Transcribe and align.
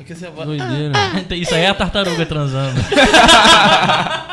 Porque 0.00 0.14
você 0.14 0.30
vai... 0.30 0.46
Doideira. 0.46 0.94
Isso 1.36 1.54
aí 1.54 1.64
é 1.64 1.68
a 1.68 1.74
tartaruga 1.74 2.24
transando. 2.24 2.80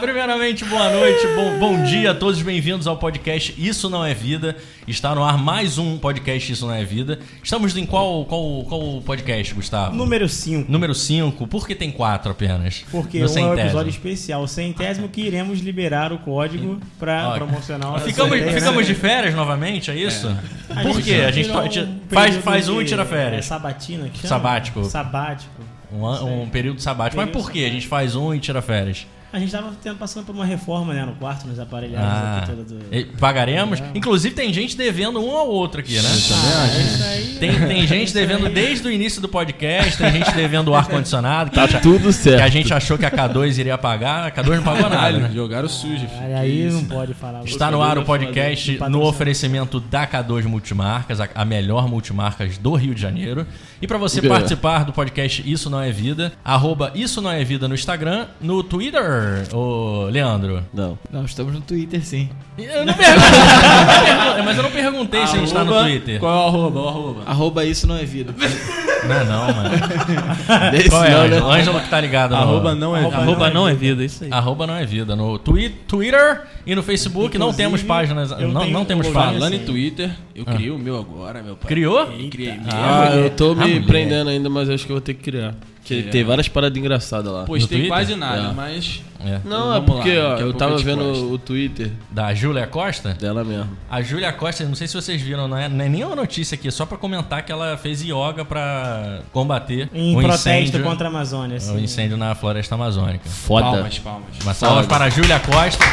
Primeiramente, 0.00 0.64
boa 0.64 0.90
noite, 0.92 1.26
bom, 1.34 1.58
bom 1.58 1.82
dia 1.84 2.10
a 2.12 2.14
todos, 2.14 2.40
bem-vindos 2.42 2.86
ao 2.86 2.96
podcast 2.96 3.54
Isso 3.58 3.88
Não 3.90 4.04
É 4.04 4.14
Vida. 4.14 4.56
Está 4.86 5.14
no 5.14 5.24
ar 5.24 5.36
mais 5.38 5.78
um 5.78 5.96
podcast 5.98 6.52
Isso 6.52 6.66
Não 6.66 6.72
É 6.74 6.84
Vida. 6.84 7.18
Estamos 7.42 7.76
em 7.76 7.84
qual, 7.84 8.24
qual, 8.24 8.64
qual 8.64 9.02
podcast, 9.02 9.52
Gustavo? 9.54 9.94
Número 9.96 10.28
5. 10.28 10.70
Número 10.70 10.94
5. 10.94 11.46
Por 11.46 11.66
que 11.66 11.74
tem 11.74 11.90
quatro 11.90 12.30
apenas? 12.32 12.84
Porque 12.90 13.18
um 13.24 13.26
é 13.38 13.44
um 13.46 13.58
episódio 13.58 13.90
especial, 13.90 14.42
o 14.42 14.48
centésimo, 14.48 15.08
que 15.08 15.22
iremos 15.22 15.60
liberar 15.60 16.12
o 16.12 16.18
código 16.18 16.78
para 16.98 17.32
promocionar 17.32 17.94
o 17.94 17.98
Ficamos, 18.00 18.32
sorteio, 18.38 18.52
ficamos 18.58 18.86
né? 18.88 18.94
de 18.94 18.94
férias 18.94 19.34
novamente, 19.34 19.90
é 19.90 19.96
isso? 19.96 20.28
A 20.70 20.82
Por 20.82 20.94
gente 20.94 21.02
quê? 21.04 21.14
A 21.26 21.30
gente 21.30 21.48
fa- 21.48 21.68
tira- 21.68 21.86
um 21.86 21.98
faz, 22.14 22.36
faz 22.36 22.68
um 22.68 22.80
e 22.80 22.84
tira 22.84 23.02
É, 23.02 23.06
férias. 23.06 23.44
sabatina 23.46 24.08
que 24.08 24.18
chama? 24.18 24.28
Sabático. 24.28 24.84
Sabático. 24.84 25.62
Um, 25.92 26.42
um 26.42 26.48
período 26.48 26.80
sabático. 26.80 27.16
Mas 27.16 27.26
Período 27.26 27.44
por 27.44 27.50
quê? 27.52 27.64
A 27.64 27.70
gente 27.70 27.86
faz 27.86 28.14
um 28.14 28.34
e 28.34 28.38
tira 28.38 28.60
férias. 28.60 29.06
A 29.36 29.38
gente 29.38 29.52
tava 29.52 29.70
tendo, 29.82 29.96
passando 29.98 30.24
por 30.24 30.34
uma 30.34 30.46
reforma 30.46 30.94
né, 30.94 31.04
no 31.04 31.12
quarto, 31.12 31.46
nos 31.46 31.58
aparelhagens 31.60 32.10
Ah, 32.10 32.38
aqui 32.38 32.46
toda 32.50 32.62
do... 32.64 32.78
e 32.90 33.04
pagaremos. 33.04 33.78
É. 33.80 33.90
Inclusive 33.94 34.34
tem 34.34 34.50
gente 34.50 34.74
devendo 34.78 35.20
um 35.22 35.36
ao 35.36 35.46
outro 35.46 35.80
aqui, 35.80 35.92
né? 35.94 36.08
Ah, 36.08 36.16
isso 36.16 37.04
aí- 37.04 37.36
Tem, 37.38 37.52
tem 37.68 37.86
gente 37.86 38.14
devendo 38.14 38.48
desde 38.48 38.88
o 38.88 38.90
início 38.90 39.20
do 39.20 39.28
podcast, 39.28 39.98
tem 39.98 40.10
gente 40.10 40.32
devendo 40.32 40.68
o 40.68 40.74
ar-condicionado. 40.74 41.50
que 41.50 41.56
Tá 41.56 41.64
a 41.64 41.80
tudo 41.80 42.04
Que 42.04 42.08
a 42.08 42.12
certo. 42.12 42.50
gente 42.52 42.72
achou 42.72 42.96
que 42.96 43.04
a 43.04 43.10
K2 43.10 43.58
iria 43.58 43.76
pagar, 43.76 44.26
a 44.28 44.30
K2 44.30 44.56
não 44.56 44.62
pagou 44.62 44.88
nada, 44.88 45.18
né? 45.18 45.30
jogaram 45.34 45.68
sujo, 45.68 45.98
filho. 46.08 46.10
Olha 46.24 46.38
aí, 46.38 46.70
não 46.70 46.84
pode 46.84 47.12
falar. 47.12 47.44
Está 47.44 47.70
no 47.70 47.82
ar 47.82 47.98
o 47.98 48.04
podcast 48.06 48.78
no 48.88 49.02
oferecimento 49.02 49.78
da 49.80 50.06
K2 50.06 50.44
Multimarcas, 50.44 51.20
a, 51.20 51.28
a 51.34 51.44
melhor 51.44 51.86
multimarcas 51.88 52.56
do 52.56 52.74
Rio 52.74 52.94
de 52.94 53.02
Janeiro. 53.02 53.46
E 53.80 53.86
para 53.86 53.98
você 53.98 54.22
participar 54.22 54.84
do 54.84 54.92
podcast 54.92 55.42
Isso 55.50 55.68
Não 55.68 55.80
É 55.80 55.90
Vida, 55.92 56.32
arroba 56.44 56.90
Isso 56.94 57.20
Não 57.20 57.30
É 57.30 57.44
Vida 57.44 57.68
no 57.68 57.74
Instagram, 57.74 58.26
no 58.40 58.62
Twitter, 58.62 59.44
ô 59.54 60.04
Leandro. 60.10 60.62
Não. 60.72 60.98
Não, 61.10 61.24
estamos 61.24 61.52
no 61.52 61.60
Twitter 61.60 62.04
sim. 62.04 62.28
Eu 62.56 62.86
não 62.86 62.94
perguntei, 62.94 64.42
mas 64.44 64.56
eu 64.56 64.62
não 64.62 64.70
perguntei 64.70 65.26
se 65.26 65.36
a 65.36 65.38
gente 65.40 65.52
tá 65.52 65.62
no 65.64 65.72
Arroba- 65.72 65.88
Twitter. 65.88 66.20
Qual 66.20 66.32
é 66.32 66.36
o 66.36 66.48
arroba? 66.48 66.80
O 66.80 66.88
arroba. 66.88 67.22
Arroba 67.26 67.64
isso 67.64 67.86
não 67.86 67.96
é 67.96 68.04
vida. 68.04 68.34
Não 69.04 69.14
é 69.14 69.24
não, 69.24 69.46
mano. 69.54 69.70
Desse 70.72 70.88
Qual 70.90 71.04
é, 71.04 71.10
não, 71.10 71.20
Ângelo? 71.22 71.48
né? 71.48 71.60
Ângelo 71.60 71.80
que 71.80 71.88
tá 71.90 72.00
ligado 72.00 72.30
no... 72.30 72.36
Arroba 72.36 72.74
não 72.74 72.96
é 72.96 73.00
Arroba 73.00 73.16
vida. 73.16 73.22
Arroba 73.30 73.50
não 73.50 73.68
é 73.68 73.74
vida, 73.74 74.04
isso 74.04 74.24
aí. 74.24 74.30
Arroba 74.32 74.66
não 74.66 74.74
é 74.76 74.84
vida. 74.86 75.14
No 75.16 75.38
twi 75.38 75.68
Twitter 75.86 76.42
e 76.66 76.74
no 76.74 76.82
Facebook 76.82 77.38
não 77.38 77.46
Inclusive, 77.48 77.62
temos 77.62 77.82
páginas. 77.82 78.30
Não, 78.30 78.60
tenho 78.60 78.72
não 78.72 78.84
temos 78.84 79.06
páginas. 79.08 79.34
Falando 79.34 79.54
em. 79.54 79.58
Twitter, 79.66 80.10
eu 80.34 80.44
criei 80.44 80.70
o 80.70 80.78
meu 80.78 80.98
agora, 80.98 81.42
meu 81.42 81.56
pai. 81.56 81.68
Criou? 81.68 82.00
Eu 82.00 82.28
criei. 82.30 82.58
Ah, 82.70 83.10
eu 83.14 83.30
tô 83.30 83.52
Ah, 83.52 83.54
me 83.56 83.74
mulher. 83.74 83.86
prendendo 83.86 84.30
ainda, 84.30 84.48
mas 84.48 84.68
acho 84.70 84.84
que 84.86 84.92
eu 84.92 84.96
vou 84.96 85.00
ter 85.00 85.14
que 85.14 85.22
criar. 85.22 85.54
Porque 85.86 86.08
É. 86.08 86.10
tem 86.10 86.24
várias 86.24 86.48
paradas 86.48 86.76
engraçadas 86.76 87.32
lá. 87.32 87.44
Postei 87.44 87.86
quase 87.86 88.16
nada, 88.16 88.48
É. 88.48 88.52
mas. 88.52 89.00
É. 89.20 89.40
Não, 89.44 89.58
Então 89.58 89.60
é 89.70 89.72
vamos 89.80 89.86
porque, 89.86 90.18
lá, 90.18 90.24
ó, 90.24 90.28
daqui 90.30 90.42
a 90.42 90.46
eu 90.46 90.52
pouco 90.52 90.58
tava 90.58 90.76
te 90.76 90.84
vendo 90.84 91.04
posto. 91.04 91.32
o 91.32 91.38
Twitter 91.38 91.90
Da 92.10 92.34
Júlia 92.34 92.66
Costa? 92.66 93.14
dela 93.14 93.44
mesmo. 93.44 93.68
A 93.88 94.02
Júlia 94.02 94.32
Costa, 94.32 94.64
não 94.64 94.74
sei 94.74 94.86
se 94.88 94.94
vocês 94.94 95.22
viram, 95.22 95.46
não 95.48 95.56
é, 95.56 95.68
não 95.68 95.84
é 95.84 95.88
nem 95.88 96.04
uma 96.04 96.16
notícia 96.16 96.54
aqui, 96.56 96.68
é 96.68 96.70
só 96.70 96.84
pra 96.84 96.98
comentar 96.98 97.42
que 97.44 97.50
ela 97.52 97.76
fez 97.76 98.02
yoga 98.02 98.44
pra 98.44 99.20
combater 99.32 99.88
Em 99.94 100.16
o 100.16 100.20
protesto 100.20 100.48
incêndio, 100.48 100.82
contra 100.82 101.06
a 101.06 101.10
Amazônia. 101.10 101.54
o 101.54 101.56
Assim. 101.56 101.82
incêndio 101.84 102.16
na 102.16 102.34
floresta 102.34 102.74
amazônica. 102.74 103.28
Foda. 103.28 103.66
Palmas, 103.70 103.98
palmas. 104.00 104.26
Uma 104.42 104.54
salva 104.54 104.84
para 104.84 105.04
a 105.06 105.08
Júlia 105.08 105.38
Costa. 105.40 105.84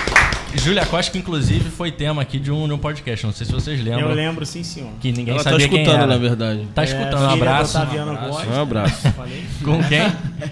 Júlia 0.55 0.85
Costa, 0.85 1.11
que 1.11 1.17
inclusive 1.17 1.69
foi 1.69 1.91
tema 1.91 2.21
aqui 2.21 2.39
de 2.39 2.51
um, 2.51 2.67
de 2.67 2.73
um 2.73 2.77
podcast, 2.77 3.25
não 3.25 3.33
sei 3.33 3.45
se 3.45 3.51
vocês 3.51 3.83
lembram. 3.83 4.09
Eu 4.09 4.15
lembro, 4.15 4.45
sim, 4.45 4.63
senhor. 4.63 4.89
Que 5.01 5.11
ninguém 5.11 5.33
Ela 5.33 5.43
tá 5.43 5.51
sabia 5.51 5.67
quem 5.67 5.81
escutando, 5.81 6.03
era. 6.03 6.07
na 6.07 6.17
verdade. 6.17 6.67
Tá 6.73 6.81
É, 6.81 6.85
escutando, 6.85 7.21
um 7.23 7.29
abraço. 7.29 7.77
Um 7.77 7.81
abraço. 7.81 8.27
Costa. 8.29 8.49
Um 8.51 8.61
abraço. 8.61 9.09
Falei. 9.13 9.43
Com 9.63 9.83
quem? 9.83 10.01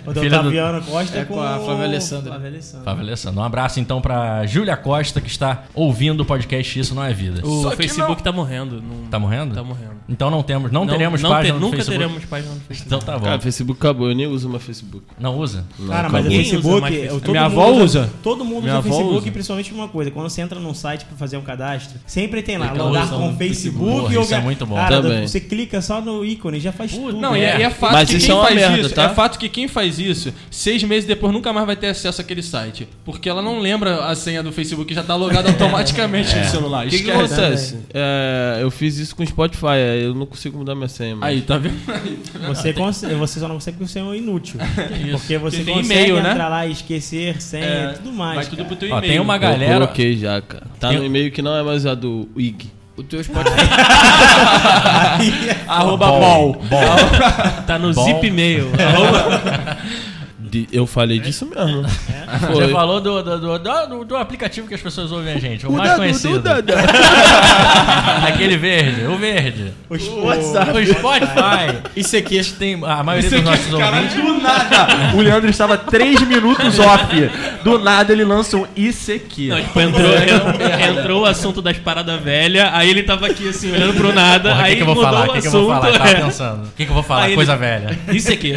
O 0.05 0.13
Filha 0.13 0.29
do- 0.29 0.47
Otaviano 0.49 0.81
Costa 0.83 1.17
É 1.19 1.25
com 1.25 1.39
a 1.41 1.57
o- 1.59 1.65
Flávia 1.65 1.85
Alessandra. 1.85 2.29
Flávia 2.31 2.47
Alessandra. 2.49 2.85
Fábio 2.85 3.01
Alessandro. 3.03 3.39
Um 3.39 3.43
abraço 3.43 3.79
então 3.79 4.01
pra 4.01 4.45
Júlia 4.45 4.75
Costa, 4.75 5.21
que 5.21 5.29
está 5.29 5.63
ouvindo 5.73 6.21
o 6.21 6.25
podcast 6.25 6.79
Isso 6.79 6.93
Não 6.95 7.03
É 7.03 7.13
Vida. 7.13 7.45
O 7.45 7.61
Só 7.63 7.71
Facebook 7.71 8.21
tá 8.23 8.31
morrendo. 8.31 8.81
Não... 8.81 9.07
Tá 9.09 9.19
morrendo? 9.19 9.53
Tá 9.55 9.63
morrendo. 9.63 9.91
Então 10.09 10.29
não 10.29 10.43
temos, 10.43 10.71
não, 10.71 10.85
teremos 10.85 11.21
não 11.21 11.29
página 11.29 11.53
te- 11.53 11.59
no 11.59 11.65
Nunca 11.67 11.77
Facebook. 11.77 11.99
teremos 12.03 12.25
página 12.25 12.53
no 12.53 12.59
Facebook. 12.61 12.87
Então 12.87 12.99
tá 12.99 13.17
bom. 13.17 13.25
Cara, 13.25 13.37
o 13.37 13.41
Facebook 13.41 13.79
acabou, 13.79 14.09
eu 14.09 14.15
nem 14.15 14.27
uso 14.27 14.49
mais 14.49 14.63
Facebook. 14.63 15.05
Não 15.19 15.37
usa? 15.37 15.63
Não, 15.79 15.87
Cara, 15.87 16.09
mas 16.09 16.25
o. 16.25 16.29
Quem 16.29 16.39
usa 16.41 16.49
Facebook. 16.51 16.81
mais 16.81 16.95
eu- 16.95 17.01
Facebook? 17.01 17.31
Minha 17.31 17.45
avó 17.45 17.67
usa. 17.71 18.09
Todo 18.23 18.43
mundo 18.43 18.65
usa 18.65 18.81
Facebook, 18.81 19.31
principalmente 19.31 19.73
uma 19.73 19.87
coisa. 19.91 20.09
Quando 20.11 20.29
você 20.29 20.41
entra 20.41 20.59
num 20.59 20.73
site 20.73 21.05
pra 21.05 21.15
fazer 21.17 21.37
um 21.37 21.41
cadastro, 21.41 21.99
sempre 22.07 22.41
tem 22.41 22.57
lá, 22.57 22.71
logar 22.71 23.09
com 23.09 23.29
o 23.29 23.35
Facebook. 23.35 23.51
Facebook. 23.61 24.15
ou 24.17 24.23
Isso 24.23 24.33
é 24.33 24.39
muito 24.41 24.65
bom. 24.65 24.75
Cara, 24.75 25.01
Também. 25.01 25.27
você 25.27 25.39
clica 25.39 25.81
só 25.81 26.01
no 26.01 26.25
ícone, 26.25 26.59
já 26.59 26.71
faz 26.71 26.91
tudo. 26.91 27.17
Não, 27.17 27.35
e 27.35 27.41
é, 27.41 27.59
e 27.59 27.63
é 27.63 27.69
fato 27.69 27.93
Mas 27.93 28.09
que 28.09 28.17
isso 28.17 28.25
quem 28.27 28.35
é 28.35 28.37
uma 28.39 28.45
faz 28.45 28.55
merda, 28.55 28.79
isso. 28.79 28.95
tá? 28.95 29.03
É 29.03 29.09
fato 29.09 29.37
que 29.37 29.49
quem 29.49 29.67
faz 29.67 29.99
isso, 29.99 30.33
seis 30.49 30.83
meses 30.83 31.05
depois 31.05 31.33
nunca 31.33 31.51
mais 31.53 31.65
vai 31.65 31.75
ter 31.75 31.87
acesso 31.87 32.21
àquele 32.21 32.41
site. 32.41 32.87
Porque 33.05 33.29
ela 33.29 33.41
não 33.41 33.59
lembra 33.59 34.05
a 34.05 34.15
senha 34.15 34.41
do 34.41 34.51
Facebook 34.51 34.87
que 34.87 34.93
já 34.95 35.03
tá 35.03 35.15
logada 35.15 35.49
automaticamente 35.51 36.35
no 36.35 36.45
celular. 36.45 36.87
O 36.87 36.89
que, 36.89 37.03
que 37.03 37.11
acontece? 37.11 37.77
É, 37.93 38.59
eu 38.61 38.71
fiz 38.71 38.97
isso 38.97 39.15
com 39.15 39.23
o 39.23 39.27
Spotify, 39.27 39.65
aí 39.67 40.03
eu 40.03 40.13
não 40.15 40.25
consigo 40.25 40.57
mudar 40.57 40.75
minha 40.75 40.87
senha. 40.87 41.15
Mas... 41.15 41.29
Aí, 41.29 41.41
tá 41.41 41.57
vendo? 41.57 41.75
Aí, 41.91 42.17
tá 42.17 42.39
vendo? 42.39 42.47
Você, 42.55 42.73
consegue, 42.73 43.15
você 43.15 43.39
só 43.39 43.47
não 43.47 43.55
consegue 43.55 43.77
porque 43.77 43.91
você 43.91 43.99
é 43.99 44.03
um 44.03 44.15
inútil. 44.15 44.59
Porque 45.11 45.37
você 45.37 45.57
Porque 45.57 45.63
tem 45.63 45.73
consegue 45.75 45.99
e-mail, 46.01 46.21
né? 46.23 46.31
entrar 46.31 46.47
lá 46.47 46.65
e 46.65 46.71
esquecer 46.71 47.41
senha 47.41 47.65
É, 47.65 47.91
e 47.91 47.97
tudo 47.97 48.11
mais. 48.13 48.35
Vai 48.35 48.45
tudo 48.45 48.65
pro 48.65 48.75
teu 48.75 48.89
Ó, 48.91 48.97
e-mail. 48.97 49.11
tem 49.13 49.19
uma 49.19 49.37
galera. 49.37 49.80
Coloquei 49.85 50.17
já, 50.17 50.41
cara. 50.41 50.63
Tá 50.79 50.91
no 50.91 51.05
e-mail 51.05 51.31
que 51.31 51.41
não 51.41 51.55
é 51.55 51.63
mais 51.63 51.85
a 51.85 51.95
do 51.95 52.27
IG. 52.35 52.69
O 52.97 53.03
teu 53.03 53.23
Spotify 53.23 53.55
Arroba 55.67 56.07
bol. 56.07 56.61
Tá 57.65 57.79
no 57.79 57.93
Bom. 57.93 58.03
Zip 58.03 58.29
Mail. 58.29 58.67
De- 60.51 60.67
eu 60.71 60.85
falei 60.85 61.17
disso 61.19 61.45
mesmo. 61.47 61.81
Você 62.41 62.45
Foi. 62.53 62.71
falou 62.71 62.99
do, 62.99 63.23
do, 63.23 63.39
do, 63.39 63.59
do- 63.59 64.05
do 64.05 64.17
aplicativo 64.17 64.67
que 64.67 64.73
as 64.75 64.81
pessoas 64.81 65.11
ouvem 65.11 65.33
a 65.33 65.39
gente, 65.39 65.65
o, 65.65 65.71
mais 65.71 65.89
Duda, 65.91 65.95
conhecido. 66.01 66.33
Duda, 66.39 66.61
Duda. 66.61 66.75
Aquele 68.27 68.57
verde, 68.57 69.05
o 69.05 69.17
verde. 69.17 69.71
O, 69.89 69.95
o, 69.95 70.25
WhatsApp. 70.25 70.71
O 70.77 70.85
Spotify. 70.85 71.77
Isso 71.95 72.17
aqui 72.17 72.41
Tem 72.57 72.73
a 72.83 73.03
maioria 73.03 73.27
Isso 73.29 73.41
dos 73.41 73.53
aqui, 73.53 73.69
nossos 73.71 73.79
cara, 73.79 73.97
ouvintes. 73.97 74.15
do 74.23 74.41
nada. 74.41 74.87
O 75.15 75.21
Leandro 75.21 75.49
estava 75.49 75.77
3 75.77 76.21
minutos 76.21 76.79
off. 76.79 77.29
Do 77.63 77.79
nada 77.79 78.11
ele 78.11 78.23
lança 78.23 78.57
um 78.57 78.65
ICQ. 78.75 79.47
Não, 79.47 79.61
tipo, 79.61 79.79
entrou, 79.79 80.11
en- 80.17 80.99
entrou 80.99 81.21
o 81.21 81.25
assunto 81.25 81.61
das 81.61 81.77
paradas 81.77 82.21
velhas, 82.21 82.69
aí 82.73 82.89
ele 82.89 83.03
tava 83.03 83.27
aqui 83.27 83.47
assim, 83.49 83.71
olhando 83.71 83.93
pro 83.93 84.13
nada, 84.13 84.49
Porra, 84.49 84.61
o 84.61 84.65
aí 84.65 84.69
que, 84.71 84.75
que 84.77 84.81
eu 84.81 84.85
vou 84.87 84.95
mudou 84.95 85.09
falar? 85.09 85.27
o 85.27 85.29
O 85.29 85.33
que, 85.33 85.41
que 85.41 85.47
eu 85.47 85.51
vou 85.51 85.67
falar? 85.69 85.87
Eu 85.89 85.93
tava 85.97 86.09
é. 86.09 86.15
pensando. 86.15 86.63
O 86.65 86.71
que, 86.75 86.85
que 86.85 86.89
eu 86.91 86.93
vou 86.95 87.03
falar? 87.03 87.23
Aí 87.23 87.35
Coisa 87.35 87.51
ele- 87.53 87.59
velha. 87.59 87.99
Isso 88.11 88.31
aqui. 88.31 88.53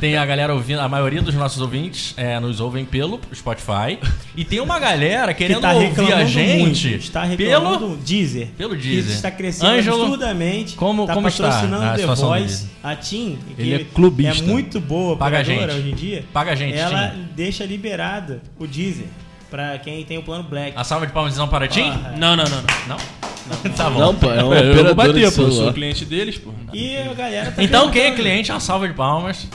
Tem 0.00 0.16
a 0.16 0.26
galera 0.26 0.52
ouvindo, 0.54 0.80
a 0.80 0.88
maioria 0.88 1.13
dos 1.22 1.34
nossos 1.34 1.60
ouvintes 1.60 2.14
é, 2.16 2.38
nos 2.40 2.60
ouvem 2.60 2.84
pelo 2.84 3.20
Spotify. 3.34 3.98
E 4.36 4.44
tem 4.44 4.60
uma 4.60 4.78
galera 4.78 5.32
que 5.32 5.38
querendo 5.44 5.60
tá 5.60 5.72
ouvir 5.72 6.12
a 6.12 6.24
gente 6.24 6.58
muito. 6.58 6.86
Está 6.88 7.24
reclamando 7.24 7.78
pelo. 7.78 7.96
Deezer. 7.98 8.48
pelo 8.56 8.76
Que 8.76 8.82
Deezer. 8.82 9.14
está 9.14 9.30
crescendo 9.30 9.68
Ângelo, 9.70 10.02
absurdamente. 10.02 10.74
como- 10.76 11.06
tá 11.06 11.14
como 11.14 11.28
está 11.28 11.44
patrocinando 11.44 11.84
a 11.84 11.94
The 11.94 12.06
Voice. 12.06 12.66
A 12.82 12.96
TIM, 12.96 13.38
que 13.56 13.62
Ele 13.62 13.74
é 13.74 13.84
clubista. 13.84 14.42
é 14.44 14.46
muito 14.46 14.80
boa 14.80 15.16
Paga 15.16 15.38
a 15.38 15.42
gente. 15.42 15.64
hoje 15.74 15.90
em 15.90 15.94
dia. 15.94 16.24
Paga 16.32 16.52
a 16.52 16.54
gente, 16.54 16.76
Ela 16.76 17.08
TIM. 17.10 17.28
deixa 17.34 17.64
liberado 17.64 18.40
o 18.58 18.66
Deezer 18.66 19.06
pra 19.54 19.78
quem 19.78 20.04
tem 20.04 20.18
o 20.18 20.22
plano 20.24 20.42
Black. 20.42 20.72
A 20.76 20.82
salva 20.82 21.06
de 21.06 21.12
palmas 21.12 21.36
não 21.36 21.46
para 21.46 21.68
Tim? 21.68 21.88
Ah, 21.88 22.12
Não, 22.16 22.34
não, 22.34 22.44
não. 22.44 22.62
não. 22.88 22.96
Não? 23.46 23.72
Tá 23.76 23.88
bom. 23.88 24.00
Não, 24.00 24.14
pô, 24.14 24.32
é 24.32 24.42
uma 24.42 24.56
Eu 24.56 24.84
vou 24.86 24.94
bater, 24.96 25.30
pô. 25.32 25.42
Eu 25.42 25.52
sou 25.52 25.72
cliente 25.72 26.04
deles, 26.04 26.38
pô. 26.38 26.50
E 26.72 26.96
a 26.96 27.12
galera 27.14 27.52
tá 27.52 27.62
Então 27.62 27.88
quem 27.90 28.02
é 28.02 28.10
cliente, 28.12 28.50
uma 28.50 28.58
salva 28.58 28.88
de 28.88 28.94
palmas. 28.94 29.46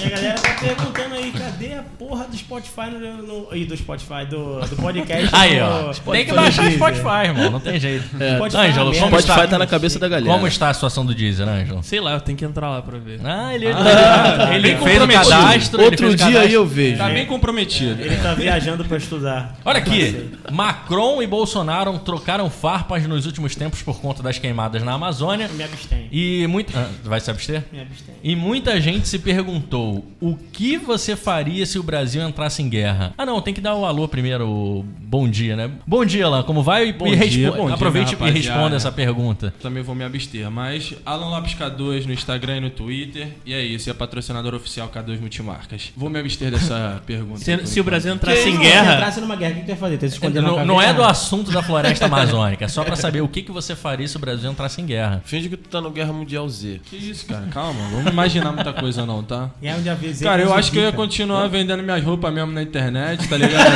E 0.00 0.06
a 0.06 0.10
galera 0.10 0.34
tá 0.38 0.54
perguntando 0.60 1.16
aí, 1.16 1.32
cadê 1.32 1.74
a 1.74 1.82
porra 1.98 2.24
do 2.26 2.36
Spotify 2.36 2.88
no. 2.92 3.16
no 3.48 3.56
ih, 3.56 3.64
do 3.64 3.76
Spotify, 3.76 4.24
do, 4.30 4.60
do 4.60 4.76
podcast. 4.76 5.28
Aí, 5.34 5.60
ó. 5.60 5.92
Spotify 5.92 6.12
Tem 6.12 6.26
que 6.26 6.32
baixar 6.40 6.68
o. 6.68 6.70
Spotify, 6.70 7.24
irmão. 7.24 7.50
Não 7.50 7.58
tem 7.60 7.80
jeito. 7.80 8.04
É, 8.22 8.36
Spotify 8.36 8.56
Ângelo, 8.68 8.92
está, 8.92 9.06
Spotify 9.08 9.48
tá 9.48 9.58
na 9.58 9.66
cabeça 9.66 9.98
da 9.98 10.08
galera. 10.08 10.32
como 10.32 10.46
está 10.46 10.68
a 10.68 10.74
situação 10.74 11.04
do 11.04 11.12
Deezer, 11.12 11.48
Ângelo? 11.48 11.82
Sei 11.82 12.00
lá, 12.00 12.12
eu 12.12 12.20
tenho 12.20 12.38
que 12.38 12.44
entrar 12.44 12.70
lá 12.70 12.80
pra 12.80 12.96
ver. 12.98 13.18
Ah, 13.24 13.52
ele, 13.52 13.72
tá. 13.72 14.54
ele 14.54 14.68
Bem 14.68 14.76
fez 14.76 14.96
o 14.96 15.00
comprometido. 15.00 15.30
cadastro. 15.30 15.80
ele 15.80 15.84
Outro 15.86 16.08
dia 16.08 16.16
cadastro. 16.18 16.40
aí 16.46 16.52
eu 16.54 16.64
vejo. 16.64 16.98
Tá 16.98 17.08
bem 17.08 17.26
comprometido. 17.26 18.00
Ele 18.00 18.16
tá 18.18 18.34
viajando 18.34 18.84
pra 18.84 18.96
estudar. 18.98 19.41
Olha 19.64 19.78
aqui, 19.78 20.30
Macron 20.50 21.22
e 21.22 21.26
Bolsonaro 21.26 21.98
trocaram 21.98 22.48
farpas 22.50 23.06
nos 23.06 23.26
últimos 23.26 23.54
tempos 23.54 23.82
por 23.82 24.00
conta 24.00 24.22
das 24.22 24.38
queimadas 24.38 24.82
na 24.82 24.92
Amazônia. 24.92 25.46
Eu 25.50 25.56
me 25.56 25.64
abstenho. 25.64 26.08
E 26.10 26.46
muito. 26.46 26.76
Ah, 26.76 26.88
vai 27.04 27.20
se 27.20 27.30
abster? 27.30 27.64
Me 27.72 27.80
abstenho. 27.80 28.18
E 28.22 28.36
muita 28.36 28.80
gente 28.80 29.08
se 29.08 29.18
perguntou: 29.18 30.04
o 30.20 30.36
que 30.36 30.76
você 30.76 31.16
faria 31.16 31.64
se 31.66 31.78
o 31.78 31.82
Brasil 31.82 32.22
entrasse 32.26 32.62
em 32.62 32.68
guerra? 32.68 33.12
Ah, 33.16 33.26
não, 33.26 33.40
tem 33.40 33.54
que 33.54 33.60
dar 33.60 33.74
o 33.74 33.84
alô 33.84 34.06
primeiro, 34.08 34.48
o 34.48 34.84
bom 34.84 35.28
dia, 35.28 35.56
né? 35.56 35.70
Bom 35.86 36.04
dia, 36.04 36.26
Alan, 36.26 36.42
como 36.42 36.62
vai? 36.62 36.92
Bom 36.92 37.06
e 37.06 37.16
dia, 37.28 37.50
bom 37.52 37.66
dia, 37.66 37.74
Aproveite 37.74 38.16
minha 38.16 38.30
e 38.30 38.34
responda 38.34 38.76
essa 38.76 38.92
pergunta. 38.92 39.52
Também 39.60 39.82
vou 39.82 39.94
me 39.94 40.04
abster, 40.04 40.50
mas 40.50 40.94
Alan 41.04 41.30
Lopes 41.30 41.54
K2 41.54 42.06
no 42.06 42.12
Instagram 42.12 42.58
e 42.58 42.60
no 42.60 42.70
Twitter. 42.70 43.28
E 43.44 43.52
é 43.54 43.62
isso, 43.62 43.88
e 43.88 43.90
é 43.90 43.94
patrocinador 43.94 44.54
oficial 44.54 44.88
K2 44.88 45.20
Multimarcas. 45.20 45.92
Vou 45.96 46.10
me 46.10 46.18
abster 46.18 46.50
dessa 46.50 47.00
pergunta. 47.06 47.40
Se, 47.40 47.66
se 47.66 47.80
o 47.80 47.84
Brasil 47.84 48.12
entrasse 48.14 48.42
Se 48.42 48.48
em 48.50 48.58
guerra. 48.58 48.94
entrasse 48.94 49.20
guerra, 49.36 49.52
o 49.52 49.54
que 49.56 49.62
tu 49.62 49.68
ia 49.70 49.76
fazer? 49.76 49.98
Tu 49.98 50.04
ia 50.04 50.10
se 50.10 50.28
Não, 50.40 50.64
não 50.64 50.80
é 50.80 50.92
do 50.92 51.02
assunto 51.02 51.50
da 51.50 51.62
floresta 51.62 52.06
amazônica, 52.06 52.64
é 52.64 52.68
só 52.68 52.84
pra 52.84 52.96
saber 52.96 53.20
o 53.20 53.28
que, 53.28 53.42
que 53.42 53.52
você 53.52 53.74
faria 53.74 54.06
se 54.06 54.16
o 54.16 54.20
Brasil 54.20 54.50
entrasse 54.50 54.80
em 54.80 54.86
guerra. 54.86 55.22
Finge 55.24 55.48
que 55.48 55.56
tu 55.56 55.68
tá 55.68 55.80
no 55.80 55.90
Guerra 55.90 56.12
Mundial 56.12 56.48
Z. 56.48 56.80
Que 56.84 56.96
isso, 56.96 57.26
cara? 57.26 57.46
Calma, 57.50 57.80
vamos 57.90 58.12
imaginar 58.12 58.52
muita 58.52 58.72
coisa 58.72 59.04
não, 59.06 59.22
tá? 59.22 59.50
Um 59.62 59.82
dia 59.82 59.92
avisei 59.92 60.26
Cara, 60.26 60.42
eu 60.42 60.52
acho 60.54 60.70
que 60.70 60.78
eu 60.78 60.82
ia 60.82 60.92
continuar 60.92 61.46
vendendo 61.48 61.82
minhas 61.82 62.02
roupas 62.04 62.32
mesmo 62.32 62.52
na 62.52 62.62
internet, 62.62 63.28
tá 63.28 63.36
ligado? 63.38 63.66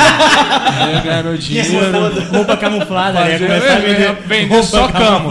eu 0.82 0.94
ia 0.94 1.00
ganhar 1.00 1.22
meu 1.24 1.36
dinheiro. 1.36 2.26
Roupa 2.32 2.56
camuflada, 2.56 3.20
né? 3.24 3.32
Fazer, 3.38 3.46
Começar 3.46 3.72
a 3.76 3.78
vender 3.78 4.12
vender 4.26 4.46
roupa 4.54 4.62
só 4.66 4.88
camo. 4.88 5.30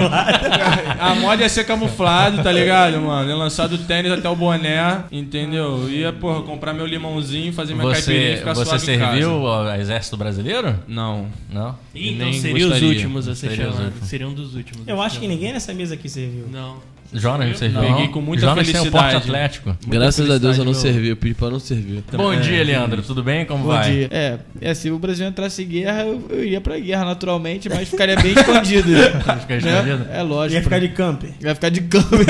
A 0.99 1.15
moda 1.15 1.43
ia 1.43 1.49
ser 1.49 1.63
camuflado, 1.65 2.41
tá 2.43 2.51
ligado, 2.51 2.99
mano? 3.01 3.29
Ia 3.29 3.35
lançar 3.35 3.67
do 3.67 3.77
tênis 3.77 4.11
até 4.11 4.27
o 4.29 4.35
boné, 4.35 5.03
entendeu? 5.11 5.89
Ia, 5.89 6.11
porra, 6.13 6.41
comprar 6.41 6.73
meu 6.73 6.85
limãozinho, 6.85 7.53
fazer 7.53 7.73
minha 7.75 7.91
caipirinha 7.91 8.25
e 8.25 8.31
Você, 8.31 8.37
ficar 8.37 8.53
você 8.53 8.65
suave 8.77 8.93
em 8.93 8.99
casa. 8.99 9.11
serviu 9.11 9.47
ao 9.47 9.75
exército 9.75 10.04
brasileiro? 10.15 10.77
Não. 10.87 11.29
Não? 11.49 11.77
Então 11.93 12.31
seria 12.33 12.65
os 12.65 12.71
gostaria. 12.71 12.89
últimos 12.89 13.27
a 13.27 13.35
ser 13.35 13.49
Seria 13.49 13.69
os 13.69 13.75
chamado. 13.75 14.05
Seria 14.05 14.27
um 14.27 14.33
dos 14.33 14.55
últimos. 14.55 14.87
Eu 14.87 15.01
acho 15.01 15.19
que 15.19 15.27
ninguém 15.27 15.51
nessa 15.53 15.73
mesa 15.73 15.95
aqui 15.95 16.07
serviu. 16.09 16.47
Não. 16.47 16.79
Jonas 17.13 17.47
não 17.49 17.55
serviu? 17.55 17.81
Peguei 17.81 18.07
com 18.09 18.21
muita 18.21 18.41
Jonas 18.45 18.65
tem 18.65 18.75
o 18.75 18.77
felicidade. 18.77 19.11
porte 19.13 19.27
atlético. 19.29 19.77
Graças 19.87 20.29
a 20.29 20.37
Deus 20.37 20.57
eu 20.57 20.65
não 20.65 20.73
felicidade, 20.73 20.93
servi, 20.95 21.09
eu 21.09 21.15
pedi 21.17 21.33
pra 21.35 21.49
não 21.49 21.59
servir. 21.59 22.03
Bom 22.13 22.35
dia, 22.35 22.63
Leandro. 22.63 23.01
Tudo 23.01 23.23
bem? 23.23 23.45
Como 23.45 23.63
Bom 23.63 23.69
vai? 23.69 23.91
dia. 23.91 24.07
É, 24.11 24.37
é, 24.61 24.73
se 24.73 24.89
o 24.91 24.99
Brasil 24.99 25.27
entrasse 25.27 25.63
em 25.63 25.67
guerra, 25.67 26.03
eu, 26.03 26.25
eu 26.29 26.43
iria 26.43 26.59
pra 26.61 26.77
guerra 26.79 27.05
naturalmente, 27.05 27.69
mas 27.69 27.87
ficaria 27.89 28.15
bem 28.17 28.33
escondido. 28.33 28.89
Fica 29.41 29.55
escondido? 29.57 29.97
né? 29.99 30.07
É 30.13 30.21
lógico. 30.23 30.55
Ia 30.57 30.63
ficar 30.63 30.79
de 30.79 30.89
camper. 30.89 31.29
Vai 31.41 31.53
ficar 31.55 31.69
de 31.69 31.81
câmera. 31.81 32.25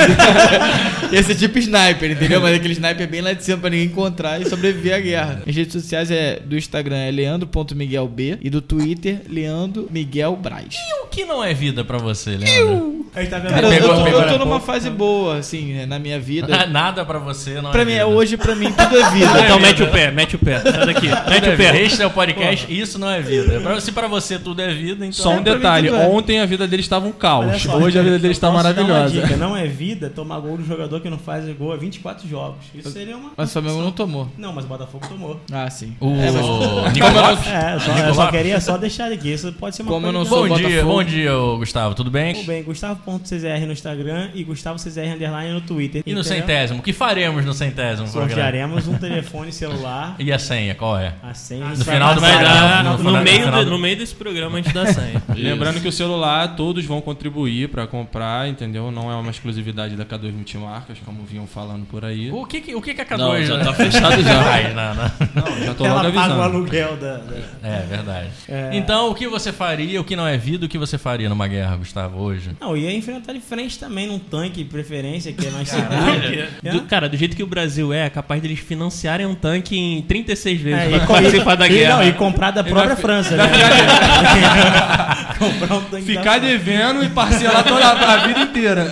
Ia 1.12 1.22
ser 1.22 1.34
tipo 1.36 1.58
sniper, 1.58 2.10
entendeu? 2.12 2.40
Mas 2.40 2.54
aquele 2.56 2.72
sniper 2.74 3.08
bem 3.08 3.20
lá 3.20 3.32
de 3.32 3.44
cima 3.44 3.58
pra 3.58 3.70
ninguém 3.70 3.86
encontrar 3.86 4.40
e 4.40 4.48
sobreviver 4.48 4.94
à 4.94 4.98
guerra. 5.00 5.42
As 5.46 5.54
redes 5.54 5.72
sociais 5.72 6.10
é 6.10 6.40
do 6.44 6.56
Instagram 6.56 6.96
é 6.96 7.10
leandro.miguelb 7.10 8.38
e 8.40 8.50
do 8.50 8.60
Twitter, 8.60 9.22
Leandro 9.28 9.88
Miguel 9.90 10.36
Braz. 10.36 10.74
E 10.74 11.02
o 11.04 11.06
que 11.08 11.24
não 11.24 11.42
é 11.42 11.54
vida 11.54 11.84
pra 11.84 11.98
você, 11.98 12.30
Leandro? 12.36 13.06
Aí 13.14 13.26
tá 13.28 13.38
vendo? 13.38 13.50
Cara, 13.50 13.66
eu, 13.66 13.70
pegou- 13.72 13.90
eu 13.90 13.96
tô, 13.96 14.04
pegou 14.04 14.20
eu 14.20 14.28
tô 14.28 14.38
numa. 14.44 14.60
Fase 14.66 14.90
boa, 14.90 15.38
assim, 15.38 15.72
né, 15.72 15.86
na 15.86 15.98
minha 15.98 16.18
vida. 16.20 16.66
Nada 16.66 17.04
pra 17.04 17.18
você 17.18 17.60
não 17.62 17.70
Pra 17.70 17.82
é 17.82 17.84
mim, 17.84 17.92
vida. 17.92 18.06
hoje, 18.06 18.36
pra 18.36 18.54
mim, 18.54 18.72
tudo 18.72 18.96
é 18.98 19.10
vida. 19.10 19.40
Então 19.44 19.60
mete 19.60 19.82
o 19.82 19.90
pé, 19.90 20.10
mete 20.10 20.36
o 20.36 20.38
pé. 20.38 20.60
Sai 20.60 20.86
daqui. 20.86 21.06
Mete 21.08 21.48
é 21.48 21.54
o 21.54 21.56
pé. 21.56 21.82
Este 21.82 22.02
é 22.02 22.06
o 22.06 22.10
podcast, 22.10 22.66
isso 22.72 22.98
não 22.98 23.08
é 23.10 23.20
vida. 23.20 23.80
Se 23.80 23.92
pra 23.92 24.08
você 24.08 24.38
tudo 24.38 24.60
é 24.60 24.68
vida, 24.74 25.06
então... 25.06 25.12
Só 25.12 25.30
um 25.32 25.42
detalhe, 25.42 25.88
é. 25.88 25.92
ontem 25.92 26.40
a 26.40 26.46
vida 26.46 26.66
deles 26.66 26.84
estava 26.84 27.06
um 27.06 27.12
caos. 27.12 27.62
Só, 27.62 27.76
Hoje 27.78 27.98
a 27.98 28.02
vida 28.02 28.18
deles 28.18 28.36
está 28.36 28.50
maravilhosa. 28.50 29.20
dica, 29.20 29.36
Não 29.36 29.56
é 29.56 29.66
vida 29.66 30.10
tomar 30.10 30.40
gol 30.40 30.56
do 30.56 30.64
jogador 30.64 31.00
que 31.00 31.08
não 31.08 31.18
faz 31.18 31.46
gol 31.56 31.72
há 31.72 31.76
24 31.76 32.28
jogos. 32.28 32.64
Isso 32.74 32.90
seria 32.90 33.16
uma. 33.16 33.30
Mas 33.36 33.50
o 33.50 33.52
Flamengo 33.52 33.80
não 33.82 33.92
tomou. 33.92 34.28
Não, 34.36 34.52
mas 34.52 34.64
o 34.64 34.68
Botafogo 34.68 35.06
tomou. 35.08 35.40
Ah, 35.52 35.70
sim. 35.70 35.94
O 36.00 36.08
É, 36.16 36.30
mas- 36.30 36.92
Nicolás? 36.92 37.46
É, 37.46 37.74
eu 37.74 37.80
só, 37.80 37.92
eu 38.08 38.14
só 38.14 38.26
queria 38.30 38.60
só 38.60 38.76
deixar 38.76 39.12
aqui. 39.12 39.32
Isso 39.32 39.52
pode 39.52 39.76
ser 39.76 39.82
uma 39.82 39.92
Como 39.92 40.06
eu 40.06 40.12
coisa 40.12 40.24
não 40.30 40.36
sou 40.36 40.48
Bom 40.48 40.56
dia, 40.56 40.84
bom 40.84 41.04
dia, 41.04 41.30
Gustavo. 41.58 41.94
Tudo 41.94 42.10
bem? 42.10 42.34
Tudo 42.34 42.46
bem, 42.46 42.62
Gustavo.czr 42.62 43.66
no 43.66 43.72
Instagram 43.72 44.30
e 44.34 44.42
Gustavo 44.42 44.55
CZR 44.62 45.14
underline 45.14 45.52
no 45.52 45.60
Twitter. 45.60 46.02
E 46.06 46.14
no 46.14 46.22
centésimo? 46.24 46.80
O 46.80 46.82
que 46.82 46.92
faremos 46.92 47.44
no 47.44 47.52
centésimo? 47.52 48.06
Sortearemos 48.08 48.86
um 48.88 48.94
telefone 48.98 49.52
celular. 49.52 50.16
E 50.26 50.32
a 50.32 50.38
senha, 50.38 50.74
qual 50.74 50.98
é? 50.98 51.12
A 51.22 51.34
senha. 51.34 51.64
No 51.66 51.76
final 51.84 52.14
do 52.14 52.20
programa. 52.20 52.96
no 52.98 53.22
meio 53.22 53.50
no 53.50 53.64
do- 53.64 53.78
meio 53.78 53.96
desse 53.96 54.14
programa 54.14 54.58
a 54.58 54.62
gente 54.62 54.72
dá 54.72 54.86
senha. 54.86 55.22
Lembrando 55.34 55.80
que 55.80 55.88
o 55.88 55.92
celular 55.92 56.56
todos 56.56 56.84
vão 56.84 57.00
contribuir 57.00 57.68
pra 57.68 57.86
comprar, 57.86 58.48
entendeu? 58.48 58.90
Não 58.90 59.10
é 59.10 59.14
uma 59.14 59.30
exclusividade 59.30 59.94
da 59.96 60.04
K2 60.04 60.32
Multimarcas, 60.32 60.98
como 61.04 61.24
vinham 61.24 61.46
falando 61.46 61.86
por 61.86 62.04
aí. 62.04 62.30
O 62.30 62.44
que, 62.46 62.60
que- 62.60 62.74
o 62.74 62.80
que, 62.82 62.94
que 62.94 63.00
a 63.00 63.06
K2... 63.06 63.18
Não, 63.18 63.42
já 63.44 63.64
tá 63.64 63.72
fechado 63.74 64.22
já. 64.22 64.50
Ai, 64.50 64.72
não, 64.74 64.94
não. 64.94 65.04
Não, 65.04 65.64
já 65.64 65.74
tô 65.74 65.84
logo 65.84 65.94
Ela 66.00 66.12
paga 66.12 66.16
o 66.16 66.20
avisando. 66.20 66.42
aluguel 66.42 66.96
da. 66.96 67.16
da- 67.18 67.36
É, 67.62 67.86
verdade. 67.88 68.28
É. 68.48 68.70
Então, 68.74 69.10
o 69.10 69.14
que 69.14 69.26
você 69.28 69.52
faria, 69.52 70.00
o 70.00 70.04
que 70.04 70.16
não 70.16 70.26
é 70.26 70.36
vida, 70.36 70.66
o 70.66 70.68
que 70.68 70.78
você 70.78 70.96
faria 70.98 71.28
numa 71.28 71.46
guerra, 71.46 71.76
Gustavo, 71.76 72.18
hoje? 72.20 72.50
Não, 72.60 72.76
ia 72.76 72.92
enfrentar 72.94 73.32
de 73.32 73.40
frente 73.40 73.78
também 73.78 74.06
num 74.06 74.18
tanque, 74.18 74.45
preferência, 74.64 75.32
que 75.32 75.46
é 75.46 75.50
mais 75.50 75.68
seguro. 75.68 76.72
do- 76.72 76.82
cara, 76.82 77.08
do 77.08 77.16
jeito 77.16 77.36
que 77.36 77.42
o 77.42 77.46
Brasil 77.46 77.92
é, 77.92 78.06
é 78.06 78.10
capaz 78.10 78.40
deles 78.42 78.58
financiarem 78.58 79.26
um 79.26 79.34
tanque 79.34 79.76
em 79.76 80.02
36 80.02 80.60
vezes 80.60 80.80
É, 80.80 80.88
pra 80.88 80.98
e, 80.98 81.06
participar 81.06 81.54
da 81.56 81.66
e, 81.66 81.70
guerra. 81.70 81.96
não, 81.96 82.08
e 82.08 82.12
comprar 82.12 82.50
da 82.50 82.62
própria 82.64 82.94
vai- 82.94 82.96
França, 83.02 83.36
né? 83.36 83.44
comprar 85.38 85.76
um 85.76 85.82
tanque 85.84 86.04
Ficar 86.06 86.38
da 86.38 86.46
devendo 86.46 87.04
e 87.04 87.08
parcelar 87.10 87.64
toda 87.64 87.84
a 87.86 88.06
a 88.06 88.26
vida 88.26 88.40
inteira. 88.40 88.86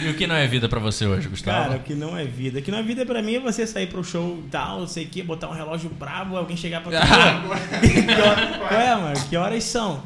E 0.00 0.08
o 0.10 0.14
que 0.14 0.26
não 0.26 0.34
é 0.36 0.46
vida 0.46 0.68
pra 0.68 0.78
você 0.78 1.04
hoje, 1.06 1.28
Gustavo? 1.28 1.64
Cara, 1.66 1.76
o 1.76 1.80
que 1.80 1.94
não 1.94 2.16
é 2.16 2.24
vida. 2.24 2.60
O 2.60 2.62
que 2.62 2.70
não 2.70 2.78
é 2.78 2.82
vida 2.82 3.04
pra 3.04 3.20
mim 3.22 3.34
é 3.34 3.40
você 3.40 3.66
sair 3.66 3.86
pro 3.88 4.04
show 4.04 4.40
e 4.46 4.48
tal, 4.48 4.80
não 4.80 4.86
sei 4.86 5.04
o 5.04 5.08
que, 5.08 5.22
botar 5.22 5.48
um 5.48 5.52
relógio 5.52 5.90
brabo, 5.90 6.36
alguém 6.36 6.56
chegar 6.56 6.80
pra 6.82 7.00
Pô, 7.00 7.06
que 7.06 8.20
hora- 8.20 8.58
Qual 8.68 8.80
é, 8.80 8.94
mano? 8.94 9.16
Que 9.28 9.36
horas 9.36 9.64
são? 9.64 10.02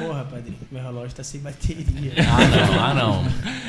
Porra, 0.00 0.24
padrinho, 0.24 0.56
meu 0.72 0.82
relógio 0.82 1.14
tá 1.14 1.22
sem 1.22 1.40
bateria. 1.40 2.12
Ah, 2.18 2.44
não, 2.66 2.84
ah, 2.84 2.94
não. 2.94 3.24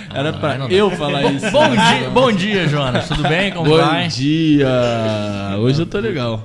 Ah, 0.10 0.15
Era 0.16 0.32
não, 0.32 0.40
pra 0.40 0.58
eu 0.70 0.90
falar 0.92 1.24
isso. 1.32 1.52
Bom 1.52 1.70
dia, 1.70 2.10
bom 2.10 2.32
dia, 2.32 2.68
Jonas. 2.68 3.08
Tudo 3.08 3.24
bem? 3.24 3.52
Como 3.52 3.70
Bom 3.70 3.78
vai? 3.78 4.08
dia! 4.08 4.68
Hoje 5.60 5.82
eu 5.82 5.86
tô 5.86 6.00
legal. 6.00 6.42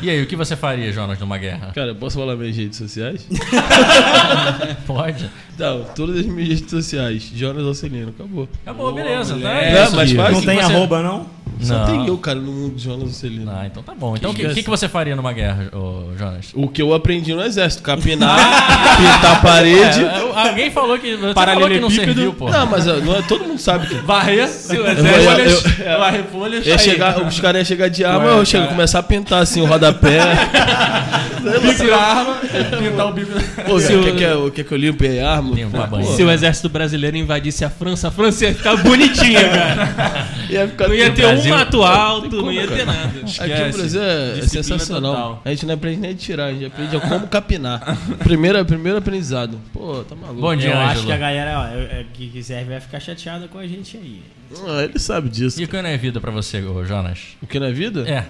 E 0.00 0.08
aí, 0.08 0.22
o 0.22 0.26
que 0.26 0.36
você 0.36 0.54
faria, 0.56 0.92
Jonas, 0.92 1.18
numa 1.18 1.36
guerra? 1.38 1.72
Cara, 1.74 1.94
posso 1.94 2.18
falar 2.18 2.36
minhas 2.36 2.56
redes 2.56 2.78
sociais? 2.78 3.26
Pode? 4.86 5.28
Não, 5.58 5.84
todas 5.94 6.20
as 6.20 6.26
minhas 6.26 6.60
redes 6.60 6.70
sociais. 6.70 7.30
Jonas 7.34 7.64
Alcelino, 7.66 8.10
acabou. 8.10 8.48
Acabou, 8.62 8.92
beleza. 8.92 9.36
Tá? 9.38 9.48
É 9.60 9.70
É, 9.76 9.90
mas 9.90 10.12
não 10.12 10.40
que 10.40 10.46
tem 10.46 10.56
você- 10.62 10.72
arroba, 10.72 11.02
não? 11.02 11.26
Só 11.60 11.74
Não. 11.78 11.86
tem 11.86 12.06
eu, 12.06 12.16
cara, 12.18 12.38
no 12.38 12.52
mundo 12.52 12.74
de 12.76 12.84
Jonas 12.84 13.08
Alcelino. 13.08 13.50
Ah, 13.50 13.66
então 13.66 13.82
tá 13.82 13.94
bom. 13.94 14.16
Então, 14.16 14.30
o 14.30 14.34
que, 14.34 14.48
Que 14.48 14.62
que, 14.62 14.70
você 14.70 14.88
faria 14.88 15.16
numa 15.16 15.32
guerra, 15.32 15.68
ô, 15.72 16.12
Jonas? 16.16 16.46
O 16.54 16.68
que 16.68 16.80
eu 16.80 16.94
aprendi 16.94 17.34
no 17.34 17.42
exército, 17.42 17.82
capinar, 17.82 18.36
pintar 18.96 19.32
a 19.32 19.40
parede. 19.40 20.04
É, 20.04 20.48
alguém 20.48 20.70
falou 20.70 20.98
que 20.98 21.16
você 21.16 21.34
falou 21.34 21.68
que 21.68 21.80
não 21.80 21.90
serviu, 21.90 22.32
pô. 22.32 22.50
Não, 22.50 22.66
mas 22.66 22.86
não 22.86 23.16
é, 23.16 23.22
todo 23.22 23.44
mundo 23.44 23.58
sabe 23.58 23.86
que. 23.86 23.94
Varrer, 24.08 24.48
se 24.48 24.76
o 24.76 24.86
exército 24.86 25.68
varrer 25.98 26.24
folhas, 26.24 26.66
Ia 26.66 26.78
chegar, 26.78 27.22
os 27.22 27.40
caras 27.40 27.60
iam 27.60 27.64
chegar 27.64 27.88
de 27.88 28.04
arma, 28.04 28.24
eu 28.26 28.44
chego, 28.44 28.68
começar 28.68 29.00
a 29.00 29.02
pintar 29.02 29.42
assim 29.42 29.60
o 29.60 29.66
rodapé. 29.66 30.18
bico 31.62 31.86
da 31.86 31.96
arma, 31.96 32.34
pintar 32.78 33.06
o 33.06 33.12
bico. 33.12 33.32
Pô, 33.66 33.80
Se 33.80 33.88
quer, 33.88 34.34
o- 34.34 34.50
quer, 34.50 34.50
quer 34.56 34.64
que 34.64 34.72
eu 34.72 34.78
limpe 34.78 35.18
a 35.18 35.30
arma? 35.32 35.54
A. 35.54 36.02
Se 36.14 36.22
o 36.22 36.30
exército 36.30 36.68
brasileiro 36.68 37.16
invadisse 37.16 37.64
a 37.64 37.70
França, 37.70 38.08
a 38.08 38.10
França 38.10 38.46
ia 38.46 38.54
ficar 38.54 38.76
bonitinha, 38.76 39.48
cara. 39.48 40.28
ia 40.48 40.68
ficar 40.68 40.88
Não 40.88 40.94
ia 40.94 41.10
ter 41.10 41.24
Brasil- 41.48 41.54
um 41.54 41.58
mato 41.58 41.82
alto, 41.82 42.30
como, 42.30 42.42
não 42.42 42.52
ia 42.52 42.66
ter 42.68 42.86
nada. 42.86 43.06
Aqui 43.08 43.18
no 43.20 43.26
Esquece. 43.28 43.78
Brasil 43.78 44.02
é, 44.02 44.38
é 44.38 44.42
sensacional. 44.42 45.12
total. 45.14 45.42
A 45.44 45.50
gente 45.50 45.66
não 45.66 45.74
aprende 45.74 46.00
nem 46.00 46.10
a 46.10 46.14
tirar, 46.14 46.46
a 46.46 46.52
gente 46.52 46.64
aprende 46.66 46.96
a 46.96 47.00
como 47.00 47.26
capinar. 47.28 47.96
Primeiro, 48.24 48.64
primeiro 48.64 48.98
aprendizado. 48.98 49.58
Pô, 49.72 50.04
tá 50.08 50.14
maluco. 50.14 50.40
Bom 50.40 50.54
dia, 50.56 50.70
Eu 50.70 50.78
acho 50.78 50.90
Ângelo. 50.90 51.06
que 51.06 51.12
a 51.12 51.16
galera 51.18 51.58
ó, 51.60 51.64
é- 51.66 52.00
é- 52.00 52.06
que 52.12 52.42
serve 52.42 52.70
vai 52.70 52.80
ficar 52.80 53.00
chateada 53.00 53.48
com 53.48 53.58
a 53.58 53.66
gente 53.66 53.96
aí. 53.96 54.22
Ah, 54.66 54.82
ele 54.84 54.98
sabe 54.98 55.28
disso. 55.28 55.60
E 55.60 55.64
o 55.64 55.68
que 55.68 55.80
não 55.82 55.88
é 55.90 55.96
vida 55.98 56.20
pra 56.20 56.30
você, 56.30 56.62
Jonas? 56.86 57.18
O 57.42 57.46
que 57.46 57.60
na 57.60 57.70
vida? 57.70 58.08
É. 58.08 58.24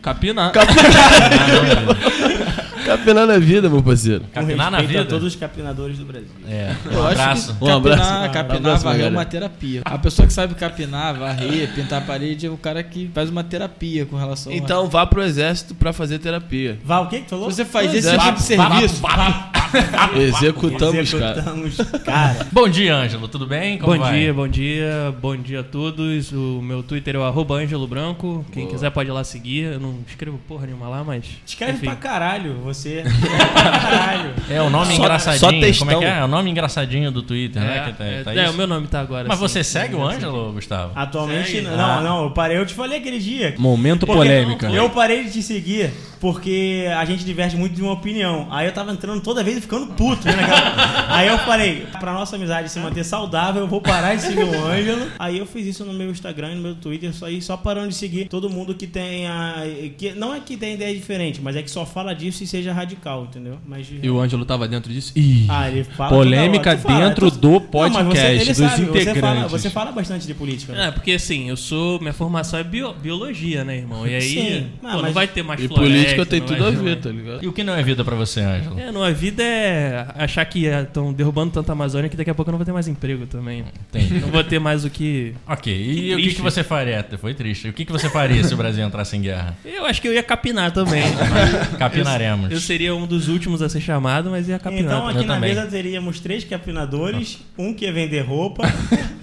Capinar. 0.00 0.52
Capinar 0.52 0.84
na 3.26 3.38
vida, 3.38 3.68
meu 3.68 3.82
parceiro. 3.82 4.24
Capinar 4.32 4.70
na 4.70 4.78
respeito 4.78 4.98
a 4.98 5.02
vida? 5.02 5.10
todos 5.10 5.26
os 5.26 5.36
capinadores 5.36 5.98
do 5.98 6.04
Brasil. 6.04 6.28
É. 6.48 6.74
Um 6.92 7.06
abraço. 7.06 7.54
que- 7.54 7.64
Um 7.64 7.76
abraço. 7.76 8.02
Capinar, 8.02 8.32
capinar, 8.32 8.56
abraço, 8.56 8.84
varrer 8.84 9.06
é 9.06 9.08
uma 9.08 9.24
terapia. 9.24 9.82
A 9.84 9.98
pessoa 9.98 10.26
que 10.26 10.32
sabe 10.32 10.54
capinar, 10.54 11.14
varrer, 11.14 11.72
pintar 11.74 12.02
a 12.02 12.04
parede 12.04 12.46
é 12.46 12.50
o 12.50 12.56
cara 12.56 12.82
que 12.82 13.10
faz 13.14 13.28
uma 13.30 13.42
terapia 13.44 14.06
com 14.06 14.16
relação 14.16 14.52
a... 14.52 14.56
Então 14.56 14.88
vá 14.88 15.06
pro 15.06 15.22
exército 15.22 15.74
pra 15.74 15.92
fazer 15.92 16.18
terapia. 16.18 16.78
Vá, 16.84 17.00
o 17.00 17.08
que 17.08 17.18
que 17.18 17.24
tu 17.26 17.30
falou? 17.30 17.50
Você 17.50 17.64
faz 17.64 17.92
esse 17.94 18.10
tipo 18.10 18.32
de 18.32 18.42
serviço. 18.42 18.84
Executamos, 18.84 19.00
cara. 19.00 19.50
Executamos, 20.16 21.12
cara. 22.04 22.46
Bom 22.52 22.68
dia, 22.68 22.94
Ângelo. 22.96 23.28
Tudo 23.28 23.46
bem? 23.46 23.78
Como 23.78 23.92
Bom 23.94 23.98
vai? 24.00 24.18
dia, 24.18 24.34
bom 24.34 24.48
dia, 24.48 25.14
bom 25.20 25.36
dia 25.36 25.60
a 25.60 25.62
todos. 25.62 26.32
O 26.32 26.60
meu 26.62 26.82
Twitter 26.82 27.16
é 27.16 27.18
o 27.18 27.52
Ângelo 27.54 27.86
Branco. 27.86 28.44
Quem 28.52 28.66
quiser 28.66 28.90
pode 28.90 29.08
ir 29.08 29.12
lá 29.12 29.24
seguir. 29.24 29.72
Eu 29.74 29.80
não 29.80 29.98
escrevo 30.06 30.38
porra 30.48 30.66
nenhuma 30.66 30.88
lá, 30.88 31.04
mas. 31.04 31.24
Escreve 31.44 31.72
enfim. 31.74 31.86
pra 31.86 31.96
caralho, 31.96 32.54
você. 32.64 33.02
caralho. 33.62 34.30
É 34.50 34.62
o 34.62 34.70
nome 34.70 34.94
Só- 34.94 35.02
engraçadinho. 35.02 35.40
só 35.40 35.46
Como 35.48 35.58
é 35.58 35.66
textão. 35.66 35.98
que 36.00 36.04
é? 36.04 36.18
É 36.18 36.24
o 36.24 36.28
nome 36.28 36.50
engraçadinho 36.50 37.10
do 37.10 37.22
Twitter, 37.22 37.62
né? 37.62 37.76
É, 37.78 37.80
Que 37.90 37.92
tá, 37.98 38.04
é, 38.04 38.22
tá 38.22 38.34
é, 38.34 38.50
o 38.50 38.54
meu 38.54 38.66
nome 38.66 38.86
tá 38.86 39.00
agora. 39.00 39.28
Mas 39.28 39.36
assim. 39.42 39.48
você 39.48 39.64
segue 39.64 39.94
o 39.94 40.04
Ângelo, 40.04 40.52
Gustavo? 40.52 40.92
Atualmente, 40.94 41.50
Segue. 41.50 41.66
não, 41.66 41.78
Ah. 41.98 42.00
não, 42.00 42.24
eu 42.24 42.30
parei, 42.30 42.56
eu 42.58 42.66
te 42.66 42.74
falei 42.74 42.98
aquele 42.98 43.18
dia. 43.18 43.54
Momento 43.58 44.06
Porque 44.06 44.18
polêmica. 44.18 44.68
Eu 44.70 44.90
parei 44.90 45.24
de 45.24 45.32
te 45.32 45.42
seguir 45.42 45.90
porque 46.20 46.86
a 46.96 47.04
gente 47.04 47.24
diverge 47.24 47.56
muito 47.56 47.74
de 47.74 47.82
uma 47.82 47.92
opinião. 47.92 48.48
Aí 48.50 48.66
eu 48.66 48.72
tava 48.72 48.92
entrando 48.92 49.20
toda 49.20 49.42
vez 49.42 49.58
e 49.58 49.60
ficando 49.60 49.86
puto. 49.88 50.26
Né, 50.26 50.34
naquela- 50.36 51.06
Aí 51.16 51.28
eu 51.28 51.38
falei, 51.38 51.86
pra 52.00 52.12
nossa 52.12 52.36
amizade 52.36 52.70
se 52.70 52.78
manter 52.78 53.04
saudável, 53.04 53.62
eu 53.62 53.68
vou 53.68 53.80
parar 53.80 54.14
de 54.14 54.22
seguir 54.22 54.44
o 54.44 54.64
Ângelo. 54.66 55.06
Aí 55.18 55.38
eu 55.38 55.46
fiz 55.46 55.66
isso 55.66 55.84
no 55.84 55.92
meu 55.92 56.10
Instagram 56.10 56.52
e 56.52 56.54
no 56.56 56.62
meu 56.62 56.74
Twitter, 56.74 57.12
só, 57.14 57.26
aí 57.26 57.40
só 57.40 57.56
parando 57.56 57.88
de 57.88 57.94
seguir 57.94 58.28
todo 58.28 58.48
mundo 58.50 58.74
que 58.74 58.86
tenha. 58.86 59.54
Que, 59.96 60.12
não 60.12 60.34
é 60.34 60.40
que 60.40 60.56
tenha 60.56 60.74
ideia 60.74 60.94
diferente, 60.94 61.40
mas 61.40 61.56
é 61.56 61.62
que 61.62 61.70
só 61.70 61.84
fala 61.86 62.14
disso 62.14 62.42
e 62.42 62.46
seja 62.46 62.72
radical, 62.72 63.24
entendeu? 63.24 63.58
Mas 63.66 63.86
de- 63.86 64.00
E 64.02 64.10
o 64.10 64.20
Ângelo 64.20 64.44
tava 64.44 64.66
dentro 64.68 64.92
disso? 64.92 65.12
Ih. 65.16 65.46
Ah, 65.48 65.68
ele 65.70 65.84
fala 65.84 66.10
Polêmica 66.10 66.76
fala, 66.78 67.08
dentro 67.08 67.30
tu- 67.30 67.38
do 67.38 67.50
Não, 67.50 67.60
mas 67.60 67.92
podcast, 67.92 68.20
você- 68.20 68.34
ele 68.34 68.44
dos 68.44 68.56
sabe, 68.56 68.70
Você 68.70 68.80
fala, 68.82 69.10
integrantes. 69.10 69.50
você 69.52 69.70
fala 69.70 69.92
bastante 69.92 70.26
de 70.26 70.34
política. 70.34 70.72
né? 70.72 70.88
É, 70.88 70.90
porque 70.90 71.12
assim, 71.12 71.48
eu 71.48 71.56
sou. 71.56 72.00
Minha 72.00 72.12
formação 72.12 72.58
é 72.58 72.64
bio- 72.64 72.92
biologia, 72.94 73.64
né, 73.64 73.76
irmão? 73.78 74.06
E 74.06 74.14
aí. 74.14 74.22
Sim. 74.22 74.66
pô, 74.80 74.86
Ah, 74.88 74.92
não 74.94 75.02
mas- 75.02 75.14
vai 75.14 75.26
ter 75.28 75.42
mais 75.42 75.60
E 75.62 75.68
floresta. 75.68 76.15
Música 76.18 76.26
tem 76.26 76.40
não 76.40 76.46
tudo 76.46 76.64
a 76.66 76.70
ver, 76.70 76.96
tá 77.00 77.08
ligado? 77.10 77.44
E 77.44 77.48
o 77.48 77.52
que 77.52 77.62
não 77.64 77.74
é 77.74 77.82
vida 77.82 78.04
pra 78.04 78.14
você, 78.16 78.40
Ângelo? 78.40 78.78
É, 78.78 78.90
não, 78.92 79.02
a 79.02 79.10
vida 79.10 79.42
é 79.42 80.06
achar 80.16 80.44
que 80.44 80.66
estão 80.66 81.12
derrubando 81.12 81.52
tanta 81.52 81.72
Amazônia 81.72 82.08
que 82.08 82.16
daqui 82.16 82.30
a 82.30 82.34
pouco 82.34 82.50
eu 82.50 82.52
não 82.52 82.58
vou 82.58 82.64
ter 82.66 82.72
mais 82.72 82.88
emprego 82.88 83.26
também. 83.26 83.64
Tem. 83.92 84.08
Não 84.08 84.28
vou 84.28 84.42
ter 84.44 84.58
mais 84.58 84.84
o 84.84 84.90
que. 84.90 85.34
Ok, 85.48 85.72
e 85.74 85.94
Que 86.08 86.14
o 86.14 86.18
que, 86.18 86.34
que 86.34 86.42
você 86.42 86.62
faria? 86.64 87.04
Foi 87.20 87.34
triste. 87.34 87.68
O 87.68 87.72
que, 87.72 87.84
que 87.84 87.92
você 87.92 88.08
faria 88.08 88.42
se 88.44 88.52
o 88.54 88.56
Brasil 88.56 88.84
entrasse 88.86 89.16
em 89.16 89.20
guerra? 89.22 89.56
Eu 89.64 89.84
acho 89.86 90.00
que 90.00 90.08
eu 90.08 90.12
ia 90.12 90.22
capinar 90.22 90.70
também. 90.72 91.02
Capinaremos. 91.78 92.50
Eu 92.50 92.60
seria 92.60 92.94
um 92.94 93.06
dos 93.06 93.28
últimos 93.28 93.62
a 93.62 93.68
ser 93.68 93.80
chamado, 93.80 94.30
mas 94.30 94.48
ia 94.48 94.58
capinar. 94.58 94.84
Então 94.96 95.08
aqui 95.08 95.24
na 95.24 95.34
também. 95.34 95.54
mesa 95.54 95.66
teríamos 95.66 96.20
três 96.20 96.44
capinadores, 96.44 97.38
um 97.58 97.72
que 97.74 97.84
ia 97.84 97.92
vender 97.92 98.20
roupa, 98.20 98.64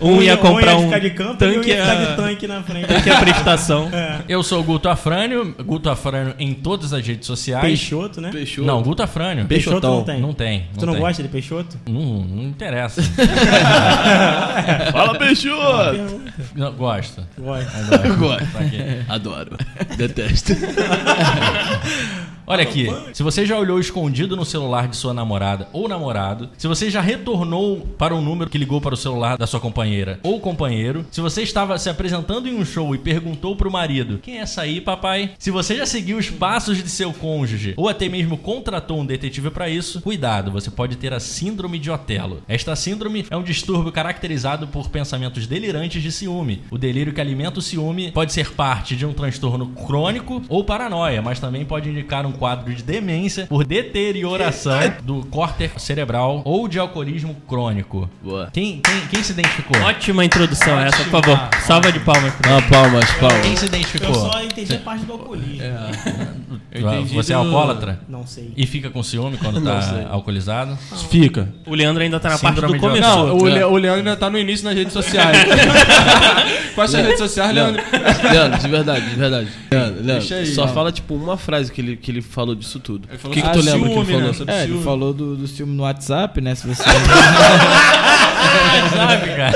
Um 0.02 0.22
ia 0.22 0.36
comprar 0.38 0.76
um 0.78 0.84
ficar 0.86 1.00
de 1.00 1.10
campo 1.12 1.44
e 1.44 1.48
um 1.48 1.54
tanque 1.54 1.70
ia 1.70 1.78
ficar 1.78 1.92
a- 1.98 2.06
de 2.06 2.16
tanque 2.16 2.48
na 2.48 2.64
frente. 2.64 2.88
que 3.04 3.10
é 3.10 3.14
a 3.16 3.20
prestação. 3.20 3.90
Eu 4.28 4.44
sou 4.44 4.60
o 4.62 4.64
Guto 4.64 4.90
Afrânio, 4.90 5.54
Guto 5.66 5.90
Afrânio 5.90 6.36
em 6.40 6.54
todas 6.78 6.92
as 6.94 7.06
redes 7.06 7.28
sociais. 7.28 7.64
Peixoto, 7.64 8.20
né? 8.20 8.32
Fechou. 8.32 8.66
Não, 8.66 8.82
Guto 8.82 9.04
Afrânio. 9.04 9.46
Peixoto 9.46 9.86
não 9.88 10.04
tem. 10.04 10.20
Não 10.20 10.34
tem. 10.34 10.68
Tu 10.78 10.86
não 10.86 10.94
tem. 10.94 11.02
gosta 11.02 11.22
de 11.22 11.30
Peixoto? 11.30 11.78
Não, 11.88 12.02
não 12.24 12.44
interessa. 12.44 13.02
Fala, 14.92 15.18
Peixoto! 15.18 16.22
Não, 16.56 16.74
gosto. 16.74 17.24
Gosto. 17.38 17.72
Gosto. 18.18 18.48
Adoro. 19.08 19.58
Detesto. 19.98 20.54
Olha 22.46 22.64
aqui, 22.64 22.88
se 23.14 23.24
você 23.24 23.46
já 23.46 23.58
olhou 23.58 23.80
escondido 23.80 24.36
no 24.36 24.44
celular 24.44 24.90
de 24.90 24.98
sua 24.98 25.14
namorada 25.14 25.70
ou 25.72 25.88
namorado, 25.88 26.50
se 26.58 26.68
você 26.68 26.90
já 26.90 27.00
retornou 27.00 27.80
para 27.98 28.14
um 28.14 28.22
número 28.22 28.50
que 28.50 28.58
ligou 28.58 28.82
para 28.82 28.94
o 28.94 28.98
celular 28.98 29.38
da 29.38 29.48
sua 29.48 29.62
companheira 29.62 30.20
ou 30.22 30.42
companheiro, 30.42 31.06
se 31.10 31.22
você 31.22 31.42
estava 31.42 31.78
se 31.78 31.90
apresentando 31.90 32.50
em 32.50 32.56
um 32.56 32.66
show 32.66 32.94
e 32.94 32.98
perguntou 32.98 33.56
pro 33.56 33.72
marido: 33.72 34.20
"Quem 34.22 34.40
é 34.40 34.42
essa 34.42 34.64
aí, 34.64 34.82
papai?", 34.82 35.32
se 35.40 35.52
você 35.52 35.78
já 35.78 35.86
seguiu 35.86 36.18
os 36.18 36.30
passos 36.30 36.84
de 36.84 36.90
seu 36.90 37.14
cônjuge 37.14 37.76
ou 37.78 37.88
até 37.88 38.10
mesmo 38.10 38.38
contratou 38.38 39.00
um 39.00 39.06
detetive 39.06 39.50
para 39.50 39.70
isso, 39.70 40.02
cuidado, 40.02 40.52
você 40.52 40.70
pode 40.70 40.98
ter 40.98 41.14
a 41.14 41.22
síndrome 41.22 41.80
de 41.80 41.90
Otelo. 41.90 42.42
Esta 42.48 42.76
síndrome 42.76 43.26
é 43.30 43.38
um 43.38 43.44
distúrbio 43.44 43.92
caracterizado 43.92 44.68
por 44.68 44.90
pensamentos 44.90 45.48
delirantes 45.48 46.04
de 46.04 46.12
ciúme. 46.12 46.62
O 46.70 46.78
delírio 46.78 47.14
que 47.14 47.22
alimenta 47.22 47.60
o 47.60 47.62
ciúme 47.62 48.12
pode 48.12 48.34
ser 48.34 48.52
parte 48.52 48.98
de 48.98 49.06
um 49.06 49.14
transtorno 49.14 49.68
crônico 49.68 50.42
ou 50.50 50.64
paranoia, 50.66 51.22
mas 51.22 51.40
também 51.40 51.64
pode 51.64 51.90
indicar 51.90 52.26
um 52.26 52.33
quadro 52.34 52.74
de 52.74 52.84
demência 52.84 53.46
por 53.48 53.66
deterioração 53.66 54.74
do 55.04 55.26
córtex 55.28 55.82
cerebral 55.82 56.42
ou 56.46 56.68
de 56.68 56.80
alcoolismo 56.80 57.36
crônico. 57.48 58.10
Boa. 58.22 58.50
Quem, 58.52 58.80
quem, 58.82 59.08
quem 59.10 59.24
se 59.24 59.32
identificou? 59.32 59.82
Ótima 59.82 60.26
introdução 60.26 60.80
essa, 60.80 60.98
por 61.06 61.22
favor. 61.22 61.50
Salva 61.62 61.92
de 61.92 62.00
palmas. 62.00 62.34
Ah, 62.44 62.62
palmas, 62.70 63.12
palmas. 63.14 63.42
Quem 63.42 63.56
se 63.56 63.66
Eu 63.66 63.70
identificou? 63.70 64.14
só 64.14 64.42
entendi 64.44 64.76
a 64.76 64.80
parte 64.80 65.06
do 65.06 65.14
alcoolismo. 65.14 65.64
Eu 65.64 65.74
entendi 66.74 67.14
Você 67.16 67.34
é 67.34 67.36
do- 67.36 67.42
alcoólatra? 67.44 68.00
Não 68.08 68.26
sei. 68.28 68.52
E 68.56 68.66
fica 68.66 68.90
com 68.90 69.02
ciúme 69.04 69.38
quando 69.38 69.60
Não 69.62 69.72
tá 69.80 70.08
alcoolizado? 70.10 70.78
Fica. 71.10 71.48
O 71.66 71.74
Leandro 71.76 72.04
ainda 72.04 72.20
tá 72.20 72.30
na 72.30 72.38
parte 72.38 72.56
Síndrome 72.56 72.74
do 72.80 72.82
de 72.82 72.88
começou. 73.02 73.28
Não, 73.28 73.38
o, 73.38 73.48
É. 73.48 73.52
Le- 73.54 73.64
o 73.64 73.76
Leandro 73.78 74.00
ainda 74.00 74.16
tá 74.16 74.30
no 74.30 74.38
início 74.38 74.66
nas 74.66 74.76
redes 74.76 74.94
sociais. 74.94 75.38
Quais 76.76 76.90
são 76.92 77.00
as 77.00 77.06
redes 77.06 77.20
sociais, 77.22 77.54
Leandro? 77.54 77.82
Leandro, 78.32 78.60
de 78.60 78.68
verdade, 78.68 79.10
de 79.10 79.16
verdade. 79.16 79.48
Leandro, 79.72 79.94
Leandro 79.96 80.04
Deixa 80.20 80.36
aí, 80.36 80.46
só 80.48 80.62
Leandro. 80.62 80.76
fala, 80.76 80.92
tipo, 80.92 81.14
uma 81.16 81.38
frase 81.38 81.72
que 81.72 81.82
ele, 81.82 81.96
que 81.98 82.10
ele 82.12 82.22
falou 82.22 82.56
disso 82.56 82.80
tudo. 82.80 83.08
O 83.24 83.30
que, 83.30 83.42
que 83.42 83.50
tu 83.50 83.60
lembra 83.62 83.90
que 83.90 83.96
ciúme, 83.96 84.00
ele 84.02 84.06
falou? 84.06 84.22
né? 84.22 84.34
Sobre 84.34 84.54
É, 84.54 84.58
ele 84.64 84.68
ciúme. 84.72 84.84
falou 84.84 85.14
do, 85.14 85.36
do 85.36 85.48
filme 85.48 85.76
no 85.76 85.84
WhatsApp, 85.84 86.42
né? 86.42 86.56
Se 86.56 86.68
você. 86.68 86.84
Sabe, 88.94 89.36
cara? 89.36 89.54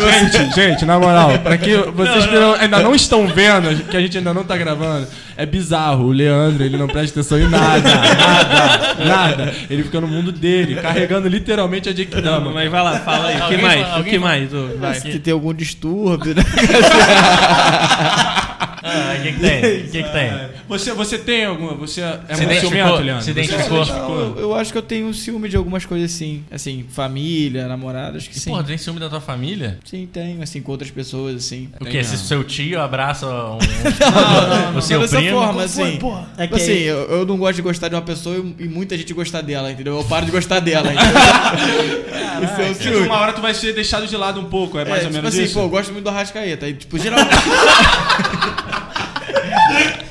Gente, 0.00 0.54
gente, 0.60 0.84
na 0.84 0.98
moral, 0.98 1.38
pra 1.38 1.56
que 1.58 1.76
vocês 1.76 2.26
que 2.26 2.34
não- 2.38 2.54
ainda 2.54 2.78
não 2.80 2.94
estão 2.94 3.26
vendo, 3.26 3.84
que 3.88 3.96
a 3.96 4.00
gente 4.00 4.18
ainda 4.18 4.32
não 4.34 4.44
tá 4.44 4.56
gravando, 4.56 5.06
é 5.36 5.46
bizarro. 5.46 6.04
O 6.06 6.12
Leandro, 6.12 6.64
ele 6.64 6.76
não 6.76 6.86
presta 6.86 7.20
atenção 7.20 7.38
em 7.38 7.48
nada, 7.48 7.88
nada, 7.88 9.04
nada. 9.04 9.54
Ele 9.70 9.82
fica 9.82 10.00
no 10.00 10.06
mundo 10.08 10.30
dele, 10.32 10.76
carregando 10.76 11.28
literalmente 11.28 11.88
a 11.88 11.92
Jequidama. 11.92 12.50
Mas 12.52 12.70
vai 12.70 12.82
lá, 12.82 12.98
fala 13.00 13.28
aí. 13.28 13.34
O 13.34 13.38
que 13.38 13.42
Alguém 13.42 13.62
mais? 13.62 13.80
O 13.80 13.84
alguém 13.96 14.12
que 14.12 14.18
mais? 14.18 14.50
Vai. 14.78 15.00
que 15.00 15.18
tem 15.18 15.32
algum 15.32 15.54
distúrbio, 15.54 16.34
né? 16.34 16.42
Ah, 18.88 19.14
o 19.18 19.22
que, 19.22 19.32
que 19.32 19.40
tem? 19.40 19.58
O 19.58 19.60
que, 19.90 20.02
que 20.02 20.12
tem? 20.12 20.30
Você, 20.68 20.92
você 20.92 21.18
tem 21.18 21.44
alguma? 21.46 21.74
Você 21.74 22.00
é 22.02 22.34
Se 22.34 22.44
muito 22.46 22.60
ciumento, 22.60 22.94
Leandro? 22.96 23.22
Se 23.24 23.32
Você 23.32 23.40
identificou? 23.40 23.86
Não, 23.86 24.14
eu, 24.18 24.38
eu 24.40 24.54
acho 24.54 24.70
que 24.72 24.78
eu 24.78 24.82
tenho 24.82 25.12
ciúme 25.14 25.48
de 25.48 25.56
algumas 25.56 25.84
coisas 25.86 26.12
assim. 26.14 26.44
Assim, 26.50 26.84
família, 26.90 27.66
namorada, 27.68 28.18
acho 28.18 28.28
que 28.28 28.38
sim. 28.38 28.50
Porra, 28.50 28.64
tem 28.64 28.76
ciúme 28.76 29.00
da 29.00 29.08
tua 29.08 29.20
família? 29.20 29.78
Sim, 29.84 30.06
tenho, 30.12 30.42
assim, 30.42 30.60
com 30.60 30.72
outras 30.72 30.90
pessoas, 30.90 31.36
assim. 31.36 31.70
O 31.80 31.84
quê? 31.86 32.02
Se 32.04 32.16
seu 32.18 32.44
tio 32.44 32.80
abraça 32.80 33.26
um, 33.26 33.58
o 34.70 34.72
Não, 34.74 34.80
seu 34.82 35.00
dessa 35.00 35.16
primo? 35.16 35.38
forma, 35.38 35.62
assim. 35.62 35.98
É 36.36 36.46
que 36.46 36.54
assim, 36.54 36.72
eu, 36.72 36.96
eu 37.10 37.26
não 37.26 37.36
gosto 37.38 37.56
de 37.56 37.62
gostar 37.62 37.88
de 37.88 37.94
uma 37.94 38.02
pessoa 38.02 38.36
e, 38.36 38.64
e 38.64 38.68
muita 38.68 38.96
gente 38.96 39.12
gostar 39.14 39.40
dela, 39.40 39.70
entendeu? 39.72 39.96
Eu 39.98 40.04
paro 40.04 40.26
de 40.26 40.32
gostar 40.32 40.60
dela, 40.60 40.92
entendeu? 40.92 42.44
Isso 42.44 42.60
é 42.60 42.70
o 42.70 42.74
Tipo, 42.74 42.82
ciúme. 42.94 43.06
uma 43.06 43.16
hora 43.18 43.32
tu 43.32 43.40
vai 43.40 43.54
ser 43.54 43.72
deixado 43.72 44.06
de 44.06 44.16
lado 44.16 44.38
um 44.40 44.44
pouco, 44.44 44.78
é 44.78 44.84
mais 44.84 45.02
É, 45.02 45.06
ou 45.06 45.10
tipo 45.10 45.14
menos 45.14 45.34
assim, 45.34 45.44
isso? 45.44 45.54
pô, 45.54 45.60
eu 45.60 45.68
gosto 45.68 45.92
muito 45.92 46.04
do 46.04 46.10
Arrascaeta. 46.10 46.66
Aí, 46.66 46.74
tipo, 46.74 46.98
geral. 46.98 47.18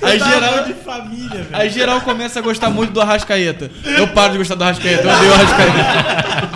Aí 0.08 0.20
geral. 0.20 0.64
de 0.64 0.74
família, 0.98 1.30
velho. 1.44 1.48
Aí 1.54 1.70
geral 1.70 2.02
começa 2.02 2.40
a 2.40 2.42
gostar 2.42 2.70
muito 2.70 2.92
do 2.94 3.02
Arrascaeta. 3.02 3.70
Eu 3.86 4.08
paro 4.10 4.34
de 4.34 4.38
gostar 4.40 4.56
do 4.56 4.64
Arrascaeta, 4.64 5.04
eu 5.04 5.14
odeio 5.16 5.32
o 5.32 5.34
Arrascaeta. 5.34 6.48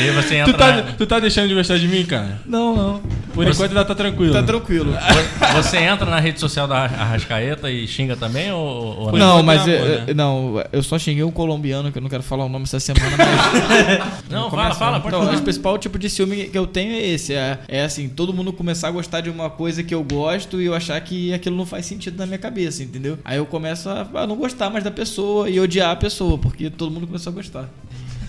E 0.00 0.10
você 0.12 0.36
entra. 0.36 0.52
Tu 0.52 0.56
tá, 0.58 0.82
tu 0.98 1.06
tá 1.06 1.18
deixando 1.20 1.48
de 1.48 1.54
gostar 1.54 1.78
de 1.78 1.88
mim, 1.88 2.04
cara? 2.04 2.38
Não, 2.46 2.74
não. 2.76 3.02
Por 3.32 3.46
enquanto 3.48 3.70
ainda 3.70 3.84
tá 3.84 3.94
tranquilo. 3.96 4.32
Tá 4.32 4.42
tranquilo. 4.44 4.94
Você 5.56 5.78
entra 5.78 6.08
na 6.08 6.20
rede 6.20 6.38
social 6.38 6.68
da 6.68 6.84
Arrascaeta 6.84 7.68
e 7.70 7.86
xinga 7.86 8.16
também 8.16 8.52
ou, 8.52 8.60
ou 8.98 9.12
Não, 9.12 9.40
enquanto 9.40 9.44
mas 9.46 9.66
é 9.68 9.74
eu, 9.74 9.76
amor, 9.84 10.06
né? 10.06 10.14
não, 10.14 10.64
eu 10.72 10.82
só 10.84 10.98
xinguei 10.98 11.24
um 11.24 11.30
colombiano, 11.32 11.90
que 11.90 11.98
eu 11.98 12.02
não 12.02 12.08
quero 12.08 12.22
falar 12.22 12.44
o 12.44 12.48
nome 12.48 12.64
essa 12.64 12.78
semana, 12.78 13.10
mas. 13.18 14.24
Não, 14.30 14.50
fala, 14.50 14.62
Começa- 14.62 14.78
fala, 14.78 15.00
pode 15.00 15.14
Não, 15.14 15.24
falar. 15.24 15.36
o 15.38 15.42
principal 15.42 15.78
tipo 15.78 15.98
de 15.98 16.08
ciúme 16.08 16.44
que 16.44 16.56
eu 16.58 16.66
tenho 16.66 16.92
é 16.94 17.00
esse. 17.06 17.34
É, 17.34 17.58
é 17.68 17.82
assim, 17.84 18.08
todo 18.08 18.32
mundo 18.32 18.52
começar 18.52 18.88
a 18.88 18.90
gostar 18.90 19.20
de 19.20 19.30
uma 19.30 19.50
coisa 19.50 19.82
que 19.82 19.94
eu 19.94 20.02
gosto 20.02 20.60
e 20.60 20.66
eu 20.66 20.74
achar 20.74 21.00
que 21.00 21.32
aquilo 21.32 21.56
não 21.56 21.66
faz 21.66 21.86
sentido 21.86 22.16
na 22.18 22.26
minha 22.26 22.38
cabeça, 22.38 22.82
entendeu? 22.82 23.18
Aí 23.24 23.36
eu 23.38 23.46
começo 23.46 23.63
a, 23.70 24.06
a 24.14 24.26
não 24.26 24.36
gostar 24.36 24.70
mais 24.70 24.84
da 24.84 24.90
pessoa 24.90 25.48
e 25.48 25.58
odiar 25.58 25.90
a 25.90 25.96
pessoa, 25.96 26.36
porque 26.38 26.70
todo 26.70 26.90
mundo 26.90 27.06
começou 27.06 27.30
a 27.32 27.34
gostar. 27.34 27.68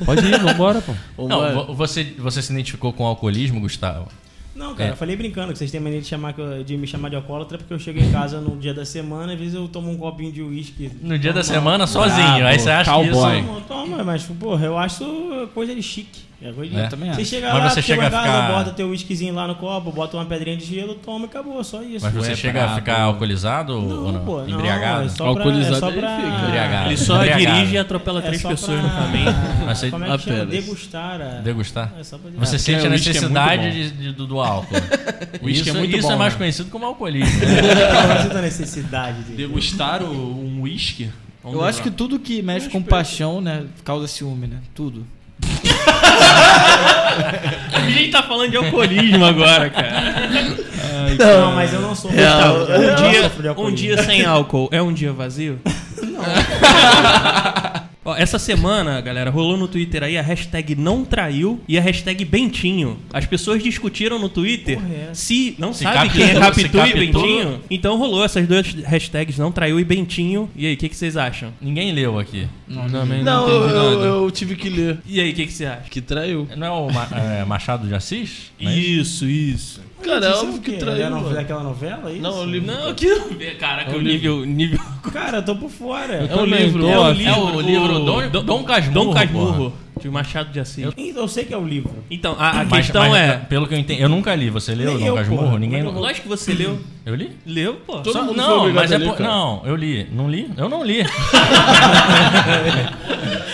Pode 0.06 0.26
ir, 0.26 0.40
vambora, 0.40 0.82
pô. 0.82 0.94
Ô, 1.24 1.28
Não, 1.28 1.74
você, 1.74 2.04
você 2.18 2.42
se 2.42 2.52
identificou 2.52 2.92
com 2.92 3.04
o 3.04 3.08
alcoolismo, 3.08 3.60
Gustavo? 3.62 4.08
Não, 4.54 4.74
cara, 4.76 4.90
É. 4.90 4.92
eu 4.94 4.96
falei 4.98 5.16
brincando 5.18 5.52
que 5.52 5.58
vocês 5.58 5.70
têm 5.72 5.80
mania 5.82 6.00
de, 6.02 6.08
chamar, 6.08 6.34
de 6.66 6.78
me 6.78 6.88
chamar 6.88 7.10
de 7.10 7.16
alcoólatra 7.18 7.58
porque 7.58 7.74
eu 7.74 7.80
chego 7.80 8.00
em 8.00 8.10
casa 8.12 8.40
no 8.40 8.56
dia 8.58 8.74
da 8.74 8.86
semana, 8.86 9.34
às 9.34 9.40
vezes 9.40 9.54
eu 9.54 9.68
tomo 9.68 9.92
um 9.92 9.98
copinho 9.98 10.32
de 10.32 10.42
uísque. 10.42 10.92
No 11.02 11.18
dia 11.20 11.32
da 11.34 11.44
semana, 11.44 11.86
sozinho. 11.88 12.46
aí 12.46 12.58
você 12.60 12.70
acha 12.70 12.90
cowboy. 12.92 13.10
que 13.12 13.40
isso... 13.40 13.48
Toma, 13.68 13.86
toma, 13.88 14.04
mas, 14.04 14.24
porra, 14.24 14.66
eu 14.66 14.78
acho 14.78 15.50
coisa 15.54 15.74
de 15.76 15.82
chique. 15.84 16.22
É 16.42 16.52
coisa 16.52 16.70
de... 16.72 16.80
É. 16.80 16.88
também 16.88 17.12
Você 17.14 17.24
chega 17.26 17.52
Mas 17.54 17.64
lá, 17.64 17.70
você 17.70 17.82
chega 17.82 18.04
chega 18.04 18.08
em 18.08 18.12
casa, 18.22 18.30
a 18.38 18.42
ficar- 18.44 18.54
bota 18.58 18.72
teu 18.72 18.90
whiskyzinho 18.90 19.34
lá 19.34 19.48
no 19.48 19.56
copo, 19.56 19.92
bota 19.92 20.18
uma 20.18 20.26
pedrinha 20.26 20.58
de 20.58 20.66
gelo, 20.66 20.94
toma 20.96 21.26
e 21.26 21.30
acabou, 21.30 21.64
só 21.64 21.82
isso. 21.82 22.04
Mas 22.06 22.14
você 22.14 22.32
Ué, 22.32 22.36
chega 22.36 22.60
a 22.60 22.64
brabo. 22.66 22.80
ficar 22.80 23.02
alcoolizado 23.02 23.74
ou 23.74 24.12
não? 24.12 24.26
pô, 24.26 24.42
não, 24.42 24.50
Embriagado? 24.50 25.06
é 25.06 25.10
só 25.10 25.16
pra, 25.16 25.28
Alcoolizado 25.28 25.76
é 25.76 25.80
só 25.80 25.90
ele 25.90 26.00
pra... 26.02 26.16
fica. 26.18 26.28
Embriagado. 26.46 26.90
Ele 26.90 26.98
só 26.98 27.16
Embriagado. 27.16 27.56
dirige 27.56 27.74
e 27.74 27.78
atropela 27.78 28.20
É 28.20 28.22
três 28.24 28.42
só 28.42 28.50
pessoas 28.50 28.80
pra- 28.82 28.90
no 28.90 28.96
caminho. 28.96 29.36
Mas 29.66 29.78
você- 29.80 29.90
Como 29.92 30.04
é 30.06 30.08
que 30.18 30.24
chama? 30.24 30.36
Apenas. 30.44 30.50
Degustar. 30.66 31.22
a- 31.22 31.26
Degustar? 31.42 31.94
É 32.00 32.04
só 32.04 32.18
pra 32.18 32.32
Você 32.32 32.56
É, 32.56 32.60
sente 32.60 32.84
a 32.84 32.86
é 32.86 32.90
necessidade 32.90 33.72
de- 33.72 33.92
de- 33.92 34.12
do, 34.12 34.28
do 34.28 34.40
álcool. 34.42 34.76
O 35.42 35.46
uísque 35.48 35.70
isso 35.70 35.78
é 35.78 35.80
muito 35.80 35.98
isso 35.98 36.08
bom, 36.08 36.14
é 36.14 36.18
mais 36.18 36.34
né? 36.34 36.38
conhecido 36.40 36.70
como 36.70 36.86
alcoolismo. 36.86 37.40
Qual 37.40 38.36
é 38.36 38.40
a 38.40 38.42
necessidade 38.42 39.22
dele? 39.24 39.38
Degustar 39.38 40.02
o- 40.04 40.08
um 40.46 40.62
uísque? 40.62 41.10
Eu 41.44 41.64
acho 41.64 41.82
que 41.82 41.92
tudo 41.92 42.18
que 42.20 42.42
mexe 42.42 42.70
com 42.70 42.82
paixão, 42.82 43.40
né, 43.42 43.66
causa 43.84 44.08
ciúme, 44.08 44.48
né? 44.48 44.58
Tudo. 44.74 45.06
A 47.74 47.90
gente 47.90 48.12
tá 48.12 48.24
falando 48.24 48.52
de 48.52 48.58
alcoolismo 48.58 49.26
agora, 49.26 49.70
cara. 49.70 50.30
Não, 51.18 51.54
mas 51.54 51.74
eu 51.74 51.82
não 51.82 51.96
sou 51.96 52.12
Gustavo, 52.12 52.58
eu 52.72 52.80
um, 52.80 52.88
não 52.88 53.12
dia, 53.12 53.24
sofro 53.24 53.42
de 53.42 53.48
um 53.48 53.52
alcoolismo. 53.52 53.78
dia 53.78 54.04
sem 54.04 54.26
álcool 54.26 54.70
é 54.72 54.82
um 54.82 54.94
dia 54.94 55.14
vazio? 55.14 55.60
Não. 56.02 56.24
Ó, 58.08 58.16
essa 58.16 58.38
semana, 58.38 59.02
galera, 59.02 59.32
rolou 59.32 59.58
no 59.58 59.68
Twitter 59.68 60.04
aí 60.04 60.16
a 60.16 60.22
hashtag 60.22 60.76
não 60.76 61.04
traiu 61.04 61.60
e 61.68 61.76
a 61.76 61.82
hashtag 61.82 62.24
Bentinho. 62.24 63.00
As 63.12 63.26
pessoas 63.26 63.64
discutiram 63.64 64.20
no 64.20 64.30
Twitter 64.30 64.78
Porra, 64.78 64.94
é 64.94 65.10
se 65.12 65.56
não 65.58 65.74
Se 65.74 65.82
sabe 65.82 66.10
quem 66.10 66.24
é 66.24 66.34
captou, 66.36 66.70
Capitu 66.70 66.70
se 66.70 66.88
e 66.88 67.08
captou. 67.08 67.24
Bentinho. 67.24 67.62
Então 67.68 67.98
rolou 67.98 68.24
essas 68.24 68.48
duas 68.48 68.72
hashtags 68.84 69.40
não 69.40 69.52
traiu 69.52 69.80
e 69.80 69.84
Bentinho. 69.84 70.48
E 70.56 70.68
aí, 70.68 70.76
o 70.76 70.78
que, 70.78 70.88
que 70.88 70.96
vocês 70.96 71.18
acham? 71.18 71.52
Ninguém 71.60 71.92
leu 71.94 72.20
aqui. 72.20 72.48
Também 72.92 73.24
não, 73.24 73.48
não, 73.48 73.50
eu, 73.50 73.70
eu, 74.02 74.24
eu 74.24 74.32
tive 74.32 74.56
que 74.56 74.70
ler. 74.70 74.98
E 75.06 75.20
aí, 75.20 75.32
o 75.32 75.36
que, 75.36 75.46
que 75.46 75.54
você 75.54 75.66
acha? 75.66 75.90
Que 75.90 76.02
traiu. 76.02 76.48
Não 76.58 76.68
é 76.68 76.72
o 76.72 76.92
Ma- 76.92 77.08
é, 77.16 77.46
Machado 77.46 77.88
de 77.88 77.94
Assis? 77.94 78.52
Não 78.60 78.72
é 78.72 78.76
isso? 78.76 79.26
Isso, 79.26 79.26
isso. 79.26 79.82
Cara, 80.04 80.26
é 80.28 80.36
o 80.36 80.54
que 80.60 80.72
quê? 80.72 80.78
traiu. 80.78 81.06
É 81.06 81.10
no- 81.10 81.22
mano. 81.22 81.34
daquela 81.36 81.64
novela, 81.64 82.12
isso? 82.12 82.22
Não, 82.22 82.40
o 82.42 82.46
livro. 82.46 82.68
Não, 82.72 82.94
que 82.94 83.08
Caraca, 83.60 83.92
É 83.92 83.96
o 83.96 84.02
nível, 84.02 84.46
nível. 84.46 84.80
Cara, 85.14 85.38
eu 85.38 85.44
tô 85.46 85.56
por 85.56 85.70
fora. 85.70 86.14
É 86.28 86.36
um 86.36 86.46
livro. 86.46 86.88
É 86.88 86.98
o 87.00 87.10
É 87.10 87.14
livro, 87.14 87.42
o 87.56 87.62
livro 87.62 88.00
Dom, 88.00 88.30
Dom- 88.30 88.44
Dom 88.44 88.64
Casmurro. 88.64 89.06
Dom 89.06 89.14
Casmurro. 89.14 89.54
porra. 89.72 89.86
De 90.02 90.10
Machado 90.10 90.52
de 90.52 90.60
Assis. 90.60 90.88
Então, 90.98 91.22
eu 91.24 91.28
sei 91.28 91.46
que 91.46 91.54
é 91.54 91.58
o 91.58 91.66
livro. 91.66 91.94
Então, 92.12 92.36
a, 92.38 92.50
a 92.62 92.66
Mas- 92.66 92.86
questão 92.88 93.10
mas, 93.10 93.16
é. 93.16 93.38
Pelo 93.38 93.66
que 93.68 93.74
eu 93.74 93.78
entendi, 93.80 94.02
eu 94.02 94.10
nunca 94.10 94.36
li. 94.36 94.50
Você 94.50 94.76
leu 94.76 94.92
Nem 94.92 95.00
Dom 95.00 95.06
eu, 95.08 95.16
Casmurro? 95.16 95.44
porra. 95.46 95.60
Ninguém. 95.60 95.80
É 95.80 95.84
eu 95.86 95.92
Lógico 95.92 96.24
que 96.24 96.28
você 96.28 96.54
leu. 96.54 96.80
Eu 97.06 97.14
li? 97.14 97.32
Leu, 97.46 97.76
pô. 97.86 98.00
Todo 98.00 98.14
Só- 98.14 98.24
mundo 98.24 98.36
não, 98.36 98.74
mas 98.74 98.92
é 98.92 98.98
por-. 98.98 99.20
Não, 99.20 99.62
eu 99.64 99.76
li. 99.76 100.08
Não 100.12 100.28
li? 100.28 100.50
Eu 100.58 100.68
não 100.68 100.84
li. 100.84 101.04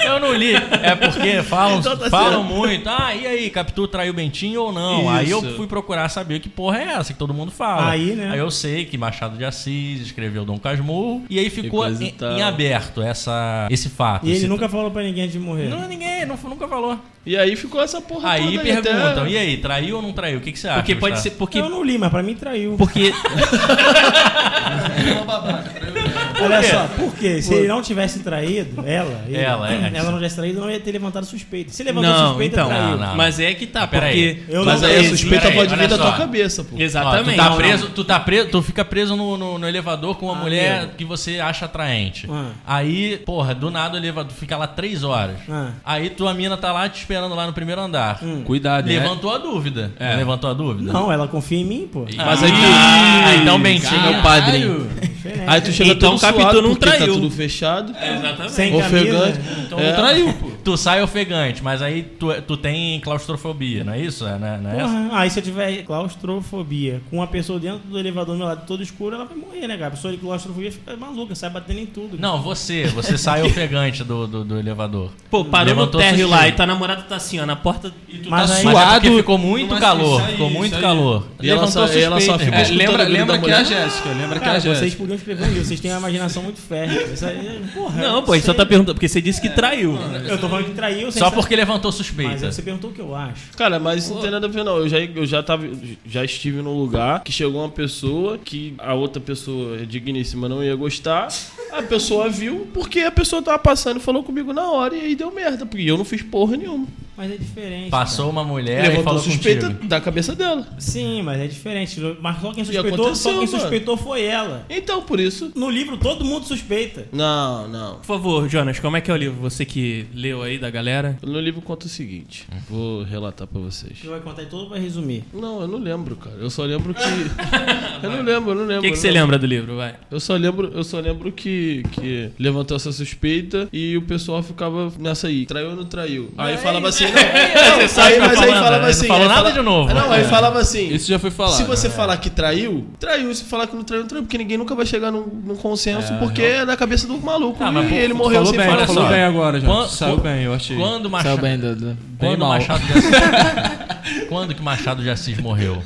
eu 0.05 0.19
não 0.21 0.33
li. 0.33 0.53
É 0.55 0.95
porque 0.95 1.41
falam, 1.43 1.79
Então 1.79 1.97
tá 1.97 2.09
falam 2.09 2.43
muito. 2.43 2.87
Ah, 2.89 3.13
e 3.13 3.27
aí, 3.27 3.49
Capitu 3.49 3.87
traiu 3.89 4.13
Bentinho 4.13 4.61
ou 4.61 4.71
não? 4.71 5.09
Aí 5.09 5.29
eu 5.29 5.39
Isso. 5.39 5.55
fui 5.57 5.67
procurar 5.67 6.07
saber 6.07 6.39
que 6.39 6.47
porra 6.47 6.77
é 6.79 6.83
essa 6.93 7.11
que 7.11 7.19
todo 7.19 7.33
mundo 7.33 7.51
fala. 7.51 7.89
Aí, 7.91 8.15
né? 8.15 8.29
Aí 8.31 8.39
eu 8.39 8.49
sei 8.49 8.85
que 8.85 8.97
Machado 8.97 9.37
de 9.37 9.43
Assis 9.43 9.99
escreveu 10.01 10.45
Dom 10.45 10.57
Casmurro. 10.57 11.23
E 11.29 11.37
aí 11.37 11.49
ficou 11.49 11.85
e 11.89 11.91
em, 12.05 12.15
em 12.37 12.41
aberto 12.41 13.01
essa, 13.01 13.67
esse 13.69 13.89
fato. 13.89 14.25
E 14.25 14.31
ele 14.31 14.47
nunca 14.47 14.69
falou 14.69 14.89
pra 14.91 15.03
ninguém 15.03 15.23
antes 15.23 15.33
de 15.33 15.39
morrer. 15.39 15.67
Não, 15.67 15.87
ninguém, 15.89 16.25
não, 16.25 16.37
nunca 16.37 16.69
falou. 16.69 16.97
E 17.23 17.37
aí 17.37 17.55
ficou 17.55 17.79
essa 17.79 18.01
porra 18.01 18.31
Aí 18.31 18.57
toda 18.57 18.63
perguntam, 18.63 19.23
até- 19.23 19.29
e 19.29 19.37
aí, 19.37 19.57
traiu 19.57 19.97
ou 19.97 20.01
não 20.01 20.11
traiu? 20.11 20.39
O 20.39 20.41
que, 20.41 20.51
que 20.51 20.57
você 20.57 20.67
acha? 20.67 20.77
Porque 20.79 20.95
pode 20.95 21.13
Gustavo? 21.15 21.33
ser. 21.33 21.37
Porque. 21.37 21.59
Eu 21.59 21.69
não 21.69 21.83
li, 21.83 21.97
mas 21.97 22.09
pra 22.09 22.23
mim 22.23 22.33
traiu. 22.33 22.75
Porque. 22.77 23.13
É 25.07 25.13
uma 25.13 25.25
babaca. 25.25 25.79
Né? 25.79 26.30
Olha 26.43 26.59
quê? 26.61 26.67
só, 26.67 26.87
por 26.97 27.15
quê? 27.15 27.41
Se 27.41 27.53
ele 27.53 27.67
não 27.67 27.81
tivesse 27.81 28.19
traído, 28.19 28.83
ela, 28.85 29.23
ele, 29.27 29.37
Ela, 29.37 29.71
é. 29.73 29.91
ela 29.93 30.05
não 30.11 30.17
tivesse 30.17 30.35
traído, 30.35 30.59
não 30.59 30.69
ia 30.69 30.79
ter 30.79 30.91
levantado 30.91 31.25
suspeita. 31.25 31.71
Se 31.71 31.83
levantou 31.83 32.11
Não, 32.11 32.27
suspeita, 32.29 32.55
então. 32.55 32.67
traiu. 32.67 32.83
Não, 32.97 32.97
não. 32.97 33.15
Mas 33.15 33.39
é 33.39 33.53
que 33.53 33.65
tá, 33.67 33.83
Ah, 33.83 33.87
peraí. 33.87 34.35
porque. 34.35 34.51
Eu 34.53 34.65
Mas 34.65 34.81
não 34.81 34.89
aí 34.89 34.97
a 35.05 35.09
suspeita 35.09 35.41
Peraí, 35.47 35.57
pode 35.57 35.75
vir 35.75 35.87
da 35.87 35.97
tua 35.97 36.11
cabeça, 36.13 36.63
pô. 36.63 36.75
Ó, 36.75 36.79
Exatamente. 36.79 37.31
tu, 37.31 37.35
tá 37.37 37.49
Não, 37.49 37.57
preso, 37.57 37.89
tu, 37.89 38.03
tá 38.03 38.19
preso, 38.19 38.49
tu 38.49 38.61
fica 38.61 38.83
preso 38.85 39.15
no, 39.15 39.37
no, 39.37 39.57
no 39.59 39.67
elevador 39.67 40.15
com 40.17 40.27
uma 40.27 40.35
Ah, 40.35 40.39
mulher 40.43 40.77
amigo. 40.79 40.93
que 40.97 41.05
você 41.05 41.39
acha 41.39 41.65
atraente. 41.65 42.27
Ah. 42.29 42.49
Aí, 42.65 43.17
porra, 43.25 43.53
do 43.55 43.69
nada 43.71 43.95
o 43.95 43.97
elevador 43.99 44.31
fica 44.33 44.55
lá 44.57 44.67
três 44.67 45.03
horas. 45.03 45.37
Ah. 45.49 45.69
Aí 45.85 46.09
tua 46.09 46.33
mina 46.33 46.57
tá 46.57 46.71
lá 46.71 46.87
te 46.89 46.99
esperando 46.99 47.33
lá 47.35 47.45
no 47.47 47.53
primeiro 47.53 47.81
andar. 47.81 48.19
Hum. 48.23 48.43
Cuidado, 48.43 48.87
né? 48.87 48.99
Levantou 48.99 49.33
a 49.33 49.37
dúvida. 49.37 49.91
É. 49.99 50.15
Levantou 50.15 50.49
a 50.49 50.53
dúvida? 50.53 50.91
Não, 50.91 51.11
ela 51.11 51.27
confia 51.27 51.57
em 51.59 51.65
mim, 51.65 51.89
pô. 51.91 52.05
Mas 52.15 52.43
aí 52.43 52.51
Ah, 52.53 53.35
então 53.35 53.59
Bentinho 53.59 54.05
é 54.05 54.19
o 54.19 54.21
padrinho. 54.21 54.87
Diferente. 55.01 55.43
Aí 55.47 55.61
tu 55.61 55.71
chega 55.71 55.91
Então 55.91 56.11
todo 56.11 56.19
o 56.31 56.37
Capitu 56.37 56.51
suado 56.53 56.61
não 56.67 56.75
tá 56.75 56.87
traiu. 56.97 57.13
tudo 57.13 57.29
fechado. 57.31 57.93
Exatamente. 58.01 58.51
Sem 58.51 58.71
camisa. 58.79 58.87
Ofegante. 58.97 59.39
Então 59.65 59.79
É. 59.79 59.87
não 59.89 59.95
traiu, 59.95 60.33
pô. 60.33 60.50
Tu 60.63 60.77
sai 60.77 61.01
ofegante, 61.01 61.63
mas 61.63 61.81
aí 61.81 62.03
tu, 62.03 62.27
tu 62.43 62.55
tem 62.57 62.99
claustrofobia, 62.99 63.83
não 63.83 63.93
é 63.93 63.99
isso? 63.99 64.25
É, 64.27 64.37
não 64.37 64.47
é, 64.47 64.57
não 64.57 64.69
é? 64.71 64.75
Porra, 64.81 65.09
aí 65.13 65.29
se 65.29 65.39
eu 65.39 65.43
tiver 65.43 65.83
claustrofobia 65.83 67.01
com 67.09 67.17
uma 67.17 67.27
pessoa 67.27 67.59
dentro 67.59 67.79
do 67.89 67.97
elevador 67.97 68.35
do 68.35 68.39
meu 68.39 68.47
lado 68.47 68.65
todo 68.67 68.83
escuro, 68.83 69.15
ela 69.15 69.25
vai 69.25 69.35
morrer, 69.37 69.67
né, 69.67 69.75
cara? 69.75 69.87
A 69.87 69.91
pessoa 69.91 70.13
de 70.13 70.19
claustrofobia 70.19 70.71
fica 70.71 70.95
maluca, 70.95 71.33
sai 71.35 71.49
batendo 71.49 71.79
em 71.79 71.85
tudo. 71.85 72.17
Não, 72.19 72.41
você. 72.41 72.85
Você 72.87 73.17
sai 73.17 73.41
ofegante 73.45 74.03
do, 74.03 74.27
do, 74.27 74.43
do 74.43 74.59
elevador. 74.59 75.09
Pô, 75.29 75.43
parou 75.45 75.67
Levantou 75.67 75.99
no 75.99 76.05
térreo 76.07 76.27
lá 76.27 76.47
e 76.47 76.51
tua 76.51 76.65
namorada 76.65 77.01
tá 77.03 77.15
assim, 77.15 77.39
ó, 77.39 77.45
na 77.45 77.55
porta. 77.55 77.91
E 78.07 78.19
tu 78.19 78.29
Mas 78.29 78.49
tá 78.49 78.57
aí- 78.57 78.63
Mas 78.65 78.75
é 78.75 78.79
Suado. 78.79 79.01
porque 79.01 79.17
ficou 79.17 79.37
muito 79.37 79.69
Numa- 79.69 79.79
calor. 79.79 80.21
aí, 80.21 80.31
ficou 80.33 80.49
muito 80.49 80.75
aí. 80.75 80.81
calor. 80.81 81.27
E 81.41 81.49
ela 81.49 81.67
só- 81.67 81.87
ela 81.87 82.19
só. 82.21 82.35
É, 82.35 82.67
lembra 82.69 83.03
lembra 83.03 83.37
que 83.39 83.49
é 83.49 83.53
a. 83.53 83.63
Jéssica, 83.63 84.09
lembra 84.09 84.37
que 84.39 84.43
é 84.43 84.45
Cara, 84.45 84.57
a 84.57 84.61
vocês 84.61 84.77
Jéssica. 84.79 84.97
podiam 84.97 85.15
escrever 85.15 85.43
um 85.45 85.47
livro, 85.49 85.65
vocês 85.65 85.79
têm 85.79 85.91
uma 85.91 85.99
imaginação 85.99 86.43
muito 86.43 86.59
fértil. 86.59 87.13
Isso 87.13 87.25
aí, 87.25 87.61
porra, 87.73 88.01
Não, 88.01 88.23
pô, 88.23 88.33
a 88.33 88.35
gente 88.35 88.45
só 88.45 88.53
tá 88.53 88.65
perguntando, 88.65 88.95
porque 88.95 89.07
você 89.07 89.21
disse 89.21 89.39
que 89.41 89.49
traiu. 89.49 89.97
Eu 90.27 90.37
tô 90.37 90.47
que 90.57 90.71
traiu, 90.71 91.11
Só 91.11 91.31
porque 91.31 91.55
levantou 91.55 91.89
Mas 91.89 91.95
suspeita. 91.95 92.45
aí 92.45 92.51
você 92.51 92.61
perguntou 92.61 92.89
o 92.89 92.93
que 92.93 93.01
eu 93.01 93.15
acho. 93.15 93.51
Cara, 93.57 93.79
mas 93.79 94.03
isso 94.03 94.13
não 94.13 94.21
tem 94.21 94.31
nada 94.31 94.47
a 94.47 94.49
ver, 94.49 94.63
não. 94.63 94.77
Eu 94.77 94.89
já, 94.89 94.99
eu 94.99 95.25
já, 95.25 95.41
tava, 95.43 95.67
já 96.05 96.23
estive 96.23 96.61
num 96.61 96.77
lugar 96.77 97.23
que 97.23 97.31
chegou 97.31 97.61
uma 97.61 97.69
pessoa 97.69 98.37
que 98.37 98.73
a 98.77 98.93
outra 98.93 99.21
pessoa 99.21 99.85
digníssima 99.85 100.47
não 100.47 100.63
ia 100.63 100.75
gostar. 100.75 101.27
A 101.71 101.81
pessoa 101.83 102.29
viu 102.29 102.67
porque 102.73 102.99
a 103.01 103.11
pessoa 103.11 103.41
tava 103.41 103.59
passando 103.59 103.97
e 103.97 103.99
falou 104.03 104.23
comigo 104.23 104.51
na 104.53 104.69
hora 104.69 104.95
e 104.95 105.01
aí 105.01 105.15
deu 105.15 105.31
merda. 105.31 105.65
Porque 105.65 105.83
eu 105.83 105.97
não 105.97 106.05
fiz 106.05 106.21
porra 106.21 106.57
nenhuma. 106.57 106.87
Mas 107.17 107.31
é 107.31 107.35
diferente. 107.37 107.89
Passou 107.89 108.29
uma 108.29 108.43
mulher 108.43 108.79
e 108.79 108.87
Levantou 108.87 109.03
falou 109.03 109.19
suspeita 109.21 109.67
contigo. 109.67 109.87
da 109.87 110.01
cabeça 110.01 110.35
dela. 110.35 110.63
cara. 110.63 110.75
Sim, 110.79 111.21
mas 111.21 111.39
é 111.41 111.47
diferente. 111.47 111.99
Mas 112.21 112.41
só 112.41 112.51
quem 112.53 112.63
E 112.63 112.65
suspeitou, 112.65 113.15
só 113.15 113.29
quem 113.29 113.37
mano. 113.39 113.47
suspeitou 113.47 113.97
foi 113.97 114.23
ela. 114.23 114.65
Então, 114.69 115.01
por 115.03 115.19
isso. 115.19 115.51
No 115.55 115.69
livro 115.69 115.97
todo 115.97 116.23
mundo 116.25 116.45
suspeita. 116.45 117.07
Não, 117.11 117.67
não. 117.67 117.95
Por 117.97 118.05
favor, 118.05 118.49
Jonas, 118.49 118.79
como 118.79 118.97
é 118.97 119.01
que 119.01 119.11
é 119.11 119.13
o 119.13 119.17
livro? 119.17 119.39
Você 119.41 119.65
que 119.65 120.05
leu 120.13 120.41
aí 120.41 120.57
da 120.57 120.69
galera. 120.69 121.17
No 121.21 121.39
livro 121.39 121.61
conta 121.61 121.85
o 121.85 121.89
seguinte. 121.89 122.45
Vou 122.69 123.03
relatar 123.03 123.45
pra 123.47 123.59
vocês. 123.59 123.99
Você 124.01 124.07
vai 124.07 124.19
contar 124.19 124.43
e 124.43 124.45
todo 124.47 124.69
vai 124.69 124.79
resumir. 124.79 125.23
Não, 125.33 125.61
eu 125.61 125.67
não 125.67 125.79
lembro, 125.79 126.15
cara. 126.15 126.35
Eu 126.39 126.49
só 126.49 126.63
lembro 126.63 126.93
que. 126.93 127.01
eu 128.03 128.09
não 128.09 128.23
lembro, 128.23 128.51
eu 128.51 128.55
não 128.55 128.65
lembro. 128.65 128.79
O 128.79 128.81
que, 128.83 128.91
que 128.91 128.97
você 128.97 129.11
lembra 129.11 129.37
do 129.37 129.45
livro? 129.45 129.75
Vai. 129.75 129.95
Eu 130.09 130.19
só 130.19 130.35
lembro, 130.35 130.71
eu 130.73 130.83
só 130.83 130.99
lembro 130.99 131.31
que, 131.31 131.83
que 131.91 132.29
levantou 132.39 132.77
essa 132.77 132.91
suspeita 132.91 133.67
e 133.71 133.97
o 133.97 134.01
pessoal 134.01 134.41
ficava 134.41 134.91
nessa 134.97 135.27
aí, 135.27 135.45
traiu 135.45 135.69
ou 135.71 135.75
não 135.75 135.85
traiu? 135.85 136.31
Aí 136.37 136.57
falava 136.57 136.87
assim, 136.89 137.05
não, 137.11 137.81
não, 137.81 137.87
sabe 137.87 138.07
aí, 138.07 138.13
o 138.13 138.15
que 138.15 138.21
eu 138.21 138.27
mas 138.27 138.37
tô 138.37 138.43
aí 138.43 138.47
falando, 138.49 138.63
falava 138.63 138.83
né? 138.83 138.89
assim, 138.89 139.07
Não 139.07 139.15
falou 139.15 139.27
nada 139.29 139.41
fala- 139.41 139.51
de 139.53 139.61
novo. 139.61 139.93
Não, 139.93 140.11
aí 140.11 140.23
falava 140.25 140.59
assim, 140.59 140.87
Isso 140.93 141.07
já 141.07 141.19
foi 141.19 141.31
falado. 141.31 141.55
se 141.57 141.63
você 141.63 141.89
falar 141.89 142.17
que 142.17 142.29
traiu, 142.29 142.87
traiu, 142.99 143.33
se 143.33 143.43
falar 143.43 143.67
que 143.67 143.75
não 143.75 143.83
traiu, 143.83 144.01
não 144.01 144.07
traiu, 144.07 144.23
porque 144.23 144.37
ninguém 144.37 144.57
nunca 144.57 144.73
vai 144.75 144.85
chegar 144.85 145.11
num, 145.11 145.25
num 145.45 145.55
consenso, 145.55 146.13
porque 146.19 146.41
é 146.41 146.65
na 146.65 146.75
cabeça 146.77 147.07
do 147.07 147.17
maluco 147.17 147.63
Ah, 147.63 147.71
mas 147.71 147.85
e 147.85 147.89
pô, 147.89 147.95
ele 147.95 148.13
morreu 148.13 148.39
falou 148.39 148.49
sem 148.53 148.57
bem, 148.59 148.69
falar. 148.69 148.87
falou 148.87 149.03
só. 149.03 149.09
bem 149.09 149.23
agora, 149.23 149.59
já. 149.59 149.67
Quando- 149.67 149.89
Saiu 149.89 150.17
bem, 150.17 150.43
eu 150.43 150.53
achei. 150.53 150.75
Quando 150.77 151.01
Saiu 151.01 151.09
Machado, 151.09 151.41
bem, 151.41 151.57
Dudu. 151.59 151.97
Quando 152.17 152.39
mal. 152.39 152.49
Machado 152.49 152.81
de 152.85 152.93
Assis... 152.93 153.11
Quando 154.29 154.53
que 154.55 154.61
Machado 154.61 155.01
de 155.03 155.09
Assis 155.09 155.37
morreu? 155.39 155.81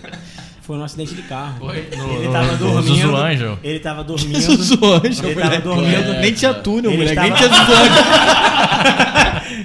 Foi 0.66 0.78
um 0.78 0.84
acidente 0.84 1.14
de 1.14 1.22
carro. 1.24 1.66
No- 1.68 1.74
Ele 1.74 2.28
tava 2.32 2.52
no 2.54 2.58
dormindo. 2.58 2.96
Zuzu 2.96 3.16
Anjo. 3.16 3.60
Ele 3.64 3.80
tava 3.80 4.04
dormindo. 4.06 4.40
Zuzu 4.42 4.80
Anjo, 4.84 5.26
Ele 5.28 5.36
tava 5.36 5.60
dormindo. 5.60 6.14
Nem 6.22 6.34
tinha 6.34 6.54
túnel, 6.56 6.92
Ele 6.92 7.02
moleque. 7.04 7.22
Nem 7.22 7.32
estava- 7.34 7.50
tinha 7.50 7.66
Zuzu 7.66 7.74
Anjo. 7.84 9.06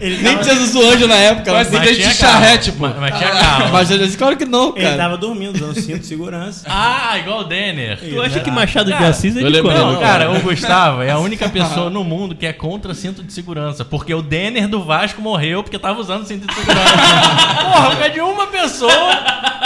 Ele 0.00 0.16
Nem 0.22 0.32
tava, 0.36 0.44
tinha 0.44 0.54
Zuzu 0.54 0.80
Anjo 0.90 1.06
na 1.08 1.16
época. 1.16 1.52
Mas 1.52 1.70
Mas 1.72 1.82
tem 1.84 1.94
tinha 1.96 2.08
de 2.08 2.14
charrete, 2.14 2.72
pô. 2.72 2.86
Mas, 2.86 2.96
mas 2.98 3.18
tinha 3.18 3.30
carro. 3.30 3.68
mas 3.72 3.90
eu 3.90 3.98
disse, 3.98 4.16
claro 4.16 4.36
que 4.36 4.44
não, 4.44 4.68
ele 4.76 4.84
cara. 4.84 4.96
tava 4.96 5.16
dormindo, 5.16 5.56
usando 5.56 5.74
cinto 5.74 5.98
de 6.00 6.06
segurança. 6.06 6.64
Ah, 6.70 7.18
igual 7.18 7.40
o 7.40 7.44
Denner. 7.44 7.98
Tu 7.98 8.22
acha 8.22 8.38
que 8.40 8.50
Machado 8.50 8.86
de 8.86 8.92
Cara, 8.96 9.08
Assis 9.08 9.36
é 9.36 9.42
de 9.42 9.60
quando? 9.60 9.76
Não, 9.76 9.98
cara, 10.00 10.30
o 10.30 10.40
Gustavo 10.40 11.02
é 11.02 11.10
a 11.10 11.18
única 11.18 11.48
pessoa 11.50 11.90
no 11.90 12.04
mundo 12.04 12.34
que 12.36 12.46
é 12.46 12.52
contra 12.52 12.94
cinto 12.94 13.22
de 13.24 13.32
segurança. 13.32 13.84
Porque 13.84 14.14
o 14.14 14.22
Denner 14.22 14.68
do 14.68 14.82
Vasco 14.84 15.20
morreu 15.20 15.62
porque 15.64 15.78
tava 15.78 16.00
usando 16.00 16.24
cinto 16.24 16.46
de 16.46 16.54
segurança. 16.54 16.90
Porra, 16.92 17.90
por 17.90 17.96
causa 17.98 18.10
de 18.10 18.20
uma 18.20 18.46
pessoa, 18.46 18.92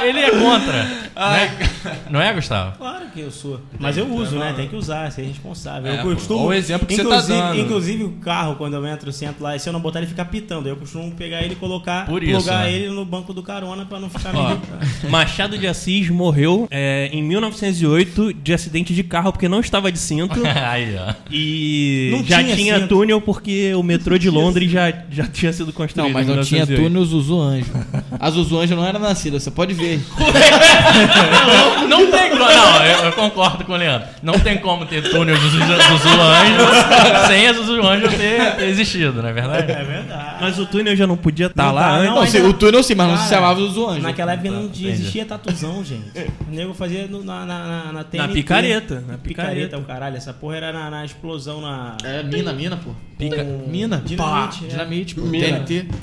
ele 0.02 0.18
é 0.20 0.32
contra. 0.40 0.85
Né? 1.16 1.51
Não 2.11 2.21
é, 2.21 2.33
Gustavo? 2.33 2.77
Claro 2.79 3.07
que 3.12 3.21
eu 3.21 3.31
sou. 3.31 3.61
Mas 3.79 3.97
eu 3.97 4.07
uso, 4.12 4.37
né? 4.37 4.53
Tem 4.55 4.68
que 4.68 4.77
usar, 4.77 5.11
ser 5.11 5.23
responsável. 5.23 5.90
É, 5.92 6.01
eu 6.01 6.14
costumo. 6.14 6.40
olha 6.40 6.49
o 6.49 6.53
exemplo 6.55 6.87
que 6.87 6.95
você 6.95 7.03
tá 7.03 7.09
inclusive, 7.09 7.38
dando. 7.38 7.59
Inclusive 7.61 8.05
o 8.05 8.11
carro, 8.12 8.57
quando 8.57 8.75
eu 8.75 8.87
entro, 8.87 9.12
sento 9.12 9.42
lá, 9.42 9.57
e 9.57 9.61
se 9.61 9.68
eu 9.68 9.73
não 9.73 9.81
botar 9.81 9.99
ele 10.01 10.07
fica 10.09 10.25
pitando. 10.25 10.68
Eu 10.68 10.77
costumo 10.77 11.11
pegar 11.12 11.42
ele 11.42 11.53
e 11.55 11.57
colocar, 11.57 12.07
Por 12.07 12.23
isso, 12.23 12.37
plugar 12.38 12.64
né? 12.64 12.73
ele 12.73 12.88
no 12.90 13.05
banco 13.05 13.33
do 13.33 13.42
carona 13.42 13.85
pra 13.85 13.99
não 14.01 14.09
ficar 14.11 14.33
meio. 14.33 14.61
Machado 15.11 15.59
de 15.59 15.66
Assis 15.66 16.09
morreu 16.11 16.66
é, 16.71 17.09
em 17.12 17.23
1908 17.23 18.33
de 18.35 18.53
acidente 18.53 18.95
de 18.95 19.03
carro 19.03 19.33
porque 19.33 19.49
não 19.49 19.61
estava 19.61 19.90
de 19.90 19.99
cinto. 19.99 20.40
Aí, 20.47 20.97
ó. 20.97 21.14
E 21.31 22.11
Não 22.12 22.25
já 22.25 22.42
tinha 22.42 22.57
tinha, 22.57 22.87
túnel 22.87 23.21
porque 23.21 23.75
o 23.75 23.83
metrô 23.83 24.18
de 24.18 24.31
Londres 24.31 24.71
já, 24.71 24.92
já 25.11 25.27
tinha 25.27 25.53
sido 25.53 25.73
construído. 25.73 26.07
Não, 26.07 26.12
mas 26.12 26.29
em 26.29 26.37
não 26.37 26.42
tinha 26.42 26.64
1908. 26.66 26.83
túnel 26.83 27.05
Zuzu 27.05 27.40
Anjo. 27.40 27.73
A 28.18 28.31
Zuzu 28.31 28.59
Anjo 28.59 28.77
não 28.77 28.87
era 28.87 28.99
nascida, 28.99 29.38
você 29.40 29.51
pode 29.51 29.75
ver. 29.75 30.01
Não, 31.81 31.89
não 31.89 32.11
tem 32.11 32.31
como. 32.31 32.45
Não, 32.45 32.85
eu, 32.85 33.05
eu 33.07 33.13
concordo 33.13 33.65
com 33.65 33.73
o 33.73 33.77
Leandro. 33.77 34.09
Não 34.23 34.39
tem 34.39 34.59
como 34.59 34.87
ter 34.87 35.03
túnel 35.11 35.37
do 35.37 35.49
Zuzu 35.49 35.63
Anjo 35.63 37.29
sem 37.29 37.49
a 37.49 37.53
Zuzu 37.53 37.87
Anjo 37.87 38.09
ter, 38.09 38.57
ter 38.57 38.69
existido, 38.69 39.23
não 39.23 39.29
é 39.29 39.33
verdade? 39.33 39.71
É 39.73 39.85
verdade. 39.85 40.37
Mas 40.41 40.59
o 40.59 40.67
túnel 40.67 40.97
já 40.97 41.07
não 41.07 41.17
podia 41.17 41.47
estar 41.47 41.65
Não 41.67 41.75
lá 41.75 41.83
tá, 41.83 41.91
antes. 41.91 42.05
não, 42.07 42.15
Não, 42.17 42.23
ainda- 42.23 42.39
sim, 42.39 42.47
o 42.47 42.53
túnel 42.53 42.83
sim, 42.83 42.95
mas 42.95 43.09
não 43.09 43.17
se 43.17 43.23
Cara, 43.25 43.35
chamava 43.37 43.61
Zuzu 43.61 43.89
Anjo. 43.89 44.03
Naquela 44.03 44.33
época 44.33 44.51
não 44.51 44.63
entendi. 44.65 44.89
existia 44.93 45.25
tatuzão, 45.25 45.85
gente. 45.85 46.11
O 46.49 46.55
nego 46.55 46.75
fazia 46.75 47.07
no- 47.07 47.25
na, 47.25 47.45
na, 47.45 47.59
na, 47.67 47.85
na 47.85 47.93
Na 47.93 48.05
TNT. 48.05 48.33
picareta. 48.35 49.05
Na 49.07 49.19
Picareta, 49.19 49.79
o 49.79 49.83
caralho. 49.83 50.17
Essa 50.17 50.33
porra 50.33 50.57
era 50.57 50.73
na, 50.73 50.91
na 50.91 51.05
explosão 51.05 51.61
na. 51.61 51.97
É, 52.05 52.23
mina, 52.23 52.53
mina, 52.53 52.77
pô. 52.77 52.91
Pica, 53.19 53.45
mina. 53.45 54.03
dinamite, 54.05 54.17
Pá, 54.17 54.51
é. 54.65 54.69
dinamite, 54.69 55.15
pô. 55.15 55.21
Mina. 55.23 55.61
TNT. 55.61 55.87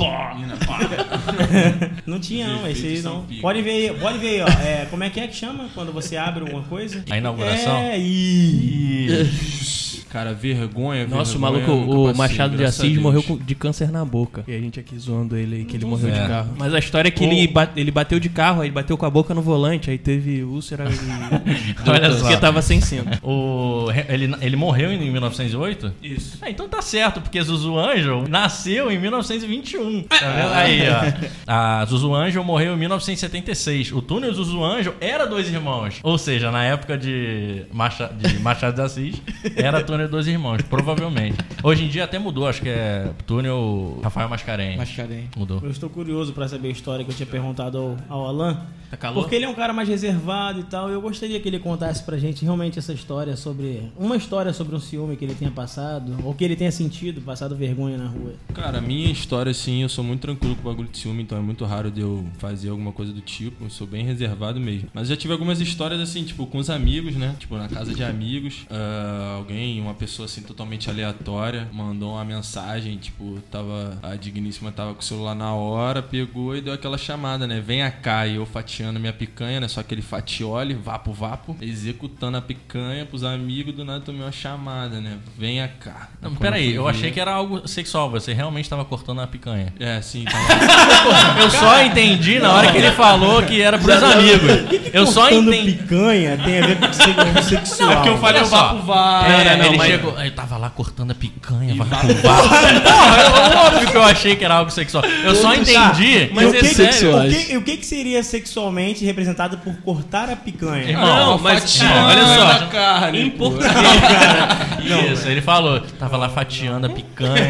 Não 2.05 2.19
tinha, 2.19 2.47
não. 2.47 2.67
Esse 2.67 2.87
aí 2.87 3.01
não. 3.01 3.25
Pode 3.41 3.61
ver 3.61 3.71
aí, 3.71 3.93
pode 3.99 4.17
ver 4.17 4.29
aí, 4.29 4.41
ó. 4.41 4.47
É, 4.47 4.87
como 4.89 5.03
é 5.03 5.09
que 5.09 5.19
é 5.19 5.27
que 5.27 5.35
chama 5.35 5.58
quando 5.73 5.91
você 5.91 6.17
abre 6.17 6.41
alguma 6.41 6.63
coisa? 6.63 7.03
A 7.09 7.17
inauguração? 7.17 7.75
É, 7.77 7.97
isso. 7.97 9.99
Cara, 10.09 10.33
vergonha, 10.33 11.05
Nossa, 11.05 11.37
o 11.37 11.39
vergonha, 11.39 11.67
maluco, 11.67 11.85
nunca 11.85 11.99
o 11.99 12.03
passei, 12.05 12.17
Machado 12.17 12.57
de 12.57 12.65
Assis 12.65 12.97
morreu 12.97 13.23
de 13.45 13.53
câncer 13.53 13.91
na 13.91 14.03
boca. 14.03 14.43
E 14.47 14.55
a 14.55 14.59
gente 14.59 14.79
aqui 14.79 14.97
zoando 14.97 15.37
ele 15.37 15.57
aí, 15.57 15.65
que 15.65 15.77
ele 15.77 15.85
morreu 15.85 16.09
É. 16.09 16.21
de 16.23 16.27
carro. 16.27 16.55
Mas 16.57 16.73
a 16.73 16.79
história 16.79 17.09
é 17.09 17.11
que 17.11 17.23
ele, 17.23 17.47
ba- 17.47 17.69
ele 17.75 17.91
bateu 17.91 18.19
de 18.19 18.27
carro, 18.27 18.61
aí 18.61 18.71
bateu 18.71 18.97
com 18.97 19.05
a 19.05 19.09
boca 19.09 19.35
no 19.35 19.41
volante, 19.43 19.91
aí 19.91 19.99
teve 19.99 20.41
úlcera 20.43 20.85
e... 20.89 20.93
Olha 21.87 22.11
só. 22.11 22.21
Porque 22.21 22.37
tava 22.37 22.59
sem 22.63 22.81
cinto. 22.81 23.19
O, 23.23 23.85
ele, 24.07 24.35
ele 24.41 24.55
morreu 24.55 24.91
em 24.91 25.11
1908? 25.11 25.93
Isso. 26.01 26.39
Ah, 26.41 26.49
então 26.49 26.67
tá 26.67 26.81
certo. 26.81 27.21
porque 27.21 27.39
Zuzu 27.43 27.77
Angel 27.77 28.23
nasceu 28.27 28.91
em 28.91 28.97
1921. 28.99 30.01
Tá 30.03 30.15
vendo? 30.17 30.53
Aí, 30.55 30.81
ó. 30.89 31.29
A 31.45 31.85
Zuzu 31.85 32.15
Angel 32.15 32.43
morreu 32.43 32.73
em 32.73 32.77
1976. 32.79 33.91
O 33.91 34.01
túnel 34.01 34.33
Zuzu 34.33 34.63
Angel 34.63 34.95
era 34.99 35.27
dois 35.49 35.53
irmãos. 35.53 35.99
Ou 36.03 36.17
seja, 36.17 36.51
na 36.51 36.63
época 36.63 36.97
de, 36.97 37.65
Macha, 37.73 38.07
de 38.07 38.39
Machado 38.39 38.75
de 38.75 38.81
Assis, 38.81 39.21
era 39.55 39.83
túnel 39.83 40.07
dois 40.07 40.27
irmãos, 40.27 40.61
provavelmente. 40.61 41.37
Hoje 41.63 41.85
em 41.85 41.87
dia 41.87 42.03
até 42.03 42.19
mudou, 42.19 42.47
acho 42.47 42.61
que 42.61 42.69
é 42.69 43.11
túnel 43.25 43.99
Rafael 44.03 44.29
Mascarenhas. 44.29 44.77
Mascarenhas. 44.77 45.29
Mudou. 45.35 45.59
Eu 45.63 45.71
estou 45.71 45.89
curioso 45.89 46.33
pra 46.33 46.47
saber 46.47 46.69
a 46.69 46.71
história 46.71 47.03
que 47.03 47.11
eu 47.11 47.15
tinha 47.15 47.27
perguntado 47.27 47.77
ao, 47.77 47.97
ao 48.09 48.27
Alan. 48.27 48.61
Tá 48.89 48.97
calor? 48.97 49.21
Porque 49.21 49.35
ele 49.35 49.45
é 49.45 49.49
um 49.49 49.53
cara 49.53 49.71
mais 49.71 49.87
reservado 49.87 50.61
e 50.61 50.63
tal. 50.63 50.89
Eu 50.89 50.99
gostaria 50.99 51.39
que 51.39 51.47
ele 51.47 51.59
contasse 51.59 52.03
pra 52.03 52.17
gente 52.17 52.43
realmente 52.43 52.79
essa 52.79 52.91
história 52.91 53.35
sobre. 53.35 53.91
Uma 53.95 54.15
história 54.15 54.51
sobre 54.51 54.75
um 54.75 54.79
ciúme 54.79 55.15
que 55.15 55.23
ele 55.23 55.35
tenha 55.35 55.51
passado, 55.51 56.17
ou 56.23 56.33
que 56.33 56.43
ele 56.43 56.55
tenha 56.55 56.71
sentido, 56.71 57.21
passado 57.21 57.55
vergonha 57.55 57.97
na 57.97 58.07
rua. 58.07 58.33
Cara, 58.53 58.79
a 58.79 58.81
minha 58.81 59.11
história, 59.11 59.51
assim, 59.51 59.83
eu 59.83 59.89
sou 59.89 60.03
muito 60.03 60.21
tranquilo 60.21 60.55
com 60.55 60.61
o 60.61 60.71
bagulho 60.71 60.89
de 60.89 60.97
ciúme, 60.97 61.21
então 61.21 61.37
é 61.37 61.41
muito 61.41 61.65
raro 61.65 61.91
de 61.91 62.01
eu 62.01 62.25
fazer 62.39 62.69
alguma 62.69 62.91
coisa 62.91 63.13
do 63.13 63.21
tipo. 63.21 63.63
Eu 63.63 63.69
sou 63.69 63.85
bem 63.85 64.03
reservado 64.03 64.59
mesmo. 64.59 64.89
Mas 64.93 65.07
já 65.07 65.15
tive 65.15 65.33
algumas 65.39 65.61
histórias, 65.61 66.01
assim, 66.01 66.23
tipo, 66.25 66.45
com 66.45 66.57
os 66.57 66.69
amigos, 66.69 67.15
né? 67.15 67.33
Tipo, 67.39 67.55
na 67.57 67.67
casa 67.69 67.93
de 67.93 68.03
amigos. 68.03 68.65
ah, 68.69 69.35
alguém, 69.37 69.79
uma 69.79 69.93
pessoa, 69.93 70.25
assim, 70.25 70.41
totalmente 70.41 70.89
aleatória, 70.89 71.67
mandou 71.71 72.13
uma 72.13 72.25
mensagem, 72.25 72.97
tipo, 72.97 73.39
tava. 73.49 73.97
A 74.03 74.15
digníssima 74.15 74.71
tava 74.71 74.93
com 74.93 74.99
o 74.99 75.03
celular 75.03 75.33
na 75.35 75.53
hora, 75.53 76.01
pegou 76.01 76.55
e 76.55 76.61
deu 76.61 76.73
aquela 76.73 76.97
chamada, 76.97 77.47
né? 77.47 77.63
Venha 77.65 77.89
cá, 77.89 78.27
e 78.27 78.35
eu 78.35 78.45
fatiando 78.45 78.99
minha 78.99 79.13
picanha, 79.13 79.59
né? 79.61 79.67
Só 79.69 79.79
aquele 79.79 80.01
fatiole, 80.01 80.73
vapo, 80.73 81.13
vapo, 81.13 81.55
executando 81.61 82.37
a 82.37 82.41
picanha 82.41 83.05
pros 83.05 83.23
amigos, 83.23 83.73
do 83.73 83.85
nada 83.85 84.01
tomei 84.01 84.21
uma 84.21 84.31
chamada, 84.31 84.99
né? 84.99 85.17
Venha 85.37 85.67
cá. 85.67 86.09
Não, 86.21 86.31
Quando 86.31 86.39
peraí, 86.39 86.73
eu 86.75 86.83
ver- 86.83 86.89
achei 86.89 87.11
que 87.11 87.19
era 87.19 87.31
algo 87.33 87.65
sexual. 87.67 88.09
Você 88.11 88.33
realmente 88.33 88.65
estava 88.65 88.83
cortando 88.83 89.21
a 89.21 89.27
picanha. 89.27 89.73
É, 89.79 90.01
sim, 90.01 90.25
tava. 90.29 91.39
Eu 91.41 91.49
só 91.49 91.81
entendi 91.83 92.39
na 92.39 92.51
hora 92.53 92.71
que 92.71 92.77
ele 92.77 92.91
falou 92.91 93.41
que 93.43 93.61
era 93.61 93.77
pros 93.79 94.03
amigos. 94.03 94.49
Eu 94.91 95.05
só 95.05 95.28
Cortando 95.29 95.53
entendi. 95.53 95.71
picanha 95.73 96.37
tem 96.43 96.59
a 96.59 96.65
ver 96.67 96.77
com 96.79 96.93
ser 96.93 97.43
sexual. 97.43 97.93
porque 97.95 98.09
eu 98.09 98.17
falei 98.17 98.41
o 98.41 98.45
só. 98.45 98.57
vapo 98.57 98.85
vapo. 98.85 99.25
É, 99.31 99.43
Não, 99.45 99.57
não, 99.57 99.65
ele 99.65 99.77
mas- 99.77 99.87
chegou. 99.87 100.19
Eu 100.19 100.31
tava 100.35 100.57
lá 100.57 100.69
cortando 100.69 101.11
a 101.11 101.15
picanha, 101.15 101.75
vai 101.75 101.87
vapo 101.87 102.07
vapo. 102.15 102.49
Porra, 102.83 103.65
óbvio 103.67 103.91
que 103.91 103.97
eu 103.97 104.03
achei 104.03 104.35
que 104.35 104.45
era 104.45 104.55
algo 104.55 104.71
sexual. 104.71 105.03
Eu 105.05 105.35
só 105.35 105.53
entendi. 105.53 106.29
Mas 106.33 106.45
Mas 106.45 106.53
o 106.53 106.55
é 106.55 106.59
que, 106.59 106.67
sério. 106.75 107.17
o, 107.17 107.29
que, 107.29 107.57
o 107.57 107.61
que 107.61 107.77
que 107.77 107.85
seria 107.85 108.23
sexualmente 108.23 109.03
representado 109.05 109.57
por 109.59 109.73
cortar 109.81 110.29
a 110.29 110.35
picanha? 110.35 110.89
Irmão, 110.89 111.05
Não, 111.05 111.37
mas 111.39 111.79
olha 111.81 112.57
só. 112.59 112.65
carne, 112.67 113.21
Em 113.21 113.29
português, 113.29 113.69
Isso, 115.19 115.27
ele 115.27 115.41
falou. 115.41 115.79
Tava 115.99 116.17
lá 116.17 116.29
fatiando 116.29 116.87
a 116.87 116.89
picanha. 116.89 117.49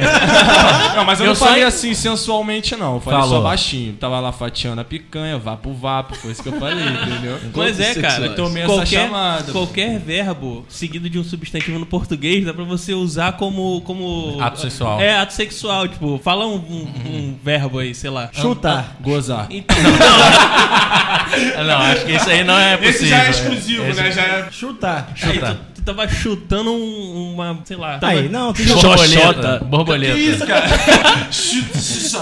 Não, 0.96 1.06
mas 1.06 1.20
eu, 1.20 1.28
Eu 1.28 1.30
não 1.30 1.36
falei 1.36 1.64
assim 1.64 1.94
sensualmente, 1.94 2.76
não. 2.76 2.96
Eu 2.96 3.02
falei 3.02 3.20
Falou. 3.20 3.38
só 3.38 3.44
baixinho. 3.44 3.94
Tava 3.94 4.20
lá 4.20 4.32
fatiando 4.32 4.82
a 4.82 4.84
picanha, 4.84 5.38
vapo 5.38 5.74
vapo. 5.74 6.16
Foi 6.16 6.32
isso 6.32 6.42
que 6.44 6.50
eu 6.50 6.60
falei, 6.60 6.84
entendeu? 6.86 7.38
Mas 7.56 7.69
é, 7.78 7.94
cara, 7.96 8.26
Eu 8.28 8.36
tomei 8.36 8.64
essa 8.64 8.72
qualquer, 8.74 9.06
chamada. 9.06 9.52
qualquer 9.52 10.00
verbo 10.00 10.66
seguido 10.70 11.10
de 11.10 11.20
um 11.20 11.24
substantivo 11.26 11.78
no 11.78 11.86
português 11.86 12.46
dá 12.46 12.54
pra 12.54 12.64
você 12.64 12.94
usar 12.94 13.34
como. 13.34 13.82
como 13.82 14.38
Ato 14.42 14.62
sexual. 14.62 15.02
É, 15.02 15.18
ato 15.18 15.34
sexual. 15.34 15.90
Tipo, 15.90 16.20
fala 16.24 16.48
um, 16.48 16.56
um- 16.56 16.88
um 17.10 17.38
verbo 17.44 17.80
aí, 17.80 17.94
sei 17.94 18.10
lá. 18.10 18.30
Chutar. 18.32 18.96
Gozar. 19.02 19.48
Então, 19.50 19.76
Não, 21.68 21.78
acho 21.82 22.06
que 22.06 22.12
isso 22.14 22.30
aí 22.30 22.44
não 22.44 22.58
é 22.58 22.78
possível. 22.78 22.90
Esse 23.02 23.08
já 23.10 23.24
é 23.26 23.30
exclusivo, 23.30 23.84
Esse- 23.86 24.02
né? 24.02 24.12
Já 24.12 24.22
é... 24.22 24.48
Chutar. 24.52 25.10
aí 25.22 25.34
Chutar. 25.34 25.58
Tava 25.96 26.08
chutando 26.08 26.72
um- 26.72 27.34
uma. 27.34 27.60
sei 27.64 27.78
lá. 27.78 27.98
Tá 28.00 28.10
aí, 28.10 28.30
não, 28.30 28.54
tu 28.54 28.64
Borboleta. 28.64 29.60
Borboleta. 29.66 30.14
Que 30.14 30.20
isso, 30.20 30.46
cara? 30.46 30.68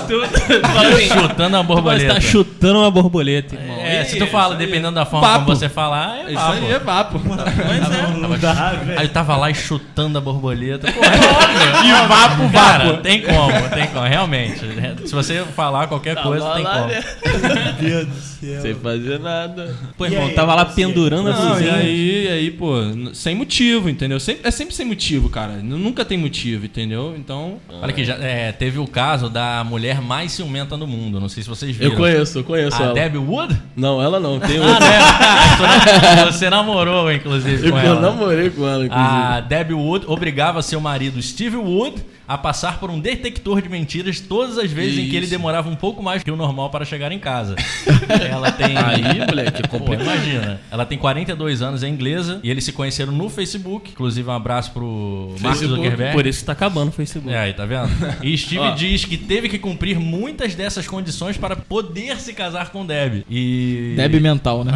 Tu, 0.08 0.68
fala 0.68 0.88
assim, 0.90 1.08
Chutando 1.10 1.58
a 1.58 1.62
Você 1.62 1.68
borboleta. 1.68 2.14
tá 2.14 2.20
chutando 2.22 2.80
uma 2.80 2.92
borboleta, 2.92 3.56
irmão. 3.56 3.78
É, 3.80 4.04
se 4.06 4.18
tu 4.18 4.28
fala, 4.28 4.56
dependendo 4.56 4.94
da 4.94 5.06
forma 5.06 5.28
Vapo. 5.28 5.46
como 5.46 5.56
você 5.58 5.70
falar, 5.70 6.20
é 6.20 6.24
Isso 6.26 6.34
vapo. 6.36 6.52
aí 6.54 6.72
é 6.72 6.80
vapo. 6.80 7.20
Não 7.20 8.38
dá, 8.38 8.72
velho. 8.74 9.00
Aí 9.00 9.06
eu 9.06 9.12
tava 9.14 9.36
lá 9.38 9.50
e 9.50 9.56
chutando 9.56 10.18
a 10.18 10.22
borboleta. 10.22 10.92
Pô, 10.92 11.00
é. 11.04 11.88
E 11.88 12.08
vapo, 12.08 12.50
Cara, 12.52 12.98
tem 12.98 13.22
como, 13.22 13.70
tem 13.70 13.88
como, 13.88 14.06
realmente. 14.06 14.60
Se 15.06 15.14
você 15.14 15.44
falar 15.56 15.88
qualquer 15.88 16.16
coisa, 16.22 16.46
tem 16.52 16.64
como. 16.64 16.88
Meu 17.48 17.74
Deus 17.74 18.08
do 18.08 18.22
céu. 18.22 18.62
Sem 18.62 18.76
fazer 18.76 19.20
nada. 19.20 19.76
Pô, 19.98 20.06
E 20.06 20.14
irmão, 20.14 20.30
tava 20.34 20.54
lá 20.56 20.66
você? 20.66 20.76
pendurando 20.76 21.30
a 21.30 21.34
Não, 21.34 21.44
e 21.44 21.48
blusinha. 21.50 21.74
aí, 21.76 22.28
aí, 22.30 22.52
pô, 22.52 22.74
sem 23.14 23.36
motivo, 23.36 23.57
entendeu? 23.64 24.20
Sempre, 24.20 24.48
é 24.48 24.52
sempre 24.52 24.74
sem 24.76 24.86
motivo, 24.86 25.30
cara. 25.30 25.54
Nunca 25.58 26.04
tem 26.06 26.18
motivo, 26.18 26.66
entendeu? 26.66 27.16
Então. 27.18 27.58
Olha 27.70 27.90
aqui, 27.90 28.04
já, 28.06 28.16
é, 28.16 28.52
teve 28.52 28.80
o 28.80 28.88
caso 28.88 29.30
da 29.30 29.64
mulher 29.64 30.02
mais 30.02 30.32
ciumenta 30.34 30.78
do 30.78 30.86
mundo. 30.88 31.20
Não 31.20 31.30
sei 31.30 31.44
se 31.44 31.50
vocês 31.50 31.76
viram. 31.76 31.92
Eu 31.92 31.98
conheço, 31.98 32.40
eu 32.40 32.44
conheço 32.44 32.82
A 32.82 32.86
ela. 32.86 32.94
Debbie 32.94 33.18
Wood? 33.18 33.58
Não, 33.76 34.02
ela 34.02 34.20
não. 34.20 34.40
Tem 34.40 34.58
Ah, 34.58 34.68
outra. 34.68 34.80
né? 34.80 36.26
Você 36.32 36.50
namorou, 36.50 37.12
inclusive, 37.12 37.68
Eu, 37.68 37.72
com 37.72 37.80
eu 37.80 37.86
ela. 37.94 38.02
namorei 38.02 38.50
com 38.50 38.68
ela, 38.68 38.86
inclusive. 38.86 39.10
A 39.12 39.40
Debbie 39.42 39.74
Wood 39.74 40.06
obrigava 40.08 40.62
seu 40.62 40.80
marido 40.80 41.22
Steve 41.22 41.56
Wood 41.58 41.96
a 42.28 42.38
passar 42.38 42.80
por 42.80 42.90
um 42.90 43.00
detector 43.00 43.62
de 43.62 43.70
mentiras 43.70 44.20
todas 44.20 44.58
as 44.58 44.70
vezes 44.70 45.00
em 45.00 45.10
que 45.10 45.16
ele 45.16 45.26
Isso. 45.26 45.32
demorava 45.32 45.70
um 45.70 45.76
pouco 45.76 46.04
mais 46.04 46.24
que 46.24 46.30
o 46.30 46.36
normal 46.36 46.70
para 46.70 46.84
chegar 46.84 47.12
em 47.12 47.20
casa. 47.20 47.56
Ela 48.30 48.52
tem. 48.52 48.78
Aí, 48.78 49.26
moleque, 49.26 49.62
é 49.64 49.68
Pô, 49.68 49.94
imagina. 49.94 50.60
Ela 50.70 50.86
tem 50.86 50.98
42 50.98 51.62
anos, 51.62 51.84
é 51.84 51.88
inglesa, 51.88 52.40
e 52.44 52.50
eles 52.50 52.64
se 52.66 52.74
conheceram 52.74 53.14
no 53.14 53.30
Facebook. 53.30 53.92
Inclusive, 53.92 54.28
um 54.28 54.34
abraço 54.34 54.72
pro 54.72 55.36
Mark 55.40 55.58
Facebook, 55.58 55.84
Zuckerberg. 55.84 56.14
Por 56.14 56.26
isso 56.28 56.40
que 56.40 56.46
tá 56.46 56.52
acabando 56.52 56.90
o 56.90 56.92
Facebook. 56.92 57.34
É, 57.34 57.40
aí, 57.40 57.54
tá 57.54 57.66
vendo? 57.66 57.90
E 58.22 58.38
Steve 58.38 58.60
Ó. 58.60 58.72
diz 58.72 59.06
que 59.06 59.18
teve 59.18 59.48
que 59.48 59.58
cumprir 59.58 60.00
muitas 60.00 60.54
dessas 60.56 60.88
condições 60.88 61.38
para 61.38 61.56
poder 61.56 62.20
se 62.20 62.34
casar 62.34 62.72
com 62.72 62.86
Debbie. 62.86 63.26
E. 63.30 63.94
Deb 63.96 64.16
mental, 64.20 64.64
né? 64.64 64.74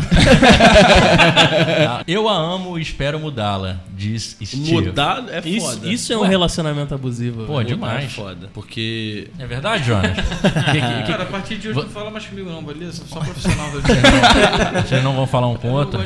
Eu 2.07 2.29
a 2.29 2.33
amo 2.33 2.77
e 2.77 2.81
espero 2.81 3.19
mudá-la, 3.19 3.81
diz 3.95 4.37
Steve. 4.43 4.71
Mudar 4.71 5.25
é 5.29 5.41
Isso, 5.47 5.65
foda. 5.65 5.89
isso 5.89 6.13
é 6.13 6.17
um 6.17 6.23
relacionamento 6.23 6.93
abusivo. 6.93 7.40
Pô, 7.45 7.57
velho. 7.57 7.67
demais. 7.67 8.05
É 8.05 8.07
foda. 8.07 8.49
Porque. 8.53 9.27
É 9.39 9.45
verdade, 9.45 9.83
Jonas? 9.85 10.11
Que- 10.71 10.81
que- 10.81 11.03
que- 11.03 11.11
Cara, 11.11 11.23
a 11.23 11.25
partir 11.27 11.57
de 11.57 11.69
hoje 11.69 11.79
não 11.79 11.89
fala 11.89 12.09
mais 12.09 12.25
comigo 12.25 12.49
não, 12.49 12.63
beleza? 12.63 13.03
Só 13.07 13.19
profissional. 13.19 13.69
Vocês 14.87 15.03
não 15.03 15.13
vão 15.15 15.27
falar 15.27 15.47
um 15.47 15.55
com 15.55 15.67
o 15.67 15.71
não 15.71 15.77
outro? 15.77 15.99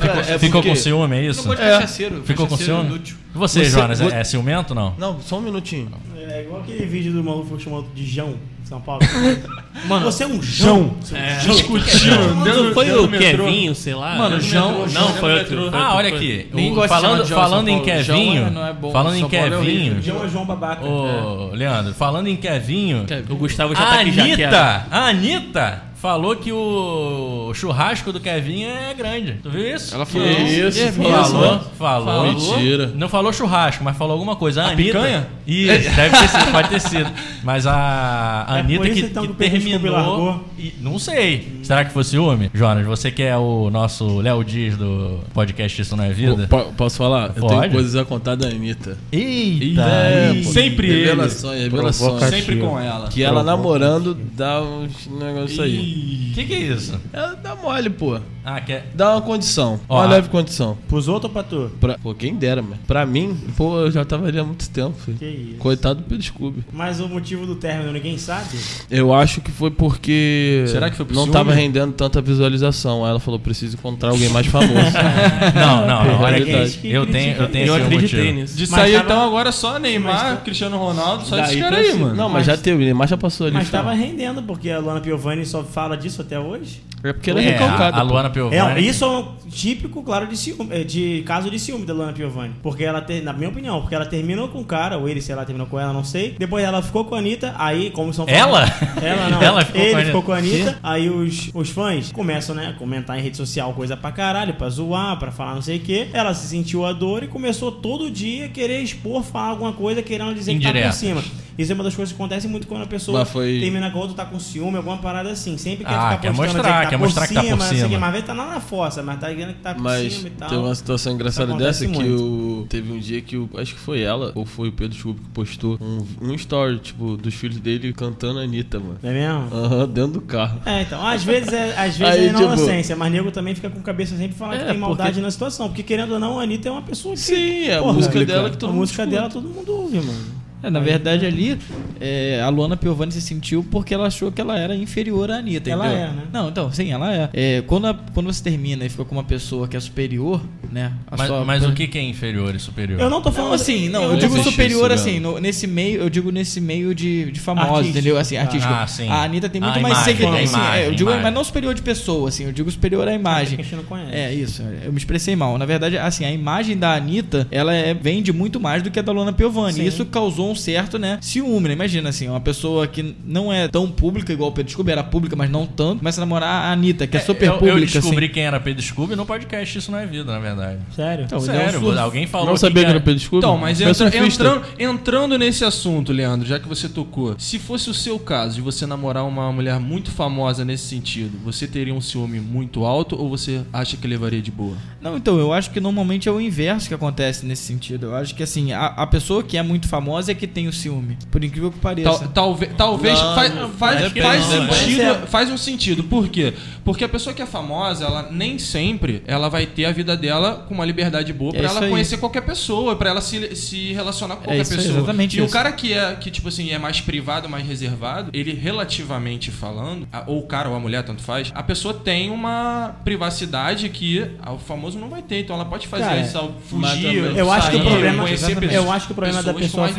Cara, 0.00 0.20
é 0.20 0.38
Ficou 0.38 0.62
com 0.62 0.74
ciúme, 0.74 1.16
é 1.16 1.22
não 1.22 1.30
isso? 1.30 1.42
gosto 1.46 1.58
de 1.60 1.66
É. 1.66 1.70
cachaceiro. 1.74 2.22
Ficou 2.24 2.46
com 2.46 2.56
ciúme? 2.56 2.84
inútil. 2.86 3.16
E 3.34 3.38
você, 3.38 3.64
Você- 3.64 3.70
Jonas, 3.70 4.00
é, 4.00 4.20
é 4.20 4.24
ciumento 4.24 4.74
não? 4.74 4.94
Não, 4.98 5.20
só 5.20 5.38
um 5.38 5.42
minutinho. 5.42 5.90
É 6.28 6.42
igual 6.42 6.60
aquele 6.60 6.84
vídeo 6.86 7.12
do 7.12 7.22
maluco 7.22 7.58
chamado 7.60 7.86
de 7.94 8.04
Jão, 8.04 8.34
de 8.62 8.68
São 8.68 8.80
Paulo. 8.80 9.00
Mano, 9.86 10.04
você 10.04 10.24
é 10.24 10.26
um 10.26 10.42
Jão. 10.42 10.96
É. 11.12 11.36
Discutindo. 11.38 12.34
Não 12.44 12.72
foi 12.74 12.90
o. 12.90 13.08
Kevinho, 13.08 13.74
sei 13.74 13.94
lá. 13.94 14.16
Mano, 14.16 14.40
João- 14.40 14.86
Não, 14.88 15.08
foi 15.14 15.38
outro. 15.38 15.70
foi 15.70 15.78
Ah, 15.78 15.94
olha 15.94 16.08
aqui. 16.14 16.48
Falando 16.88 17.26
falando 17.26 17.68
São 17.68 17.76
em 17.76 17.82
Kevinho. 17.82 18.46
é- 18.46 18.50
não 18.50 18.66
é 18.66 18.72
bom. 18.72 18.90
Falando 18.90 19.16
em 19.16 19.24
é. 19.24 19.28
Kevinho. 19.28 20.02
Jão 20.02 20.24
é 20.24 20.28
João 20.28 20.44
Babaca. 20.46 20.84
Ô, 20.84 21.50
Leandro, 21.52 21.94
falando 21.94 22.26
em 22.28 22.36
Kevinho. 22.36 23.06
O 23.28 23.36
Gustavo 23.36 23.74
já 23.74 23.82
A 23.82 23.86
tá 23.86 24.00
aqui 24.00 24.12
já 24.12 24.24
quero. 24.24 24.56
Anitta, 24.56 24.86
a 24.90 25.08
Anitta 25.08 25.82
falou 26.00 26.36
que 26.36 26.52
o 26.52 27.52
churrasco 27.54 28.12
do 28.12 28.20
Kevinho 28.20 28.68
é 28.68 28.94
grande. 28.94 29.34
Tu 29.42 29.50
viu 29.50 29.74
isso? 29.74 29.94
Ela 29.94 30.04
Que 30.06 30.12
falou. 30.12 30.28
isso, 30.28 30.80
É 30.80 30.92
falou. 30.92 31.60
Falou, 31.78 32.04
falou. 32.06 32.26
Mentira. 32.32 32.92
Não 32.94 33.08
falou 33.08 33.32
churrasco, 33.32 33.82
mas 33.82 33.96
falou 33.96 34.12
alguma 34.14 34.36
coisa. 34.36 34.62
A, 34.62 34.66
A 34.66 34.70
Anitta. 34.70 34.98
picanha? 34.98 35.26
Isso, 35.46 35.90
deve 35.94 36.16
ter 36.18 36.28
sido, 36.28 36.52
pode 36.52 36.68
ter 36.68 36.80
sido. 36.80 37.10
Mas 37.44 37.66
a, 37.66 38.44
a 38.48 38.56
É 38.56 38.60
Anitta 38.60 38.88
que, 38.90 39.00
então, 39.00 39.22
que 39.26 39.32
que 39.32 39.50
terminou. 39.50 40.44
e- 40.58 40.72
não 40.80 40.98
sei. 40.98 41.60
Será 41.62 41.84
que 41.84 41.92
foi 41.92 42.04
ciúme? 42.04 42.50
Jonas, 42.54 42.84
você 42.86 43.10
que 43.10 43.22
é 43.22 43.36
o 43.36 43.70
nosso 43.70 44.18
Léo 44.20 44.44
Dias 44.44 44.76
do 44.76 45.20
podcast 45.34 45.80
Isso 45.80 45.96
Não 45.96 46.04
é 46.04 46.12
Vida? 46.12 46.46
Po- 46.48 46.72
posso 46.76 46.96
falar? 46.98 47.32
Eu 47.36 47.42
Pode. 47.42 47.60
tenho 47.60 47.72
coisas 47.72 47.96
a 47.96 48.04
contar 48.04 48.34
da 48.36 48.46
Anitta. 48.48 48.96
Eita! 49.12 49.80
É, 49.82 50.34
pô. 50.44 50.50
Sempre 50.50 50.88
ele. 50.88 51.04
Revelações, 51.06 51.60
revelações. 51.62 52.24
Sempre 52.24 52.56
com 52.56 52.78
ela. 52.78 53.08
Que 53.08 53.22
ela 53.22 53.42
namorando 53.42 54.16
dá 54.34 54.60
uns 54.62 55.06
negócios 55.08 55.58
aí. 55.60 55.86
Que, 56.34 56.44
que 56.44 56.54
é 56.54 56.58
isso? 56.58 57.00
Ela 57.12 57.34
dá 57.34 57.54
mole, 57.56 57.90
pô. 57.90 58.20
Ah, 58.48 58.60
quer. 58.60 58.86
Dá 58.94 59.10
uma 59.10 59.22
condição. 59.22 59.80
Ó, 59.88 59.96
uma 59.96 60.04
a- 60.04 60.08
leve 60.08 60.28
condição. 60.28 60.78
Pros 60.88 61.08
outros 61.08 61.24
ou 61.24 61.30
pra 61.30 61.42
tu? 61.42 61.68
Pra, 61.80 61.98
pô, 61.98 62.14
quem 62.14 62.32
dera, 62.36 62.62
mano. 62.62 62.78
Pra 62.86 63.04
mim, 63.04 63.36
pô, 63.56 63.76
eu 63.80 63.90
já 63.90 64.04
tava 64.04 64.28
ali 64.28 64.38
há 64.38 64.44
muito 64.44 64.70
tempo, 64.70 64.94
filho. 65.04 65.18
Que 65.18 65.24
isso. 65.26 65.56
Coitado 65.58 66.00
do 66.00 66.04
Pedro 66.06 66.22
Scooby. 66.24 66.64
Mas 66.72 67.00
o 67.00 67.08
motivo 67.08 67.44
do 67.44 67.56
término 67.56 67.90
ninguém 67.92 68.16
sabe? 68.18 68.56
Eu 68.88 69.12
acho 69.12 69.40
que 69.40 69.50
foi 69.50 69.72
porque. 69.72 70.64
Será 70.68 70.88
que 70.88 70.96
foi 70.96 71.04
por 71.04 71.12
Não 71.14 71.22
ciúme? 71.24 71.32
tava 71.32 71.52
rendendo 71.52 71.92
tanta 71.92 72.20
visualização. 72.20 73.04
Aí 73.04 73.10
ela 73.10 73.18
falou: 73.18 73.40
preciso 73.40 73.76
encontrar 73.76 74.10
alguém 74.10 74.28
mais 74.28 74.46
famoso. 74.46 74.72
Não, 75.54 75.86
não, 75.86 76.04
não. 76.04 76.20
Olha. 76.22 76.38
Eu 76.84 77.06
tenho, 77.06 77.36
eu 77.36 77.48
tenho 77.48 77.66
Eu 77.66 77.76
esse 77.76 77.84
acreditei 77.86 78.18
motivo. 78.20 78.40
nisso. 78.40 78.56
De 78.56 78.62
Mas 78.70 78.80
sair 78.80 78.92
tava- 78.92 79.04
então 79.04 79.24
agora 79.26 79.50
só 79.52 79.78
Neymar, 79.78 80.42
Cristiano 80.44 80.76
Ronaldo, 80.78 81.24
só 81.24 81.36
Daí 81.36 81.44
esses 81.46 81.56
pra 81.56 81.64
caras 81.70 81.84
aí, 81.84 81.92
cima. 81.92 82.04
mano. 82.06 82.16
Não, 82.16 82.28
mas, 82.28 82.46
Mas- 82.46 82.46
já 82.46 82.56
teve, 82.62 82.76
o 82.76 82.84
Neymar 82.84 83.08
já 83.08 83.16
passou 83.16 83.46
ali. 83.46 83.54
Mas 83.56 83.70
tava 83.70 83.92
rendendo, 83.92 84.42
porque 84.42 84.70
a 84.70 84.78
Luana 84.78 85.00
Piovani 85.00 85.44
só 85.44 85.62
fala 85.64 85.96
disso 85.96 86.20
até 86.22 86.38
hoje? 86.38 86.80
É 87.02 87.12
porque 87.12 87.30
ela 87.30 87.40
é, 87.40 87.44
É, 87.44 87.50
recalcada. 87.52 87.96
a, 87.96 88.00
a 88.00 88.04
pô. 88.04 88.12
Luana 88.12 88.30
Piovani. 88.36 88.80
É, 88.80 88.80
isso 88.80 89.04
é 89.04 89.08
um 89.08 89.28
típico, 89.50 90.02
claro, 90.02 90.26
de, 90.26 90.36
ciúme, 90.36 90.68
é, 90.70 90.84
de 90.84 91.22
caso 91.26 91.50
de 91.50 91.58
ciúme 91.58 91.86
da 91.86 91.94
Luana 91.94 92.12
Piovani. 92.12 92.52
Porque 92.62 92.84
ela, 92.84 93.00
ter, 93.00 93.22
na 93.22 93.32
minha 93.32 93.48
opinião, 93.48 93.80
porque 93.80 93.94
ela 93.94 94.04
terminou 94.06 94.48
com 94.48 94.60
o 94.60 94.64
cara, 94.64 94.98
ou 94.98 95.08
ele, 95.08 95.20
sei 95.22 95.34
lá, 95.34 95.44
terminou 95.44 95.66
com 95.66 95.78
ela, 95.80 95.92
não 95.92 96.04
sei. 96.04 96.36
Depois 96.38 96.64
ela 96.64 96.82
ficou 96.82 97.04
com 97.04 97.14
a 97.14 97.18
Anitta, 97.18 97.54
aí, 97.58 97.90
como 97.90 98.12
são 98.12 98.26
Ela? 98.28 98.64
Ela 99.02 99.30
não. 99.30 99.40
Ela 99.46 99.64
ficou 99.64 99.80
ele 99.80 99.90
com 99.92 99.96
a 99.96 99.98
Anitta. 99.98 100.06
ficou 100.06 100.22
com 100.22 100.32
a 100.32 100.36
Anitta. 100.38 100.78
Aí 100.82 101.08
os, 101.10 101.50
os 101.54 101.70
fãs 101.70 102.12
começam, 102.12 102.54
né, 102.54 102.68
a 102.68 102.72
comentar 102.74 103.18
em 103.18 103.22
rede 103.22 103.36
social 103.36 103.72
coisa 103.72 103.96
pra 103.96 104.12
caralho, 104.12 104.54
pra 104.54 104.68
zoar, 104.68 105.18
pra 105.18 105.30
falar 105.32 105.54
não 105.54 105.62
sei 105.62 105.78
o 105.78 105.80
quê. 105.80 106.08
Ela 106.12 106.34
se 106.34 106.46
sentiu 106.48 106.84
a 106.84 106.92
dor 106.92 107.22
e 107.22 107.28
começou 107.28 107.72
todo 107.72 108.10
dia 108.10 108.48
querer 108.48 108.80
expor, 108.82 109.22
falar 109.22 109.48
alguma 109.50 109.72
coisa, 109.72 110.02
querendo 110.02 110.34
dizer 110.34 110.56
que 110.58 110.60
tá 110.64 110.72
por 110.72 110.92
cima. 110.92 111.22
Isso 111.58 111.72
é 111.72 111.74
uma 111.74 111.84
das 111.84 111.94
coisas 111.96 112.12
que 112.14 112.20
acontece 112.20 112.46
muito 112.46 112.66
quando 112.66 112.82
a 112.82 112.86
pessoa 112.86 113.24
foi- 113.24 113.60
termina 113.60 113.90
com 113.90 113.98
a 113.98 114.00
outra, 114.02 114.14
tá 114.16 114.26
com 114.26 114.38
ciúme, 114.38 114.76
alguma 114.76 114.98
parada 114.98 115.30
assim. 115.30 115.56
Sempre 115.56 115.86
quer 115.86 115.94
Ah, 115.94 116.10
ficar 116.10 116.18
quer 116.18 116.28
postando, 116.28 116.52
mostrar, 116.52 116.62
que 116.62 116.84
tá 116.84 116.90
quer 116.90 116.98
por 116.98 117.04
mostrar 117.04 117.26
que 117.28 117.34
tá 117.34 117.40
por 117.40 117.46
cima, 117.46 117.56
não 117.56 117.64
sei 117.66 117.78
o 117.78 117.80
quê, 117.80 117.88
cima. 117.94 117.98
Mas 118.00 118.14
tá 118.26 118.34
lá 118.34 118.46
na 118.54 118.60
fossa, 118.60 119.02
mas 119.02 119.18
tá 119.20 119.30
dizendo 119.32 119.54
que 119.54 119.60
tá 119.60 119.74
por 119.74 119.82
Mas 119.82 120.12
cima 120.12 120.28
e 120.28 120.30
tal. 120.32 120.48
tem 120.48 120.58
uma 120.58 120.74
situação 120.74 121.12
engraçada 121.12 121.54
dessa 121.54 121.86
que 121.86 121.92
muito. 121.92 122.22
o, 122.62 122.66
teve 122.68 122.92
um 122.92 122.98
dia 122.98 123.20
que 123.20 123.36
o, 123.36 123.48
acho 123.56 123.74
que 123.74 123.80
foi 123.80 124.00
ela, 124.02 124.32
ou 124.34 124.44
foi 124.44 124.68
o 124.68 124.72
Pedro 124.72 124.96
Chubb 124.96 125.20
que 125.20 125.28
postou 125.30 125.78
um, 125.80 126.04
um 126.20 126.34
story, 126.34 126.78
tipo, 126.78 127.16
dos 127.16 127.34
filhos 127.34 127.58
dele 127.60 127.92
cantando 127.92 128.38
a 128.38 128.42
Anitta, 128.42 128.78
mano. 128.78 128.98
É 129.02 129.12
mesmo? 129.12 129.54
Aham, 129.56 129.88
dentro 129.88 130.12
do 130.12 130.20
carro. 130.20 130.60
É, 130.66 130.82
então, 130.82 131.06
às 131.06 131.22
vezes 131.24 131.52
é, 131.52 131.70
às 131.78 131.96
vezes 131.96 132.14
Aí, 132.14 132.26
é 132.26 132.28
tipo- 132.30 132.42
inocência, 132.42 132.96
mas 132.96 133.12
nego 133.12 133.30
também 133.30 133.54
fica 133.54 133.70
com 133.70 133.78
a 133.78 133.82
cabeça 133.82 134.16
sempre 134.16 134.36
falando 134.36 134.56
É, 134.56 134.58
que 134.64 134.70
tem 134.70 134.78
maldade 134.78 135.10
porque- 135.10 135.22
na 135.22 135.30
situação. 135.30 135.68
Porque 135.68 135.82
querendo 135.82 136.12
ou 136.14 136.18
não, 136.20 136.38
a 136.38 136.42
Anitta 136.42 136.68
é 136.68 136.72
uma 136.72 136.82
pessoa 136.82 137.14
que. 137.14 137.20
Sim, 137.20 137.64
é 137.68 137.76
a 137.76 137.82
música 137.82 138.12
complicado. 138.12 138.26
dela 138.36 138.50
que 138.50 138.56
todo 138.58 138.68
A 138.68 138.72
mundo 138.72 138.80
música 138.80 139.02
escuta. 139.02 139.16
dela 139.16 139.30
todo 139.30 139.48
mundo 139.48 139.72
ouve, 139.72 139.96
mano. 139.98 140.35
É, 140.62 140.70
na 140.70 140.80
verdade 140.80 141.24
ali, 141.26 141.56
é, 142.00 142.40
a 142.42 142.48
Luana 142.48 142.76
Piovani 142.76 143.12
se 143.12 143.20
sentiu 143.20 143.64
porque 143.70 143.94
ela 143.94 144.06
achou 144.06 144.32
que 144.32 144.40
ela 144.40 144.58
era 144.58 144.74
inferior 144.74 145.30
à 145.30 145.36
Anitta, 145.36 145.70
Ela 145.70 145.86
entendeu? 145.86 146.04
é, 146.04 146.10
né? 146.12 146.22
Não, 146.32 146.48
então, 146.48 146.72
sim, 146.72 146.90
ela 146.90 147.14
é. 147.14 147.28
É, 147.32 147.62
quando, 147.66 147.86
a- 147.86 147.94
quando 148.14 148.26
você 148.26 148.42
termina 148.42 148.84
e 148.84 148.88
fica 148.88 149.04
com 149.04 149.14
uma 149.14 149.22
pessoa 149.22 149.68
que 149.68 149.76
é 149.76 149.80
superior, 149.80 150.40
né? 150.72 150.92
a 151.10 151.16
Mas, 151.16 151.26
sua- 151.28 151.44
mas 151.44 151.64
o 151.64 151.72
que, 151.72 151.86
que 151.86 151.98
é 151.98 152.02
inferior 152.02 152.54
e 152.54 152.58
superior? 152.58 153.00
Eu 153.00 153.10
não 153.10 153.20
tô 153.22 153.30
falando 153.30 153.48
Não, 153.50 153.54
assim, 153.54 153.88
não, 153.88 154.02
eu, 154.04 154.10
Eu 154.12 154.16
digo 154.16 154.42
superior 154.42 154.90
isso, 154.90 155.00
assim, 155.02 155.20
no- 155.20 155.38
nesse 155.38 155.66
meio, 155.66 156.00
eu 156.00 156.10
digo 156.10 156.30
nesse 156.32 156.60
meio 156.60 156.94
de, 156.94 157.30
de 157.30 157.38
famosos, 157.38 157.70
Artístico. 157.72 157.98
entendeu? 157.98 158.18
Assim, 158.18 158.36
artístico. 158.36 158.72
Ah, 158.72 158.86
sim. 158.86 159.08
A 159.08 159.22
Anitta 159.22 159.48
tem 159.48 159.60
muito 159.60 159.78
A 159.78 159.80
mais 159.80 159.98
seguidores. 159.98 160.52
assim, 160.54 160.78
é, 160.78 160.86
eu 160.88 160.94
digo, 160.94 161.10
imagem. 161.10 161.22
mas 161.24 161.34
não 161.34 161.44
superior 161.44 161.74
de 161.74 161.82
pessoa, 161.82 162.28
assim, 162.28 162.44
eu 162.44 162.52
digo 162.52 162.70
superior 162.70 163.06
à 163.06 163.12
imagem. 163.14 163.56
que 163.56 163.60
a 163.62 163.64
gente 163.64 163.76
não 163.76 163.84
conhece. 163.84 164.12
É, 164.14 164.32
isso. 164.34 164.62
Eu 164.84 164.90
me 164.90 164.98
expressei 164.98 165.36
mal. 165.36 165.56
Na 165.58 165.66
verdade, 165.66 165.96
assim, 165.98 166.24
a 166.24 166.32
imagem 166.32 166.76
da 166.76 166.94
Anitta, 166.94 167.46
ela 167.50 167.72
é, 167.74 167.92
vende 167.94 168.32
muito 168.32 168.58
mais 168.58 168.82
do 168.82 168.90
que 168.90 168.98
a 168.98 169.02
da 169.02 169.12
Luana 169.12 169.32
Piovani. 169.32 169.74
Sim. 169.74 169.82
E 169.82 169.86
isso 169.86 170.04
causou 170.06 170.45
um 170.50 170.54
certo, 170.54 170.98
né, 170.98 171.18
ciúme, 171.20 171.68
né? 171.68 171.74
Imagina, 171.74 172.08
assim, 172.08 172.28
uma 172.28 172.40
pessoa 172.40 172.86
que 172.86 173.14
não 173.24 173.52
é 173.52 173.68
tão 173.68 173.90
pública 173.90 174.32
igual 174.32 174.50
o 174.50 174.52
Pedro 174.52 174.72
Scooby, 174.72 174.92
era 174.92 175.04
pública, 175.04 175.36
mas 175.36 175.50
não 175.50 175.66
tanto, 175.66 175.98
começa 175.98 176.20
a 176.20 176.22
namorar 176.24 176.48
a 176.66 176.72
Anitta, 176.72 177.06
que 177.06 177.16
é, 177.16 177.20
super 177.20 177.46
eu, 177.46 177.52
pública, 177.58 177.76
eu 177.78 177.80
descobri 178.00 178.26
assim. 178.26 178.34
quem 178.34 178.42
era 178.44 178.58
Pedro 178.60 178.82
Scooby 178.82 179.16
no 179.16 179.26
podcast 179.26 179.78
Isso 179.78 179.90
Não 179.90 179.98
É 179.98 180.06
Vida, 180.06 180.32
na 180.32 180.38
verdade. 180.38 180.78
Sério? 180.94 181.24
Então, 181.24 181.38
é 181.38 181.40
um 181.40 181.44
Sério, 181.44 181.80
surf- 181.80 181.98
alguém 181.98 182.26
falou 182.26 182.46
Não 182.48 182.56
sabia 182.56 182.84
que 182.84 182.90
era- 182.90 183.00
Pedro 183.00 183.20
Scooby? 183.20 183.38
Então, 183.38 183.56
mas 183.58 183.80
entra- 183.80 184.16
entrando, 184.26 184.62
entrando 184.78 185.38
nesse 185.38 185.64
assunto, 185.64 186.12
Leandro, 186.12 186.46
já 186.46 186.58
que 186.58 186.68
você 186.68 186.88
tocou, 186.88 187.34
se 187.38 187.58
fosse 187.58 187.90
o 187.90 187.94
seu 187.94 188.18
caso 188.18 188.56
de 188.56 188.60
você 188.60 188.86
namorar 188.86 189.24
uma 189.24 189.50
mulher 189.52 189.78
muito 189.80 190.10
famosa 190.10 190.64
nesse 190.64 190.84
sentido, 190.86 191.38
você 191.44 191.66
teria 191.66 191.94
um 191.94 192.00
ciúme 192.00 192.40
muito 192.40 192.84
alto 192.84 193.16
ou 193.20 193.28
você 193.28 193.62
acha 193.72 193.96
que 193.96 194.06
levaria 194.06 194.40
de 194.42 194.50
boa? 194.50 194.76
Não, 195.00 195.16
então, 195.16 195.38
eu 195.38 195.52
acho 195.52 195.70
que 195.70 195.80
normalmente 195.80 196.28
é 196.28 196.32
o 196.32 196.40
inverso 196.40 196.88
que 196.88 196.94
acontece 196.94 197.44
nesse 197.46 197.62
sentido. 197.62 198.06
Eu 198.06 198.14
acho 198.16 198.34
que, 198.34 198.42
assim, 198.42 198.72
a, 198.72 198.86
a 198.86 199.06
pessoa 199.06 199.42
que 199.42 199.56
é 199.56 199.62
muito 199.62 199.88
famosa 199.88 200.32
é 200.32 200.34
que 200.36 200.46
tem 200.46 200.68
o 200.68 200.72
ciúme. 200.72 201.16
Por 201.30 201.42
incrível 201.42 201.70
que 201.70 201.78
pareça. 201.78 202.10
Tal- 202.10 202.28
talvez 202.28 202.72
talvez 202.76 203.18
Não, 203.20 203.34
faz, 203.34 203.52
faz, 203.78 204.00
depende, 204.02 204.20
faz 204.26 204.44
sentido, 204.44 205.00
É. 205.02 205.14
faz 205.26 205.50
um 205.50 205.56
sentido. 205.56 206.04
Por 206.04 206.28
quê? 206.28 206.52
Porque 206.84 207.02
a 207.04 207.08
pessoa 207.08 207.34
que 207.34 207.42
é 207.42 207.46
famosa, 207.46 208.04
ela 208.04 208.28
nem 208.30 208.58
sempre 208.58 209.22
ela 209.26 209.48
vai 209.48 209.66
ter 209.66 209.86
a 209.86 209.92
vida 209.92 210.16
dela 210.16 210.64
com 210.68 210.74
uma 210.74 210.84
liberdade 210.84 211.32
boa 211.32 211.50
É 211.50 211.58
pra 211.58 211.66
isso 211.66 211.76
ela 211.76 211.86
aí. 211.86 211.90
conhecer 211.90 212.18
qualquer 212.18 212.42
pessoa, 212.42 212.94
pra 212.96 213.10
ela 213.10 213.20
se, 213.20 213.56
se 213.56 213.92
relacionar 213.92 214.36
com 214.36 214.42
É 214.42 214.44
qualquer 214.46 214.62
isso 214.62 214.72
aí, 214.72 214.76
pessoa. 214.78 214.98
exatamente 214.98 215.36
e 215.38 215.40
o 215.40 215.44
isso. 215.44 215.52
cara 215.52 215.72
que 215.72 215.92
é 215.92 216.14
que 216.14 216.30
tipo 216.30 216.48
assim, 216.48 216.70
é 216.70 216.78
mais 216.78 217.00
privado, 217.00 217.48
mais 217.48 217.66
reservado, 217.66 218.30
ele 218.32 218.52
relativamente 218.54 219.50
falando, 219.50 220.06
a- 220.12 220.24
ou 220.26 220.38
o 220.40 220.46
cara 220.46 220.68
ou 220.68 220.76
a 220.76 220.80
mulher, 220.80 221.02
tanto 221.02 221.22
faz, 221.22 221.50
a 221.54 221.62
pessoa 221.62 221.92
tem 221.94 222.30
uma 222.30 222.94
privacidade 223.04 223.88
que 223.88 224.24
o 224.52 224.58
famoso 224.58 224.98
não 224.98 225.08
vai 225.08 225.22
ter. 225.22 225.40
Então 225.40 225.56
ela 225.56 225.64
pode 225.64 225.86
fazer 225.88 226.04
Cara, 226.04 226.20
isso, 226.20 226.50
fugir, 226.68 227.16
Eu 227.36 227.50
acho 227.50 227.70
que 227.70 227.76
o 227.76 227.78
sair, 227.80 227.88
problema, 227.90 228.22
conhecer 228.22 228.72
eu 228.72 228.92
acho 228.92 229.06
que 229.06 229.12
o 229.12 229.14
problema 229.14 229.42
da 229.42 229.54
pessoa 229.54 229.82
mais 229.84 229.96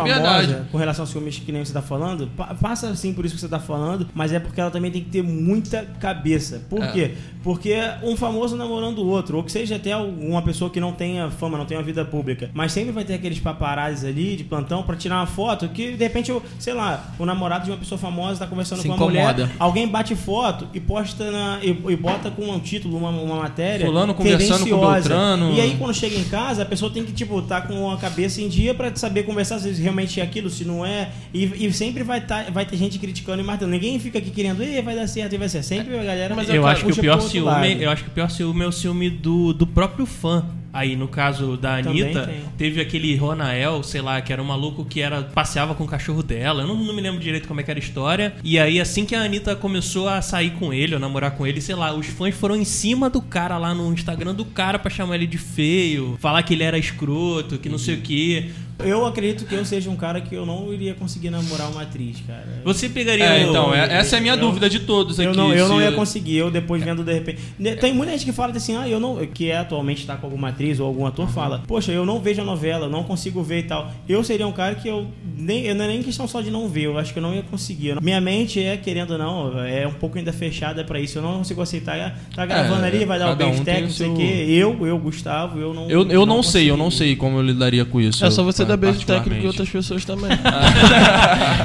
com 0.71 0.77
relação 0.77 1.03
aos 1.03 1.11
filmes 1.11 1.37
que 1.39 1.51
nem 1.51 1.63
você 1.63 1.73
tá 1.73 1.81
falando, 1.81 2.27
pa- 2.35 2.55
passa 2.61 2.89
assim 2.89 3.13
por 3.13 3.25
isso 3.25 3.35
que 3.35 3.41
você 3.41 3.47
tá 3.47 3.59
falando, 3.59 4.07
mas 4.13 4.31
é 4.33 4.39
porque 4.39 4.59
ela 4.59 4.71
também 4.71 4.91
tem 4.91 5.03
que 5.03 5.09
ter 5.09 5.21
muita 5.21 5.85
cabeça. 5.99 6.61
Por 6.69 6.81
É. 6.83 6.91
quê? 6.91 7.11
Porque 7.43 7.75
um 8.03 8.15
famoso 8.17 8.55
namorando 8.57 8.99
o 8.99 9.07
outro, 9.07 9.37
ou 9.37 9.43
que 9.43 9.51
seja 9.51 9.75
até 9.77 9.95
uma 9.95 10.41
pessoa 10.41 10.69
que 10.69 10.79
não 10.79 10.91
tenha 10.91 11.29
fama, 11.31 11.57
não 11.57 11.65
tenha 11.65 11.81
vida 11.81 12.03
pública, 12.03 12.49
mas 12.53 12.71
sempre 12.71 12.91
vai 12.91 13.03
ter 13.05 13.13
aqueles 13.13 13.39
paparazzi 13.39 14.05
ali 14.07 14.35
de 14.35 14.43
plantão 14.43 14.83
pra 14.83 14.95
tirar 14.95 15.15
uma 15.17 15.27
foto 15.27 15.69
que 15.69 15.91
de 15.93 16.03
repente, 16.03 16.29
eu, 16.29 16.41
sei 16.59 16.73
lá, 16.73 17.13
o 17.17 17.25
namorado 17.25 17.65
de 17.65 17.71
uma 17.71 17.77
pessoa 17.77 17.97
famosa 17.97 18.39
tá 18.39 18.47
conversando 18.47 18.81
Se 18.81 18.87
com 18.87 18.93
uma 18.95 19.05
incomoda. 19.11 19.45
mulher, 19.45 19.55
alguém 19.59 19.87
bate 19.87 20.15
foto 20.15 20.67
e 20.73 20.79
posta 20.79 21.31
na, 21.31 21.59
e, 21.63 21.69
e 21.69 21.95
bota 21.95 22.29
com 22.31 22.45
um 22.49 22.59
título, 22.59 22.97
uma, 22.97 23.09
uma 23.09 23.35
matéria. 23.37 23.85
Fulano 23.85 24.13
conversando 24.13 24.67
com. 24.67 24.77
Beltrano. 24.91 25.53
E 25.53 25.61
aí 25.61 25.75
quando 25.77 25.93
chega 25.93 26.15
em 26.17 26.23
casa, 26.25 26.63
a 26.63 26.65
pessoa 26.65 26.91
tem 26.91 27.03
que, 27.05 27.11
tipo, 27.13 27.41
tá 27.41 27.61
com 27.61 27.89
a 27.91 27.97
cabeça 27.97 28.41
em 28.41 28.49
dia 28.49 28.73
pra 28.73 28.93
saber 28.95 29.23
conversar 29.23 29.59
se 29.59 29.71
realmente 29.81 30.16
é 30.19 30.23
aquilo, 30.23 30.49
se 30.49 30.65
não 30.65 30.85
é. 30.85 31.09
E, 31.33 31.65
e 31.65 31.73
sempre 31.73 32.03
vai, 32.03 32.21
tá, 32.21 32.45
vai 32.51 32.65
ter 32.65 32.77
gente 32.77 32.99
criticando 32.99 33.41
e 33.41 33.45
martelando. 33.45 33.75
Ninguém 33.75 33.99
fica 33.99 34.19
aqui 34.19 34.31
querendo, 34.31 34.63
Ih, 34.63 34.81
vai 34.81 34.95
dar 34.95 35.07
certo 35.07 35.33
e 35.33 35.37
vai 35.37 35.49
ser. 35.49 35.63
Sempre 35.63 35.97
a 35.97 36.03
galera. 36.03 36.35
Mas 36.35 36.49
eu 36.49 36.65
acho 36.65 36.85
que 36.85 36.91
o 36.91 36.95
pior 36.95 37.21
ciúme, 37.21 37.45
lado. 37.45 37.65
eu 37.65 37.89
acho 37.89 38.03
que 38.03 38.09
o 38.09 38.13
pior 38.13 38.29
ciúme 38.29 38.63
é 38.63 38.67
o 38.67 38.71
ciúme 38.71 39.09
do, 39.09 39.53
do 39.53 39.67
próprio 39.67 40.05
fã. 40.05 40.45
Aí, 40.77 40.95
no 40.95 41.07
caso 41.07 41.57
da 41.57 41.77
Anitta, 41.77 42.31
teve 42.55 42.79
aquele 42.79 43.15
Ronael, 43.15 43.81
sei 43.81 43.99
lá, 43.99 44.21
que 44.21 44.31
era 44.31 44.39
um 44.39 44.45
maluco 44.45 44.85
que 44.85 45.01
era 45.01 45.23
passeava 45.23 45.73
com 45.73 45.85
o 45.85 45.87
cachorro 45.87 46.21
dela. 46.21 46.61
Eu 46.61 46.67
não, 46.67 46.75
não 46.75 46.93
me 46.93 47.01
lembro 47.01 47.19
direito 47.19 47.47
como 47.47 47.59
é 47.59 47.63
que 47.63 47.71
era 47.71 47.79
a 47.79 47.81
história. 47.81 48.35
E 48.43 48.59
aí, 48.59 48.79
assim 48.79 49.03
que 49.03 49.15
a 49.15 49.21
Anitta 49.23 49.55
começou 49.55 50.07
a 50.07 50.21
sair 50.21 50.51
com 50.51 50.71
ele, 50.71 50.93
ou 50.93 50.99
namorar 50.99 51.31
com 51.31 51.47
ele, 51.47 51.61
sei 51.61 51.73
lá, 51.73 51.95
os 51.95 52.05
fãs 52.05 52.35
foram 52.35 52.55
em 52.55 52.63
cima 52.63 53.09
do 53.09 53.21
cara 53.23 53.57
lá 53.57 53.73
no 53.73 53.91
Instagram 53.91 54.35
do 54.35 54.45
cara 54.45 54.77
pra 54.77 54.91
chamar 54.91 55.15
ele 55.15 55.25
de 55.25 55.39
feio, 55.39 56.15
falar 56.19 56.43
que 56.43 56.53
ele 56.53 56.63
era 56.63 56.77
escroto, 56.77 57.57
que 57.57 57.69
não 57.69 57.79
sei 57.79 57.95
o 57.95 58.01
quê. 58.01 58.51
Eu 58.83 59.05
acredito 59.05 59.45
que 59.45 59.55
eu 59.55 59.65
seja 59.65 59.89
um 59.89 59.95
cara 59.95 60.21
que 60.21 60.35
eu 60.35 60.45
não 60.45 60.71
iria 60.71 60.93
conseguir 60.93 61.29
namorar 61.31 61.69
uma 61.71 61.81
atriz, 61.81 62.17
cara. 62.27 62.61
Você 62.63 62.87
pegaria 62.87 63.25
É, 63.25 63.45
o- 63.45 63.49
então, 63.49 63.73
é- 63.73 63.97
essa 63.97 64.15
é 64.15 64.19
a 64.19 64.21
minha 64.21 64.35
Eu- 64.35 64.39
dúvida 64.39 64.69
de 64.69 64.81
todos 64.81 65.19
aqui. 65.19 65.27
Eu 65.27 65.33
não, 65.33 65.51
eu 65.53 65.67
não 65.67 65.81
ia 65.81 65.91
conseguir, 65.91 66.37
eu 66.37 66.51
depois 66.51 66.83
vendo 66.83 67.03
de 67.03 67.11
repente. 67.13 67.39
Tem 67.81 67.91
muita 67.93 68.11
gente 68.11 68.25
que 68.25 68.31
fala 68.31 68.51
assim, 68.55 68.75
ah, 68.75 68.87
eu 68.87 68.99
não. 68.99 69.17
Que 69.25 69.49
é 69.49 69.57
atualmente 69.57 70.05
tá 70.05 70.15
com 70.15 70.27
alguma 70.27 70.49
atriz 70.49 70.79
ou 70.79 70.85
algum 70.87 71.05
ator, 71.05 71.27
fala, 71.29 71.63
poxa, 71.67 71.91
eu 71.91 72.05
não 72.05 72.19
vejo 72.19 72.41
a 72.41 72.45
novela, 72.45 72.85
eu 72.85 72.89
não 72.89 73.03
consigo 73.03 73.41
ver 73.41 73.59
e 73.59 73.63
tal. 73.63 73.91
Eu 74.07 74.23
seria 74.23 74.45
um 74.45 74.51
cara 74.51 74.75
que 74.75 74.87
eu. 74.87 75.07
Nem, 75.37 75.65
eu 75.65 75.73
não 75.75 75.85
é 75.85 75.87
nem 75.87 76.03
questão 76.03 76.27
só 76.27 76.41
de 76.41 76.51
não 76.51 76.67
ver, 76.69 76.83
eu 76.85 76.97
acho 76.97 77.13
que 77.13 77.19
eu 77.19 77.23
não 77.23 77.33
ia 77.33 77.41
conseguir. 77.43 77.99
Minha 78.01 78.21
mente 78.21 78.61
é, 78.61 78.77
querendo 78.77 79.11
ou 79.11 79.17
não, 79.17 79.59
é 79.65 79.87
um 79.87 79.93
pouco 79.93 80.17
ainda 80.17 80.31
fechada 80.31 80.83
pra 80.83 80.99
isso. 80.99 81.17
Eu 81.17 81.21
não 81.23 81.39
consigo 81.39 81.61
aceitar. 81.61 81.97
ah, 81.99 82.15
Tá 82.35 82.45
gravando 82.45 82.83
É, 82.83 82.87
ali, 82.87 83.05
vai 83.05 83.17
dar 83.17 83.25
o 83.25 83.29
cada 83.29 83.47
um 83.47 83.63
técnico, 83.63 83.87
não 83.87 83.89
sei 83.91 84.07
o 84.07 84.15
quê. 84.15 84.45
Eu, 84.49 84.85
eu, 84.87 84.97
Gustavo, 84.99 85.59
eu 85.59 85.73
não. 85.73 85.89
Eu, 85.89 86.07
eu 86.09 86.25
não, 86.27 86.43
sei, 86.43 86.69
eu 86.69 86.77
não 86.77 86.91
sei 86.91 87.15
como 87.15 87.37
eu 87.37 87.41
lidaria 87.41 87.83
com 87.83 87.99
isso. 87.99 88.23
É 88.23 88.29
só 88.29 88.43
você 88.43 88.66
dar 88.67 88.77
beijo 88.77 89.05
técnico 89.05 89.43
em 89.43 89.47
outras 89.47 89.69
pessoas 89.69 90.05
também. 90.05 90.29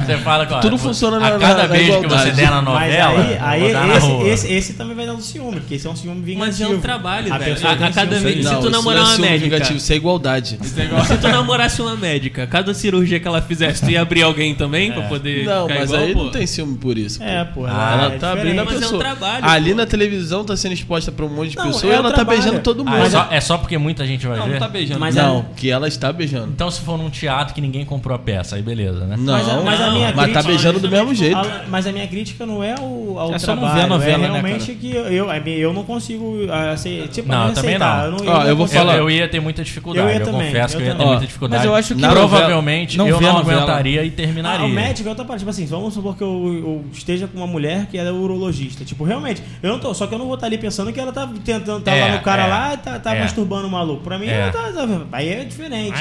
Você 0.07 0.17
fala 0.19 0.47
que 0.47 0.55
ó, 0.55 0.61
Tudo 0.61 0.79
funciona 0.79 1.17
a 1.17 1.21
na- 1.21 1.31
cada 1.39 1.49
na- 1.49 1.63
na 1.63 1.69
beijo 1.69 2.01
que 2.01 2.07
você 2.09 2.31
der 2.33 2.51
na 2.51 2.63
Mas 2.63 2.65
novela, 2.65 3.21
aí, 3.21 3.33
eu 3.35 3.45
aí 3.69 3.73
na 3.73 3.97
esse, 3.97 4.13
esse, 4.29 4.53
esse 4.53 4.73
também 4.75 4.95
vai 4.97 5.07
dar 5.07 5.15
um 5.15 5.21
ciúme, 5.21 5.61
porque 5.61 5.75
esse 5.75 5.87
é 5.87 5.91
um 5.91 5.97
ciúme 5.97 6.23
vingativo. 6.23 6.39
Mas 6.47 6.61
é 6.61 6.67
um 6.69 6.81
trabalho, 6.81 7.33
A 7.33 7.39
velho. 7.39 7.57
A, 7.67 7.73
a 7.73 7.93
cada 7.93 8.19
vez, 8.19 8.47
se 8.47 8.57
tu 8.57 8.71
namorar 8.71 9.03
é 9.03 9.05
uma 9.07 9.19
médica, 9.19 9.45
vingativo, 9.45 9.77
isso 9.79 9.93
é 9.93 9.97
igualdade. 9.97 10.59
se 11.07 11.17
tu 11.19 11.29
namorasse 11.29 11.81
uma 11.83 11.97
médica, 11.97 12.47
cada 12.47 12.75
cirurgia 12.75 13.21
que 13.21 13.29
ela 13.29 13.41
fizesse, 13.43 13.83
tu 13.85 13.91
ia 13.91 14.03
abrir 14.03 14.23
alguém 14.23 14.55
também 14.55 14.93
pra 14.93 15.03
poder 15.03 15.45
Não, 15.45 15.69
mas 15.69 15.91
igual, 15.91 16.03
aí 16.03 16.13
pô? 16.15 16.25
não 16.25 16.31
tem 16.31 16.47
ciúme 16.47 16.77
por 16.79 16.99
isso. 16.99 17.23
É, 17.23 17.45
pô. 17.45 17.67
Ah, 17.67 17.93
Ela 18.05 18.15
é 18.15 18.19
tá 18.19 18.33
abrindo 18.33 18.59
a 18.61 18.65
Mas 18.65 18.75
é 18.75 18.77
um 18.79 18.81
pessoa. 18.81 18.99
trabalho, 19.01 19.45
Ali 19.45 19.75
na 19.75 19.87
televisão 19.87 20.45
tá 20.45 20.57
sendo 20.57 20.73
exposta 20.73 21.11
pra 21.13 21.25
um 21.25 21.29
monte 21.29 21.51
de 21.51 21.57
pessoas 21.57 21.85
é 21.85 21.89
e 21.89 21.91
ela 21.91 22.13
tá 22.13 22.25
beijando 22.25 22.61
todo 22.61 22.85
mundo. 22.85 22.95
Ah, 22.95 23.07
é, 23.07 23.11
só, 23.11 23.29
é 23.31 23.41
só 23.41 23.59
porque 23.59 23.77
muita 23.79 24.07
gente 24.07 24.27
vai 24.27 24.41
ver? 24.41 24.49
não 24.53 24.59
tá 24.59 24.69
beijando. 24.69 25.01
Mas 25.01 25.15
não, 25.15 25.39
é- 25.41 25.45
que 25.57 25.71
ela 25.71 25.87
está 25.89 26.13
beijando. 26.13 26.49
Então 26.53 26.71
se 26.71 26.81
for 26.81 26.92
num 26.97 27.11
teatro 27.11 27.55
que 27.55 27.61
ninguém 27.61 27.85
comprou 27.85 28.15
a 28.15 28.19
peça, 28.19 28.57
aí 28.57 28.63
beleza, 28.63 29.05
né? 29.07 29.17
Não, 29.19 29.33
Mas 29.35 29.49
a- 29.49 29.61
mas 29.63 29.81
a 29.81 29.91
minha 29.91 30.07
mas 30.09 30.15
tá 30.17 30.23
crítica- 30.25 30.43
beijando 30.45 30.81
do 30.81 30.89
mesmo 30.91 31.15
jeito. 31.15 31.37
A- 31.37 31.63
mas 31.69 31.87
a 31.87 31.93
minha 31.93 32.07
crítica 32.07 32.45
não 32.47 32.63
é 32.63 32.75
o, 32.81 33.17
ao 33.19 33.35
É 33.35 33.39
só 33.39 33.55
não 33.55 33.63
trabalho, 33.63 33.75
ver 33.81 33.85
a 33.85 33.87
novela, 33.89 34.15
é 34.15 34.19
né, 34.19 34.33
realmente 34.41 34.67
cara? 34.67 34.79
que 34.79 34.91
eu, 34.95 35.05
eu, 35.07 35.33
eu 35.47 35.73
não 35.73 35.85
consigo 35.85 36.47
ah, 36.51 36.71
acei- 36.73 37.09
tipo, 37.09 37.29
Não, 37.29 37.47
nem 37.47 37.55
também 37.55 37.75
aceitar. 37.77 38.11
não. 38.11 38.19
Eu, 38.19 38.31
Ó, 38.31 38.43
eu 38.45 38.57
vou 38.57 38.65
consigo- 38.67 38.81
falar. 38.85 38.95
Eu, 38.97 39.03
eu 39.03 39.11
ia 39.11 39.29
ter 39.29 39.41
muita 39.41 39.63
dificuldade. 39.63 40.19
Eu 40.19 40.25
também, 40.25 40.47
confesso 40.47 40.75
eu 40.77 40.81
que 40.81 40.87
eu 40.87 40.91
ia 40.91 40.97
ter 40.99 41.07
muita 41.07 41.27
dificuldade. 41.27 41.59
Mas 41.59 41.67
eu 41.71 41.75
acho 41.75 41.95
que 41.95 42.01
provavelmente 42.03 42.99
não 42.99 43.09
eu 43.09 43.21
não 43.21 43.39
aguentaria 43.39 44.03
e 44.05 44.09
Ah, 44.09 44.13
terminaria. 44.15 44.67
o 44.67 44.69
médico 44.69 45.09
é 45.09 45.11
outra 45.11 45.25
parte, 45.25 45.41
tipo 45.41 45.51
assim, 45.51 45.67
vamos 45.67 45.95
supor 45.95 46.17
que 46.17 46.23
eu, 46.23 46.29
eu 46.29 46.85
esteja 46.93 47.27
com 47.27 47.37
uma 47.39 47.47
mulher 47.47 47.87
que 47.87 47.99
é 47.99 48.11
urologista. 48.11 48.85
Tipo, 48.85 49.05
realmente, 49.05 49.43
eu 49.63 49.71
não 49.71 49.79
tô, 49.79 49.93
só 49.95 50.07
que 50.07 50.15
eu 50.15 50.19
não 50.19 50.27
vou 50.27 50.35
estar 50.35 50.47
ali 50.47 50.59
pensando 50.59 50.93
que 50.93 51.01
ela 51.01 51.13
tá 51.13 51.29
tentando, 51.45 51.83
tá 51.83 51.93
É, 51.93 52.05
lá 52.05 52.13
no 52.17 52.21
cara 52.23 52.43
é, 52.45 52.47
lá 52.47 52.75
e 52.75 52.77
tá, 52.79 52.99
tá 52.99 53.15
é. 53.15 53.21
masturbando 53.21 53.67
o 53.67 53.71
maluco. 53.71 54.03
Pra 54.03 54.19
mim, 54.19 54.27
É. 54.27 54.41
ela 54.41 54.53
tá, 54.53 54.73
tá- 54.73 55.07
aí 55.13 55.29
é 55.29 55.45
diferente. 55.45 55.97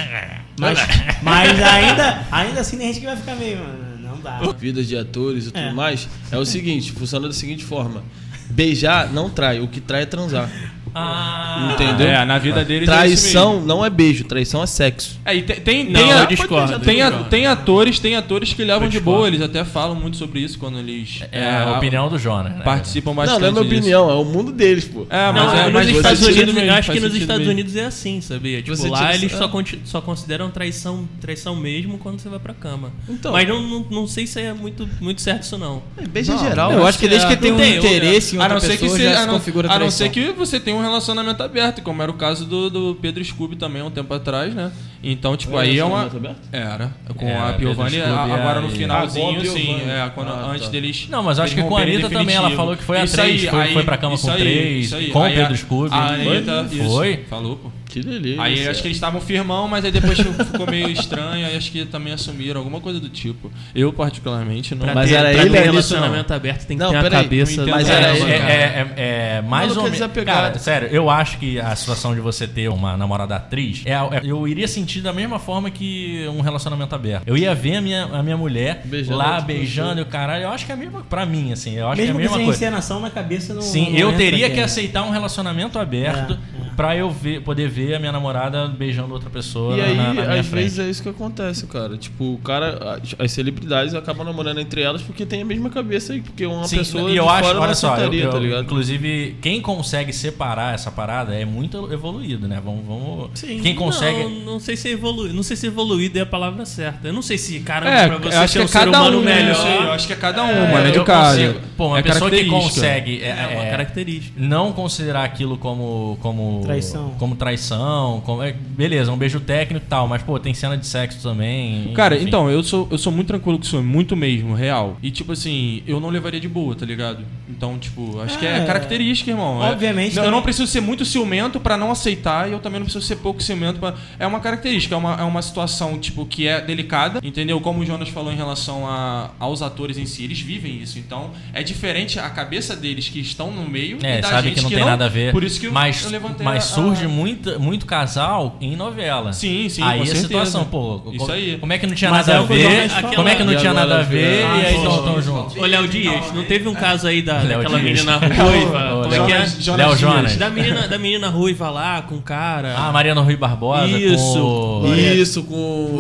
Mas, 0.60 0.80
mas 1.22 1.62
ainda, 1.62 2.26
ainda 2.32 2.62
assim 2.62 2.78
tem 2.78 2.88
gente 2.88 3.00
que 3.00 3.06
vai 3.06 3.16
ficar 3.16 3.36
meio, 3.36 3.60
mano, 3.60 3.98
não, 4.02 4.20
dá. 4.20 4.40
vidas 4.58 4.88
de 4.88 4.98
atores 4.98 5.46
e 5.48 5.52
tudo 5.52 5.60
É. 5.60 5.72
mais, 5.74 6.08
é 6.32 6.38
o 6.38 6.46
seguinte, 6.46 6.92
funciona 6.92 7.28
da 7.28 7.34
seguinte 7.34 7.64
forma. 7.64 8.04
Beijar 8.50 9.12
não 9.14 9.30
trai, 9.30 9.60
o 9.60 9.68
que 9.68 9.80
trai 9.80 10.04
é 10.04 10.06
transar. 10.06 10.50
Ah, 10.94 11.72
Entendeu? 11.74 12.08
É, 12.08 12.26
na 12.26 12.38
vida 12.38 12.64
deles 12.66 12.88
é 12.88 12.92
Traição 12.92 13.62
não 13.62 13.84
é 13.86 13.90
beijo, 13.90 14.24
traição 14.26 14.62
é 14.62 14.66
sexo. 14.68 15.20
É, 15.26 15.36
e 15.36 15.42
tem, 15.42 15.56
tem, 15.62 15.86
Não, 15.90 16.00
tem, 16.02 16.10
eu 16.10 16.18
a- 16.20 16.26
discordo, 16.26 16.80
tem, 16.80 17.00
eu 17.00 17.08
a- 17.08 17.24
tem 17.24 17.48
atores, 17.48 18.00
tem 18.00 18.16
atores 18.16 18.54
que 18.54 18.64
levam 18.64 18.88
de 18.90 19.00
boa, 19.00 19.28
eles 19.28 19.42
até 19.42 19.64
falam 19.64 19.96
muito 19.96 20.18
sobre 20.18 20.40
isso 20.42 20.58
quando 20.60 20.80
eles 20.80 21.24
É 21.32 21.50
a 21.50 21.74
opinião 21.78 22.10
do 22.10 22.18
Jonas. 22.18 22.54
né? 22.56 22.62
participam 22.64 23.12
Não, 23.12 23.16
bastante. 23.16 23.40
não 23.42 23.48
é 23.48 23.52
minha 23.52 23.64
disso. 23.64 23.76
opinião, 23.78 24.10
é 24.10 24.14
o 24.16 24.26
mundo 24.26 24.52
deles, 24.52 24.86
pô. 24.86 25.06
É, 25.10 25.32
mas 25.32 25.36
Não, 25.36 25.54
é, 25.56 25.64
nos 25.66 25.74
mas 25.74 25.86
você 25.88 25.98
Estados 25.98 26.22
Unidos, 26.22 26.54
mesmo, 26.54 26.70
eu 26.70 26.74
acho 26.74 26.92
que 26.92 27.00
nos 27.00 27.16
Estados 27.16 27.38
mesmo. 27.40 27.52
Unidos 27.54 27.76
é 27.76 27.86
assim, 27.86 28.22
sabia? 28.22 28.62
Tipo, 28.62 28.76
Você 28.76 28.90
lá 28.90 29.14
eles 29.16 29.32
só, 29.32 29.46
é. 29.46 29.78
só 29.86 30.02
consideram 30.02 30.50
traição, 30.52 31.08
traição 31.20 31.56
mesmo 31.56 31.98
quando 31.98 32.20
você 32.20 32.30
vai 32.30 32.40
pra 32.40 32.54
cama. 32.54 32.92
Então. 33.10 33.32
Mas 33.32 33.48
não, 33.48 33.62
não, 33.62 33.86
não 33.90 34.08
sei 34.08 34.28
se 34.28 34.40
é 34.42 34.54
muito, 34.54 34.88
muito 35.00 35.22
certo 35.22 35.44
isso 35.44 35.58
não. 35.58 35.82
Beijo 36.10 36.34
em 36.34 36.38
geral. 36.38 36.72
Eu 36.72 36.86
acho 36.86 37.00
que 37.00 37.08
desde 37.08 37.28
que 37.28 37.34
é, 37.34 37.36
tem 37.38 37.52
um 37.52 37.58
não 37.58 37.66
interesse 37.66 38.36
em 38.36 38.40
outra 38.40 38.54
não 38.56 38.62
que 38.62 38.68
pessoa, 38.78 39.00
já 39.00 39.20
se 39.22 39.26
não, 39.28 39.34
configura 39.34 39.68
a 39.68 39.72
não 39.72 39.78
traição. 39.80 39.98
ser 39.98 40.10
que 40.12 40.32
você 40.32 40.60
tenha 40.60 40.76
um 40.78 40.81
relacionamento 40.82 41.42
aberto, 41.44 41.82
como 41.82 42.02
era 42.02 42.12
o 42.12 42.16
caso 42.16 42.46
do, 42.46 42.70
do 42.70 42.96
Pedro 43.02 43.24
Scooby 43.24 43.56
também 43.56 43.82
um 43.82 43.90
tempo 43.92 44.14
atrás, 44.14 44.54
né? 44.54 44.72
Então, 45.04 45.36
tipo, 45.38 45.58
aí 45.58 45.80
é 45.80 45.84
uma. 45.86 46.04
Aberto? 46.04 46.38
Era. 46.52 46.92
Com 47.16 47.28
Era, 47.28 47.50
a 47.50 47.54
Piovani, 47.54 47.98
Scooby, 47.98 48.12
a- 48.12 48.24
agora 48.24 48.60
é, 48.60 48.62
no 48.62 48.68
e- 48.68 48.72
finalzinho, 48.72 49.40
Ah, 49.40 49.42
a 49.42 49.46
sim. 49.46 49.66
Piovani. 49.66 49.90
É, 49.92 50.12
quando, 50.14 50.32
Ah, 50.32 50.52
antes 50.52 50.66
tá. 50.66 50.72
deles. 50.72 51.08
Não, 51.10 51.24
mas 51.24 51.40
acho 51.40 51.56
que 51.56 51.64
com 51.64 51.76
a 51.78 51.82
Anitta 51.82 52.10
também 52.10 52.36
ela 52.36 52.48
definitivo. 52.50 52.56
falou 52.56 52.78
que 52.78 52.84
foi 52.84 53.00
a 53.00 53.04
Isso 53.06 53.16
três, 53.16 53.42
aí, 53.44 53.50
foi- 53.50 53.62
aí- 53.62 53.74
foi 53.74 53.84
pra 53.84 53.98
cama 53.98 54.18
com 54.18 54.30
aí, 54.32 54.38
três, 54.40 54.92
com 55.12 55.20
o 55.20 55.24
Pedro 55.32 55.54
a- 55.54 55.58
Scooby. 55.58 55.90
a 55.96 55.98
Anitta, 56.08 56.66
Foi? 56.70 56.78
isso, 56.80 56.90
Foi? 56.90 57.18
Falou, 57.30 57.56
pô. 57.58 57.72
Que 57.92 58.00
delícia. 58.02 58.42
Aí 58.42 58.68
acho 58.68 58.82
que 58.82 58.88
eles 58.88 58.98
estavam 58.98 59.20
firmão, 59.22 59.68
mas 59.68 59.84
aí 59.86 59.92
depois 59.92 60.18
ficou 60.20 60.66
meio 60.70 60.90
estranho, 60.90 61.46
aí 61.46 61.56
acho 61.58 61.72
que 61.72 61.86
também 61.86 62.14
assumiram, 62.14 62.60
alguma 62.60 62.80
coisa 62.80 63.00
do 63.00 63.10
tipo. 63.10 63.52
Eu, 63.76 63.92
particularmente, 63.92 64.74
não. 64.76 64.86
Pra 64.86 64.96
Mas 64.96 65.10
ter, 65.10 65.16
era 65.16 65.32
pra 65.32 65.42
ele 65.42 65.50
ter 65.52 65.58
ou 65.60 65.64
relacionamento 65.66 66.34
aberto 66.34 66.66
tem 66.66 66.78
que 66.78 66.84
Não, 66.84 66.92
ter 66.92 66.98
a 66.98 67.02
peraí, 67.02 67.24
cabeça 67.24 67.58
não 67.58 67.66
do 67.66 67.72
Mas 67.72 67.90
era 67.90 68.08
é, 68.08 68.16
ele, 68.20 68.32
é, 68.32 68.38
cara. 68.40 68.52
é- 68.54 68.94
é 69.38 69.42
mais 69.42 69.76
ou 69.76 69.88
é 69.88 69.90
menos. 69.90 70.12
Cara, 70.26 70.58
sério, 70.60 70.88
eu 70.92 71.10
acho 71.10 71.38
que 71.38 71.60
a 71.60 71.76
situação 71.76 72.14
de 72.16 72.22
você 72.22 72.48
ter 72.48 72.70
uma 72.70 72.96
namorada 72.98 73.36
atriz, 73.36 73.82
é, 73.86 73.92
é- 73.94 74.22
eu 74.24 74.48
iria 74.48 74.68
sentir 74.68 75.02
da 75.02 75.12
mesma 75.14 75.40
forma 75.40 75.70
que 75.70 76.26
um 76.30 76.42
relacionamento 76.42 76.94
aberto. 76.96 77.24
Eu 77.28 77.38
ia 77.38 77.54
ver 77.54 77.78
a 77.78 77.82
minha, 77.82 78.04
a 78.06 78.24
minha 78.24 78.38
mulher 78.38 78.82
Beijando 78.86 79.18
lá 79.18 79.42
beijando 79.42 80.00
e 80.00 80.04
o 80.04 80.06
caralho. 80.06 80.44
Eu 80.44 80.50
acho 80.50 80.66
que 80.66 80.72
é 80.72 80.76
a 80.76 80.78
mesma. 80.78 81.02
Pra 81.10 81.26
mim, 81.26 81.52
assim, 81.52 81.76
eu 81.76 81.88
acho 81.90 82.02
Mesmo 82.02 82.16
que 82.16 82.20
que 82.20 82.24
é 82.24 82.28
a 82.28 82.30
mesma 82.30 82.38
seja 82.38 82.46
coisa. 82.46 82.66
encenação 82.66 83.00
na 83.00 83.10
cabeça 83.10 83.54
não 83.54 83.62
Sim, 83.62 83.92
não 83.92 83.98
eu 84.00 84.14
teria 84.18 84.50
que 84.50 84.60
é. 84.60 84.64
aceitar 84.64 85.04
um 85.04 85.10
relacionamento 85.12 85.78
aberto 85.80 86.34
É, 86.34 86.61
pra 86.82 86.96
eu 86.96 87.10
ver, 87.12 87.42
poder 87.42 87.70
ver 87.70 87.94
a 87.96 88.00
minha 88.00 88.12
namorada 88.12 88.68
beijando 88.68 89.14
outra 89.14 89.30
pessoa 89.30 89.78
E 89.78 89.82
aí, 89.82 89.96
na, 89.96 90.14
na 90.14 90.24
minha 90.24 90.40
às 90.40 90.48
frente. 90.48 90.64
vezes 90.64 90.80
é 90.80 90.90
isso 90.90 91.04
que 91.04 91.10
acontece, 91.10 91.68
cara. 91.68 91.96
Tipo, 91.96 92.34
o 92.34 92.38
cara, 92.40 92.98
as, 93.02 93.16
as 93.20 93.32
celebridades 93.32 93.94
acabam 93.94 94.26
namorando 94.26 94.60
entre 94.60 94.82
elas 94.82 95.02
porque 95.04 95.26
tem 95.26 95.42
a 95.44 95.46
mesma 95.46 95.70
cabeça 95.70 96.14
aí, 96.14 96.22
porque 96.22 96.46
uma 96.46 96.64
Sim, 96.68 96.78
pessoa 96.78 97.12
e 97.12 97.16
eu 97.18 97.24
de 97.26 97.30
acho, 97.30 97.56
olha 97.58 97.76
só, 97.76 97.96
eu- 97.98 98.12
eu- 98.14 98.30
tá 98.32 98.40
ligado? 98.40 98.64
inclusive, 98.64 99.36
quem 99.42 99.62
consegue 99.62 100.12
separar 100.12 100.74
essa 100.74 100.90
parada 100.92 101.36
é 101.36 101.46
muito 101.46 101.92
evoluído, 101.94 102.48
né? 102.48 102.60
Vamos, 102.64 102.84
vamos 102.86 103.30
Sim, 103.36 103.60
quem 103.62 103.76
consegue 103.76 104.24
Não, 104.24 104.54
não 104.54 104.60
sei 104.60 104.76
se 104.76 104.90
evoluído, 104.90 105.34
não 105.36 105.44
sei 105.44 105.56
se 105.56 105.68
evoluído 105.68 106.18
é 106.18 106.22
a 106.22 106.26
palavra 106.26 106.66
certa. 106.66 107.08
Eu 107.08 107.14
não 107.14 107.22
sei 107.22 107.38
se, 107.38 107.60
caramba, 107.60 107.92
É, 107.92 108.08
pra 108.08 108.18
você 108.18 108.36
eu 108.38 108.42
acho 108.42 108.54
ser 108.54 108.60
que 108.60 108.64
um 108.64 108.66
é 108.66 108.68
ser 108.68 108.80
cada 108.80 108.98
humano 109.02 109.20
um, 109.20 109.22
né? 109.22 109.36
melhor. 109.36 109.68
Aí, 109.68 109.84
eu 109.86 109.92
acho 109.92 110.08
que 110.08 110.14
é 110.14 110.16
cada 110.16 110.44
uma, 110.44 110.52
É, 110.52 110.84
né? 110.86 110.92
De 110.92 110.98
eu 110.98 111.04
cada. 111.04 111.30
consigo- 111.30 111.60
Pô, 111.78 111.88
uma 111.88 112.00
É 112.00 112.02
pessoa 112.02 112.30
que 112.32 112.46
consegue 112.46 113.22
é, 113.22 113.30
É 113.30 113.48
uma 113.56 113.66
é, 113.66 113.70
característica. 113.72 114.34
não 114.40 114.72
considerar 114.72 115.24
aquilo 115.24 115.58
como 115.58 116.18
como 116.22 116.62
Traição. 116.72 117.16
como 117.20 117.36
traição, 117.36 118.22
como 118.26 118.42
é, 118.44 118.52
beleza, 118.54 119.12
um 119.12 119.18
beijo 119.18 119.40
técnico 119.40 119.86
e 119.86 119.90
tal, 119.90 120.08
mas 120.08 120.22
pô, 120.24 120.40
tem 120.40 120.54
cena 120.54 120.78
de 120.78 120.86
sexo 120.88 121.22
também. 121.22 121.94
Cara, 121.94 122.16
enfim. 122.16 122.28
então, 122.28 122.50
eu 122.50 122.64
sou, 122.64 122.88
eu 122.92 122.98
sou 122.98 123.12
muito 123.12 123.28
tranquilo 123.28 123.58
com 123.58 123.64
isso, 123.64 123.78
é 123.78 123.82
muito 123.82 124.16
mesmo, 124.16 124.54
real. 124.54 124.98
E, 125.02 125.12
tipo 125.12 125.32
assim, 125.32 125.84
eu 125.88 126.00
não 126.00 126.10
levaria 126.10 126.40
de 126.40 126.48
boa, 126.48 126.76
tá 126.76 126.86
ligado? 126.86 127.20
Então, 127.50 127.78
tipo, 127.78 128.20
acho 128.22 128.38
que 128.40 128.46
é 128.46 128.58
É, 128.60 128.66
característica, 128.66 129.30
irmão. 129.32 129.64
É- 129.64 129.72
obviamente 129.72 130.18
eu 130.18 130.24
que- 130.24 130.30
não 130.32 130.42
preciso 130.42 130.68
ser 130.68 130.82
muito 130.82 131.06
ciumento 131.06 131.60
pra 131.60 131.78
não 131.78 131.92
aceitar 131.92 132.50
e 132.50 132.54
eu 132.54 132.60
também 132.60 132.80
não 132.80 132.86
preciso 132.86 133.06
ser 133.06 133.18
pouco 133.18 133.42
ciumento 133.44 133.80
pra... 133.80 133.94
É 134.20 134.26
uma 134.26 134.40
característica, 134.40 134.96
é 134.96 134.98
uma, 134.98 135.16
é 135.20 135.24
uma 135.24 135.42
situação, 135.42 135.98
tipo, 136.00 136.26
que 136.26 136.48
é 136.48 136.62
delicada, 136.62 137.20
entendeu? 137.24 137.60
Como 137.62 137.80
o 137.82 137.86
Jonas 137.86 138.10
falou 138.10 138.32
em 138.32 138.36
relação 138.36 138.88
a, 138.88 139.32
aos 139.40 139.62
atores 139.62 139.98
em 139.98 140.06
si, 140.06 140.24
eles 140.24 140.40
vivem 140.40 140.82
isso. 140.82 140.98
Então, 141.00 141.32
é 141.54 141.62
diferente 141.64 142.20
a 142.20 142.30
cabeça 142.30 142.76
deles 142.76 143.10
que 143.10 143.20
estão 143.20 143.52
no 143.52 143.68
meio 143.70 143.98
É, 144.02 144.20
e 144.20 144.22
da 144.22 144.30
sabe 144.30 144.48
gente 144.50 144.58
que 144.58 144.64
não 144.64 144.70
tem 144.70 144.86
nada 144.86 145.06
a 145.06 145.10
ver. 145.10 145.32
Por 145.32 145.44
isso 145.44 145.60
que 145.60 145.68
eu, 145.68 145.72
mas, 145.72 146.04
eu 146.04 146.10
levantei 146.12 146.46
mas 146.54 146.72
a- 146.72 146.76
surge 146.76 147.06
a... 147.06 147.10
muito, 147.10 147.60
muito 147.60 147.86
casal 147.86 148.56
em 148.62 148.76
novela. 148.76 149.34
Sim, 149.34 149.68
sim, 149.70 149.82
aí 149.84 149.98
com 149.98 150.04
a 150.04 150.06
certeza. 150.06 150.28
situação, 150.28 150.66
pô. 150.66 151.02
Isso 151.12 151.26
co- 151.26 151.32
aí. 151.32 151.58
Como 151.60 151.74
é 151.74 151.78
que 151.78 151.88
não 151.88 151.96
tinha 151.96 152.12
Mas 152.12 152.28
nada 152.28 152.40
é 152.40 152.44
a 152.44 152.46
ver? 152.48 152.90
Jonas 152.90 153.16
Como 153.16 153.28
é 153.30 153.36
que 153.36 153.44
não 153.44 153.56
tinha 153.56 153.74
nada 153.74 154.00
a 154.00 154.04
ver? 154.04 154.38
vira- 154.46 154.58
E 154.58 154.66
aí 154.66 154.76
Ah, 154.76 154.78
estão 154.78 155.04
tão 155.04 155.22
juntos. 155.22 155.58
Ô, 155.58 155.66
Léo 155.66 155.88
Dias, 155.88 156.32
não 156.34 156.44
teve 156.44 156.68
um 156.68 156.74
caso 156.74 157.08
aí 157.08 157.22
da, 157.22 157.40
Léo 157.42 157.60
daquela 157.64 157.80
Dias. 157.80 158.04
menina 158.06 158.18
ruiva? 158.44 159.02
Como 159.04 159.14
é 159.16 159.26
que 159.26 159.32
é? 159.34 159.46
Jonas- 159.60 159.78
Léo. 159.88 159.98
Jonas. 159.98 160.36
Da 160.38 160.50
menina, 160.50 160.88
da 160.88 160.98
menina 160.98 161.30
ruiva 161.30 161.70
lá, 161.70 162.02
com 162.02 162.16
o 162.16 162.22
cara. 162.22 162.76
Ah, 162.78 162.92
Mariana 162.92 163.22
Rui 163.22 163.36
Barbosa. 163.36 163.88
Isso. 163.88 164.34
Com... 164.82 164.94
Isso, 164.96 165.44
com. 165.44 165.98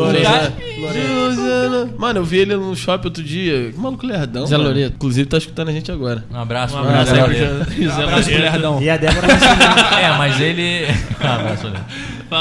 Loreto. 0.81 1.93
Mano, 1.97 2.19
eu 2.19 2.23
vi 2.23 2.37
ele 2.39 2.55
no 2.55 2.75
shopping 2.75 3.07
outro 3.07 3.23
dia. 3.23 3.71
Que 3.71 3.79
maluco 3.79 4.05
lerdão. 4.05 4.45
Zé 4.45 4.57
mano. 4.57 4.69
Loreto. 4.69 4.95
Inclusive 4.95 5.27
tá 5.29 5.37
escutando 5.37 5.69
a 5.69 5.71
gente 5.71 5.91
agora. 5.91 6.23
Um 6.31 6.37
abraço 6.39 6.75
Um 6.75 6.79
abraço 6.79 7.11
Zé 7.11 7.21
aí 7.21 7.23
pro 7.23 7.33
Loreto. 7.33 7.71
Zé 7.95 8.05
Loreto. 8.05 8.29
Lerdão. 8.29 8.81
E 8.81 8.89
a 8.89 8.97
Débora. 8.97 9.27
É, 10.01 10.17
mas 10.17 10.39
ele. 10.41 10.85
Um 11.23 11.27
abraço, 11.27 11.67
Loreto. 11.67 11.85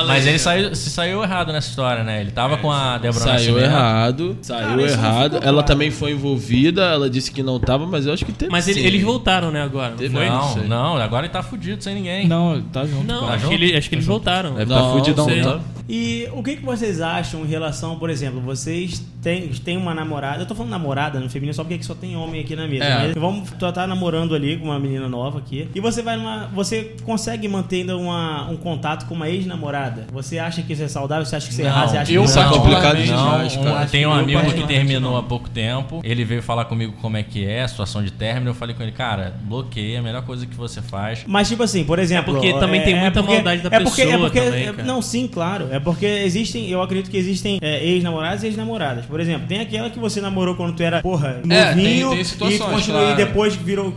Mas 0.07 0.24
ele 0.24 0.38
saiu, 0.38 0.72
se 0.74 0.88
saiu 0.88 1.20
errado 1.20 1.53
nessa 1.53 1.68
história, 1.68 2.05
né? 2.05 2.20
Ele 2.20 2.31
tava 2.31 2.57
com 2.59 2.70
a 2.70 2.96
Débora 2.96 3.24
Saiu 3.24 3.35
Nascimento. 3.55 3.64
errado. 3.64 4.38
Saiu 4.40 4.68
Cara, 4.68 4.83
isso 4.83 4.96
não 4.96 5.05
errado. 5.05 5.22
ficou 5.33 5.42
Ela 5.42 5.53
claro. 5.55 5.66
também 5.66 5.90
foi 5.90 6.12
envolvida. 6.12 6.83
Ela 6.83 7.11
disse 7.11 7.33
que 7.33 7.42
não 7.42 7.59
tava, 7.59 7.87
mas 7.87 8.07
eu 8.07 8.12
acho 8.12 8.24
que 8.24 8.31
teve. 8.33 8.53
Mas 8.53 8.68
ele- 8.68 8.81
sim. 8.81 8.87
eles 8.87 9.03
voltaram, 9.03 9.50
né, 9.50 9.61
agora? 9.62 9.90
Não 9.90 9.96
Teve- 9.96 10.14
foi? 10.16 10.26
Não 10.29 10.37
Não, 10.37 10.53
sei. 10.53 10.62
não, 10.68 10.96
agora 10.96 11.26
ele 11.26 11.33
tá 11.33 11.42
fudido 11.42 11.83
sem 11.83 11.94
ninguém. 11.96 12.29
Não, 12.29 12.62
tá 12.72 12.87
junto. 12.87 13.05
Não, 13.05 13.26
Tá 13.26 13.33
acho, 13.35 13.42
junto? 13.46 13.48
que 13.59 13.64
ele- 13.64 13.76
acho 13.76 13.88
que 13.88 13.94
eles 13.96 14.07
voltaram. 14.07 14.55
Deve 14.55 14.72
Tá 14.72 14.81
tá 14.81 14.90
fudidão, 14.92 15.24
sei. 15.24 15.42
tá? 15.42 15.59
E 15.92 16.29
o 16.33 16.40
que, 16.40 16.55
que 16.55 16.64
vocês 16.64 17.00
acham 17.00 17.44
em 17.44 17.48
relação, 17.48 17.98
por 17.98 18.11
exemplo, 18.11 18.40
vocês 18.40 19.03
têm, 19.22 19.48
têm 19.48 19.76
uma 19.76 19.94
namorada, 19.94 20.42
eu 20.42 20.46
tô 20.46 20.54
falando 20.54 20.70
namorada 20.70 21.18
no 21.20 21.28
feminino 21.28 21.54
só 21.54 21.62
porque 21.62 21.74
aqui 21.74 21.85
só 21.85 21.94
tem 21.94 22.16
homem 22.16 22.40
aqui 22.40 22.56
na 22.56 22.66
mesa, 22.66 22.85
É. 22.85 22.98
mas 23.09 23.14
vamos 23.14 23.50
tu 23.50 23.72
tá 23.72 23.87
namorando 23.87 24.35
ali 24.35 24.56
com 24.56 24.66
uma 24.66 24.78
menina 24.78 25.09
nova 25.09 25.38
aqui, 25.38 25.68
e 25.74 25.80
você 25.80 26.02
vai 26.02 26.16
numa, 26.16 26.46
você 26.54 26.94
consegue 27.04 27.46
manter 27.48 27.76
ainda 27.83 27.96
uma, 27.96 28.48
um 28.50 28.56
contato 28.56 29.06
com 29.06 29.14
uma 29.14 29.28
ex-namorada? 29.28 30.06
Você 30.12 30.38
acha 30.38 30.62
que 30.62 30.72
isso 30.72 30.83
é 30.83 30.88
saudável? 30.88 31.24
Você 31.24 31.37
acha 31.37 31.46
que 31.46 31.52
isso 31.52 31.62
é 31.62 31.64
Não, 31.64 31.70
errado? 31.70 31.88
Você 31.90 31.96
acha 31.98 32.12
eu 32.12 32.24
que 32.24 32.30
é 32.30 32.42
não? 32.42 32.50
complicado 32.52 33.02
demais, 33.02 33.56
Não, 33.56 33.64
cara. 33.64 33.87
tem 33.87 34.06
um 34.06 34.12
amigo 34.12 34.52
que 34.52 34.66
terminou 34.66 35.12
não. 35.12 35.16
há 35.18 35.22
pouco 35.22 35.48
tempo. 35.50 36.00
Ele 36.04 36.24
veio 36.24 36.42
falar 36.42 36.64
comigo 36.64 36.94
como 37.00 37.16
é 37.16 37.22
que 37.22 37.44
é 37.46 37.62
a 37.62 37.68
situação 37.68 38.02
de 38.02 38.11
término. 38.12 38.50
Eu 38.50 38.54
falei 38.54 38.74
com 38.74 38.83
ele, 38.83 38.92
cara, 38.92 39.35
bloqueia, 39.42 39.98
a 40.00 40.02
melhor 40.02 40.22
coisa 40.22 40.46
que 40.46 40.54
você 40.54 40.80
faz. 40.80 41.24
Mas 41.26 41.48
tipo 41.48 41.62
assim, 41.62 41.85
por 41.85 41.98
exemplo, 41.98 42.30
É 42.30 42.35
porque 42.40 42.59
também 42.59 42.83
tem 42.83 42.98
muita 42.98 43.22
maldade 43.22 43.62
da 43.62 43.76
é 43.76 43.80
porque, 43.80 44.02
é 44.02 44.06
pessoa 44.06 44.20
porque, 44.30 44.40
também, 44.40 44.66
é- 44.68 44.72
não, 44.83 45.02
sim, 45.02 45.26
claro. 45.28 45.68
É 45.70 45.78
porque 45.80 46.06
existem, 46.06 46.68
eu 46.68 46.83
acredito 46.83 47.11
que 47.11 47.16
existem 47.16 47.59
é, 47.61 47.85
ex-namorados 47.85 48.42
e 48.42 48.46
ex-namoradas. 48.46 49.04
Por 49.11 49.20
exemplo, 49.20 49.46
tem 49.49 49.61
aquela 49.61 49.90
que 49.90 49.99
você 49.99 50.20
namorou 50.20 50.55
quando 50.55 50.75
tu 50.77 50.83
era, 50.83 51.03
porra, 51.03 51.40
É, 51.49 51.75
novinho 51.75 52.09
tem- 52.09 52.16
tem 52.16 52.25
situações, 52.25 52.61
e 52.61 52.75
continuou, 52.75 53.03
claro. 53.03 53.20
e 53.20 53.25
depois 53.25 53.55
virou, 53.57 53.92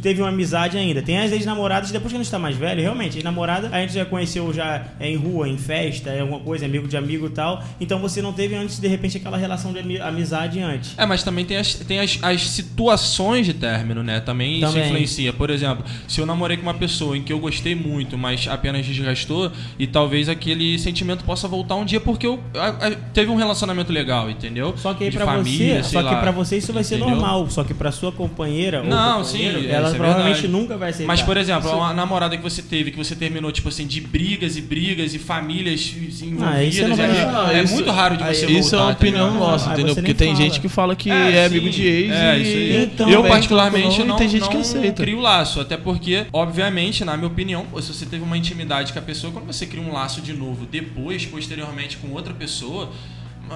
teve 0.00 0.22
uma 0.22 0.28
amizade 0.30 0.76
ainda. 0.78 1.02
Tem 1.02 1.18
as 1.18 1.32
ex-namoradas 1.32 1.90
depois 1.90 2.12
que 2.12 2.18
a 2.18 2.22
gente 2.22 2.30
tá 2.30 2.38
mais 2.38 2.56
velho, 2.56 2.80
realmente, 2.80 3.16
ex-namorada 3.18 3.68
a 3.72 3.80
gente 3.80 3.92
já 3.94 4.04
conheceu 4.04 4.52
já 4.52 4.84
é, 5.00 5.08
em 5.10 5.16
rua, 5.16 5.48
em 5.48 5.58
festa, 5.58 6.10
é 6.10 6.20
alguma 6.20 6.40
coisa, 6.40 6.64
amigo 6.64 6.86
de 6.88 6.96
amigo 6.96 7.26
e 7.26 7.30
tal. 7.30 7.62
Então 7.80 7.98
você 7.98 8.22
não 8.22 8.32
teve 8.32 8.54
antes, 8.54 8.78
de 8.78 8.88
repente, 8.88 9.16
aquela 9.16 9.36
relação 9.36 9.72
de 9.72 9.78
ami- 9.80 9.98
amizade 10.00 10.60
antes. 10.60 10.94
É, 10.96 11.04
mas 11.04 11.22
também 11.22 11.44
tem 11.44 11.56
as, 11.56 11.74
tem 11.74 11.98
as, 11.98 12.18
as 12.22 12.42
situações 12.48 13.46
de 13.46 13.54
término, 13.54 14.02
né? 14.02 14.20
Também, 14.20 14.58
isso 14.58 14.66
Também. 14.66 14.84
influencia. 14.86 15.32
Por 15.32 15.50
exemplo, 15.50 15.84
se 16.08 16.20
eu 16.20 16.26
namorei 16.26 16.56
com 16.56 16.62
uma 16.62 16.74
pessoa 16.74 17.16
em 17.16 17.22
que 17.22 17.32
eu 17.32 17.38
gostei 17.38 17.74
muito, 17.74 18.16
mas 18.18 18.46
apenas 18.48 18.84
desgastou, 18.86 19.50
e 19.78 19.86
talvez 19.86 20.28
aquele 20.28 20.78
sentimento 20.78 21.24
possa 21.24 21.46
voltar 21.48 21.76
um 21.76 21.84
dia 21.84 22.00
porque 22.00 22.26
eu 22.26 22.40
a- 22.54 22.86
a- 22.88 22.90
teve 23.12 23.30
um 23.30 23.36
relacionamento 23.36 23.92
legal, 23.92 24.30
entendeu? 24.30 24.51
Só 24.76 24.94
que 24.94 25.04
aí 25.04 25.10
De 25.10 25.16
pra 25.16 25.26
família, 25.26 25.82
você, 25.82 25.90
sei 25.90 26.02
só 26.02 26.08
que 26.08 26.16
pra 26.16 26.30
você 26.30 26.56
isso 26.58 26.72
vai 26.72 26.84
ser 26.84 26.96
entendeu? 26.96 27.16
normal. 27.16 27.48
Só 27.50 27.64
que 27.64 27.72
pra 27.74 27.90
sua 27.92 28.12
companheira 28.12 28.82
Não, 28.82 29.24
sim, 29.24 29.44
ela 29.68 29.88
é 29.88 29.90
provavelmente 29.94 30.42
verdade. 30.42 30.48
nunca 30.48 30.76
vai 30.76 30.90
aceitar. 30.90 31.06
Mas, 31.06 31.22
por 31.22 31.36
exemplo, 31.36 31.66
Isso- 31.68 31.76
uma 31.76 31.92
namorada 31.92 32.36
que 32.36 32.42
você 32.42 32.62
teve, 32.62 32.90
que 32.90 32.96
você 32.96 33.14
terminou, 33.14 33.50
tipo 33.52 33.68
assim, 33.68 33.86
de 33.86 34.00
brigas 34.00 34.56
e 34.56 34.60
brigas 34.60 35.14
e 35.14 35.18
famílias 35.18 35.94
envolvidas. 36.22 36.42
Ah, 36.42 36.62
é, 36.62 37.26
Não, 37.32 37.50
é 37.50 37.62
isso- 37.62 37.74
muito 37.74 37.90
raro 37.90 38.16
de 38.16 38.24
você 38.24 38.46
Isso 38.46 38.52
é 38.52 38.60
voltar, 38.60 38.76
uma 38.78 38.86
tá 38.86 38.92
opinião 38.98 39.26
ligado? 39.32 39.38
nossa, 39.40 39.66
Aí 39.68 39.72
entendeu? 39.74 39.94
Porque 39.94 40.14
tem 40.14 40.28
fala. 40.34 40.42
gente 40.44 40.60
que 40.60 40.68
fala 40.68 40.96
que 40.96 41.10
É, 41.10 41.32
é, 41.36 41.44
amigo 41.46 41.70
de 41.70 41.86
ex 41.86 42.10
É, 42.12 42.38
e... 42.38 42.42
isso 42.42 42.56
aí. 42.56 42.82
Então, 42.84 43.08
eu, 43.10 43.24
particularmente, 43.24 43.98
não, 44.00 44.06
não, 44.06 44.16
tem 44.16 44.28
gente 44.28 44.42
não 44.42 44.48
que 44.50 44.56
aceita. 44.58 45.02
crio 45.02 45.20
laço. 45.20 45.60
Até 45.60 45.76
porque, 45.76 46.26
obviamente, 46.32 47.04
na 47.04 47.16
minha 47.16 47.28
opinião, 47.28 47.66
se 47.80 47.92
você 47.92 48.06
teve 48.06 48.22
uma 48.22 48.36
intimidade 48.36 48.92
com 48.92 48.98
a 48.98 49.02
pessoa, 49.02 49.32
quando 49.32 49.46
você 49.46 49.66
cria 49.66 49.82
um 49.82 49.92
laço 49.92 50.20
de 50.20 50.32
novo 50.32 50.66
depois, 50.70 51.24
posteriormente, 51.26 51.96
com 51.96 52.10
outra 52.12 52.32
pessoa. 52.34 52.90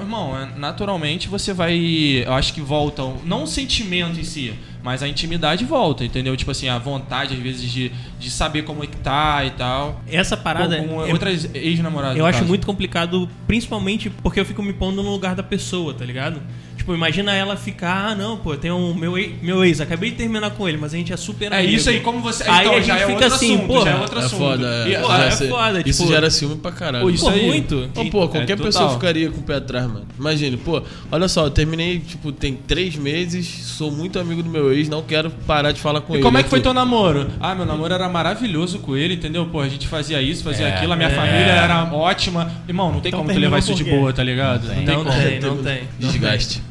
Irmão, 0.01 0.39
é, 0.39 0.49
naturalmente 0.57 1.29
você 1.29 1.53
vai. 1.53 1.77
Eu 2.25 2.33
acho 2.33 2.53
que 2.53 2.61
volta. 2.61 3.03
Não 3.25 3.45
o 3.45 3.47
sentimento 3.47 4.19
em 4.19 4.25
si, 4.25 4.55
mas 4.83 5.03
a 5.03 5.09
intimidade 5.09 5.65
volta, 5.65 6.05
entendeu? 6.05 6.37
Tipo 6.37 6.51
assim, 6.51 6.69
a 6.69 6.79
vontade, 6.79 7.35
às 7.35 7.41
vezes, 7.41 7.71
de, 7.71 7.91
de 8.19 8.31
saber 8.31 8.63
como 8.63 8.85
é 8.85 8.87
que 8.87 8.97
tá 8.97 9.45
e 9.45 9.51
tal. 9.51 10.01
Essa 10.07 10.37
parada 10.37 10.79
com, 10.79 10.89
com 10.89 11.05
é- 11.05 11.13
outras 11.13 11.49
ex-namoradas. 11.55 12.17
Eu 12.17 12.27
acho 12.27 12.39
caso. 12.39 12.49
muito 12.49 12.67
complicado, 12.67 13.29
principalmente 13.47 14.11
porque 14.11 14.39
eu 14.41 14.45
fico 14.45 14.63
me 14.63 14.73
pondo 14.73 15.03
no 15.03 15.11
lugar 15.11 15.35
da 15.35 15.43
pessoa, 15.43 15.93
tá 15.93 16.05
ligado? 16.05 16.41
Tipo, 16.87 16.95
imagina 16.95 17.35
ela 17.35 17.57
ficar, 17.57 18.11
ah, 18.11 18.15
não, 18.15 18.37
pô, 18.37 18.57
tem 18.57 18.71
um 18.71 18.95
meu, 18.95 19.19
ex- 19.19 19.33
meu 19.43 19.65
ex, 19.65 19.81
acabei 19.81 20.13
de 20.13 20.17
terminar 20.19 20.51
com 20.53 20.69
ele, 20.69 20.79
mas 20.79 20.95
a 20.95 20.97
gente 20.97 21.13
é 21.13 21.17
super 21.17 21.51
É 21.53 21.59
amigo. 21.59 21.73
isso 21.73 21.91
aí, 21.91 21.99
como 21.99 22.21
você. 22.21 22.45
Aí 22.49 22.61
então, 22.61 22.75
a 22.77 22.81
já 22.81 22.81
gente 22.81 22.91
é 22.91 22.99
fica 22.99 23.13
outro 23.13 23.27
assim, 23.35 23.55
assunto, 23.57 23.67
porra, 23.67 23.85
já 23.85 23.91
é 23.91 24.01
outro 24.01 24.21
É 24.21 24.23
assunto. 24.25 24.39
foda, 24.39 24.67
é. 24.69 24.89
E, 24.89 24.97
Pô, 25.01 25.09
Já 25.09 25.25
é 25.25 25.31
sei. 25.33 25.49
foda, 25.49 25.83
Isso 25.85 26.03
tipo- 26.03 26.15
gera 26.15 26.31
ciúme 26.31 26.57
pra 26.59 26.71
caralho. 26.71 27.03
Pô, 27.05 27.11
isso 27.11 27.25
Pô, 27.25 27.31
aí. 27.33 27.45
muito. 27.45 27.91
Ô, 27.93 28.05
pô, 28.05 28.29
qualquer 28.29 28.43
É, 28.53 28.57
total. 28.57 28.67
pessoa 28.67 28.91
ficaria 28.91 29.29
com 29.33 29.41
o 29.41 29.43
pé 29.43 29.57
atrás, 29.57 29.85
mano. 29.89 30.07
Imagine, 30.17 30.57
pô, 30.59 30.81
olha 31.11 31.27
só, 31.27 31.47
eu 31.47 31.51
terminei, 31.51 31.99
tipo, 31.99 32.31
tem 32.31 32.55
três 32.55 32.95
meses, 32.95 33.49
sou 33.49 33.91
muito 33.91 34.21
amigo 34.21 34.41
do 34.41 34.49
meu 34.49 34.73
ex, 34.73 34.89
não 34.89 35.03
quero 35.03 35.29
parar 35.45 35.73
de 35.73 35.81
falar 35.81 36.01
com 36.03 36.13
E 36.13 36.19
ele. 36.19 36.23
como 36.23 36.39
é 36.39 36.45
que 36.45 36.49
foi 36.49 36.61
teu 36.61 36.73
namoro? 36.73 37.27
Ah, 37.41 37.53
meu 37.53 37.67
namoro 37.67 37.93
era 37.93 38.09
maravilhoso 38.09 38.79
com 38.79 38.97
ele, 38.97 39.15
entendeu? 39.15 39.45
Pô, 39.47 39.61
a 39.61 39.69
gente 39.69 39.89
fazia 39.89 40.23
isso, 40.23 40.45
fazia 40.45 40.69
É, 40.69 40.77
aquilo, 40.77 40.93
a 40.93 40.97
minha 40.97 41.09
é. 41.09 41.13
família 41.13 41.37
era 41.53 41.83
ótima. 41.93 42.49
Irmão, 42.69 42.93
não 42.93 43.01
tem 43.01 43.09
Então 43.09 43.19
como 43.23 43.33
tu 43.35 43.41
levar 43.41 43.59
isso 43.59 43.75
de 43.75 43.83
por 43.83 43.91
quê? 43.91 43.97
boa, 43.97 44.13
tá 44.13 44.23
ligado? 44.23 44.69
Não 44.69 45.05
tem, 45.05 45.41
não 45.43 45.57
tem. 45.57 45.81
Desgaste. 45.99 46.63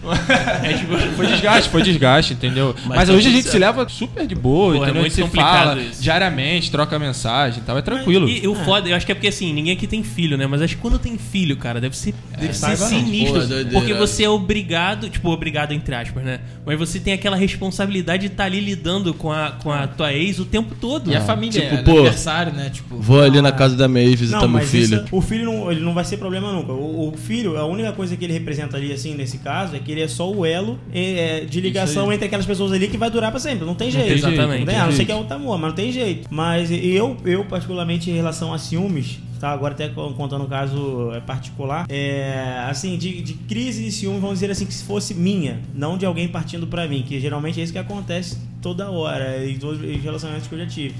É 0.64 0.74
tipo. 0.74 0.95
Foi 1.16 1.28
desgaste, 1.28 1.70
foi 1.70 1.82
desgaste, 1.84 2.34
entendeu? 2.34 2.76
Mas, 2.86 3.08
tá 3.08 3.16
hoje 3.16 3.28
a 3.30 3.32
gente 3.32 3.47
se 3.47 3.58
leva 3.58 3.88
super 3.88 4.26
de 4.28 4.36
boa, 4.36 4.74
Pô, 4.76 4.80
é 4.80 4.84
entendeu? 4.86 5.01
muito 5.01 5.14
a 5.14 5.24
gente 5.24 5.36
fala 5.36 5.82
isso. 5.82 6.01
diariamente, 6.01 6.70
troca 6.72 6.97
mensagem 6.99 7.60
e 7.62 7.66
tal, 7.66 7.78
é 7.78 7.82
tranquilo. 7.82 8.28
E, 8.28 8.43
e 8.43 8.47
o 8.47 8.56
foda, 8.56 8.89
eu 8.89 8.95
acho 8.95 9.06
que 9.06 9.12
é 9.12 9.16
porque 9.16 9.28
assim, 9.30 9.53
ninguém 9.53 9.74
aqui 9.74 9.88
tem 9.88 10.03
filho, 10.03 10.38
né? 10.38 10.45
Mas 10.47 10.62
acho 10.62 10.76
que 10.76 10.82
quando 10.82 10.99
tem 10.99 11.18
filho, 11.18 11.56
cara, 11.58 11.80
deve 11.80 11.95
ser, 11.97 12.14
deve 12.38 12.53
ser 12.53 12.76
sinistro. 12.78 13.39
Pô, 13.41 13.47
doideira. 13.47 13.70
porque 13.72 13.93
você 13.93 14.24
é 14.24 14.30
obrigado, 14.30 15.10
tipo, 15.10 15.30
obrigado 15.30 15.72
entre 15.72 15.95
aspas, 15.95 16.24
né? 16.24 16.39
Mas 16.66 16.78
você 16.78 16.99
tem 16.99 17.14
aquela 17.14 17.36
responsabilidade 17.38 18.28
de 18.28 18.34
estar 18.34 18.45
ali 18.45 18.60
lidando 18.60 19.14
com 19.14 19.32
a, 19.32 19.51
com 19.51 19.72
a 19.72 19.88
tua 19.88 20.12
ex 20.14 20.39
o 20.39 20.45
tempo 20.45 20.76
todo. 20.80 21.10
E 21.12 21.16
a 21.16 21.22
família, 21.22 21.62
Tipo, 21.62 21.76
é 21.76 21.84
pô, 21.84 21.91
aniversário, 21.91 22.51
né? 22.53 22.70
Tipo, 22.70 22.97
Vou 22.97 23.22
ali 23.22 23.41
na 23.41 23.51
casa 23.51 23.76
da 23.76 23.88
May 23.88 24.16
visitar 24.16 24.39
Não, 24.41 24.47
meu 24.47 24.60
mas 24.60 24.70
filho. 24.70 24.84
isso- 24.97 25.06
o 25.12 25.22
filho 25.22 25.45
não, 25.45 25.72
ele 25.72 25.82
não 25.82 25.93
vai 25.93 26.03
ser 26.03 26.18
problema 26.18 26.51
nunca. 26.51 26.72
O, 26.74 27.14
o 27.14 27.18
filho, 27.18 27.58
a 27.58 27.66
única 27.66 27.91
coisa 27.93 28.16
que 28.18 28.26
ele 28.26 28.34
representa 28.34 28.78
ali, 28.78 28.91
assim, 28.91 29.14
nesse 29.16 29.38
caso, 29.39 29.76
é 29.76 29.80
que 29.80 29.91
ele 29.96 30.04
é 30.04 30.08
só 30.08 30.30
o 30.30 30.46
elo 30.46 30.78
é, 30.93 31.46
de 31.46 31.62
ligação 31.62 32.12
entre 32.12 32.26
aquelas 32.26 32.46
pessoas 32.46 32.72
ali 32.74 32.88
que 32.88 32.98
vai 32.98 33.10
durar 33.10 33.32
pra 33.32 33.39
sempre. 33.39 33.66
Não 33.66 33.76
tem 33.76 33.89
jeito. 33.89 34.08
tem 34.08 34.18
jeito, 34.18 34.34
Exatamente. 34.34 34.66
Não 34.66 34.74
tem, 34.74 34.82
não 34.82 34.91
ser 34.91 35.06
que 35.06 35.12
é 35.12 35.16
outro 35.16 35.36
amor, 35.36 35.58
mas 35.58 35.70
não 35.70 35.76
tem 35.76 35.91
jeito. 35.91 36.28
Mas 36.30 36.70
eu, 36.70 37.18
eu 37.26 37.46
particularmente, 37.46 38.12
em 38.12 38.16
relação 38.16 38.54
a 38.54 38.58
ciúmes, 38.58 39.20
tá? 39.39 39.52
Agora 39.52 39.74
até 39.74 39.88
contando 39.89 40.43
um 40.43 40.48
caso 40.48 41.12
é, 41.14 41.20
particular, 41.22 41.86
é, 41.89 42.66
assim, 42.70 42.98
de, 42.98 43.22
de 43.22 43.34
crise 43.34 43.84
de 43.84 43.91
ciúme, 43.91 44.20
vamos 44.20 44.36
dizer 44.36 44.52
assim, 44.52 44.66
que 44.66 44.74
se 44.74 44.84
fosse 44.84 45.14
minha, 45.14 45.60
não 45.74 45.98
de 45.98 46.06
alguém 46.06 46.28
partindo 46.28 46.68
pra 46.68 46.88
mim, 46.88 47.04
que 47.08 47.20
geralmente 47.20 47.60
é 47.60 47.64
isso 47.64 47.74
que 47.74 47.80
acontece 47.80 48.38
toda 48.62 48.89
hora, 48.89 49.46
em 49.48 49.58
todos 49.58 49.80
os 49.80 50.04
relacionamentos 50.04 50.48
que 50.48 50.56
eu 50.56 50.60
já 50.60 50.68
tive. 50.68 50.96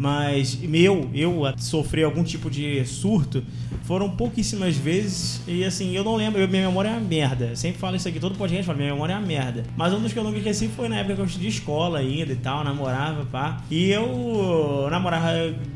Mas 0.00 0.54
meu, 0.56 1.10
eu 1.12 1.42
sofri 1.58 2.02
algum 2.02 2.24
tipo 2.24 2.50
de 2.50 2.82
surto 2.86 3.44
foram 3.84 4.08
pouquíssimas 4.08 4.76
vezes 4.76 5.42
e 5.48 5.64
assim, 5.64 5.94
eu 5.96 6.04
não 6.04 6.14
lembro, 6.14 6.38
minha 6.48 6.68
memória 6.68 6.88
é 6.88 6.92
uma 6.92 7.00
merda. 7.00 7.46
Eu 7.46 7.56
sempre 7.56 7.78
falo 7.78 7.96
isso 7.96 8.08
aqui, 8.08 8.18
todo 8.20 8.36
podcast 8.36 8.64
fala, 8.64 8.78
minha 8.78 8.92
memória 8.92 9.12
é 9.12 9.16
uma 9.16 9.26
merda. 9.26 9.64
Mas 9.76 9.92
um 9.92 10.00
dos 10.00 10.12
que 10.12 10.18
eu 10.18 10.22
nunca 10.24 10.38
esqueci 10.38 10.68
foi 10.68 10.88
na 10.88 10.96
época 10.96 11.16
que 11.16 11.20
eu 11.20 11.24
estudei 11.26 11.48
escola 11.48 11.98
ainda 11.98 12.32
e 12.32 12.36
tal, 12.36 12.62
namorava, 12.64 13.26
pá. 13.26 13.60
E 13.70 13.90
eu 13.90 14.86
namorava 14.90 15.26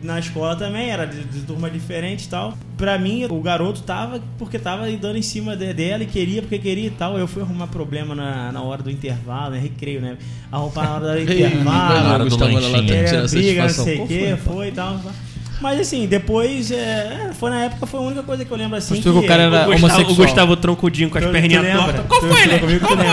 na 0.02 0.18
escola 0.20 0.54
também, 0.56 0.88
era 0.90 1.06
de, 1.06 1.24
de 1.24 1.40
turma 1.40 1.68
diferente 1.68 2.24
e 2.24 2.28
tal. 2.28 2.56
Pra 2.76 2.98
mim, 2.98 3.24
o 3.24 3.40
garoto 3.40 3.82
tava 3.82 4.20
porque 4.38 4.58
tava 4.58 4.90
dando 4.92 5.16
em 5.18 5.22
cima 5.22 5.56
de- 5.56 5.72
dela 5.74 6.02
e 6.02 6.06
queria 6.06 6.40
porque 6.40 6.58
queria 6.58 6.86
e 6.86 6.90
tal. 6.90 7.18
Eu 7.18 7.26
fui 7.26 7.42
arrumar 7.42 7.66
problema 7.66 8.14
na, 8.14 8.52
na 8.52 8.62
hora 8.62 8.82
do 8.82 8.90
intervalo, 8.90 9.50
né? 9.54 9.58
Recreio, 9.60 10.00
né? 10.00 10.18
Arrumar 10.54 10.82
na 10.84 10.94
hora 10.94 11.12
do 11.12 11.18
Ei, 11.18 11.22
intervalo. 11.46 12.00
na 12.04 12.12
hora 12.14 12.24
do 12.24 12.30
Gustavo, 12.30 12.60
tem 12.60 12.86
que 12.86 12.92
Era 12.92 13.28
briga, 13.28 13.62
não 13.62 13.68
sei 13.70 13.94
o 13.94 13.96
Qual 13.98 14.08
que, 14.08 14.36
foi? 14.36 14.68
e 14.68 14.72
tal. 14.72 15.00
Mas 15.60 15.80
assim, 15.80 16.06
depois, 16.06 16.70
é, 16.72 17.30
foi 17.38 17.48
na 17.48 17.64
época, 17.66 17.86
foi 17.86 17.98
a 18.00 18.02
única 18.02 18.22
coisa 18.24 18.44
que 18.44 18.50
eu 18.50 18.56
lembro 18.56 18.76
assim. 18.76 19.00
Que 19.00 19.08
o 19.08 19.22
cara 19.24 19.44
era- 19.44 19.48
O 19.68 19.70
Gustavo, 19.70 19.78
homossexual. 19.78 20.12
o 20.12 20.14
Gustavo 20.16 20.56
troncudinho 20.56 21.08
com 21.08 21.16
as 21.16 21.24
perninhas 21.24 21.64
tortas. 21.78 22.04
Qual 22.06 22.20
Tu- 22.20 22.26
foi, 22.26 22.46
né? 22.46 22.58
comigo, 22.58 22.86
Qual 22.86 22.96
foi? 22.98 23.06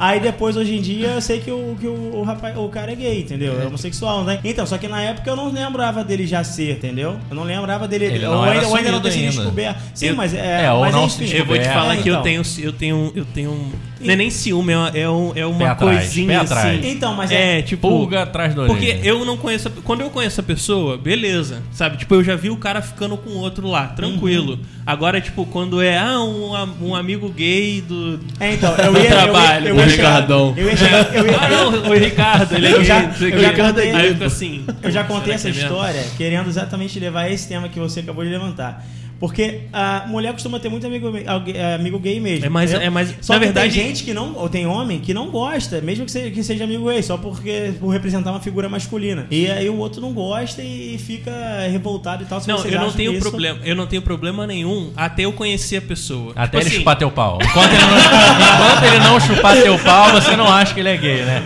Aí 0.00 0.18
depois, 0.18 0.56
hoje 0.56 0.74
em 0.74 0.80
dia, 0.80 1.08
eu 1.08 1.20
sei 1.20 1.38
que 1.40 1.50
o, 1.50 1.76
que 1.78 1.86
o, 1.86 2.16
o 2.16 2.22
rapaz, 2.24 2.56
o 2.56 2.66
cara 2.70 2.90
é 2.92 2.96
gay, 2.96 3.20
entendeu? 3.20 3.60
É 3.62 3.66
homossexual, 3.66 4.24
né? 4.24 4.40
Então, 4.42 4.66
só 4.66 4.78
que 4.78 4.88
na 4.88 5.00
época 5.02 5.30
eu 5.30 5.36
não 5.36 5.52
lembrava 5.52 6.02
dele 6.02 6.26
já 6.26 6.42
ser, 6.42 6.72
entendeu? 6.72 7.16
Eu 7.30 7.36
não 7.36 7.44
lembrava 7.44 7.86
dele. 7.86 8.06
Ele 8.06 8.26
ou, 8.26 8.34
não 8.36 8.44
era 8.46 8.54
ainda, 8.54 8.66
ou 8.68 8.74
ainda 8.76 8.90
não 8.90 8.98
ainda. 8.98 9.10
descoberto. 9.10 9.78
Sim, 9.94 10.06
Eu- 10.08 10.16
mas 10.16 10.34
é. 10.34 10.64
É, 10.64 10.72
ou 10.72 10.80
mas 10.80 10.94
não 10.94 11.04
enfim. 11.06 11.30
Eu 11.36 11.44
vou 11.44 11.56
te 11.56 11.68
É, 11.68 11.72
falar 11.72 11.96
que 11.98 12.08
eu 12.08 12.14
então. 12.14 12.22
tenho, 12.22 12.42
eu 12.58 12.72
tenho, 12.72 13.12
eu 13.14 13.24
tenho 13.26 13.50
um. 13.50 13.70
Não 14.04 14.12
é 14.12 14.16
nem 14.16 14.30
ciúme, 14.30 14.72
é 14.72 14.76
uma, 14.76 14.88
é 14.90 15.08
um- 15.08 15.32
é 15.36 15.46
uma 15.46 15.58
Pé 15.58 15.66
atrás, 15.66 15.98
coisinha 15.98 16.40
assim. 16.40 16.52
atrás. 16.54 16.84
Então, 16.84 17.14
mas 17.14 17.30
é, 17.30 17.58
é. 17.58 17.62
tipo. 17.62 17.88
Pulga 17.88 18.22
atrás 18.22 18.54
do. 18.54 18.66
Porque 18.66 18.98
eu 19.02 19.24
não 19.24 19.36
conheço. 19.36 19.68
a- 19.68 19.70
Quando 19.84 20.00
eu 20.00 20.10
conheço 20.10 20.40
a 20.40 20.42
pessoa, 20.44 20.96
beleza. 20.98 21.62
Sabe? 21.72 21.96
Tipo, 21.96 22.14
eu 22.14 22.24
já 22.24 22.34
vi 22.36 22.50
o 22.50 22.56
cara 22.56 22.82
ficando 22.82 23.16
com 23.16 23.30
outro 23.30 23.66
lá, 23.68 23.88
tranquilo. 23.88 24.58
Agora, 24.84 25.20
tipo, 25.20 25.46
quando 25.46 25.80
é 25.80 25.96
ah, 25.96 26.20
um, 26.20 26.88
um 26.88 26.94
amigo 26.94 27.28
gay 27.28 27.80
do. 27.80 28.18
É, 28.40 28.52
então, 28.54 28.74
eu 28.76 28.96
ia. 29.02 29.08
trabalho. 29.10 29.68
Eu 29.68 29.74
ia, 29.76 29.80
eu 29.80 29.86
O 29.86 29.88
ia 29.88 29.96
Ricardão. 29.96 30.54
Eu 30.56 30.66
ia 30.68 30.76
chegar. 30.76 31.14
Eu 31.14 31.26
ia, 31.26 31.38
Ah, 31.38 31.48
não, 31.48 31.90
o 31.90 31.94
Ricardo, 31.94 32.54
ele 32.56 32.66
é 32.66 32.72
Eu 32.72 32.76
gay. 32.78 32.84
já- 32.84 33.00
o 33.00 33.24
eu 33.24 33.40
já 33.40 33.52
contei- 33.52 33.90
Aí 33.92 34.16
assim. 34.24 34.64
Eu 34.82 34.90
já 34.90 35.04
contei 35.04 35.34
essa 35.34 35.48
é 35.48 35.52
mesmo? 35.52 35.66
história 35.68 36.04
querendo 36.16 36.48
exatamente 36.48 36.98
levar 36.98 37.30
esse 37.30 37.46
tema 37.48 37.68
que 37.68 37.78
você 37.78 38.00
acabou 38.00 38.24
de 38.24 38.30
levantar. 38.30 38.84
Porque 39.22 39.60
a 39.72 40.02
mulher 40.08 40.32
costuma 40.32 40.58
ter 40.58 40.68
muito 40.68 40.84
amigo, 40.84 41.12
é, 41.54 41.74
amigo 41.76 41.96
gay 42.00 42.18
mesmo. 42.18 42.44
É 42.44 42.48
mais- 42.48 42.70
entendeu? 42.72 42.88
é 42.88 42.90
mais- 42.90 43.14
Só 43.20 43.34
na 43.34 43.38
que 43.38 43.44
verdade- 43.44 43.72
tem 43.72 43.86
gente 43.86 44.02
que 44.02 44.12
não. 44.12 44.34
Ou 44.34 44.48
tem 44.48 44.66
homem 44.66 44.98
que 44.98 45.14
não 45.14 45.30
gosta, 45.30 45.80
mesmo 45.80 46.04
que 46.04 46.10
seja, 46.10 46.28
que 46.32 46.42
seja 46.42 46.64
amigo 46.64 46.86
gay, 46.88 47.00
só 47.04 47.16
porque 47.16 47.72
por 47.78 47.90
representar 47.90 48.32
uma 48.32 48.40
figura 48.40 48.68
masculina. 48.68 49.28
E 49.30 49.48
aí 49.48 49.68
o 49.68 49.76
outro 49.76 50.00
não 50.00 50.12
gosta 50.12 50.60
e 50.60 50.98
fica 50.98 51.30
revoltado 51.70 52.24
e 52.24 52.26
tal. 52.26 52.40
Se 52.40 52.48
Não, 52.48 52.58
eu 52.66 52.80
não 52.80 52.90
tenho 52.90 53.12
isso- 53.12 53.20
problema. 53.20 53.60
Eu 53.64 53.76
não 53.76 53.86
tenho 53.86 54.02
problema 54.02 54.44
nenhum 54.44 54.90
até 54.96 55.22
eu 55.24 55.32
conhecer 55.32 55.76
a 55.76 55.82
pessoa. 55.82 56.32
Até 56.34 56.58
Tipo 56.58 56.62
ele 56.62 56.66
assim, 56.70 56.78
chupar 56.78 56.96
teu 56.96 57.10
pau. 57.12 57.38
Enquanto 57.40 57.72
ele, 57.72 57.80
não, 57.80 57.98
enquanto 57.98 58.82
ele 58.82 58.98
não 59.04 59.20
chupar 59.20 59.54
teu 59.62 59.78
pau, 59.78 60.10
você 60.10 60.34
não 60.34 60.52
acha 60.52 60.74
que 60.74 60.80
ele 60.80 60.88
é 60.88 60.96
gay, 60.96 61.22
né? 61.22 61.42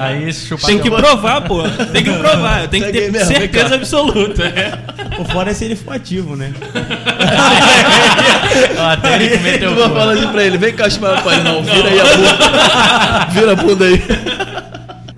Aí 0.00 0.32
chupar 0.32 0.66
Tem 0.66 0.78
que 0.78 0.88
provar, 0.88 1.40
pô. 1.40 1.64
Tem 1.92 2.04
que 2.04 2.12
provar. 2.16 2.62
Eu 2.62 2.68
tenho 2.68 2.84
que 2.84 2.90
é 2.90 2.92
ter? 2.92 3.10
Vem 3.10 3.24
certeza 3.24 3.74
absoluta. 3.74 4.44
é. 4.44 4.78
O 5.18 5.24
fora 5.24 5.50
é 5.50 5.54
se 5.54 5.64
ele 5.64 5.76
for 5.76 5.94
ativo, 5.94 6.36
né? 6.36 6.52
Até 8.92 9.16
ele 9.16 9.36
comer 9.36 9.58
teu 9.58 9.74
Tu 9.74 9.80
vai 9.80 9.88
falar 9.88 10.12
assim 10.12 10.28
pra 10.28 10.44
ele, 10.44 10.58
vem 10.58 10.74
cá, 10.74 10.88
chama 10.90 11.20
pai, 11.22 11.42
não, 11.42 11.62
vira 11.62 11.88
aí 11.88 12.00
a 12.00 12.04
bunda. 12.04 13.26
vira 13.32 13.52
a 13.52 13.56
bunda 13.56 13.84
aí. 13.86 14.02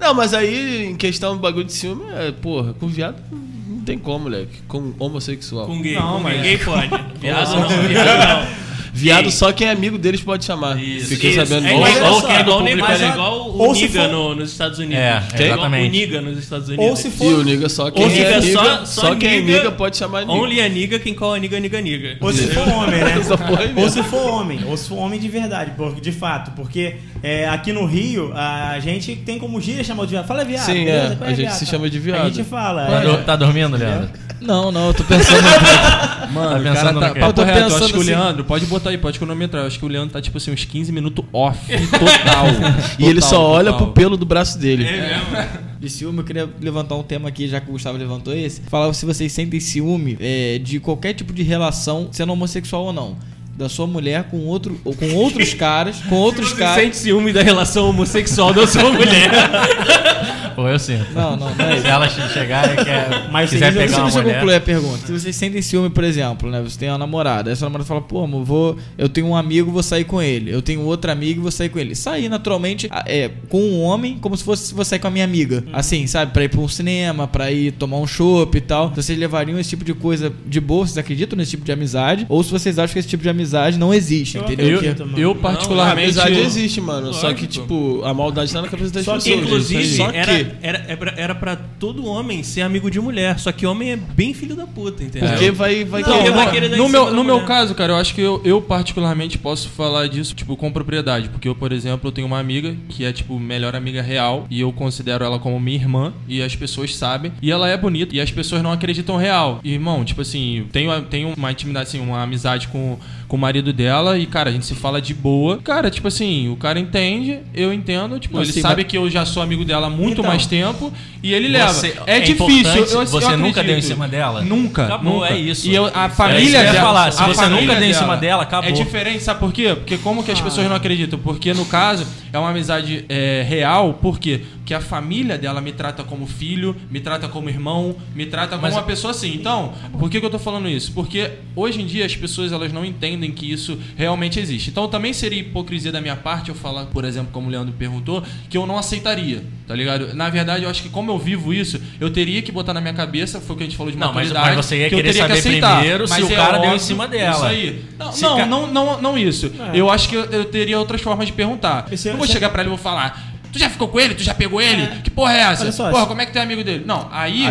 Não, 0.00 0.14
mas 0.14 0.32
aí, 0.34 0.86
em 0.86 0.96
questão 0.96 1.34
do 1.34 1.40
bagulho 1.40 1.64
de 1.64 1.72
ciúme, 1.72 2.04
é, 2.16 2.30
porra, 2.32 2.72
com 2.74 2.86
viado 2.86 3.16
não 3.30 3.80
tem 3.84 3.98
como, 3.98 4.24
moleque. 4.24 4.60
Com 4.68 4.92
homossexual. 4.98 5.66
Com 5.66 5.80
gay. 5.82 5.94
Não, 5.94 6.14
com 6.14 6.20
mas- 6.20 6.40
gay 6.42 6.58
pode. 6.58 6.88
Viado 7.20 7.54
não. 7.56 7.68
Viado 7.68 8.18
não. 8.18 8.67
Viado 8.92 9.30
só 9.30 9.52
quem 9.52 9.66
é 9.68 9.70
amigo 9.70 9.98
deles 9.98 10.20
pode 10.20 10.44
chamar. 10.44 10.78
Isso, 10.82 11.08
Fiquei 11.08 11.30
isso. 11.30 11.44
sabendo 11.46 11.66
É 11.68 11.74
olha 11.74 11.90
igual, 11.96 12.20
só, 12.20 12.28
é 12.30 12.40
igual 12.40 12.58
o 12.60 12.62
Neymar, 12.62 13.02
é 13.02 13.08
igual 13.08 13.38
ou 13.50 13.70
o 13.70 13.74
se 13.74 13.82
Niga 13.82 14.02
for- 14.02 14.08
no- 14.10 14.34
nos 14.34 14.50
Estados 14.52 14.78
Unidos. 14.78 14.96
É, 14.98 15.22
Igual 15.34 15.48
exatamente. 15.52 15.88
O 15.88 15.90
Niga 15.92 16.20
nos 16.20 16.38
Estados 16.38 16.68
Unidos. 16.68 16.86
Ou 16.86 16.96
se 16.96 17.08
E 17.08 17.10
for. 17.10 17.34
o 17.34 17.42
niga 17.42 17.68
só 17.68 17.90
quem 17.90 18.02
Ou 18.04 18.10
é 18.10 18.12
niga 18.14 18.36
amiga, 18.38 18.52
só- 18.58 18.84
só, 18.84 19.00
só 19.00 19.14
quem 19.14 19.28
é 19.28 19.40
niga- 19.40 19.52
amiga 19.60 19.72
pode 19.72 19.96
chamar 19.96 20.20
niga. 20.24 20.32
Only 20.32 20.60
a 20.60 20.68
niga, 20.68 20.98
quem 20.98 21.14
call 21.14 21.34
a 21.34 21.38
niga, 21.38 21.58
niga, 21.60 21.80
niga. 21.80 22.16
Ou 22.20 22.32
se 22.32 22.46
for 22.48 22.68
homem, 22.68 23.00
né? 23.00 23.14
Ou 23.76 23.88
se 23.88 24.02
for 24.02 24.30
homem, 24.30 24.60
ou 24.66 24.76
se 24.76 24.88
for 24.88 24.96
homem 24.98 25.18
de 25.20 25.28
verdade, 25.28 25.72
porque, 25.76 26.00
de 26.00 26.12
fato, 26.12 26.50
porque 26.52 26.96
é, 27.22 27.48
aqui 27.48 27.72
no 27.72 27.84
Rio 27.86 28.32
a 28.34 28.78
gente 28.80 29.14
tem 29.16 29.38
como 29.38 29.60
gíria 29.60 29.84
chamar 29.84 30.04
de 30.04 30.10
viado. 30.12 30.26
Fala 30.26 30.44
viado. 30.44 30.64
Sim, 30.66 30.84
beleza? 30.84 31.12
é, 31.12 31.16
Qual 31.16 31.26
a 31.26 31.28
gente 31.30 31.40
viado? 31.40 31.52
se 31.54 31.66
chama 31.66 31.90
de 31.90 31.98
A 31.98 32.00
viado. 32.00 32.34
gente 32.34 32.44
fala. 32.48 32.86
Tá, 32.86 33.02
é. 33.02 33.06
do- 33.06 33.24
tá 33.24 33.36
dormindo, 33.36 33.76
Leandro? 33.76 34.08
Não, 34.40 34.70
não, 34.70 34.88
eu 34.88 34.94
tô 34.94 35.02
pensando. 35.02 35.42
Mano, 36.32 36.50
Tá 36.50 36.58
o 36.60 36.62
cara 36.62 36.74
pensando 36.74 37.00
tá 37.00 37.08
Eu 37.26 37.32
tô 37.32 37.44
pensando 37.44 37.84
acho 37.84 37.92
que 37.92 37.98
o 37.98 38.00
assim- 38.00 38.10
Leandro, 38.10 38.44
pode 38.44 38.66
botar 38.66 38.77
aí, 38.86 38.98
pode 38.98 39.18
cronometrar. 39.18 39.62
Eu 39.62 39.66
acho 39.66 39.78
que 39.78 39.84
o 39.84 39.88
Leandro 39.88 40.10
tá 40.10 40.20
tipo 40.20 40.36
assim, 40.36 40.52
uns 40.52 40.64
15 40.64 40.92
minutos 40.92 41.24
off. 41.32 41.58
Total. 41.66 42.46
E 42.98 43.04
ele 43.04 43.20
Total, 43.20 43.30
só 43.30 43.42
olha 43.46 43.72
total. 43.72 43.86
pro 43.86 43.94
pelo 43.94 44.16
do 44.16 44.26
braço 44.26 44.58
dele. 44.58 44.84
É 44.84 45.08
mesmo. 45.08 45.68
De 45.78 45.88
ciúme, 45.88 46.18
eu 46.18 46.24
queria 46.24 46.48
levantar 46.60 46.96
um 46.96 47.04
tema 47.04 47.28
aqui, 47.28 47.46
já 47.46 47.60
que 47.60 47.68
o 47.68 47.72
Gustavo 47.72 47.96
levantou 47.96 48.34
esse. 48.34 48.60
Falar 48.62 48.92
se 48.92 49.06
vocês 49.06 49.30
sentem 49.30 49.60
ciúme 49.60 50.18
é, 50.20 50.58
de 50.58 50.80
qualquer 50.80 51.12
tipo 51.14 51.32
de 51.32 51.44
relação, 51.44 52.08
sendo 52.10 52.32
homossexual 52.32 52.86
ou 52.86 52.92
não. 52.92 53.16
Da 53.58 53.68
sua 53.68 53.88
mulher 53.88 54.24
com 54.30 54.38
outro 54.46 54.80
ou 54.84 54.94
com 54.94 55.12
outros 55.14 55.52
caras, 55.52 55.96
com 56.08 56.14
outros 56.14 56.50
Você 56.54 56.56
caras. 56.56 56.80
sente 56.82 56.96
ciúme 56.96 57.32
da 57.32 57.42
relação 57.42 57.90
homossexual 57.90 58.54
da 58.54 58.66
sua 58.68 58.90
mulher. 58.92 59.30
Pô, 60.54 60.66
eu 60.68 60.78
sinto. 60.78 61.12
Não, 61.14 61.36
não, 61.36 61.54
não 61.54 61.64
é 61.66 61.74
isso. 61.74 61.82
Se 61.82 61.88
ela 61.88 62.08
chegar 62.08 62.72
e 62.72 62.84
quer, 62.84 63.28
Mas 63.30 63.50
quiser 63.50 63.72
você- 63.72 63.78
pegar 63.78 63.86
Deixa, 63.86 63.96
uma 64.00 64.04
deixa 64.04 64.18
eu 64.18 64.22
mulher... 64.22 64.34
concluir 64.40 64.54
a 64.56 64.60
pergunta. 64.60 65.06
Se 65.06 65.12
vocês 65.12 65.36
sentem 65.36 65.62
ciúme, 65.62 65.88
por 65.90 66.02
exemplo, 66.02 66.50
né? 66.50 66.60
Você 66.62 66.76
tem 66.76 66.88
uma 66.88 66.98
namorada, 66.98 67.48
aí 67.50 67.54
sua 67.56 67.66
namorada 67.66 67.86
fala, 67.86 68.00
pô, 68.00 68.24
amor, 68.24 68.44
vou, 68.44 68.76
eu 68.96 69.08
tenho 69.08 69.28
um 69.28 69.36
amigo, 69.36 69.70
vou 69.70 69.84
sair 69.84 70.02
com 70.04 70.20
ele. 70.20 70.52
Eu 70.52 70.60
tenho 70.60 70.80
outro 70.82 71.12
amigo, 71.12 71.42
vou 71.42 71.50
sair 71.52 71.68
com 71.68 71.78
ele. 71.78 71.94
Sair 71.94 72.28
naturalmente 72.28 72.88
é, 73.06 73.30
com 73.48 73.60
um 73.60 73.82
homem, 73.82 74.18
como 74.20 74.36
se 74.36 74.42
fosse 74.42 74.74
vou 74.74 74.84
sair 74.84 74.98
com 74.98 75.06
a 75.06 75.10
minha 75.10 75.24
amiga. 75.24 75.64
Assim, 75.72 76.06
sabe? 76.08 76.32
Pra 76.32 76.42
ir 76.42 76.48
pra 76.48 76.60
um 76.60 76.66
cinema, 76.68 77.28
pra 77.28 77.52
ir 77.52 77.70
tomar 77.72 77.98
um 77.98 78.06
chopp 78.06 78.56
e 78.56 78.60
tal. 78.60 78.86
Então, 78.86 79.00
vocês 79.02 79.16
levariam 79.18 79.58
esse 79.60 79.70
tipo 79.70 79.84
de 79.84 79.94
coisa 79.94 80.32
de 80.46 80.60
boa? 80.60 80.84
Vocês 80.86 80.98
acreditam 80.98 81.36
nesse 81.36 81.52
tipo 81.52 81.64
de 81.64 81.70
amizade? 81.70 82.26
Ou 82.28 82.42
se 82.42 82.50
vocês 82.50 82.78
acham 82.80 82.92
que 82.94 82.98
esse 82.98 83.08
tipo 83.08 83.22
de 83.22 83.28
amizade 83.28 83.47
não 83.78 83.92
existe, 83.94 84.36
Eu 84.36 84.44
entendeu? 84.44 84.68
Eu, 84.68 84.76
acredito, 84.78 85.06
mano. 85.06 85.18
eu 85.18 85.30
A 85.32 85.34
particularmente. 85.34 86.02
amizade 86.20 86.38
existe, 86.40 86.80
mano. 86.80 87.12
Só 87.12 87.28
que, 87.32 87.44
Lógico. 87.44 87.46
tipo, 87.48 88.02
a 88.04 88.12
maldade 88.14 88.52
tá 88.52 88.62
na 88.62 88.68
cabeça 88.68 88.92
das 88.92 89.04
Só 89.04 89.18
que, 89.18 89.24
pessoas. 89.30 89.44
inclusive, 89.46 89.96
Só 89.96 90.10
que 90.10 90.16
era-. 90.16 90.56
Era, 90.62 90.84
era, 90.88 91.14
era 91.16 91.34
pra 91.34 91.56
todo 91.56 92.04
homem 92.06 92.42
ser 92.42 92.62
amigo 92.62 92.90
de 92.90 93.00
mulher, 93.00 93.38
só 93.38 93.50
que 93.52 93.66
homem 93.66 93.92
é 93.92 93.96
bem 93.96 94.32
filho 94.34 94.54
da 94.56 94.66
puta, 94.66 95.02
entendeu? 95.02 95.28
Porque 95.30 95.50
vai, 95.50 95.84
vai 95.84 96.02
Não, 96.02 96.18
querer- 96.18 96.30
vai 96.32 96.50
querer 96.50 96.76
no 96.76 96.88
meu, 96.88 97.12
no 97.12 97.24
meu 97.24 97.40
caso, 97.44 97.74
cara, 97.74 97.92
eu 97.92 97.96
acho 97.96 98.14
que 98.14 98.20
eu, 98.20 98.40
eu 98.44 98.60
particularmente 98.60 99.38
posso 99.38 99.68
falar 99.68 100.06
disso, 100.08 100.34
tipo, 100.34 100.56
com 100.56 100.70
propriedade. 100.72 101.28
Porque 101.28 101.48
eu, 101.48 101.54
por 101.54 101.72
exemplo, 101.72 102.08
eu 102.08 102.12
tenho 102.12 102.26
uma 102.26 102.38
amiga 102.38 102.74
que 102.88 103.04
é, 103.04 103.12
tipo, 103.12 103.38
melhor 103.38 103.74
amiga 103.74 104.02
real. 104.02 104.46
E 104.50 104.60
eu 104.60 104.72
considero 104.72 105.24
ela 105.24 105.38
como 105.38 105.58
minha 105.60 105.76
irmã. 105.76 106.12
E 106.26 106.42
as 106.42 106.54
pessoas 106.56 106.94
sabem. 106.96 107.32
E 107.42 107.50
ela 107.50 107.68
é 107.68 107.76
bonita. 107.76 108.14
E 108.14 108.20
as 108.20 108.30
pessoas 108.30 108.62
não 108.62 108.72
acreditam 108.72 109.16
real. 109.16 109.60
E, 109.64 109.72
irmão, 109.72 110.04
tipo 110.04 110.20
assim, 110.20 110.66
tenho, 110.72 111.00
tenho 111.02 111.34
uma 111.36 111.50
intimidade, 111.52 111.88
assim, 111.88 112.00
uma 112.00 112.22
amizade 112.22 112.68
com, 112.68 112.98
com 113.28 113.36
o 113.36 113.38
marido 113.38 113.72
dela. 113.72 114.18
E, 114.18 114.26
cara, 114.26 114.48
a 114.50 114.52
gente 114.52 114.64
se 114.66 114.74
fala 114.74 115.00
de 115.00 115.12
boa. 115.14 115.58
Cara, 115.58 115.90
tipo 115.90 116.08
assim, 116.08 116.48
o 116.48 116.56
cara 116.56 116.80
entende, 116.80 117.38
eu 117.54 117.72
entendo. 117.72 118.18
Tipo, 118.18 118.36
Não, 118.36 118.42
ele 118.42 118.52
sim, 118.52 118.60
sabe 118.62 118.82
mas- 118.82 118.90
que 118.90 118.96
eu 118.98 119.08
já 119.10 119.24
sou 119.26 119.42
amigo 119.42 119.64
dela 119.64 119.86
há 119.86 119.90
muito 119.90 120.20
Então. 120.20 120.24
mais 120.24 120.46
tempo. 120.46 120.92
E 121.22 121.32
ele 121.34 121.48
leva. 121.48 121.72
Você- 121.72 121.94
é, 122.06 122.16
é 122.16 122.20
difícil. 122.20 122.72
eu, 122.74 123.00
eu 123.02 123.06
você 123.06 123.36
nunca 123.36 123.60
acredito. 123.60 123.66
deu 123.66 123.78
em 123.78 123.82
cima 123.82 124.08
dela? 124.08 124.42
Nunca. 124.42 124.84
Acabou, 124.86 125.20
nunca. 125.20 125.32
é 125.34 125.38
isso. 125.38 125.68
E 125.68 125.74
eu, 125.74 125.86
a 125.94 126.04
É 126.04 126.08
família 126.08 126.40
isso 126.40 126.56
eu 126.56 126.62
ia 126.62 126.72
dela. 126.72 126.86
falar, 126.86 127.10
se 127.12 127.22
você 127.24 127.46
nunca 127.48 127.74
deu 127.76 127.88
em 127.88 127.94
cima 127.94 128.16
dela, 128.16 128.42
acabou. 128.44 128.70
É 128.70 128.72
diferente, 128.72 129.22
sabe 129.22 129.40
por 129.40 129.52
quê? 129.52 129.74
Porque 129.74 129.98
como 129.98 130.22
que 130.22 130.30
as 130.30 130.40
pessoas 130.40 130.66
não 130.68 130.76
acreditam? 130.76 131.18
Porque 131.18 131.52
no 131.52 131.64
caso 131.66 132.06
é 132.32 132.38
uma 132.38 132.50
amizade 132.50 133.04
é, 133.08 133.44
real, 133.48 133.94
por 133.94 134.18
quê? 134.18 134.40
Porque 134.58 134.72
a 134.74 134.80
família 134.80 135.36
dela 135.38 135.60
me 135.60 135.72
trata 135.72 136.04
como 136.04 136.26
filho, 136.26 136.76
me 136.90 137.00
trata 137.00 137.26
como 137.26 137.48
irmão, 137.48 137.96
me 138.14 138.26
trata 138.26 138.50
como 138.50 138.62
Mas- 138.62 138.74
uma 138.74 138.82
pessoa 138.82 139.10
assim. 139.10 139.34
Então, 139.34 139.72
por 139.98 140.08
que, 140.10 140.20
que 140.20 140.26
eu 140.26 140.30
tô 140.30 140.38
falando 140.38 140.68
isso? 140.68 140.92
Porque 140.92 141.30
hoje 141.56 141.80
em 141.82 141.86
dia 141.86 142.04
as 142.06 142.14
pessoas 142.14 142.52
elas 142.52 142.72
não 142.72 142.84
entendem 142.84 143.17
que 143.32 143.50
isso 143.50 143.78
realmente 143.96 144.38
existe. 144.38 144.70
Então 144.70 144.86
também 144.88 145.12
seria 145.12 145.40
hipocrisia 145.40 145.90
da 145.90 146.00
minha 146.00 146.16
parte 146.16 146.48
eu 146.50 146.54
falar, 146.54 146.86
por 146.86 147.04
exemplo, 147.04 147.30
como 147.32 147.48
o 147.48 147.50
Leandro 147.50 147.72
perguntou, 147.78 148.22
que 148.48 148.56
eu 148.56 148.66
não 148.66 148.78
aceitaria, 148.78 149.42
tá 149.66 149.74
ligado? 149.74 150.14
Na 150.14 150.30
verdade, 150.30 150.64
eu 150.64 150.70
acho 150.70 150.82
que 150.82 150.88
como 150.88 151.10
eu 151.10 151.18
vivo 151.18 151.52
isso, 151.52 151.80
eu 152.00 152.10
teria 152.10 152.40
que 152.42 152.52
botar 152.52 152.72
na 152.74 152.80
minha 152.80 152.94
cabeça, 152.94 153.40
foi 153.40 153.54
o 153.54 153.58
que 153.58 153.64
a 153.64 153.66
gente 153.66 153.76
falou 153.76 153.90
de 153.92 153.98
Não, 153.98 154.08
mas- 154.12 154.28
maturidade. 154.28 154.56
mas 154.56 154.66
você 154.66 154.76
ia 154.78 154.88
que 154.88 154.94
eu 154.94 154.98
querer 154.98 155.08
teria 155.12 155.22
que 155.22 155.28
saber 155.28 155.38
aceitar. 155.48 155.76
primeiro 155.78 156.06
se 156.06 156.14
Mas 156.20 156.28
o 156.28 156.32
é 156.32 156.36
cara 156.36 156.58
deu 156.58 156.74
em 156.74 156.78
cima 156.78 157.08
dela. 157.08 157.34
Isso 157.36 157.44
aí. 157.46 157.84
Não, 157.98 158.06
não, 158.16 158.36
ca- 158.36 158.46
não, 158.46 158.66
não, 158.66 159.02
não 159.02 159.18
isso. 159.18 159.50
Eu 159.74 159.90
acho 159.90 160.08
que 160.08 160.14
eu, 160.14 160.24
eu 160.26 160.44
teria 160.44 160.78
outras 160.78 161.00
formas 161.00 161.26
de 161.26 161.32
perguntar. 161.32 161.86
Esse- 161.90 162.10
não 162.10 162.18
vou 162.18 162.26
chegar 162.26 162.50
pra 162.50 162.62
ele 162.62 162.68
e 162.68 162.74
vou 162.74 162.78
falar. 162.78 163.27
Tu 163.52 163.58
já 163.58 163.70
ficou 163.70 163.88
com 163.88 163.98
ele? 163.98 164.14
Tu 164.14 164.22
já 164.22 164.34
pegou 164.34 164.60
ele? 164.60 164.86
Que 165.02 165.10
porra 165.10 165.32
é 165.34 165.40
essa? 165.40 165.62
Olha 165.62 165.72
só, 165.72 165.90
porra, 165.90 166.06
como 166.06 166.20
é 166.20 166.26
que 166.26 166.32
tu 166.32 166.38
é 166.38 166.42
amigo 166.42 166.62
dele? 166.62 166.84
Não, 166.86 167.08
aí 167.10 167.42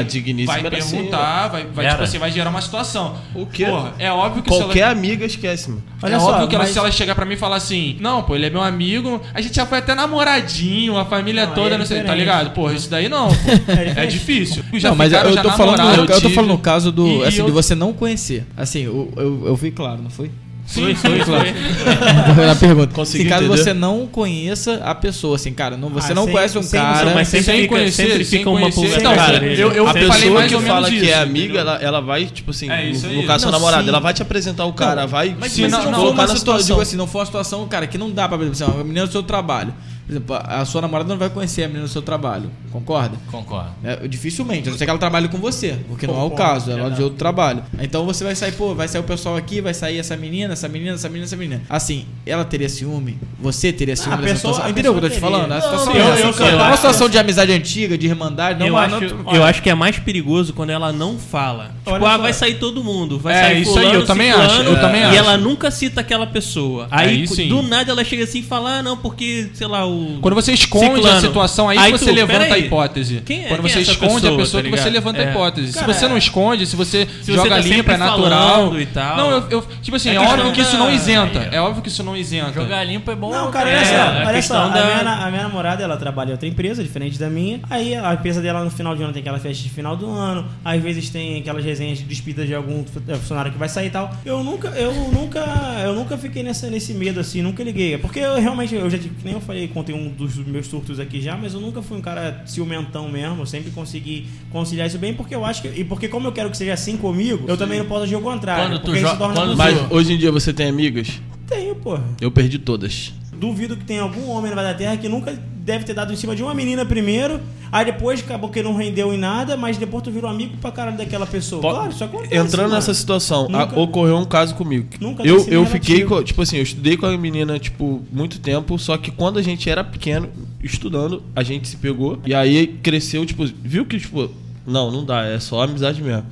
vai 0.46 0.66
assim, 0.78 0.98
perguntar, 0.98 1.48
vai, 1.50 1.66
vai 1.66 1.86
Era. 1.86 1.94
tipo 1.96 2.04
assim, 2.04 2.18
vai 2.20 2.32
gerar 2.32 2.50
uma 2.50 2.62
situação. 2.62 3.16
O 3.34 3.46
quê? 3.46 3.66
Porra, 3.66 3.94
é 3.98 4.12
óbvio 4.12 4.44
que 4.44 4.52
se 4.52 4.58
Qualquer 4.60 4.80
ela... 4.82 4.92
amiga 4.92 5.26
esquece, 5.26 5.70
mano. 5.70 5.84
Olha 6.02 6.16
é 6.16 6.20
só, 6.20 6.32
óbvio 6.34 6.48
que 6.48 6.56
ela, 6.56 6.64
mas- 6.64 6.74
se 6.74 6.80
ela 6.80 6.92
chegar 6.92 7.16
pra 7.16 7.26
mim 7.26 7.34
e 7.34 7.38
falar 7.38 7.56
assim, 7.56 7.98
não, 8.00 8.22
pô, 8.24 8.36
ele 8.36 8.46
é 8.46 8.50
meu 8.50 8.62
amigo, 8.62 9.22
a 9.34 9.42
gente 9.42 9.56
já 9.56 9.66
foi 9.66 9.80
até 9.80 9.96
namoradinho, 9.96 10.98
a 10.98 11.06
família 11.06 11.48
Não, 11.48 11.54
toda, 11.54 11.76
é 11.76 11.78
não 11.78 11.86
sei, 11.86 12.04
tá 12.04 12.14
ligado? 12.14 12.52
Porra, 12.52 12.74
isso 12.74 12.90
daí 12.90 13.10
não, 13.10 13.28
pô. 13.34 13.72
É, 13.96 14.06
difícil. 14.06 14.64
Já 14.74 14.90
não, 14.90 14.96
mas 14.96 15.10
ficaram, 15.10 15.30
eu 15.30 15.36
já 15.36 15.42
tô, 15.42 15.52
falando, 15.52 15.78
namoraram, 15.78 16.06
eu 16.06 16.22
tô 16.22 16.30
falando 16.30 16.50
no 16.52 16.58
caso 16.60 16.92
do, 16.92 17.24
e 17.24 17.26
assim, 17.26 17.40
eu- 17.40 17.46
de 17.46 17.52
você 17.52 17.74
não 17.76 17.92
conhecer. 17.94 18.46
Assim, 18.56 18.84
eu, 18.84 19.12
eu, 19.18 19.44
eu 19.48 19.58
fui 19.58 19.72
claro, 19.72 20.02
não 20.02 20.10
foi? 20.10 20.30
Sim, 20.68 20.94
foi, 20.96 21.20
foi. 21.24 22.46
Na 22.46 22.56
pergunta. 22.56 22.94
Consegui 22.94 23.24
Se 23.24 23.30
caso 23.30 23.46
entender. 23.46 23.58
você 23.64 23.74
não 23.74 24.06
conheça 24.06 24.82
a 24.84 24.94
pessoa, 24.94 25.38
assim, 25.38 25.54
cara, 25.54 25.78
não, 25.78 25.90
você 25.90 26.12
Ah, 26.12 26.16
não 26.16 26.26
sem- 26.26 26.34
conhece 26.34 26.58
um 26.58 26.62
sem 26.62 26.80
cara. 26.82 27.14
mas 27.16 27.28
sempre 27.30 27.46
sem 27.46 27.62
fica, 27.62 27.68
conhecer, 27.76 28.04
sempre 28.08 28.26
sem 28.26 28.40
fica 28.40 28.50
uma 28.50 28.60
conhecer. 28.60 28.82
pulga 28.82 28.98
Então, 28.98 29.12
atrás 29.14 29.34
eu- 29.34 29.40
dele. 29.40 29.62
eu- 29.62 29.72
eu 29.72 29.88
a 29.88 29.94
pessoa 29.94 30.34
mais 30.34 30.52
que 30.52 30.60
fala 30.62 30.90
que 30.90 30.96
isso, 30.98 31.06
é 31.06 31.14
amiga, 31.14 31.46
entendeu? 31.46 31.62
ela, 31.62 31.76
ela 31.82 32.02
vai, 32.02 32.26
tipo 32.26 32.52
assim, 32.52 32.70
É 32.70 32.90
isso 32.90 33.08
no, 33.08 33.14
no 33.22 33.24
caso 33.26 33.46
Não, 33.46 33.52
da 33.54 33.58
namorada, 33.58 33.84
sim. 33.84 33.90
ela 33.90 34.00
vai 34.02 34.14
te 34.14 34.22
apresentar 34.22 34.66
o 34.66 34.74
cara, 34.74 35.06
vai 35.08 35.34
Mas 35.40 35.54
se 35.54 35.66
não- 35.70 35.84
não, 35.86 35.92
não, 35.92 36.00
for 36.02 36.12
uma 36.12 36.28
situação, 36.28 36.66
digo 36.76 36.82
assim, 36.82 36.98
não 36.98 37.08
for 37.08 37.20
uma 37.20 37.26
situação, 37.26 37.66
cara, 37.68 37.88
que 37.88 37.98
não 37.98 38.12
dá 38.12 38.28
pra 38.28 38.38
assim, 38.38 38.64
ó, 38.66 38.82
a 38.82 38.84
menina 38.84 39.06
do 39.08 39.12
seu 39.12 39.24
trabalho. 39.24 39.74
Por 40.08 40.14
exemplo, 40.14 40.36
a 40.36 40.62
a 40.62 40.66
sua 40.66 40.82
namorada 40.82 41.10
não 41.10 41.18
vai 41.18 41.30
conhecer 41.30 41.64
a 41.64 41.68
menina 41.68 41.84
do 41.86 41.90
seu 41.92 42.02
trabalho, 42.02 42.50
concorda? 42.72 43.18
Concordo. 43.30 43.72
É, 43.84 44.08
dificilmente, 44.08 44.70
a 44.70 44.72
não 44.72 44.78
ser 44.78 44.86
que 44.86 44.90
ela 44.90 44.98
trabalhe 45.00 45.28
com 45.28 45.38
você, 45.38 45.78
porque 45.88 46.08
não 46.08 46.14
é 46.16 46.18
o 46.24 46.30
Concordo, 46.30 46.36
caso, 46.54 46.72
ela 46.72 46.88
é 46.88 46.90
de 46.92 47.04
outro 47.04 47.18
trabalho. 47.18 47.62
Então 47.80 48.06
você 48.06 48.24
vai 48.24 48.34
sair, 48.34 48.54
pô, 48.54 48.74
vai 48.74 48.88
sair 48.88 49.02
o 49.02 49.04
pessoal 49.04 49.36
aqui, 49.36 49.60
vai 49.60 49.74
sair 49.74 49.98
essa 50.00 50.16
menina, 50.16 50.54
essa 50.54 50.70
menina, 50.70 50.94
essa 50.96 51.10
menina, 51.10 51.26
essa 51.26 51.36
menina. 51.36 51.62
Assim, 51.70 52.06
ela 52.26 52.46
teria 52.46 52.70
ciúme? 52.70 53.20
Você 53.40 53.74
teria 53.74 53.96
ciúme 53.98 54.14
a 54.14 54.18
dessa 54.22 54.34
pessoa- 54.36 54.54
situação? 54.54 54.68
a 54.68 54.72
Entendeu 54.72 54.94
o 54.94 55.00
que 55.00 55.06
eu 55.06 55.10
tô 55.10 55.16
te 55.16 55.20
falando? 55.20 55.52
A 55.52 55.60
teria. 55.60 55.62
situação 55.62 55.94
Não, 55.94 56.00
é 56.00 56.04
eu- 56.04 56.14
essa. 56.30 56.44
eu- 56.44 56.48
eu 56.48 56.60
É 56.60 56.64
uma 56.68 56.76
situação 56.78 57.10
de 57.10 57.18
amizade 57.18 57.52
antiga, 57.52 57.98
de 57.98 58.08
irmandade, 58.08 58.60
não 58.60 58.68
eu, 58.68 58.78
acho, 58.78 59.00
não- 59.16 59.34
eu 59.36 59.44
acho 59.44 59.62
que 59.62 59.70
é 59.70 59.76
mais 59.76 60.00
perigoso 60.00 60.54
quando 60.54 60.70
ela 60.70 60.94
não 60.94 61.20
fala. 61.20 61.72
Tipo, 61.86 62.06
ah, 62.06 62.18
vai 62.18 62.32
sair 62.34 62.56
todo 62.60 62.82
mundo. 62.82 63.20
Vai 63.20 63.34
É, 63.36 63.42
sair 63.42 63.62
isso 63.62 63.72
aí, 63.78 63.84
fulano, 63.86 64.00
eu 64.00 64.06
também 64.06 64.28
ciclano, 64.32 64.52
acho, 64.52 64.62
eu 64.64 64.80
também 64.80 65.02
E 65.02 65.06
acho. 65.06 65.16
ela 65.18 65.38
nunca 65.38 65.70
cita 65.70 66.00
aquela 66.00 66.26
pessoa. 66.28 66.88
Aí, 66.90 67.26
Aí 67.38 67.50
do 67.50 67.62
nada, 67.62 67.92
ela 67.92 68.04
chega 68.06 68.24
assim 68.24 68.40
e 68.40 68.44
fala, 68.44 68.80
ah, 68.80 68.84
não, 68.84 68.96
porque, 68.96 69.50
sei 69.54 69.68
lá, 69.68 69.86
o... 69.86 69.97
Quando 70.22 70.34
você 70.36 70.52
esconde 70.54 70.96
Ciclano. 70.96 71.18
a 71.18 71.22
situação, 71.22 71.70
aí, 71.70 71.78
Aí 71.78 71.92
você 71.92 72.06
tu, 72.06 72.12
levanta 72.16 72.54
a 72.54 72.58
hipótese. 72.58 73.22
Quem 73.26 73.46
é- 73.46 73.48
Quando 73.48 73.62
quem 73.62 73.70
você 73.72 73.80
é 73.80 73.82
essa 73.82 73.92
esconde 73.92 74.14
pessoa, 74.22 74.34
a 74.34 74.38
pessoa, 74.38 74.64
tá 74.64 74.70
que 74.70 74.78
você 74.78 74.90
levanta 74.90 75.20
É. 75.22 75.28
a 75.28 75.32
hipótese. 75.32 75.74
Cara, 75.74 75.94
se 75.94 76.00
você 76.00 76.08
não 76.08 76.18
esconde, 76.18 76.66
se 76.66 76.76
você 76.76 77.08
Se 77.22 77.32
joga 77.34 77.44
você 77.62 77.84
tá 77.84 77.94
é 77.94 77.98
natural. 77.98 78.80
e 78.80 78.86
tal. 78.86 79.18
Não, 79.18 79.32
eu, 79.32 79.44
eu- 79.50 79.68
tipo 79.82 79.96
assim, 79.98 80.10
É 80.10 80.16
é, 80.16 80.20
óbvio 80.20 80.52
que 80.52 80.62
isso 80.62 80.78
não 80.78 80.92
isenta. 80.92 81.40
É 81.52 81.62
óbvio 81.62 81.82
que 81.82 81.90
isso 81.90 82.04
não 82.04 82.16
isenta. 82.16 82.54
Jogar 82.54 82.84
limpo 82.84 83.10
é 83.12 83.16
bom. 83.16 83.32
Não, 83.32 83.52
cara, 83.52 83.70
É, 83.70 83.74
olha 83.78 83.82
a 83.82 83.86
só, 83.86 83.94
olha 83.94 84.26
só, 84.26 84.34
questão 84.34 84.62
a, 84.66 84.68
da- 84.70 84.86
minha, 84.86 85.04
na- 85.04 85.26
a 85.26 85.30
minha 85.32 85.44
namorada, 85.44 85.84
ela 85.84 85.98
trabalha 85.98 86.30
em 86.30 86.32
outra 86.34 86.48
empresa, 86.48 86.84
diferente 86.84 87.18
da 87.20 87.30
minha. 87.30 87.60
Aí 87.70 87.96
a 87.96 88.14
empresa 88.14 88.42
dela 88.42 88.64
no 88.64 88.70
final 88.72 88.96
de 88.96 89.04
ano 89.04 89.14
tem 89.14 89.22
aquela 89.22 89.40
festa 89.40 89.64
de 89.64 89.70
final 89.70 89.96
do 89.96 90.10
ano. 90.10 90.46
Às 90.64 90.82
vezes 90.82 91.10
tem 91.10 91.40
aquelas 91.40 91.64
resenhas 91.64 91.98
de 91.98 92.04
despida 92.06 92.46
de 92.46 92.54
algum 92.54 92.84
fu- 92.84 93.02
funcionário 93.20 93.52
que 93.52 93.58
vai 93.58 93.70
sair 93.70 93.88
e 93.88 93.90
tal. 93.90 94.12
Eu 94.26 94.44
nunca, 94.44 94.70
eu 94.70 94.94
nunca, 95.12 95.40
eu 95.84 95.94
nunca 95.94 96.18
fiquei 96.18 96.44
nessa, 96.44 96.70
nesse 96.70 96.94
medo 96.94 97.20
assim, 97.20 97.42
nunca 97.42 97.64
liguei. 97.64 97.94
É 97.96 97.98
Porque 97.98 98.20
eu 98.20 98.36
realmente, 98.40 98.76
eu 98.76 98.90
já, 98.90 98.98
nem 99.24 99.34
eu 99.34 99.42
falei, 99.42 99.68
contei 99.88 99.96
um 99.96 100.10
dos 100.10 100.36
meus 100.46 100.68
surtos 100.68 101.00
aqui 101.00 101.22
já, 101.22 101.38
mas 101.38 101.54
eu 101.54 101.60
nunca 101.62 101.82
fui 101.82 101.98
um 101.98 102.02
cara 102.02 102.44
ciumentão 102.46 103.10
mesmo. 103.10 103.42
Eu 103.42 103.46
sempre 103.46 103.72
consegui 103.72 104.28
conciliar 104.52 104.88
isso 104.88 104.98
bem, 104.98 105.14
porque 105.14 105.34
eu 105.34 105.46
acho 105.46 105.62
que. 105.62 105.68
E 105.70 105.84
porque 105.84 106.08
como 106.08 106.28
eu 106.28 106.32
quero 106.32 106.50
que 106.50 106.58
seja 106.58 106.74
assim 106.74 106.98
comigo, 106.98 107.46
eu 107.48 107.58
também 107.58 107.80
não 107.80 107.86
posso 107.86 108.04
agir 108.04 108.16
ao 108.16 108.22
contrário. 108.22 108.66
Quando 108.70 108.80
tu 108.80 108.86
porque 108.86 109.00
isso 109.00 109.10
jo- 109.12 109.18
torna 109.18 109.36
quando. 109.36 109.58
Mas 109.58 109.92
hoje 109.92 110.14
em 110.14 110.18
dia 110.18 110.32
você 110.32 110.54
tem 110.54 110.68
amigas? 110.68 111.22
Tenho, 111.48 111.76
porra. 111.76 112.04
Eu 112.20 112.30
perdi 112.32 112.60
todas. 112.60 113.14
Duvido 113.34 113.78
que 113.78 113.86
tenha 113.86 114.02
algum 114.02 114.30
homem 114.30 114.54
na 114.54 114.62
da 114.64 114.74
Terra 114.74 114.98
que 114.98 115.08
nunca 115.08 115.38
deve 115.68 115.84
ter 115.84 115.94
dado 115.94 116.14
em 116.14 116.16
cima 116.16 116.34
de 116.36 116.42
uma 116.42 116.54
menina 116.54 116.86
primeiro, 116.86 117.42
aí 117.72 117.84
depois 117.86 118.22
acabou 118.22 118.50
que 118.50 118.64
não 118.64 118.74
rendeu 118.76 119.14
em 119.14 119.18
nada, 119.18 119.58
mas 119.58 119.78
depois 119.78 120.02
tu 120.02 120.10
virou 120.10 120.30
amigo 120.32 120.56
pra 120.62 120.72
caralho 120.72 120.98
daquela 120.98 121.28
pessoa. 121.28 121.62
Po- 121.62 121.70
Claro, 121.70 121.92
isso 121.92 122.04
acontece. 122.04 122.34
Entrando 122.36 122.64
mano. 122.70 122.76
nessa 122.76 122.94
situação, 122.94 123.46
a- 123.54 123.66
Nunca- 123.66 123.80
ocorreu 123.80 124.16
um 124.18 124.26
caso 124.26 124.56
comigo. 124.56 124.88
Nunca 125.00 125.24
eu 125.24 125.46
eu 125.50 125.66
fiquei 125.66 126.06
com, 126.06 126.24
tipo 126.24 126.42
assim, 126.42 126.56
eu 126.58 126.64
estudei 126.64 126.96
com 126.96 127.06
a 127.06 127.18
menina 127.18 127.60
tipo 127.60 128.02
muito 128.12 128.40
tempo, 128.40 128.80
só 128.80 128.98
que 128.98 129.12
quando 129.12 129.38
a 129.38 129.42
gente 129.42 129.70
era 129.70 129.84
pequeno, 129.84 130.30
estudando, 130.64 131.22
a 131.36 131.44
gente 131.44 131.68
se 131.68 131.76
pegou 131.76 132.20
e 132.26 132.34
aí 132.34 132.68
cresceu, 132.82 133.26
tipo, 133.26 133.46
viu 133.62 133.86
que 133.86 134.00
tipo, 134.00 134.30
não, 134.68 134.92
não 134.92 135.06
dá, 135.06 135.24
é 135.26 135.40
só 135.40 135.62
amizade 135.64 136.02
mesmo. 136.04 136.26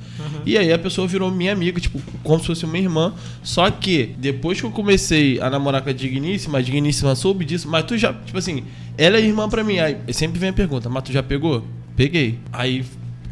E 0.44 0.56
aí 0.58 0.72
a 0.72 0.78
pessoa 0.78 1.08
virou 1.08 1.30
minha 1.30 1.52
amiga, 1.52 1.80
tipo, 1.80 1.98
como 2.22 2.38
se 2.38 2.46
fosse 2.46 2.64
uma 2.66 2.76
irmã. 2.78 3.12
Só 3.42 3.70
que 3.70 4.14
depois 4.18 4.60
que 4.60 4.66
eu 4.66 4.70
comecei 4.70 5.40
a 5.40 5.48
namorar 5.50 5.80
com 5.82 5.88
a 5.88 5.92
Digníssima, 5.92 6.58
a 6.58 6.62
Digníssima 6.62 7.14
soube 7.16 7.44
disso, 7.44 7.66
mas 7.68 7.84
tu 7.84 7.96
já, 7.96 8.12
tipo 8.12 8.36
assim, 8.38 8.62
ela 8.98 9.16
é 9.16 9.20
irmã 9.22 9.48
pra 9.48 9.64
mim. 9.64 9.78
Aí 9.78 9.96
sempre 10.12 10.38
vem 10.38 10.50
a 10.50 10.52
pergunta, 10.52 10.88
mas 10.90 11.02
tu 11.02 11.12
já 11.12 11.22
pegou? 11.22 11.64
Peguei. 11.96 12.38
Aí 12.52 12.84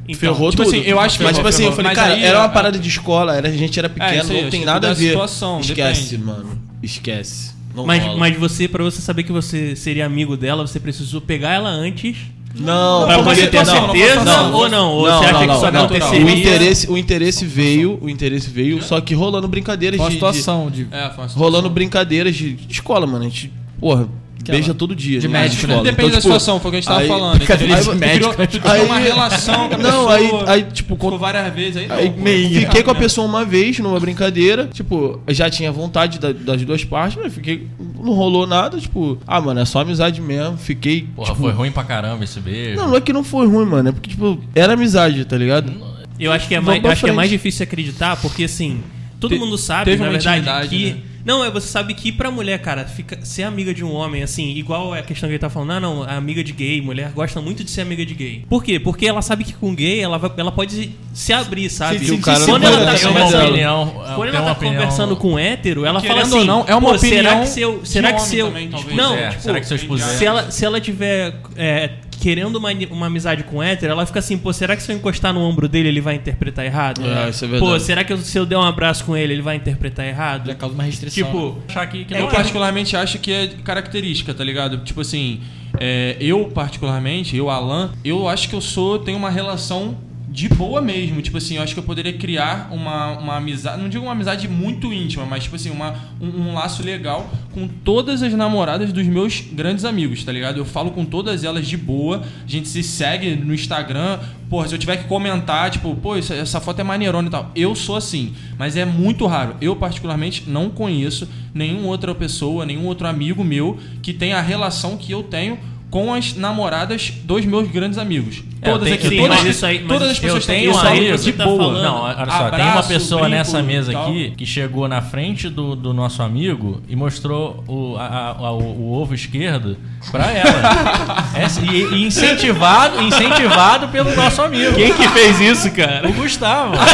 Então, 0.08 0.18
ferrou 0.18 0.50
tipo 0.50 0.64
tudo. 0.64 0.74
assim, 0.74 0.84
eu 0.88 0.98
acho 0.98 1.18
que 1.18 1.24
Mas, 1.24 1.36
tipo 1.36 1.46
ferrou, 1.46 1.48
assim, 1.48 1.64
eu 1.64 1.72
falei, 1.72 1.90
Mas 1.90 1.98
cara, 1.98 2.14
aí, 2.14 2.24
era 2.24 2.38
uma 2.38 2.46
é- 2.46 2.48
parada 2.48 2.78
de 2.78 2.88
escola, 2.88 3.36
era, 3.36 3.48
a 3.48 3.52
gente 3.52 3.78
era 3.78 3.88
pequeno, 3.88 4.22
isso 4.22 4.32
aí, 4.32 4.42
não 4.42 4.50
tem 4.50 4.64
nada 4.64 4.88
a 4.88 4.90
é 4.90 4.94
ver. 4.94 5.08
situação, 5.10 5.60
Esquece, 5.60 6.02
depende. 6.16 6.24
mano. 6.24 6.58
Esquece. 6.82 7.52
Não 7.74 7.84
Mas, 7.86 8.02
rola. 8.04 8.16
mas 8.18 8.36
você, 8.38 8.68
pra 8.68 8.84
você 8.84 9.00
saber 9.02 9.24
que 9.24 9.32
você 9.32 9.74
seria 9.74 10.06
amigo 10.06 10.36
dela, 10.36 10.66
você 10.66 10.78
precisou 10.78 11.20
pegar 11.20 11.50
ela 11.54 11.68
antes 11.70 12.16
Não, 12.56 13.06
pra 13.06 13.20
você 13.22 13.48
ter 13.48 13.66
certeza 13.66 14.24
não, 14.24 14.52
ou 14.52 14.68
não? 14.68 14.92
Ou 14.92 15.08
não, 15.08 15.18
você 15.18 15.24
acha 15.24 15.32
não, 15.32 15.40
que 15.40 15.46
não, 15.46 15.54
isso 15.54 15.70
não. 15.72 15.84
aconteceria? 15.84 16.26
O 16.26 16.30
interesse, 16.30 16.90
o 16.90 16.98
interesse 16.98 17.44
veio, 17.44 17.98
o 18.00 18.08
interesse 18.08 18.48
veio, 18.50 18.82
só 18.82 19.00
que 19.00 19.14
rolando 19.14 19.48
brincadeiras 19.48 20.00
de, 20.00 20.06
de- 20.06 20.12
situação 20.12 20.70
de. 20.70 20.86
É, 20.90 21.02
uma 21.02 21.10
situação. 21.10 21.42
rolando 21.42 21.68
brincadeiras 21.68 22.34
de, 22.34 22.52
de 22.54 22.72
escola, 22.72 23.06
mano. 23.06 23.24
A 23.24 23.28
gente, 23.28 23.52
porra, 23.80 24.08
beija 24.52 24.74
todo 24.74 24.94
dia. 24.94 25.20
de 25.20 25.28
né? 25.28 25.42
médico, 25.42 25.66
né? 25.66 25.74
Depende 25.76 25.84
da 25.84 25.92
Então, 25.92 26.08
tipo, 26.10 26.20
situação, 26.22 26.60
foi 26.60 26.68
o 26.68 26.72
que 26.72 26.76
a 26.76 26.80
gente 26.80 26.88
tava 26.88 27.00
aí- 27.00 27.08
falando. 27.08 27.36
Brincadeira 27.36 27.74
de 27.76 27.80
criou- 27.80 27.96
médico. 27.96 28.34
Tu 28.46 28.60
criou 28.60 28.74
Aí- 28.74 28.84
uma 28.84 28.98
relação 28.98 29.68
com 29.68 29.74
a 29.74 29.78
Não, 29.78 30.06
pessoa. 30.08 30.14
aí, 30.14 30.30
aí 30.46 30.62
tipo, 30.72 30.94
Ficou 30.94 31.18
várias 31.18 31.54
vezes 31.54 31.76
aí. 31.76 31.86
Aí, 31.90 32.08
não, 32.10 32.14
pô. 32.14 32.60
fiquei 32.66 32.82
com 32.82 32.90
a 32.90 32.94
pessoa 32.94 33.26
uma 33.26 33.44
vez 33.44 33.78
numa 33.78 33.98
brincadeira, 34.00 34.68
tipo, 34.72 35.20
já 35.28 35.48
tinha 35.50 35.70
vontade 35.72 36.18
da- 36.18 36.32
das 36.32 36.62
duas 36.62 36.84
partes, 36.84 37.18
mas 37.22 37.32
fiquei. 37.34 37.66
Não 38.02 38.12
rolou 38.12 38.46
nada, 38.46 38.78
tipo, 38.78 39.18
ah, 39.26 39.40
mano, 39.40 39.60
é 39.60 39.64
só 39.64 39.80
amizade 39.80 40.20
mesmo. 40.20 40.56
Fiquei. 40.58 41.06
Porra, 41.16 41.28
tipo, 41.30 41.42
foi 41.42 41.52
ruim 41.52 41.70
pra 41.72 41.84
caramba 41.84 42.24
esse 42.24 42.38
beijo. 42.40 42.76
Não, 42.76 42.88
não 42.88 42.96
é 42.96 43.00
que 43.00 43.12
não 43.12 43.24
foi 43.24 43.46
ruim, 43.46 43.64
mano. 43.66 43.88
É 43.88 43.92
porque, 43.92 44.10
tipo, 44.10 44.38
era 44.54 44.74
amizade, 44.74 45.24
tá 45.24 45.36
ligado? 45.36 45.72
Eu 46.20 46.32
acho 46.32 46.46
que 46.46 46.54
é, 46.54 46.60
mais, 46.60 46.84
acho 46.84 47.04
que 47.04 47.10
é 47.10 47.12
mais 47.12 47.28
difícil 47.30 47.64
acreditar, 47.64 48.16
porque 48.16 48.44
assim, 48.44 48.80
todo 49.18 49.32
Te- 49.34 49.38
mundo 49.38 49.58
sabe, 49.58 49.96
na 49.96 50.08
verdade, 50.10 50.68
que. 50.68 50.90
né? 50.92 50.96
Não, 51.24 51.44
é 51.44 51.50
você 51.50 51.66
sabe 51.68 51.94
que 51.94 52.12
pra 52.12 52.30
mulher, 52.30 52.58
cara, 52.60 52.84
fica, 52.84 53.18
ser 53.24 53.44
amiga 53.44 53.72
de 53.72 53.82
um 53.82 53.92
homem, 53.92 54.22
assim, 54.22 54.50
igual 54.56 54.92
a 54.92 55.02
questão 55.02 55.26
que 55.28 55.32
ele 55.32 55.38
tá 55.38 55.48
falando, 55.48 55.70
ah, 55.72 55.80
não, 55.80 56.02
a 56.02 56.16
amiga 56.16 56.44
de 56.44 56.52
gay, 56.52 56.80
mulher 56.82 57.10
gosta 57.14 57.40
muito 57.40 57.64
de 57.64 57.70
ser 57.70 57.80
amiga 57.80 58.04
de 58.04 58.14
gay. 58.14 58.44
Por 58.48 58.62
quê? 58.62 58.78
Porque 58.78 59.06
ela 59.06 59.22
sabe 59.22 59.42
que 59.44 59.54
com 59.54 59.74
gay 59.74 60.00
ela, 60.00 60.18
vai- 60.18 60.30
ela 60.36 60.52
pode 60.52 60.90
se 61.14 61.32
abrir, 61.32 61.70
sabe? 61.70 61.98
Se- 62.00 62.06
se- 62.06 62.12
o 62.12 62.20
cara 62.20 62.40
não 62.40 62.46
quando 62.46 62.64
ela 62.64 62.76
tá 62.98 63.10
Marcelo. 63.10 63.44
opinião. 63.48 63.86
Quando 64.16 64.28
ela 64.28 64.38
uma 64.40 64.46
tá 64.46 64.52
opinião- 64.52 64.74
conversando 64.74 65.16
com 65.16 65.32
um 65.32 65.38
hétero, 65.38 65.84
ela 65.86 66.00
fala 66.00 66.22
assim: 66.22 66.38
ou 66.40 66.44
não, 66.44 66.64
é 66.68 66.74
uma 66.74 66.90
"Pô, 66.92 66.98
será 66.98 67.20
opinião 67.30 67.40
que 67.42 67.48
se 67.48 67.60
eu, 67.62 67.78
de 67.80 67.88
será 67.88 68.08
que 68.12 68.14
homem 68.16 68.28
se 68.28 68.38
eu, 68.38 68.46
também, 68.48 68.68
talvez. 68.68 68.96
não, 68.96 69.14
É, 69.16 69.28
tipo, 69.30 69.42
será 69.42 69.60
que 69.60 69.66
se 69.66 69.72
eu 69.72 69.76
expuser- 69.76 70.18
se 70.18 70.24
ela 70.26 70.50
se 70.50 70.64
ela 70.64 70.80
tiver 70.80 71.34
é, 71.56 71.90
querendo 72.24 72.56
uma, 72.56 72.70
uma 72.90 73.06
amizade 73.08 73.42
com 73.44 73.62
hétero, 73.62 73.92
ela 73.92 74.06
fica 74.06 74.18
assim, 74.18 74.38
pô, 74.38 74.50
será 74.50 74.74
que 74.74 74.82
se 74.82 74.90
eu 74.90 74.96
encostar 74.96 75.30
no 75.34 75.40
ombro 75.40 75.68
dele, 75.68 75.88
ele 75.88 76.00
vai 76.00 76.14
interpretar 76.14 76.64
errado? 76.64 77.02
É, 77.04 77.28
isso 77.28 77.44
é 77.44 77.48
verdade. 77.48 77.70
Pô, 77.72 77.78
será 77.78 78.02
que 78.02 78.14
eu- 78.14 78.16
se 78.16 78.38
eu 78.38 78.46
der 78.46 78.56
um 78.56 78.62
abraço 78.62 79.04
com 79.04 79.14
ele, 79.14 79.34
ele 79.34 79.42
vai 79.42 79.56
interpretar 79.56 80.06
errado? 80.06 80.46
Já 80.46 80.54
causa 80.54 80.74
uma 80.74 80.84
restrição. 80.84 81.22
Tipo, 81.26 81.58
Achar 81.68 81.86
que, 81.86 82.06
que 82.06 82.14
Eu 82.14 82.20
não 82.20 82.28
é. 82.28 82.30
particularmente 82.30 82.96
acho 82.96 83.18
que 83.18 83.30
é 83.30 83.48
característica, 83.62 84.32
tá 84.32 84.42
ligado? 84.42 84.78
Tipo 84.78 85.02
assim, 85.02 85.40
é, 85.78 86.16
eu 86.18 86.46
particularmente, 86.46 87.36
eu, 87.36 87.50
Alan, 87.50 87.92
eu 88.02 88.26
acho 88.26 88.48
que 88.48 88.54
eu 88.54 88.60
sou, 88.62 88.98
tenho 88.98 89.18
uma 89.18 89.28
relação 89.28 89.98
de 90.34 90.48
boa 90.48 90.82
mesmo. 90.82 91.22
Tipo 91.22 91.38
assim, 91.38 91.54
eu 91.54 91.62
acho 91.62 91.74
que 91.74 91.78
eu 91.78 91.84
poderia 91.84 92.12
criar 92.12 92.68
uma, 92.72 93.16
uma 93.18 93.36
amizade, 93.36 93.80
não 93.80 93.88
digo 93.88 94.02
uma 94.02 94.10
amizade 94.10 94.48
muito 94.48 94.92
íntima, 94.92 95.24
mas 95.24 95.44
tipo 95.44 95.54
assim, 95.54 95.70
uma, 95.70 95.94
um, 96.20 96.26
um 96.26 96.54
laço 96.54 96.82
legal 96.82 97.30
com 97.52 97.68
todas 97.68 98.20
as 98.20 98.34
namoradas 98.34 98.92
dos 98.92 99.06
meus 99.06 99.40
grandes 99.52 99.84
amigos, 99.84 100.24
tá 100.24 100.32
ligado? 100.32 100.56
Eu 100.56 100.64
falo 100.64 100.90
com 100.90 101.04
todas 101.04 101.44
elas 101.44 101.68
de 101.68 101.76
boa, 101.76 102.24
a 102.44 102.50
gente 102.50 102.66
se 102.66 102.82
segue 102.82 103.36
no 103.36 103.54
Instagram. 103.54 104.18
Porra, 104.50 104.66
se 104.66 104.74
eu 104.74 104.78
tiver 104.78 104.96
que 104.96 105.04
comentar, 105.04 105.70
tipo, 105.70 105.94
pô, 105.94 106.16
essa, 106.16 106.34
essa 106.34 106.60
foto 106.60 106.80
é 106.80 106.84
maneirona 106.84 107.28
e 107.28 107.30
tal. 107.30 107.52
Eu 107.54 107.76
sou 107.76 107.94
assim, 107.94 108.34
mas 108.58 108.76
é 108.76 108.84
muito 108.84 109.26
raro. 109.26 109.54
Eu, 109.60 109.76
particularmente, 109.76 110.44
não 110.48 110.68
conheço 110.68 111.28
nenhuma 111.54 111.86
outra 111.86 112.12
pessoa, 112.12 112.66
nenhum 112.66 112.86
outro 112.86 113.06
amigo 113.06 113.44
meu 113.44 113.78
que 114.02 114.12
tenha 114.12 114.36
a 114.36 114.40
relação 114.40 114.96
que 114.96 115.12
eu 115.12 115.22
tenho 115.22 115.58
com 115.94 116.12
as 116.12 116.34
namoradas 116.34 117.12
dos 117.22 117.44
meus 117.44 117.70
grandes 117.70 117.98
amigos. 117.98 118.42
É, 118.60 118.68
Todas 118.68 118.82
tenho- 118.82 118.94
aqui, 118.96 119.04
eu 119.04 119.10
tenho- 119.10 119.28
todas, 119.28 119.44
isso 119.44 119.64
aí- 119.64 119.78
todas 119.86 120.10
as 120.10 120.16
eu 120.16 120.22
pessoas 120.22 120.46
tenho 120.46 120.58
têm 120.58 120.68
um 120.68 120.72
isso 120.72 120.84
aí 120.88 120.98
amigo 121.08 121.18
de 121.22 121.32
tá 121.34 121.44
boa. 121.44 121.56
falando. 121.58 121.82
Não, 121.84 122.00
olha 122.02 122.14
só, 122.16 122.22
tem 122.22 122.34
uma 122.34 122.70
Abraço, 122.70 122.88
pessoa 122.88 123.20
brinco 123.20 123.36
nessa 123.36 123.62
mesa 123.62 123.92
tal. 123.92 124.02
aqui 124.02 124.32
que 124.36 124.44
chegou 124.44 124.88
na 124.88 125.00
frente 125.00 125.48
do, 125.48 125.76
do 125.76 125.94
nosso 125.94 126.20
amigo 126.20 126.82
e 126.88 126.96
mostrou 126.96 127.62
o, 127.68 127.94
a- 127.96 128.34
a- 128.40 128.50
o, 128.50 128.58
o 128.60 128.92
ovo 129.00 129.14
esquerdo 129.14 129.76
pra 130.10 130.32
ela. 130.32 131.24
Essa- 131.38 131.60
e, 131.60 131.84
e 131.94 132.04
incentivado, 132.06 133.00
incentivado 133.00 133.86
pelo 133.88 134.12
nosso 134.16 134.42
amigo. 134.42 134.74
quem 134.74 134.92
que 134.92 135.08
fez 135.10 135.38
isso, 135.40 135.70
cara? 135.70 136.08
O 136.08 136.12
Gustavo. 136.12 136.74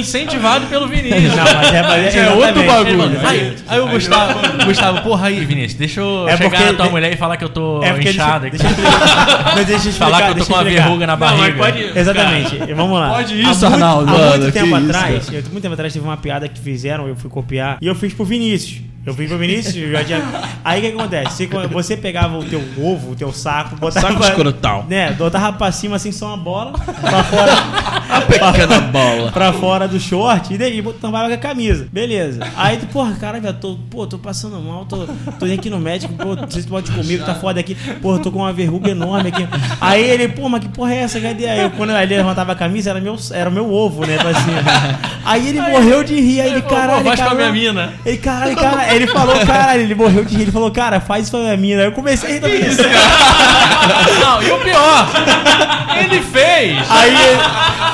incentivado 0.00 0.66
pelo 0.66 0.86
Vinícius. 0.88 1.34
Não, 1.34 1.44
mas 1.44 1.72
é, 1.74 1.82
mas 1.82 2.14
É 2.14 2.30
outro 2.30 2.62
exatamente. 2.62 2.96
bagulho. 2.96 3.20
Aí, 3.26 3.54
aí 3.68 3.80
o 3.80 3.88
Gustavo, 3.88 4.40
Gustavo, 4.64 5.02
porra 5.02 5.26
aí, 5.28 5.44
Vinícius, 5.44 5.74
deixa 5.74 6.00
eu 6.00 6.28
É 6.28 6.36
chegar 6.36 6.50
porque- 6.50 6.64
na 6.64 6.72
tua 6.74 6.88
mulher 6.90 7.12
e 7.12 7.16
falar 7.16 7.36
que 7.36 7.44
eu 7.44 7.48
tô 7.48 7.82
É 7.82 7.90
inchado 8.00 8.48
deixa, 8.50 8.66
aqui. 8.66 8.74
deixa. 8.80 9.42
Mas 9.54 9.66
deixa 9.66 9.86
eu 9.86 9.90
explicar, 9.90 10.04
falar 10.04 10.22
que 10.22 10.30
eu 10.40 10.44
tô 10.44 10.46
com 10.46 10.54
uma 10.58 10.64
verruga 10.64 11.06
na 11.06 11.12
Não, 11.12 11.18
barriga. 11.20 11.56
pode. 11.58 11.98
Exatamente. 11.98 12.56
Vamos 12.74 12.98
lá. 13.00 13.10
Pode 13.10 13.32
Há 13.34 13.36
isso, 13.36 13.46
muito- 13.48 13.66
Arnaldo. 13.66 14.10
Há 14.12 14.18
muito 14.18 14.30
Mano, 14.40 14.52
tempo 14.52 14.66
isso, 14.66 14.76
atrás, 14.90 15.26
eu, 15.28 15.42
muito 15.50 15.60
tempo 15.62 15.74
atrás 15.74 15.92
teve 15.92 16.04
uma 16.04 16.16
piada 16.16 16.48
que 16.48 16.60
fizeram, 16.60 17.06
eu 17.08 17.16
fui 17.16 17.30
copiar, 17.30 17.78
e 17.80 17.86
eu 17.86 17.94
fiz 17.94 18.12
pro 18.14 18.24
Vinícius. 18.24 18.80
Eu 19.04 19.14
fiz 19.14 19.28
pro 19.28 19.38
Vinícius, 19.38 19.90
já 19.90 20.04
tinha... 20.04 20.22
Aí 20.64 20.78
o 20.78 20.82
que 20.82 20.98
acontece? 20.98 21.48
Você, 21.48 21.66
você 21.66 21.96
pegava 21.96 22.38
o 22.38 22.44
teu 22.44 22.62
ovo, 22.78 23.12
o 23.12 23.16
teu 23.16 23.32
saco, 23.32 23.74
botava... 23.76 24.08
Saco 24.08 24.22
escrotal. 24.22 24.86
Né, 24.88 25.12
botava 25.12 25.56
pra 25.56 25.72
cima 25.72 25.96
assim, 25.96 26.12
só 26.12 26.28
uma 26.28 26.36
bola, 26.36 26.72
pra 26.72 27.24
fora... 27.24 27.52
A 28.12 28.20
pequena 28.20 28.78
bola. 28.80 29.32
pra 29.32 29.52
fora 29.54 29.88
do 29.88 29.98
short 29.98 30.52
e 30.52 30.58
daí 30.58 30.82
tampava 31.00 31.28
com 31.28 31.34
a 31.34 31.38
camisa. 31.38 31.88
Beleza. 31.90 32.46
Aí 32.56 32.76
tu, 32.76 32.86
porra, 32.86 33.14
cara, 33.14 33.40
velho, 33.40 33.54
tô, 33.54 33.78
pô, 33.90 34.06
tô 34.06 34.18
passando 34.18 34.60
mal, 34.60 34.84
tô, 34.84 35.06
tô 35.38 35.46
indo 35.46 35.54
aqui 35.54 35.70
no 35.70 35.78
médico, 35.78 36.12
pô, 36.14 36.36
não 36.36 36.50
sei 36.50 36.60
se 36.60 36.66
tu 36.66 36.70
pode 36.70 36.90
ir 36.90 36.94
comigo, 36.94 37.24
tá 37.24 37.34
foda 37.34 37.58
aqui. 37.58 37.74
Porra, 38.02 38.18
tô 38.18 38.30
com 38.30 38.40
uma 38.40 38.52
verruga 38.52 38.90
enorme 38.90 39.30
aqui. 39.30 39.48
Aí 39.80 40.02
ele, 40.02 40.28
pô, 40.28 40.46
mas 40.48 40.60
que 40.60 40.68
porra 40.68 40.92
é 40.92 40.98
essa? 40.98 41.18
Cadê? 41.20 41.46
Aí 41.46 41.60
eu, 41.60 41.70
quando 41.70 41.90
ele 41.92 42.16
levantava 42.16 42.52
a 42.52 42.54
camisa, 42.54 42.90
era 42.90 43.00
meu, 43.00 43.16
era 43.32 43.48
meu 43.48 43.72
ovo, 43.72 44.04
né, 44.06 44.18
cima. 44.18 44.62
Aí 45.24 45.48
ele 45.48 45.60
morreu 45.60 46.04
de 46.04 46.20
rir, 46.20 46.40
aí 46.42 46.50
ele, 46.50 46.62
Pô, 46.62 46.68
caralho, 46.68 47.04
faz 47.04 47.20
com 47.20 47.26
a 47.26 47.30
caralho. 47.30 47.52
minha 47.52 47.72
mina. 47.72 47.92
Ele, 48.04 48.16
caralho, 48.18 48.56
cara, 48.56 48.91
ele 48.96 49.06
falou, 49.06 49.34
caralho, 49.46 49.82
ele 49.82 49.94
morreu 49.94 50.24
de 50.24 50.34
rir, 50.36 50.42
ele 50.42 50.52
falou, 50.52 50.70
cara, 50.70 51.00
faz 51.00 51.24
isso 51.28 51.36
pra 51.36 51.56
minha. 51.56 51.78
Aí 51.78 51.84
eu 51.86 51.92
comecei 51.92 52.28
a 52.28 52.32
rir 52.34 52.40
também. 52.40 52.60
Não, 54.20 54.42
e 54.42 54.50
o 54.50 54.58
pior, 54.58 55.08
ele 55.98 56.20
fez. 56.22 56.78
Aí, 56.90 57.16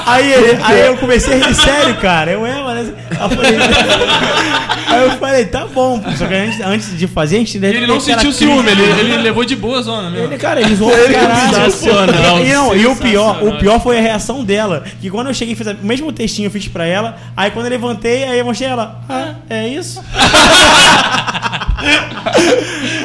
aí, 0.07 0.33
ele- 0.33 0.59
aí 0.63 0.87
eu 0.87 0.97
comecei 0.97 1.35
a 1.43 1.47
rir 1.47 1.55
sério, 1.55 1.95
cara. 1.97 2.31
Eu 2.33 2.47
é, 2.47 2.63
mas. 2.63 2.93
Aí 3.19 3.25
eu 3.25 3.31
falei, 3.37 3.57
aí 4.89 5.03
eu 5.05 5.11
falei, 5.19 5.45
tá 5.47 5.67
bom. 5.67 6.03
Só 6.17 6.27
que 6.27 6.35
antes, 6.35 6.61
antes 6.61 6.97
de 6.99 7.07
fazer, 7.07 7.37
a 7.37 7.39
gente 7.41 7.59
E 7.59 7.65
ele 7.67 7.87
não 7.87 8.01
sentiu 8.01 8.33
ciúme, 8.33 8.71
ele, 8.71 8.83
ele 8.83 9.17
levou 9.19 9.45
de 9.45 9.57
boa 9.57 9.83
zona 9.83 10.11
mesmo. 10.11 10.27
Ele, 10.27 10.37
cara, 10.39 10.61
ele 10.61 10.75
zoou 10.75 10.91
pra 10.91 11.13
caralho. 11.13 11.71
Sensacional, 11.71 12.41
E, 12.45 12.53
não, 12.53 12.77
e 12.77 12.87
o 12.87 12.97
pior, 12.97 13.43
o 13.43 13.59
pior 13.59 13.81
foi 13.81 13.99
a 13.99 14.01
reação 14.01 14.45
dela. 14.45 14.85
Que 15.01 15.11
quando 15.11 15.27
eu 15.29 15.35
cheguei 15.35 15.55
e 15.55 15.57
fiz 15.57 15.67
a- 15.69 15.73
o 15.83 15.87
mesmo 15.87 16.13
textinho 16.13 16.47
eu 16.47 16.51
fiz 16.51 16.69
pra 16.69 16.87
ela, 16.87 17.17
aí 17.37 17.51
quando 17.51 17.67
eu 17.67 17.71
levantei, 17.71 18.25
aí 18.25 18.39
eu 18.39 18.45
mostrei 18.45 18.69
ela, 18.71 19.01
ah, 19.09 19.35
é 19.51 19.69
isso? 19.69 20.03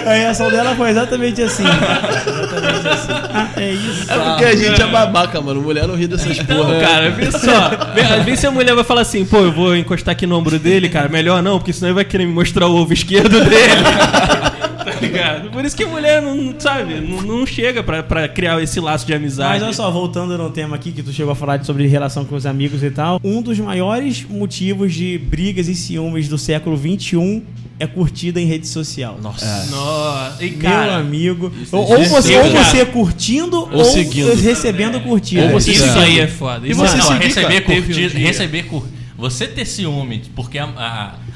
a 0.05 0.13
reação 0.13 0.49
dela 0.49 0.75
foi 0.75 0.89
exatamente 0.89 1.41
assim. 1.41 1.63
Exatamente 1.63 2.87
assim. 2.87 3.11
Ah, 3.33 3.47
é 3.57 3.71
isso. 3.71 4.11
É 4.11 4.17
porque 4.19 4.45
a 4.45 4.55
gente 4.55 4.81
é 4.81 4.87
babaca, 4.87 5.39
mano. 5.41 5.61
Mulher 5.61 5.87
não 5.87 5.95
ri 5.95 6.07
dessas 6.07 6.37
Não, 6.39 6.45
porra. 6.45 6.79
cara, 6.79 7.09
vê 7.11 7.31
só. 7.31 7.69
Vê- 7.93 8.01
Às 8.01 8.23
vezes 8.25 8.43
a 8.45 8.51
mulher 8.51 8.73
vai 8.75 8.83
falar 8.83 9.01
assim, 9.01 9.25
pô, 9.25 9.37
eu 9.39 9.51
vou 9.51 9.75
encostar 10.03 10.11
aqui 10.11 10.27
no 10.27 10.37
ombro 10.37 10.59
dele, 10.59 10.89
cara. 10.89 11.07
Melhor 11.09 11.41
não, 11.41 11.57
porque 11.57 11.71
senão 11.73 11.87
ele 11.89 11.95
vai 11.95 12.05
querer 12.05 12.25
me 12.25 12.33
mostrar 12.33 12.67
o 12.67 12.75
ovo 12.75 12.93
esquerdo 12.93 13.39
dele. 13.43 13.81
tá 14.83 14.99
ligado? 15.01 15.49
Por 15.49 15.63
isso 15.63 15.75
que 15.75 15.83
a 15.83 15.87
mulher 15.87 16.21
não, 16.21 16.53
sabe, 16.59 16.95
não, 16.95 17.21
não 17.21 17.45
chega 17.45 17.81
pra, 17.81 18.03
pra 18.03 18.27
criar 18.27 18.61
esse 18.61 18.79
laço 18.79 19.05
de 19.05 19.13
amizade. 19.13 19.53
Mas 19.53 19.63
olha 19.63 19.73
só, 19.73 19.89
voltando 19.89 20.37
no 20.37 20.49
tema 20.49 20.75
aqui 20.75 20.91
que 20.91 21.01
tu 21.01 21.11
chegou 21.13 21.31
a 21.31 21.35
falar 21.35 21.57
de- 21.57 21.65
sobre 21.65 21.87
relação 21.87 22.25
com 22.25 22.35
os 22.35 22.45
amigos 22.45 22.83
e 22.83 22.91
tal, 22.91 23.19
um 23.23 23.41
dos 23.41 23.57
maiores 23.59 24.25
motivos 24.29 24.93
de 24.93 25.17
brigas 25.17 25.67
e 25.69 25.75
ciúmes 25.75 26.27
do 26.27 26.37
século 26.37 26.77
XXI 26.77 27.41
é 27.79 27.87
curtida 27.87 28.39
em 28.41 28.45
rede 28.45 28.67
social. 28.67 29.17
Nossa. 29.21 29.45
Nossa, 29.71 30.43
e 30.43 30.51
Meu 30.51 30.59
cara, 30.59 30.95
amigo. 30.97 31.51
Ou, 31.71 31.79
ou 31.97 32.03
você, 32.05 32.37
ou 32.37 32.49
você 32.51 32.85
curtindo 32.85 33.67
ou, 33.71 33.83
seguindo. 33.85 34.33
recebendo 34.35 34.99
curtida. 35.01 35.43
Ou 35.45 35.49
você 35.51 35.71
isso 35.71 35.81
seguindo. 35.83 35.99
aí 35.99 36.19
é 36.19 36.27
foda. 36.27 36.67
E 36.67 36.71
Isso 36.71 36.79
você 36.79 36.93
é- 36.95 36.97
não, 36.97 37.07
seguir, 37.07 37.23
receber 37.25 37.61
cara, 37.61 37.79
um 37.79 37.81
curtida, 37.83 38.19
receber 38.19 38.63
cur... 38.63 38.83
Você 39.23 39.47
ter 39.47 39.65
ciúme, 39.65 40.21
porque 40.35 40.57
a, 40.59 40.65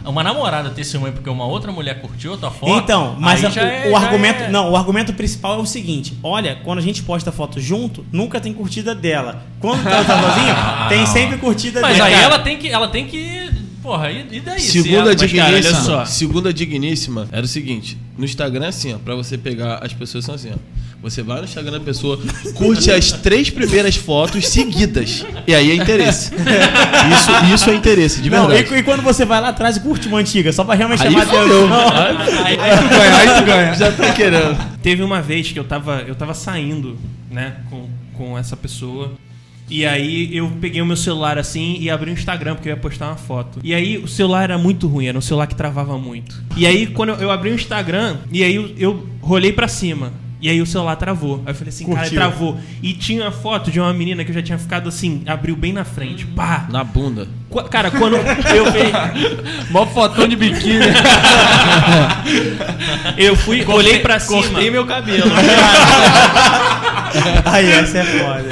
a- 0.04 0.10
uma 0.10 0.22
namorada 0.22 0.70
ter 0.72 0.84
ciúme 0.84 1.10
porque 1.12 1.30
uma 1.30 1.46
outra 1.46 1.72
mulher 1.72 2.02
curtiu 2.02 2.34
a 2.34 2.38
tua 2.38 2.52
foto. 2.52 2.78
Então, 2.84 3.16
mas 3.18 3.42
a- 3.46 3.48
o, 3.50 3.60
é- 3.66 3.90
o 3.90 3.96
argumento. 3.96 4.44
é- 4.44 4.50
Não, 4.50 4.72
o 4.72 4.76
argumento 4.76 5.14
principal 5.14 5.58
é 5.60 5.62
o 5.62 5.66
seguinte: 5.66 6.14
olha, 6.22 6.58
quando 6.66 6.80
a 6.80 6.82
gente 6.82 7.02
posta 7.04 7.32
foto 7.32 7.62
junto, 7.62 8.06
nunca 8.12 8.42
tem 8.42 8.52
curtida 8.54 8.94
dela. 8.94 9.42
Quando 9.62 9.84
tá 9.86 10.04
tá 10.04 10.22
sozinho, 10.22 10.54
tem 10.90 11.06
sempre 11.06 11.38
curtida 11.38 11.80
Mas 11.80 11.96
dela. 11.96 12.10
aí 12.10 12.14
ela 12.16 12.40
tem 12.40 12.58
que, 12.58 12.68
ela 12.68 12.90
tem 12.90 13.08
que, 13.08 13.50
porra, 13.82 14.12
e, 14.12 14.28
e 14.34 14.40
daí? 14.42 14.60
Se 14.60 14.84
Segunda 14.84 15.06
mas, 15.16 15.32
cara, 15.32 15.52
digníssima. 15.62 15.82
só. 15.82 16.06
segunda 16.06 16.54
digníssima 16.54 17.28
era 17.32 17.46
o 17.46 17.48
seguinte: 17.48 17.98
no 18.18 18.26
Instagram 18.26 18.66
é 18.66 18.68
assim, 18.68 18.94
ó, 18.94 18.98
pra 18.98 19.16
você 19.16 19.38
pegar 19.38 19.76
as 19.82 19.94
pessoas 19.94 20.26
são 20.26 20.36
assim, 20.36 20.52
ó. 20.52 20.58
Você 21.02 21.22
vai 21.22 21.38
no 21.38 21.44
Instagram 21.46 21.74
da 21.74 21.80
pessoa, 21.80 22.20
curte 22.56 22.90
as 22.92 23.12
três 23.12 23.50
primeiras 23.50 23.96
fotos 23.96 24.48
seguidas. 24.48 25.24
E 25.46 25.54
aí 25.54 25.72
é 25.72 25.76
interesse. 25.76 26.32
Isso, 27.14 27.54
isso 27.54 27.70
é 27.70 27.76
interesse, 27.76 28.22
de 28.22 28.30
Não, 28.30 28.48
verdade. 28.48 28.74
e, 28.76 28.80
e 28.80 28.84
quando 28.84 29.02
você 29.04 29.24
vai 29.24 29.40
lá 29.40 29.50
atrás 29.50 29.78
e 29.78 29.80
curte 29.80 30.08
uma 30.08 30.18
antiga, 30.18 30.52
só 30.52 30.64
pra 30.64 30.76
realmente 30.76 31.04
Aí 31.06 31.12
chamar 31.12 31.24
a 31.24 31.28
fodeu. 31.28 31.66
atenção. 31.74 32.46
Aí, 32.46 32.58
Aí 32.60 32.78
tu 32.78 32.90
ganha, 32.90 33.16
aí 33.16 33.40
tu 33.42 33.46
ganha. 33.46 33.74
já 33.76 33.92
tá 33.92 34.12
querendo. 34.14 34.78
Teve 34.82 35.04
uma 35.04 35.22
vez 35.22 35.52
que 35.52 35.60
eu 35.60 35.64
tava, 35.64 36.04
eu 36.08 36.16
tava 36.16 36.34
saindo, 36.34 36.98
né, 37.32 37.58
com, 37.70 37.88
com 38.14 38.38
essa 38.38 38.58
pessoa. 38.58 39.14
E 39.70 39.86
aí 39.86 40.36
eu 40.36 40.50
peguei 40.62 40.82
o 40.82 40.86
meu 40.86 40.96
celular 40.98 41.38
assim 41.38 41.78
e 41.80 41.90
abri 41.90 42.10
o 42.10 42.14
Instagram 42.14 42.56
porque 42.56 42.70
eu 42.70 42.74
ia 42.74 42.80
postar 42.80 43.08
uma 43.08 43.18
foto. 43.18 43.60
E 43.64 43.74
aí 43.74 43.98
o 43.98 44.08
celular 44.08 44.44
era 44.44 44.58
muito 44.58 44.88
ruim, 44.88 45.08
era 45.08 45.18
um 45.18 45.22
celular 45.22 45.46
que 45.46 45.56
travava 45.56 45.98
muito. 45.98 46.42
E 46.56 46.66
aí 46.66 46.88
quando 46.88 47.10
eu, 47.10 47.16
eu 47.18 47.32
abri 47.32 47.52
o 47.52 47.56
Instagram, 47.56 48.18
e 48.32 48.44
aí 48.44 48.56
eu, 48.56 48.72
eu 48.78 49.08
rolei 49.22 49.52
pra 49.54 49.68
cima. 49.68 50.12
E 50.40 50.50
aí 50.50 50.62
o 50.62 50.66
celular 50.68 50.96
travou. 50.98 51.42
Aí 51.46 51.52
eu 51.52 51.56
falei 51.56 51.70
assim, 51.70 51.86
cara, 51.86 52.00
Curtiu. 52.02 52.16
travou. 52.18 52.60
E 52.84 52.94
tinha 52.94 53.24
uma 53.24 53.32
foto 53.32 53.72
de 53.72 53.80
uma 53.80 53.92
menina 53.92 54.24
que 54.24 54.30
eu 54.30 54.36
já 54.36 54.42
tinha 54.44 54.58
ficado 54.58 54.88
assim, 54.88 55.24
abriu 55.26 55.56
bem 55.56 55.74
na 55.74 55.84
frente. 55.84 56.26
Pá! 56.28 56.68
Na 56.70 56.84
bunda. 56.84 57.28
Qu- 57.50 57.64
Cara, 57.64 57.90
quando 57.90 58.18
eu 58.18 58.66
vi, 58.72 58.92
Mó 59.72 59.86
fotão 59.88 60.28
de 60.28 60.36
biquíni. 60.36 60.86
eu 63.18 63.36
fui, 63.36 63.66
olhei 63.66 64.00
pra 64.00 64.20
cima. 64.20 64.42
Cortei 64.44 64.70
meu 64.70 64.86
cabelo. 64.86 65.32
Aí 67.46 67.72
essa 67.72 68.00
é 68.00 68.04
foda. 68.04 68.46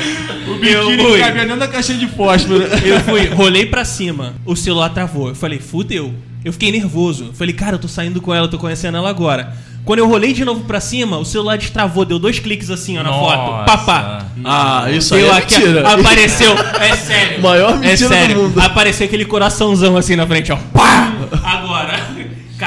O 0.48 0.56
biquíni 0.60 1.20
cabia 1.20 1.42
dentro 1.44 1.60
da 1.60 1.68
caixinha 1.68 1.98
de 1.98 2.08
fósforo. 2.08 2.62
Eu 2.64 3.00
fui, 3.02 3.26
rolei 3.28 3.66
pra 3.66 3.84
cima, 3.86 4.34
o 4.46 4.56
celular 4.56 4.90
travou. 4.90 5.30
Eu 5.30 5.36
falei, 5.36 5.60
fudeu. 5.60 6.14
Eu 6.44 6.54
fiquei 6.54 6.72
nervoso. 6.72 7.26
Eu 7.26 7.34
falei, 7.34 7.54
cara, 7.54 7.76
eu 7.76 7.80
tô 7.80 7.88
saindo 7.88 8.22
com 8.22 8.34
ela, 8.34 8.48
tô 8.48 8.58
conhecendo 8.58 8.98
ela 8.98 9.10
agora. 9.10 9.54
Quando 9.86 10.00
eu 10.00 10.08
rolei 10.08 10.34
de 10.34 10.44
novo 10.44 10.62
pra 10.62 10.80
cima, 10.80 11.20
o 11.20 11.24
celular 11.24 11.60
destravou, 11.60 12.04
deu 12.04 12.18
dois 12.18 12.40
cliques 12.40 12.72
assim, 12.72 12.98
ó, 12.98 13.04
na 13.04 13.12
Nossa. 13.12 13.38
foto. 13.38 13.66
Papá. 13.66 14.26
Ah, 14.44 14.88
isso 14.90 15.14
aí 15.14 15.22
Deu 15.22 15.32
é 15.32 15.38
aqui, 15.38 15.60
mentira. 15.60 15.88
apareceu, 15.94 16.52
é 16.54 16.96
sério. 16.96 17.42
Maior 17.44 17.78
mentira 17.78 17.94
é 17.94 17.98
sério. 18.20 18.36
do 18.36 18.42
mundo. 18.42 18.60
Apareceu 18.60 19.06
aquele 19.06 19.26
coraçãozão 19.26 19.96
assim 19.96 20.16
na 20.16 20.26
frente, 20.26 20.52
ó. 20.52 20.58
Pá! 20.74 21.14
Agora. 21.44 21.65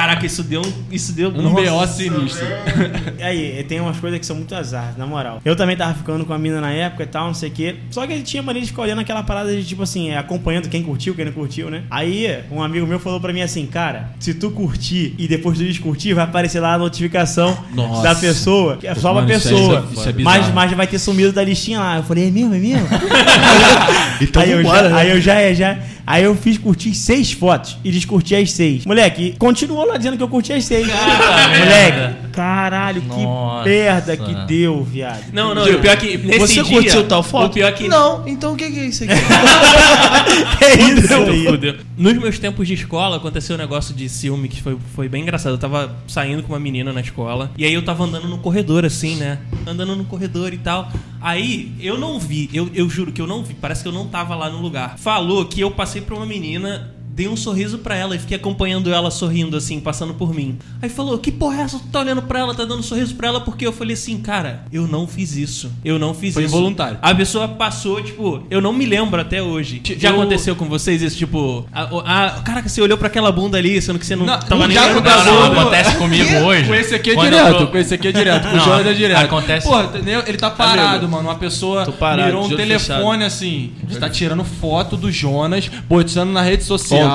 Cara, 0.09 0.19
Caraca, 0.19 0.25
isso 0.25 0.43
deu 0.43 0.61
um. 0.61 0.73
Isso 0.91 1.13
deu 1.13 1.29
Um. 1.29 1.53
BO 1.53 1.87
sinistro. 1.87 2.45
Aí, 3.21 3.63
tem 3.67 3.79
umas 3.79 3.97
coisas 3.97 4.19
que 4.19 4.25
são 4.25 4.35
muito 4.35 4.55
azar, 4.55 4.95
na 4.97 5.05
moral. 5.05 5.39
Eu 5.45 5.55
também 5.55 5.77
tava 5.77 5.93
ficando 5.93 6.25
com 6.25 6.33
a 6.33 6.37
mina 6.37 6.59
na 6.59 6.71
época 6.71 7.03
e 7.03 7.05
tal, 7.05 7.27
não 7.27 7.33
sei 7.33 7.49
o 7.49 7.51
quê. 7.51 7.75
Só 7.91 8.05
que 8.07 8.13
ele 8.13 8.23
tinha 8.23 8.41
mania 8.41 8.61
de 8.61 8.67
ficar 8.69 8.83
olhando 8.83 8.99
aquela 8.99 9.21
parada 9.21 9.55
de, 9.55 9.63
tipo 9.63 9.83
assim, 9.83 10.09
é, 10.09 10.17
acompanhando 10.17 10.67
quem 10.67 10.81
curtiu, 10.81 11.13
quem 11.13 11.25
não 11.25 11.31
curtiu, 11.31 11.69
né? 11.69 11.83
Aí, 11.91 12.39
um 12.51 12.61
amigo 12.61 12.87
meu 12.87 12.99
falou 12.99 13.19
pra 13.19 13.31
mim 13.31 13.41
assim, 13.41 13.65
cara, 13.65 14.11
se 14.19 14.33
tu 14.33 14.49
curtir 14.51 15.13
e 15.17 15.27
depois 15.27 15.57
tu 15.57 15.63
descurtir, 15.63 16.15
vai 16.15 16.23
aparecer 16.23 16.59
lá 16.59 16.73
a 16.73 16.77
notificação 16.77 17.57
Nossa. 17.73 18.01
da 18.03 18.15
pessoa, 18.15 18.77
que 18.77 18.87
é 18.87 18.95
só 18.95 19.11
isso 19.13 19.19
é- 19.19 19.25
pessoa. 19.27 19.87
isso 19.91 20.09
é 20.09 20.11
bizarro. 20.11 20.23
mas, 20.23 20.53
mas 20.53 20.71
vai 20.73 20.87
ter 20.87 20.99
sumido 20.99 21.31
da 21.31 21.43
listinha 21.43 21.79
lá. 21.79 21.97
Eu 21.97 22.03
falei, 22.03 22.27
é 22.27 22.31
mesmo, 22.31 22.55
é 22.55 22.59
mesmo? 22.59 22.87
Então 24.21 24.41
aí, 24.41 24.51
eu 24.51 24.63
já, 24.63 24.81
né? 24.81 24.95
aí 24.95 25.09
eu 25.11 25.21
já, 25.21 25.33
é, 25.35 25.53
já. 25.53 25.79
Aí 26.05 26.23
eu 26.23 26.35
fiz 26.35 26.57
curtir 26.57 26.95
seis 26.95 27.31
fotos 27.31 27.77
e 27.83 27.91
descurti 27.91 28.33
as 28.35 28.51
seis. 28.51 28.83
Moleque, 28.83 29.35
continuou 29.37 29.85
lá 29.85 29.95
dizendo 29.99 30.17
que 30.17 30.23
eu 30.23 30.27
curti 30.27 30.53
as 30.53 30.65
seis. 30.65 30.87
Moleque, 30.89 32.29
caralho, 32.31 33.03
Nossa. 33.03 33.63
que 33.63 33.69
merda 33.69 34.17
que 34.17 34.35
deu, 34.47 34.83
viado. 34.83 35.25
Não, 35.31 35.53
não, 35.53 35.67
e 35.67 35.75
o 35.75 35.79
pior 35.79 35.93
é 35.93 35.97
que 35.97 36.17
nesse 36.17 36.39
Você 36.39 36.63
dia, 36.63 36.81
curtiu 36.81 37.07
tal 37.07 37.21
foto? 37.21 37.51
O 37.51 37.53
pior 37.53 37.67
é 37.67 37.71
que 37.71 37.87
Não, 37.87 38.27
então 38.27 38.53
o 38.53 38.55
que 38.55 38.69
que 38.71 38.79
é 38.79 38.85
isso 38.85 39.03
aqui? 39.03 39.13
é 40.63 40.73
isso 40.73 41.07
Fudeu, 41.07 41.29
aí. 41.29 41.45
fudeu. 41.45 41.75
Nos 41.97 42.13
meus 42.13 42.39
tempos 42.39 42.67
de 42.67 42.73
escola 42.73 43.17
aconteceu 43.17 43.55
um 43.55 43.59
negócio 43.59 43.93
de 43.93 44.07
ciúme 44.09 44.47
que 44.47 44.61
foi, 44.61 44.77
foi 44.95 45.09
bem 45.09 45.23
engraçado. 45.23 45.53
Eu 45.53 45.57
tava 45.57 45.95
saindo 46.07 46.41
com 46.43 46.53
uma 46.53 46.59
menina 46.59 46.93
na 46.93 47.01
escola 47.01 47.51
e 47.57 47.65
aí 47.65 47.73
eu 47.73 47.83
tava 47.83 48.03
andando 48.03 48.27
no 48.27 48.37
corredor 48.37 48.85
assim, 48.85 49.15
né? 49.15 49.39
Andando 49.67 49.95
no 49.95 50.05
corredor 50.05 50.53
e 50.53 50.57
tal. 50.57 50.89
Aí 51.21 51.73
eu 51.79 51.97
não 51.97 52.19
vi, 52.19 52.49
eu, 52.53 52.69
eu 52.73 52.89
juro 52.89 53.11
que 53.11 53.21
eu 53.21 53.27
não 53.27 53.43
vi, 53.43 53.53
parece 53.53 53.83
que 53.83 53.87
eu 53.89 53.93
não 53.93 54.07
tava 54.07 54.35
lá 54.35 54.49
no 54.49 54.59
lugar. 54.61 54.97
Falou 54.97 55.45
que 55.45 55.59
eu 55.59 55.71
passei 55.71 56.01
pra 56.01 56.15
uma 56.15 56.25
menina. 56.25 56.93
Dei 57.19 57.27
um 57.27 57.35
sorriso 57.35 57.79
pra 57.79 57.97
ela 57.97 58.15
e 58.15 58.19
fiquei 58.19 58.37
acompanhando 58.37 58.93
ela 58.93 59.11
sorrindo, 59.11 59.57
assim, 59.57 59.77
passando 59.81 60.13
por 60.13 60.33
mim. 60.33 60.57
Aí 60.81 60.87
falou: 60.87 61.17
Que 61.17 61.29
porra 61.33 61.57
é 61.59 61.61
essa? 61.63 61.77
Tu 61.77 61.87
tá 61.91 61.99
olhando 61.99 62.21
pra 62.21 62.39
ela, 62.39 62.55
tá 62.55 62.63
dando 62.63 62.79
um 62.79 62.81
sorriso 62.81 63.13
pra 63.15 63.27
ela? 63.27 63.41
Porque 63.41 63.67
eu 63.67 63.73
falei 63.73 63.93
assim, 63.93 64.17
cara, 64.19 64.63
eu 64.71 64.87
não 64.87 65.05
fiz 65.05 65.35
isso. 65.35 65.69
Eu 65.83 65.99
não 65.99 66.13
fiz 66.13 66.33
Foi 66.33 66.45
isso. 66.45 66.55
involuntário. 66.55 66.97
A 67.01 67.13
pessoa 67.13 67.45
passou, 67.49 68.01
tipo, 68.01 68.41
eu 68.49 68.61
não 68.61 68.71
me 68.71 68.85
lembro 68.85 69.19
até 69.19 69.43
hoje. 69.43 69.81
Já 69.97 70.11
eu- 70.11 70.13
aconteceu 70.15 70.55
com 70.55 70.63
vocês 70.69 71.01
isso, 71.01 71.17
tipo, 71.17 71.67
a, 71.73 71.81
a, 72.27 72.29
caraca, 72.41 72.69
você 72.69 72.81
olhou 72.81 72.97
pra 72.97 73.07
aquela 73.07 73.33
bunda 73.33 73.57
ali, 73.57 73.81
sendo 73.81 73.99
que 73.99 74.05
você 74.05 74.15
não, 74.15 74.25
Não, 74.25 74.39
tava 74.39 74.65
nem 74.65 74.77
já 74.77 74.85
olhando 74.85 74.99
aconteceu. 74.99 75.21
pra 75.23 75.31
Não, 75.33 75.41
bunda. 75.41 75.55
não, 75.55 75.61
acontece 75.61 75.95
comigo 75.97 76.35
hoje. 76.45 76.67
Com 76.69 76.75
esse 76.75 76.95
aqui 76.95 77.09
é 77.11 77.15
direto, 77.17 77.57
tô- 77.57 77.67
com 77.67 77.77
esse 77.77 77.93
aqui 77.95 78.07
é 78.07 78.11
direto, 78.13 78.47
com 78.49 78.55
o 78.55 78.59
Jonas 78.61 78.87
é 78.87 78.93
direto. 78.93 79.25
acontece- 79.25 79.67
Pô, 79.67 79.81
entendeu? 79.81 80.23
ele 80.25 80.37
tá 80.37 80.49
parado, 80.49 80.99
Amigo, 80.99 81.11
mano. 81.11 81.27
Uma 81.27 81.35
pessoa 81.35 81.85
parado, 81.91 82.27
mirou 82.27 82.45
um 82.45 82.55
telefone 82.55 83.25
assim, 83.25 83.73
está 83.89 84.09
tirando 84.09 84.45
foto 84.45 84.95
do 84.95 85.11
Jonas, 85.11 85.69
botando 85.89 86.29
na 86.31 86.41
rede 86.41 86.63
social. 86.63 87.08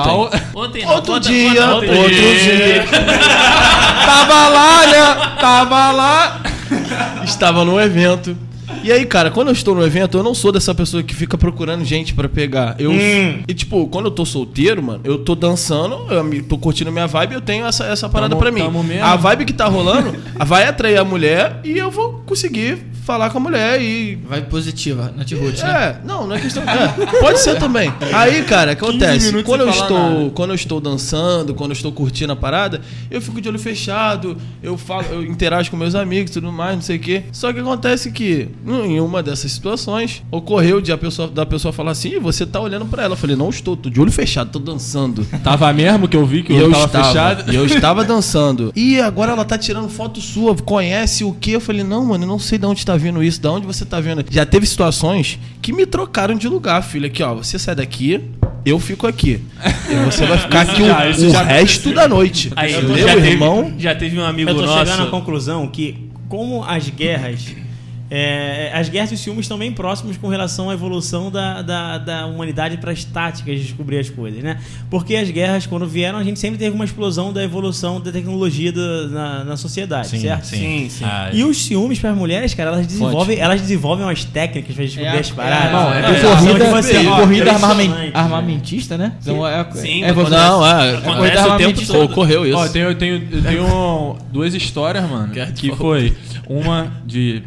Ontem, 0.55 0.85
não, 0.85 0.91
Outro 0.95 1.13
conta- 1.13 1.29
dia, 1.29 1.61
conta- 1.61 1.73
outro 1.73 2.09
dia. 2.09 2.85
Tava 4.05 4.49
lá, 4.49 4.87
né? 4.87 5.35
Tava 5.39 5.91
lá. 5.91 6.41
Estava 7.23 7.65
no 7.65 7.79
evento. 7.79 8.35
E 8.83 8.91
aí, 8.91 9.05
cara, 9.05 9.31
quando 9.31 9.47
eu 9.47 9.53
estou 9.53 9.73
no 9.75 9.83
evento, 9.85 10.17
eu 10.17 10.23
não 10.23 10.33
sou 10.35 10.51
dessa 10.51 10.73
pessoa 10.73 11.01
que 11.01 11.13
fica 11.15 11.37
procurando 11.37 11.83
gente 11.83 12.13
pra 12.13 12.27
pegar. 12.29 12.75
Eu 12.77 12.91
E 12.93 13.53
tipo, 13.53 13.87
quando 13.87 14.05
eu 14.05 14.11
tô 14.11 14.25
solteiro, 14.25 14.81
mano, 14.81 15.01
eu 15.03 15.17
tô 15.19 15.33
dançando, 15.35 16.05
eu 16.11 16.43
tô 16.43 16.57
curtindo 16.57 16.91
minha 16.91 17.07
vibe, 17.07 17.33
eu 17.33 17.41
tenho 17.41 17.65
essa, 17.65 17.85
essa 17.85 18.07
parada 18.09 18.29
Tamo- 18.31 18.41
pra 18.41 18.51
mim. 18.51 18.61
tamo 18.61 18.83
mesmo. 18.83 19.03
A 19.05 19.15
vibe 19.15 19.45
que 19.45 19.53
tá 19.53 19.65
rolando 19.65 20.15
vai 20.37 20.67
atrair 20.67 20.97
a 20.97 21.03
mulher 21.03 21.59
e 21.63 21.77
eu 21.77 21.89
vou 21.89 22.21
conseguir 22.25 22.85
falar 23.05 23.29
com 23.29 23.37
a 23.37 23.41
mulher 23.41 23.79
e 23.79 24.15
Vai 24.27 24.41
positiva, 24.41 25.13
Nath-Roots, 25.15 25.61
né? 25.61 25.99
É, 26.01 26.07
não, 26.07 26.25
não 26.25 26.35
é 26.35 26.41
questão. 26.41 26.63
é, 26.63 27.19
pode 27.19 27.39
ser 27.39 27.57
também. 27.59 27.93
Aí, 28.13 28.43
cara, 28.43 28.71
acontece. 28.71 29.43
Quando 29.43 29.61
eu, 29.61 29.69
estou, 29.69 29.97
nada. 29.97 30.31
quando 30.33 30.49
eu 30.49 30.55
estou 30.55 30.81
dançando, 30.81 31.53
quando 31.53 31.71
eu 31.71 31.75
estou 31.75 31.91
curtindo 31.91 32.33
a 32.33 32.35
parada, 32.35 32.81
eu 33.11 33.21
fico 33.21 33.39
de 33.39 33.47
olho 33.47 33.59
fechado, 33.59 34.35
eu 34.63 34.75
falo, 34.77 35.05
eu 35.11 35.23
interajo 35.23 35.69
com 35.69 35.77
meus 35.77 35.93
amigos 35.93 36.31
e 36.31 36.33
tudo 36.33 36.51
mais, 36.51 36.75
não 36.75 36.81
sei 36.81 36.97
o 36.97 36.99
quê. 36.99 37.23
Só 37.31 37.53
que 37.53 37.59
acontece 37.59 38.11
que, 38.11 38.49
em 38.65 38.99
uma 38.99 39.21
dessas 39.21 39.51
situações, 39.51 40.23
ocorreu 40.31 40.81
de 40.81 40.91
a 40.91 40.97
pessoa, 40.97 41.27
da 41.27 41.45
pessoa 41.45 41.71
falar 41.71 41.91
assim: 41.91 42.09
"Ih, 42.15 42.19
você 42.19 42.45
tá 42.45 42.59
olhando 42.59 42.85
pra 42.85 43.03
ela. 43.03 43.13
Eu 43.13 43.17
falei, 43.17 43.35
não 43.35 43.49
estou, 43.49 43.77
tô 43.77 43.89
de 43.89 44.01
olho 44.01 44.11
fechado, 44.11 44.49
tô 44.51 44.59
dançando. 44.59 45.23
Tava 45.43 45.71
mesmo 45.71 46.07
que 46.07 46.17
eu 46.17 46.25
vi 46.25 46.41
que 46.41 46.51
eu 46.53 46.57
eu 46.57 46.71
tava 46.71 46.85
estava, 46.85 47.05
fechado. 47.07 47.53
e 47.53 47.55
eu 47.55 47.65
estava 47.65 48.03
dançando. 48.05 48.73
E 48.75 48.99
agora 48.99 49.31
ela 49.31 49.45
tá 49.45 49.57
tirando 49.57 49.87
foto 49.89 50.19
sua, 50.19 50.55
conhece 50.55 51.23
o 51.23 51.33
quê? 51.33 51.51
Eu 51.51 51.61
falei, 51.61 51.83
não, 51.83 52.05
mano, 52.05 52.23
eu 52.23 52.27
não 52.27 52.39
sei 52.39 52.57
de 52.57 52.65
onde 52.65 52.83
tá 52.85 52.94
vindo 52.97 53.23
isso, 53.23 53.39
de 53.41 53.47
onde 53.47 53.65
você 53.65 53.85
tá 53.85 53.99
vendo. 53.99 54.23
Já 54.29 54.45
teve 54.45 54.65
situações 54.65 55.39
que 55.61 55.71
me 55.73 55.85
trocaram 55.85 56.35
de 56.35 56.47
lugar, 56.47 56.81
filho. 56.83 57.05
Aqui, 57.07 57.21
ó, 57.23 57.33
você 57.35 57.57
sai 57.59 57.75
daqui, 57.75 58.21
eu 58.65 58.79
fico 58.79 59.05
aqui. 59.07 59.41
E 59.89 59.95
você 60.05 60.25
vai 60.25 60.37
ficar 60.37 60.61
aqui 60.61 60.85
já- 60.85 61.05
o, 61.07 61.09
o 61.11 61.29
já 61.31 61.43
resto 61.43 61.93
da 61.93 62.07
noite. 62.07 62.51
Aí, 62.55 62.73
Entendeu, 62.75 62.97
já, 62.97 63.13
teve, 63.15 63.27
irmão? 63.29 63.73
já 63.77 63.95
teve 63.95 64.19
um 64.19 64.25
amigo 64.25 64.49
Eu 64.49 64.55
tô 64.55 64.61
nosso. 64.65 64.85
chegando 64.91 65.07
à 65.07 65.11
conclusão 65.11 65.67
que, 65.67 66.09
como 66.29 66.63
as 66.63 66.89
guerras. 66.89 67.41
É, 68.09 68.71
as 68.73 68.87
guerras 68.87 69.11
e 69.11 69.15
os 69.15 69.19
ciúmes 69.19 69.45
estão 69.45 69.57
bem 69.57 69.71
próximos 69.71 70.15
com 70.17 70.27
relação 70.27 70.69
à 70.69 70.73
evolução 70.73 71.31
da, 71.31 71.61
da, 71.63 71.97
da 71.97 72.25
humanidade 72.27 72.77
para 72.77 72.91
as 72.91 73.03
táticas 73.03 73.55
de 73.59 73.63
descobrir 73.65 73.97
as 73.97 74.09
coisas, 74.09 74.43
né? 74.43 74.57
Porque 74.91 75.15
as 75.15 75.29
guerras, 75.31 75.65
quando 75.65 75.87
vieram, 75.87 76.19
a 76.19 76.23
gente 76.23 76.39
sempre 76.39 76.57
teve 76.59 76.75
uma 76.75 76.85
explosão 76.85 77.33
da 77.33 77.43
evolução 77.43 77.99
da 77.99 78.11
tecnologia 78.11 78.71
do- 78.71 79.09
na, 79.09 79.43
na 79.43 79.57
sociedade, 79.57 80.07
Sim, 80.09 80.19
certo? 80.19 80.43
sim. 80.45 80.57
Sim, 80.57 80.89
sim. 80.89 81.03
Ah, 81.05 81.29
E 81.33 81.43
os 81.43 81.57
ciúmes 81.65 81.97
para 81.99 82.11
as 82.11 82.17
mulheres, 82.17 82.53
cara, 82.53 82.71
elas 82.71 82.85
desenvolvem, 82.85 83.39
elas 83.39 83.59
desenvolvem 83.61 84.05
umas 84.05 84.23
técnicas 84.23 84.75
para 84.75 84.85
descobrir 84.85 85.07
É, 85.15 85.19
as 85.19 85.31
paradas. 85.31 85.71
não, 85.71 85.93
é, 85.93 85.99
Então, 86.19 86.35
corrida, 86.37 86.65
tipo 86.65 86.75
assim, 86.75 87.07
ó, 87.07 87.19
corrida 87.21 87.51
armamen- 87.53 87.91
armamentista, 88.13 88.97
né? 88.97 89.13
Então 89.21 89.47
é, 89.47 89.65
Sim, 89.73 90.03
é, 90.03 90.09
acontece. 90.09 90.31
Não, 90.35 90.65
é. 90.65 90.89
Acontece 90.97 91.03
corrida 91.05 91.15
o 91.15 91.33
tempo 91.33 91.51
armamentista. 91.53 91.93
todo. 91.93 92.11
Ocorreu 92.11 92.45
isso. 92.45 92.57
Ó, 92.57 92.65
eu 92.65 92.71
tenho, 92.71 92.85
eu 92.89 92.95
tenho, 92.95 93.27
eu 93.31 93.41
tenho 93.43 94.17
duas 94.31 94.53
histórias, 94.53 95.09
mano. 95.09 95.33
Que 95.55 95.75
foi 95.75 96.13
uma 96.47 96.91
de 97.05 97.41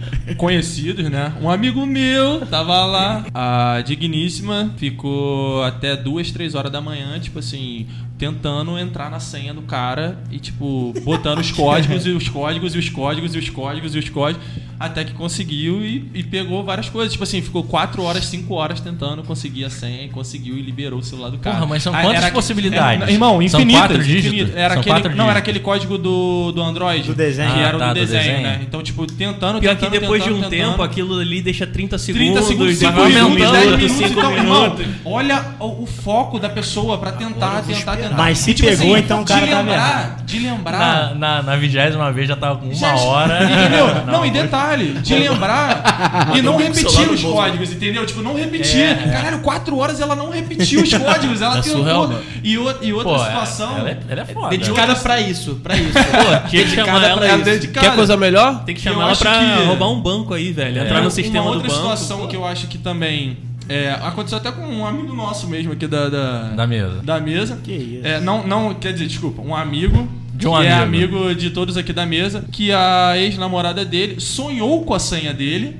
conhecidos, 0.48 1.10
né? 1.10 1.34
Um 1.42 1.50
amigo 1.50 1.84
meu 1.84 2.40
tava 2.46 2.82
lá, 2.86 3.26
a 3.34 3.82
digníssima 3.82 4.72
ficou 4.78 5.62
até 5.62 5.94
duas, 5.94 6.30
três 6.30 6.54
horas 6.54 6.72
da 6.72 6.80
manhã, 6.80 7.20
tipo 7.20 7.38
assim, 7.38 7.86
tentando 8.18 8.76
entrar 8.78 9.10
na 9.10 9.20
senha 9.20 9.54
do 9.54 9.62
cara 9.62 10.18
e, 10.30 10.38
tipo, 10.38 10.92
botando 11.04 11.38
os 11.38 11.52
códigos 11.52 12.04
e 12.04 12.10
os 12.10 12.28
códigos 12.28 12.74
e 12.74 12.78
os 12.78 12.88
códigos 12.88 13.34
e 13.34 13.38
os 13.38 13.48
códigos 13.48 13.94
e 13.94 13.98
os 13.98 14.08
códigos, 14.08 14.44
até 14.78 15.04
que 15.04 15.12
conseguiu 15.12 15.84
e, 15.84 16.08
e 16.14 16.22
pegou 16.24 16.64
várias 16.64 16.88
coisas. 16.88 17.12
Tipo 17.12 17.24
assim, 17.24 17.40
ficou 17.40 17.62
quatro 17.64 18.02
horas, 18.02 18.26
cinco 18.26 18.54
horas 18.54 18.80
tentando 18.80 19.22
conseguir 19.22 19.64
a 19.64 19.70
senha 19.70 20.04
e 20.04 20.08
conseguiu 20.08 20.56
e 20.58 20.62
liberou 20.62 20.98
o 20.98 21.02
celular 21.02 21.30
do 21.30 21.38
cara. 21.38 21.56
Porra, 21.56 21.66
mas 21.68 21.82
são 21.82 21.94
Ah, 21.94 22.02
quantas 22.02 22.24
era- 22.24 22.32
possibilidades? 22.32 23.02
era- 23.02 23.10
irmão, 23.12 23.34
São 23.48 23.60
infinitas. 23.60 23.80
quatro 23.80 24.02
infinitas. 24.02 24.56
Era 24.56 24.74
São 24.74 24.80
aquele, 24.80 24.94
quatro 24.94 25.08
não, 25.10 25.14
dígitos. 25.16 25.30
era 25.30 25.38
aquele 25.38 25.60
código 25.60 25.98
do, 25.98 26.52
do 26.52 26.62
Android. 26.62 27.06
Do 27.06 27.14
desenho. 27.14 27.52
Que 27.52 27.60
Ah, 27.60 27.66
era 27.68 27.76
o 27.76 27.80
tá, 27.80 27.88
do 27.88 27.94
do 27.94 28.00
desenho, 28.00 28.22
desenho. 28.24 28.42
né? 28.42 28.60
Então, 28.62 28.82
tipo, 28.82 29.06
tentando, 29.06 29.60
Pior 29.60 29.74
que 29.76 29.80
tentando, 29.84 30.00
depois 30.00 30.22
de 30.24 30.30
um 30.30 30.34
tentando, 30.34 30.50
tempo, 30.50 30.70
tentando. 30.72 30.82
aquilo 30.82 31.18
ali 31.20 31.40
deixa 31.42 31.66
30 31.66 31.98
segundos, 31.98 32.26
30 32.32 32.42
segundos, 32.46 32.76
5 32.78 32.92
vai 32.92 33.08
minutos, 33.08 33.32
um 33.32 33.36
10 33.38 33.50
minuto, 33.52 33.76
minutos, 33.78 33.96
5 33.96 34.10
então, 34.18 34.32
irmão, 34.36 34.62
minutos. 34.62 34.86
olha 35.04 35.44
o, 35.60 35.82
o 35.82 35.86
foco 35.86 36.38
da 36.38 36.48
pessoa 36.48 36.98
pra 36.98 37.12
tentar, 37.12 37.62
tentar, 37.62 37.96
tentar. 37.96 38.07
Mas 38.16 38.38
se 38.38 38.50
E, 38.50 38.54
tipo 38.54 38.68
pegou, 38.68 38.94
assim, 38.94 39.04
então 39.04 39.22
o 39.22 39.24
cara 39.24 39.44
de 39.46 39.50
tá 39.52 39.58
lembrar, 39.60 40.16
de 40.24 40.38
lembrar... 40.38 41.14
Na, 41.14 41.42
vigésima 41.56 42.12
vez 42.12 42.28
já 42.28 42.36
tava 42.36 42.56
com 42.56 42.66
uma 42.66 42.74
Já- 42.74 42.94
hora. 42.96 43.42
Entendeu? 43.50 43.86
Não, 44.06 44.24
e 44.24 44.30
foi- 44.30 44.42
detalhe, 44.42 44.92
de 44.94 45.14
lembrar 45.14 46.30
e 46.36 46.42
não 46.42 46.56
repetir 46.56 47.10
os 47.10 47.22
códigos, 47.22 47.72
entendeu? 47.72 48.04
Tipo, 48.06 48.22
não 48.22 48.34
repetir. 48.34 48.96
Caralho, 49.10 49.40
quatro 49.40 49.76
horas 49.78 50.00
ela 50.00 50.14
não 50.14 50.30
repetiu 50.30 50.82
os 50.82 50.92
códigos, 50.92 51.42
ela 51.42 51.58
É 51.58 51.62
tentou. 51.62 51.78
surreal, 51.80 52.12
e, 52.42 52.58
o- 52.58 52.74
e 52.82 52.92
outra 52.92 53.12
Pô, 53.12 53.18
situação. 53.24 53.78
Ela 53.78 53.90
é, 53.90 53.98
ela 54.08 54.20
é 54.22 54.24
foda. 54.24 54.48
dedicada 54.50 54.94
pra 54.96 55.20
isso, 55.20 55.60
pra 55.62 55.76
isso. 55.76 55.92
Pô, 55.92 56.48
tinha 56.48 56.64
que 56.64 56.70
chamar 56.74 57.02
ela 57.04 57.24
aí. 57.24 57.42
dedicada. 57.42 57.88
Quer 57.88 57.94
coisa 57.96 58.16
melhor? 58.16 58.64
Tem 58.64 58.74
que 58.74 58.80
chamar 58.80 59.04
ela 59.04 59.16
pra 59.16 59.38
que- 59.38 59.64
roubar 59.66 59.88
um 59.90 60.00
banco 60.00 60.34
aí, 60.34 60.52
velho. 60.52 60.82
Entrar 60.82 60.98
É, 60.98 61.02
no 61.02 61.10
sistema 61.10 61.42
uma 61.42 61.50
do 61.52 61.56
outra 61.58 61.68
banco. 61.70 61.80
situação 61.82 62.26
que 62.26 62.36
eu 62.36 62.44
acho 62.46 62.66
que 62.66 62.78
também 62.78 63.36
é, 63.68 63.90
aconteceu 64.02 64.38
até 64.38 64.50
com 64.50 64.62
um 64.62 64.86
amigo 64.86 65.14
nosso 65.14 65.46
mesmo 65.48 65.72
aqui 65.72 65.86
da, 65.86 66.08
da, 66.08 66.42
Da 66.50 66.66
mesa. 66.66 67.00
da 67.02 67.20
mesa. 67.20 67.58
Que 67.62 67.72
isso. 67.72 68.06
É, 68.06 68.20
não, 68.20 68.46
não, 68.46 68.74
quer 68.74 68.92
dizer, 68.92 69.06
desculpa, 69.06 69.42
um 69.42 69.54
amigo. 69.54 70.08
De 70.34 70.46
um 70.46 70.56
que 70.56 70.66
é 70.66 70.72
amigo. 70.72 71.16
amigo 71.18 71.34
de 71.34 71.50
todos 71.50 71.76
aqui 71.76 71.92
da 71.92 72.06
mesa, 72.06 72.44
que 72.52 72.70
a 72.72 73.14
ex-namorada 73.16 73.84
dele 73.84 74.20
sonhou 74.20 74.84
com 74.84 74.94
a 74.94 74.98
senha 75.00 75.34
dele. 75.34 75.76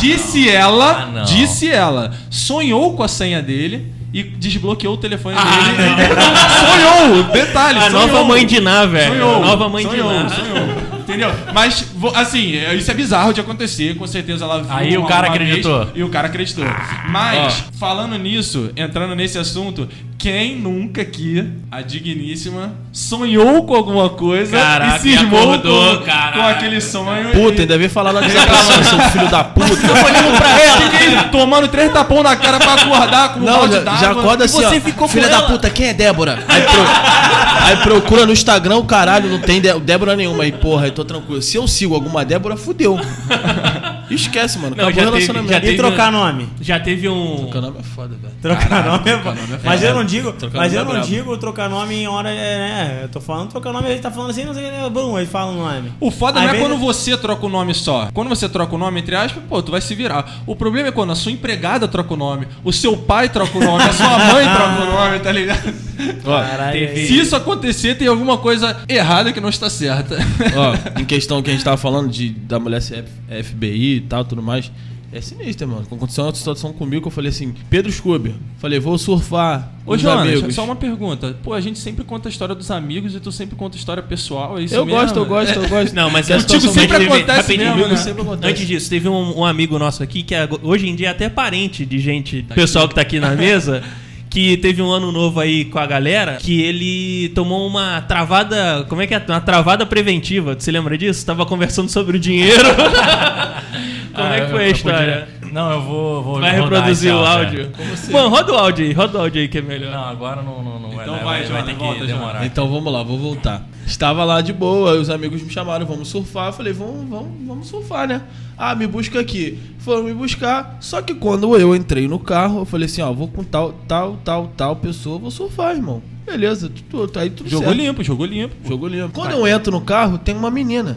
disse 0.00 0.48
ela, 0.48 1.02
Ah, 1.02 1.06
não. 1.06 1.24
disse 1.24 1.70
ela, 1.70 2.12
sonhou 2.30 2.94
com 2.96 3.02
a 3.02 3.08
senha 3.08 3.42
dele 3.42 3.92
e 4.12 4.22
desbloqueou 4.22 4.94
o 4.94 4.96
telefone 4.98 5.36
Ah, 5.38 5.44
dele. 5.72 6.14
sonhou, 7.10 7.22
detalhe, 7.32 7.78
A 7.78 7.90
sonhou. 7.90 8.06
nova 8.06 8.24
mãe 8.24 8.46
de 8.46 8.60
Ná, 8.60 8.84
velho. 8.86 9.12
Sonhou. 9.14 9.36
A 9.36 9.46
nova 9.46 9.68
mãe 9.68 9.84
de 9.86 9.90
sonhou, 9.90 10.12
Ná. 10.12 10.28
sonhou. 10.28 10.93
Entendeu? 11.04 11.30
Mas, 11.52 11.84
assim, 12.14 12.56
é- 12.56 12.74
isso 12.74 12.90
é 12.90 12.94
bizarro 12.94 13.32
de 13.32 13.40
acontecer. 13.40 13.94
Com 13.96 14.06
certeza 14.06 14.44
ela 14.44 14.62
viu. 14.62 14.72
Aí 14.72 14.96
o 14.96 15.00
uma- 15.00 15.08
cara 15.08 15.28
uma 15.28 15.34
acreditou. 15.34 15.84
vez 15.84 15.90
E 15.96 16.02
o 16.02 16.08
cara 16.08 16.26
acreditou. 16.28 16.64
Mas, 17.10 17.64
falando 17.78 18.18
nisso, 18.18 18.70
entrando 18.76 19.14
nesse 19.14 19.38
assunto, 19.38 19.88
Quem 20.16 20.56
nunca 20.56 21.02
aqui, 21.02 21.46
a 21.70 21.82
digníssima, 21.82 22.72
sonhou 22.90 23.64
com 23.66 23.74
alguma 23.74 24.08
coisa 24.08 24.56
Caraca, 24.58 24.96
e 24.96 25.00
cismou 25.00 25.38
e 25.38 25.42
acordou, 25.42 25.98
com, 25.98 26.04
com 26.32 26.40
aquele 26.46 26.80
sonho 26.80 27.28
Puta, 27.30 27.58
e... 27.58 27.60
ainda 27.62 27.76
veio 27.76 27.90
falar 27.90 28.12
da 28.12 28.20
desgraça, 28.22 28.84
seu 28.84 28.98
filho 29.10 29.28
da 29.28 29.44
puta. 29.44 29.68
pra 30.38 30.60
ela. 30.62 30.80
Fiquei 30.90 31.28
tomando 31.30 31.68
três 31.68 31.92
tapão 31.92 32.22
na 32.22 32.34
cara 32.36 32.58
pra 32.58 32.72
acordar 32.74 33.34
com 33.34 33.40
um 33.40 33.44
Não, 33.44 33.52
balde 33.52 33.74
já, 33.74 33.80
d'água. 33.82 34.00
já 34.00 34.10
acorda 34.12 34.44
assim, 34.46 34.56
você 34.62 34.76
ó. 34.76 34.80
ficou 34.80 35.08
Filha 35.08 35.28
da 35.28 35.36
ela? 35.36 35.46
puta, 35.46 35.68
quem 35.68 35.88
é 35.88 35.92
Débora? 35.92 36.42
Aí, 36.48 36.62
pro- 36.62 37.66
aí 37.66 37.76
procura 37.82 38.24
no 38.24 38.32
Instagram, 38.32 38.76
o 38.76 38.84
caralho, 38.84 39.28
não 39.28 39.40
tem 39.40 39.60
Dé- 39.60 39.78
Débora 39.78 40.16
nenhuma. 40.16 40.44
Aí, 40.44 40.52
porra, 40.52 40.86
eu 40.86 40.92
tô 40.94 41.04
tranquilo. 41.04 41.42
Se 41.42 41.56
eu 41.56 41.68
sigo 41.68 41.94
alguma 41.94 42.24
Débora, 42.24 42.56
fudeu. 42.56 42.96
Esquece, 44.10 44.58
mano. 44.58 44.76
Não, 44.76 44.84
Acabou 44.88 44.92
já 44.92 45.08
o 45.08 45.12
teve- 45.12 45.26
relacionamento. 45.26 45.52
já 45.52 45.58
E 45.58 45.60
teve- 45.62 45.76
trocar 45.76 46.12
nome? 46.12 46.48
Já 46.60 46.80
teve 46.80 47.08
um. 47.08 47.36
Trocar 47.36 47.60
nome 47.60 47.78
é 47.78 47.82
foda, 47.82 48.16
velho. 48.20 48.34
Trocar 48.42 48.84
nome 48.84 48.98
é 49.10 49.12
trocar 49.14 49.34
nome 49.34 49.54
é 49.54 49.58
Mas 49.64 49.80
foda. 49.80 49.86
eu 49.86 49.94
não 49.94 50.04
digo, 50.04 50.32
Trocar 50.32 50.58
mas 50.58 50.72
nome 50.72 50.84
eu 50.90 50.94
é 50.94 50.98
não 50.98 51.06
digo 51.06 51.36
trocar 51.38 51.68
nome 51.70 51.94
em 51.94 52.06
hora. 52.08 52.30
É, 52.30 52.58
né? 52.58 53.00
Eu 53.04 53.08
tô 53.08 53.20
falando 53.20 53.48
trocar 53.50 53.72
nome, 53.72 53.88
gente 53.88 54.00
tá 54.02 54.10
falando 54.10 54.30
assim, 54.30 54.44
não 54.44 54.54
sei 54.54 54.68
o 54.68 54.84
que, 54.84 54.90
bum, 54.90 55.16
aí 55.16 55.26
fala 55.26 55.52
o 55.52 55.56
nome. 55.56 55.92
O 56.00 56.10
foda 56.10 56.40
Às 56.40 56.46
não 56.46 56.54
é 56.54 56.58
quando 56.58 56.76
você 56.76 57.16
troca 57.16 57.46
o 57.46 57.48
nome 57.48 57.74
só. 57.74 58.08
Quando 58.12 58.28
você 58.28 58.48
troca 58.48 58.74
o 58.74 58.78
nome, 58.78 59.00
entre 59.00 59.14
aspas, 59.16 59.42
pô, 59.48 59.62
tu 59.62 59.72
vai 59.72 59.80
se 59.80 59.94
virar. 59.94 60.42
O 60.46 60.54
problema 60.56 60.88
é 60.88 60.92
quando 60.92 61.12
a 61.12 61.14
sua 61.14 61.32
empregada 61.32 61.86
troca 61.88 62.12
o 62.14 62.16
nome, 62.16 62.46
o 62.62 62.72
seu 62.72 62.96
pai 62.96 63.28
troca 63.28 63.56
o 63.56 63.60
nome, 63.64 63.82
a 63.84 63.92
sua 63.92 64.18
mãe 64.32 64.44
troca 64.44 64.82
o 64.82 64.92
nome, 64.92 65.18
tá 65.20 65.32
ligado? 65.32 65.72
Caralho, 66.24 66.78
aí- 66.88 67.06
Se 67.06 67.18
isso 67.18 67.36
acontecer, 67.36 67.94
tem 67.96 68.08
alguma 68.08 68.38
coisa 68.38 68.76
errada 68.88 69.32
que 69.32 69.40
não 69.40 69.48
está 69.48 69.68
certa. 69.70 70.16
Ó, 70.56 71.00
em 71.00 71.04
questão 71.04 71.42
que 71.42 71.50
a 71.50 71.52
gente 71.52 71.64
tava 71.64 71.76
falando 71.76 72.10
de, 72.10 72.30
da 72.30 72.58
mulher 72.58 72.80
ser 72.82 73.04
FBI 73.44 73.93
e 73.96 74.00
tal, 74.00 74.24
tudo 74.24 74.42
mais. 74.42 74.70
É 75.12 75.20
sinistro, 75.20 75.68
mano. 75.68 75.82
Aconteceu 75.88 76.24
uma 76.24 76.34
situação 76.34 76.72
comigo 76.72 77.02
que 77.02 77.06
eu 77.06 77.12
falei 77.12 77.28
assim, 77.30 77.54
Pedro 77.70 77.92
Scooby. 77.92 78.34
Falei, 78.58 78.80
vou 78.80 78.98
surfar 78.98 79.72
Ô, 79.86 79.94
os 79.94 80.00
Jonas, 80.00 80.26
amigos. 80.28 80.52
só 80.56 80.64
uma 80.64 80.74
pergunta. 80.74 81.36
Pô, 81.40 81.52
a 81.52 81.60
gente 81.60 81.78
sempre 81.78 82.02
conta 82.04 82.28
a 82.28 82.30
história 82.30 82.52
dos 82.52 82.68
amigos 82.68 83.14
e 83.14 83.20
tu 83.20 83.30
sempre 83.30 83.54
conta 83.54 83.76
a 83.76 83.78
história 83.78 84.02
pessoal, 84.02 84.58
é 84.58 84.64
isso 84.64 84.74
Eu 84.74 84.84
mesmo? 84.84 85.00
gosto, 85.00 85.16
eu 85.20 85.24
gosto, 85.24 85.54
eu 85.56 85.68
gosto. 85.68 85.94
Não, 85.94 86.10
mas 86.10 86.26
Que 86.26 86.32
a 86.32 86.36
contigo 86.40 86.60
situação 86.62 86.82
sempre 86.82 87.08
mais- 87.08 87.22
acontece 87.22 87.56
mesmo, 87.56 87.86
né? 87.86 87.96
sempre 87.96 88.22
acontece. 88.22 88.50
Antes 88.52 88.66
disso, 88.66 88.90
teve 88.90 89.08
um, 89.08 89.38
um 89.38 89.44
amigo 89.44 89.78
nosso 89.78 90.02
aqui 90.02 90.24
que 90.24 90.34
é- 90.34 90.48
hoje 90.64 90.88
em 90.88 90.96
dia 90.96 91.06
é 91.06 91.10
até 91.12 91.28
parente 91.28 91.86
de 91.86 92.00
gente, 92.00 92.42
pessoal 92.52 92.88
que 92.88 92.96
tá 92.96 93.02
aqui 93.02 93.20
na 93.20 93.36
mesa. 93.36 93.84
Que 94.34 94.56
teve 94.56 94.82
um 94.82 94.90
ano 94.90 95.12
novo 95.12 95.38
aí 95.38 95.64
com 95.64 95.78
a 95.78 95.86
galera, 95.86 96.38
que 96.40 96.60
ele 96.60 97.28
tomou 97.36 97.68
uma 97.68 98.00
travada. 98.02 98.84
Como 98.88 99.00
é 99.00 99.06
que 99.06 99.14
é? 99.14 99.22
Uma 99.28 99.40
travada 99.40 99.86
preventiva. 99.86 100.56
Você 100.58 100.72
lembra 100.72 100.98
disso? 100.98 101.24
Tava 101.24 101.46
conversando 101.46 101.88
sobre 101.88 102.16
o 102.16 102.20
dinheiro. 102.20 102.64
como 104.12 104.26
Ah, 104.28 104.34
é 104.34 104.40
que 104.40 104.46
eu- 104.46 104.50
foi 104.50 104.64
a 104.64 104.68
história? 104.70 105.28
podia- 105.40 105.52
Não, 105.52 105.70
eu 105.70 105.82
vou. 105.82 106.22
vou 106.24 106.40
Vai 106.40 106.50
reproduzir 106.50 107.14
o 107.14 107.18
áudio, 107.24 107.70
áudio? 107.72 108.12
Mano, 108.12 108.28
roda 108.28 108.52
o 108.52 108.56
áudio 108.58 108.84
aí, 108.86 108.92
roda 108.92 109.18
o 109.18 109.20
áudio 109.20 109.40
aí 109.40 109.46
que 109.46 109.58
é 109.58 109.62
melhor. 109.62 109.88
é. 109.88 109.92
Não, 109.92 110.04
agora 110.08 110.42
não, 110.42 110.62
não, 110.64 110.80
não 110.80 110.90
vai 110.90 111.04
Então 111.04 111.14
vai, 111.18 111.22
vai, 111.24 111.46
Jonas, 111.46 111.64
ter 111.66 111.74
que 111.74 111.78
volta, 111.78 112.04
demorar. 112.04 112.44
Então 112.44 112.68
vamos 112.68 112.92
lá, 112.92 113.04
vou 113.04 113.16
voltar. 113.18 113.62
Estava 113.86 114.24
lá 114.24 114.40
de 114.40 114.52
boa, 114.52 114.94
os 114.98 115.10
amigos 115.10 115.42
me 115.42 115.50
chamaram, 115.50 115.84
vamos 115.86 116.08
surfar. 116.08 116.48
Eu 116.48 116.52
falei, 116.52 116.72
vamos, 116.72 117.08
vamos, 117.08 117.46
vamos 117.46 117.68
surfar, 117.68 118.08
né? 118.08 118.22
Ah, 118.56 118.74
me 118.74 118.86
busca 118.86 119.20
aqui. 119.20 119.58
Foram 119.78 120.04
me 120.04 120.14
buscar. 120.14 120.78
Só 120.80 121.02
que 121.02 121.14
quando 121.14 121.54
eu 121.56 121.74
entrei 121.76 122.08
no 122.08 122.18
carro, 122.18 122.60
eu 122.60 122.64
falei 122.64 122.86
assim, 122.86 123.02
ó, 123.02 123.12
vou 123.12 123.28
com 123.28 123.44
tal, 123.44 123.72
tal, 123.86 124.16
tal, 124.24 124.48
tal 124.56 124.76
pessoa, 124.76 125.18
vou 125.18 125.30
surfar, 125.30 125.76
irmão. 125.76 126.02
Beleza, 126.24 126.70
tu, 126.90 127.06
tu, 127.06 127.18
aí 127.18 127.28
tudo 127.28 127.50
Jogo 127.50 127.64
certo. 127.66 127.76
limpo, 127.76 128.02
jogo 128.02 128.24
limpo. 128.24 128.54
Jogo 128.66 128.88
limpo. 128.88 129.10
Quando 129.12 129.32
eu 129.32 129.46
entro 129.46 129.70
no 129.70 129.82
carro, 129.82 130.16
tem 130.16 130.34
uma 130.34 130.50
menina. 130.50 130.96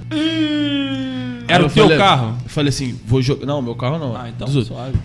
Era 1.48 1.66
o 1.66 1.70
teu 1.70 1.84
falei- 1.84 1.98
carro? 1.98 2.38
Eu 2.44 2.50
falei 2.50 2.70
assim, 2.70 2.98
vou 3.06 3.22
jogar. 3.22 3.46
Não, 3.46 3.62
meu 3.62 3.76
carro 3.76 3.98
não. 3.98 4.16
Ah, 4.16 4.30
então. 4.30 4.48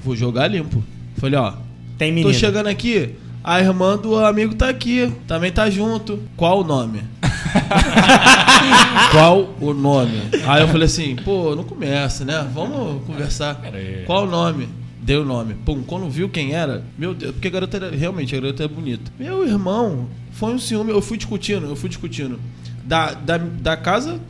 Vou 0.05 0.15
jogar 0.15 0.47
limpo. 0.49 0.83
Falei, 1.17 1.39
ó, 1.39 1.55
Tem 1.99 2.11
tô 2.11 2.15
menino. 2.15 2.35
chegando 2.35 2.69
aqui. 2.69 3.11
A 3.45 3.61
irmã 3.61 3.97
do 3.97 4.17
amigo 4.17 4.55
tá 4.55 4.69
aqui. 4.69 5.13
Também 5.27 5.51
tá 5.51 5.69
junto. 5.69 6.21
Qual 6.37 6.61
o 6.61 6.65
nome? 6.65 7.03
Qual 9.11 9.55
o 9.61 9.75
nome? 9.75 10.23
Aí 10.47 10.63
eu 10.63 10.69
falei 10.69 10.87
assim, 10.87 11.17
pô, 11.17 11.55
não 11.57 11.65
começa, 11.65 12.25
né? 12.25 12.49
Vamos 12.55 13.05
conversar. 13.05 13.57
Peraí. 13.57 14.05
Qual 14.07 14.25
o 14.25 14.31
nome? 14.31 14.69
Deu 15.01 15.23
o 15.23 15.25
nome. 15.25 15.55
Pum, 15.55 15.83
quando 15.83 16.09
viu 16.09 16.29
quem 16.29 16.53
era, 16.53 16.85
meu 16.97 17.13
Deus, 17.13 17.33
porque 17.33 17.49
a 17.49 17.51
garota 17.51 17.77
era, 17.77 17.91
realmente, 17.91 18.37
a 18.37 18.41
garota 18.41 18.63
é 18.63 18.69
bonita. 18.69 19.11
Meu 19.19 19.45
irmão, 19.45 20.07
foi 20.31 20.55
um 20.55 20.59
ciúme, 20.59 20.93
eu 20.93 21.03
fui 21.03 21.17
discutindo, 21.17 21.67
eu 21.67 21.75
fui 21.75 21.89
discutindo. 21.89 22.39
Da, 22.85 23.13
da, 23.13 23.37
da 23.39 23.77
casa 23.77 24.21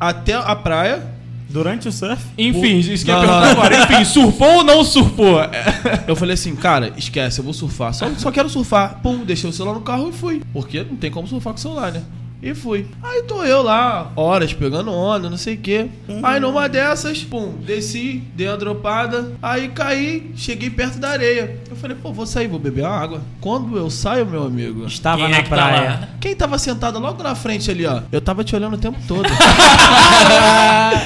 até 0.00 0.32
a 0.32 0.56
praia, 0.56 1.06
Durante 1.54 1.86
o 1.86 1.92
surf? 1.92 2.20
Enfim, 2.36 2.78
isso 2.78 3.04
que 3.04 3.10
eu 3.12 3.14
ia 3.14 3.20
perguntar 3.20 3.50
agora. 3.52 3.84
Enfim, 3.84 4.04
surfou 4.04 4.56
ou 4.56 4.64
não 4.64 4.82
surfou? 4.82 5.38
Eu 6.04 6.16
falei 6.16 6.34
assim, 6.34 6.56
cara, 6.56 6.92
esquece, 6.96 7.38
eu 7.38 7.44
vou 7.44 7.54
surfar. 7.54 7.94
Só, 7.94 8.10
só 8.16 8.32
quero 8.32 8.48
surfar. 8.48 9.00
Pum, 9.00 9.24
deixei 9.24 9.48
o 9.48 9.52
celular 9.52 9.74
no 9.74 9.80
carro 9.80 10.08
e 10.08 10.12
fui. 10.12 10.42
Porque 10.52 10.82
não 10.82 10.96
tem 10.96 11.12
como 11.12 11.28
surfar 11.28 11.52
com 11.52 11.58
o 11.58 11.62
celular, 11.62 11.92
né? 11.92 12.02
E 12.44 12.54
fui. 12.54 12.86
Aí 13.02 13.22
tô 13.22 13.42
eu 13.42 13.62
lá, 13.62 14.12
horas, 14.14 14.52
pegando 14.52 14.92
onda, 14.92 15.30
não 15.30 15.36
sei 15.38 15.54
o 15.54 15.58
quê. 15.58 15.86
Aí 16.22 16.38
numa 16.38 16.68
dessas, 16.68 17.24
pum, 17.24 17.54
desci, 17.64 18.22
dei 18.34 18.46
uma 18.48 18.58
dropada. 18.58 19.32
Aí 19.42 19.68
caí, 19.68 20.30
cheguei 20.36 20.68
perto 20.68 20.98
da 20.98 21.08
areia. 21.08 21.58
Eu 21.70 21.74
falei, 21.74 21.96
pô, 21.96 22.12
vou 22.12 22.26
sair, 22.26 22.46
vou 22.46 22.58
beber 22.58 22.84
uma 22.84 22.90
água. 22.90 23.22
Quando 23.40 23.78
eu 23.78 23.88
saio, 23.88 24.26
meu 24.26 24.44
amigo, 24.44 24.84
Estava 24.84 25.22
Quem 25.22 25.30
na 25.30 25.38
é 25.38 25.42
que 25.42 25.48
tá 25.48 25.56
praia. 25.56 25.90
lá? 25.90 26.08
quem 26.20 26.36
tava 26.36 26.58
sentado 26.58 26.98
logo 26.98 27.22
na 27.22 27.34
frente 27.34 27.70
ali, 27.70 27.86
ó? 27.86 28.02
Eu 28.12 28.20
tava 28.20 28.44
te 28.44 28.54
olhando 28.54 28.74
o 28.74 28.78
tempo 28.78 28.98
todo. 29.08 29.24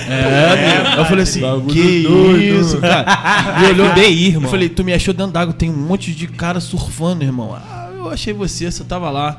é, 0.08 0.80
amigo. 0.80 1.00
eu 1.00 1.04
falei 1.04 1.22
assim, 1.22 1.40
que 1.68 1.80
isso, 2.58 2.78
cara. 2.78 3.60
Me 3.60 3.66
olhou 3.78 3.90
FBI, 3.90 4.26
irmão. 4.26 4.42
Eu 4.42 4.48
falei, 4.50 4.68
tu 4.68 4.82
me 4.82 4.92
achou 4.92 5.14
dentro 5.14 5.32
d'água, 5.32 5.54
tem 5.54 5.70
um 5.70 5.76
monte 5.76 6.12
de 6.12 6.26
cara 6.26 6.58
surfando, 6.58 7.22
irmão. 7.22 7.54
Ah, 7.54 7.77
eu 8.08 8.14
achei 8.14 8.32
você, 8.32 8.70
você 8.70 8.84
tava 8.84 9.10
lá. 9.10 9.36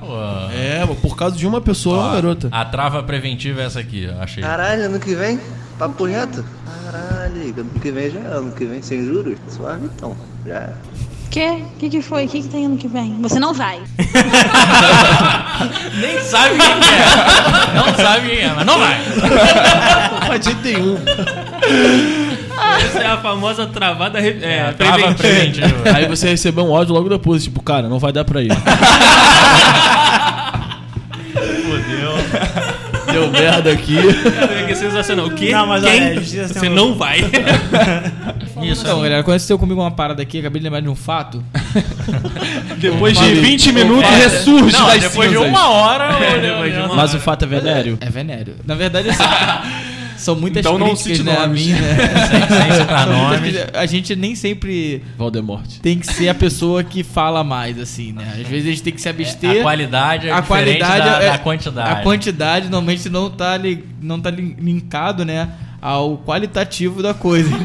É, 0.53 0.85
por 1.01 1.15
causa 1.15 1.35
de 1.35 1.47
uma 1.47 1.59
pessoa, 1.59 1.99
uma 1.99 2.13
garota. 2.13 2.49
A 2.51 2.65
trava 2.65 3.01
preventiva 3.03 3.61
é 3.61 3.65
essa 3.65 3.79
aqui, 3.79 4.09
achei. 4.19 4.43
Caralho, 4.43 4.85
ano 4.85 4.99
que 4.99 5.15
vem? 5.15 5.39
Papo 5.77 6.05
reto? 6.05 6.45
Caralho, 6.85 7.53
ano 7.57 7.79
que 7.81 7.91
vem 7.91 8.09
já 8.11 8.19
é 8.19 8.27
ano 8.27 8.51
que 8.51 8.65
vem 8.65 8.81
sem 8.81 9.05
juros? 9.05 9.37
Suave 9.47 9.85
então, 9.85 10.15
já 10.45 10.55
é. 10.55 10.73
Quê? 11.29 11.63
O 11.75 11.77
que, 11.77 11.89
que 11.89 12.01
foi? 12.01 12.25
O 12.25 12.27
que, 12.29 12.41
que 12.41 12.47
tem 12.47 12.65
ano 12.65 12.75
que 12.77 12.87
vem? 12.87 13.21
Você 13.21 13.39
não 13.39 13.53
vai. 13.53 13.79
Nem 16.01 16.19
sabe 16.21 16.57
quem 16.57 16.79
que 16.79 16.89
é. 16.89 17.05
Não 17.75 17.95
sabe 17.95 18.29
quem 18.29 18.39
é, 18.39 18.53
mas 18.53 18.65
não 18.65 18.79
vai. 18.79 18.97
Mas 20.29 20.45
tem 20.61 20.77
um. 20.77 20.95
Essa 22.85 22.99
é 22.99 23.07
a 23.07 23.17
famosa 23.17 23.65
travada 23.67 24.19
re- 24.19 24.39
é, 24.41 24.71
trava 24.77 25.13
preventiva. 25.13 25.67
preventiva. 25.69 25.97
Aí 25.97 26.07
você 26.07 26.29
recebeu 26.29 26.65
um 26.65 26.75
áudio 26.75 26.93
logo 26.93 27.09
depois, 27.09 27.43
tipo, 27.43 27.61
cara, 27.61 27.87
não 27.89 27.99
vai 27.99 28.11
dar 28.11 28.23
pra 28.25 28.41
ir. 28.41 28.51
Fudeu. 31.33 32.13
Deu 33.11 33.31
merda 33.31 33.71
aqui. 33.71 33.95
Cara, 34.31 34.63
que 34.67 34.75
sensacional. 34.75 35.25
O 35.27 35.31
quê? 35.31 35.51
Não, 35.51 35.65
mas 35.67 35.83
Quem? 35.83 36.01
olha, 36.03 36.15
justiça 36.15 36.47
Você 36.49 36.59
sendo- 36.59 36.75
não 36.75 36.95
vai. 36.95 37.19
Isso, 38.61 38.81
Então, 38.81 38.97
galera, 38.97 39.19
aconteceu 39.21 39.57
comigo 39.57 39.79
uma 39.79 39.89
parada 39.91 40.21
aqui, 40.21 40.39
acabei 40.39 40.59
de 40.59 40.65
lembrar 40.65 40.81
de 40.81 40.89
um 40.89 40.95
fato. 40.95 41.41
Depois 42.77 43.13
de 43.13 43.19
Falei. 43.19 43.35
20 43.41 43.71
minutos, 43.71 44.09
É, 44.11 44.15
ressurge 44.15 44.73
Não, 44.73 44.85
das 44.87 44.99
depois 45.01 45.29
de 45.29 45.35
cinzas. 45.37 45.49
uma 45.49 45.69
hora. 45.69 46.09
depois 46.41 46.73
de 46.73 46.79
uma 46.81 46.93
Mas 46.95 47.13
o 47.13 47.19
fato 47.19 47.45
é 47.45 47.47
venéreo. 47.47 47.97
É 48.01 48.09
venéreo. 48.09 48.55
Na 48.65 48.75
verdade, 48.75 49.09
assim, 49.09 49.23
são 50.19 50.35
muitas 50.35 50.59
Então 50.65 50.77
não 50.77 50.87
críticas, 50.95 51.17
cite 51.17 51.23
né, 51.23 51.35
a 51.37 51.47
nomes. 51.47 51.65
mim, 51.65 51.71
né? 51.79 51.97
Sem 52.29 53.41
críticas. 53.41 53.69
A 53.73 53.85
gente 53.85 54.15
nem 54.15 54.35
sempre 54.35 55.01
Voldemort. 55.17 55.65
tem 55.81 55.97
que 55.99 56.07
ser 56.13 56.29
a 56.29 56.33
pessoa 56.35 56.83
que 56.83 57.03
fala 57.03 57.43
mais, 57.43 57.79
assim, 57.79 58.11
né? 58.11 58.37
Às 58.41 58.47
vezes 58.47 58.67
a 58.67 58.69
gente 58.71 58.83
tem 58.83 58.93
que 58.93 59.01
se 59.01 59.09
abster. 59.09 59.59
A 59.59 59.63
qualidade 59.63 60.27
é 60.27 60.31
a 60.31 60.39
diferente 60.41 60.77
qualidade 60.79 61.05
da, 61.09 61.23
é- 61.23 61.31
da 61.31 61.37
quantidade. 61.37 61.89
A 61.91 61.95
quantidade 62.03 62.63
normalmente 62.69 63.09
não 63.09 63.29
tá, 63.29 63.57
li, 63.57 63.83
não 64.01 64.19
tá 64.19 64.29
li- 64.29 64.55
linkado, 64.59 65.23
né? 65.25 65.49
Ao 65.81 66.17
qualitativo 66.17 67.01
da 67.01 67.13
coisa. 67.13 67.49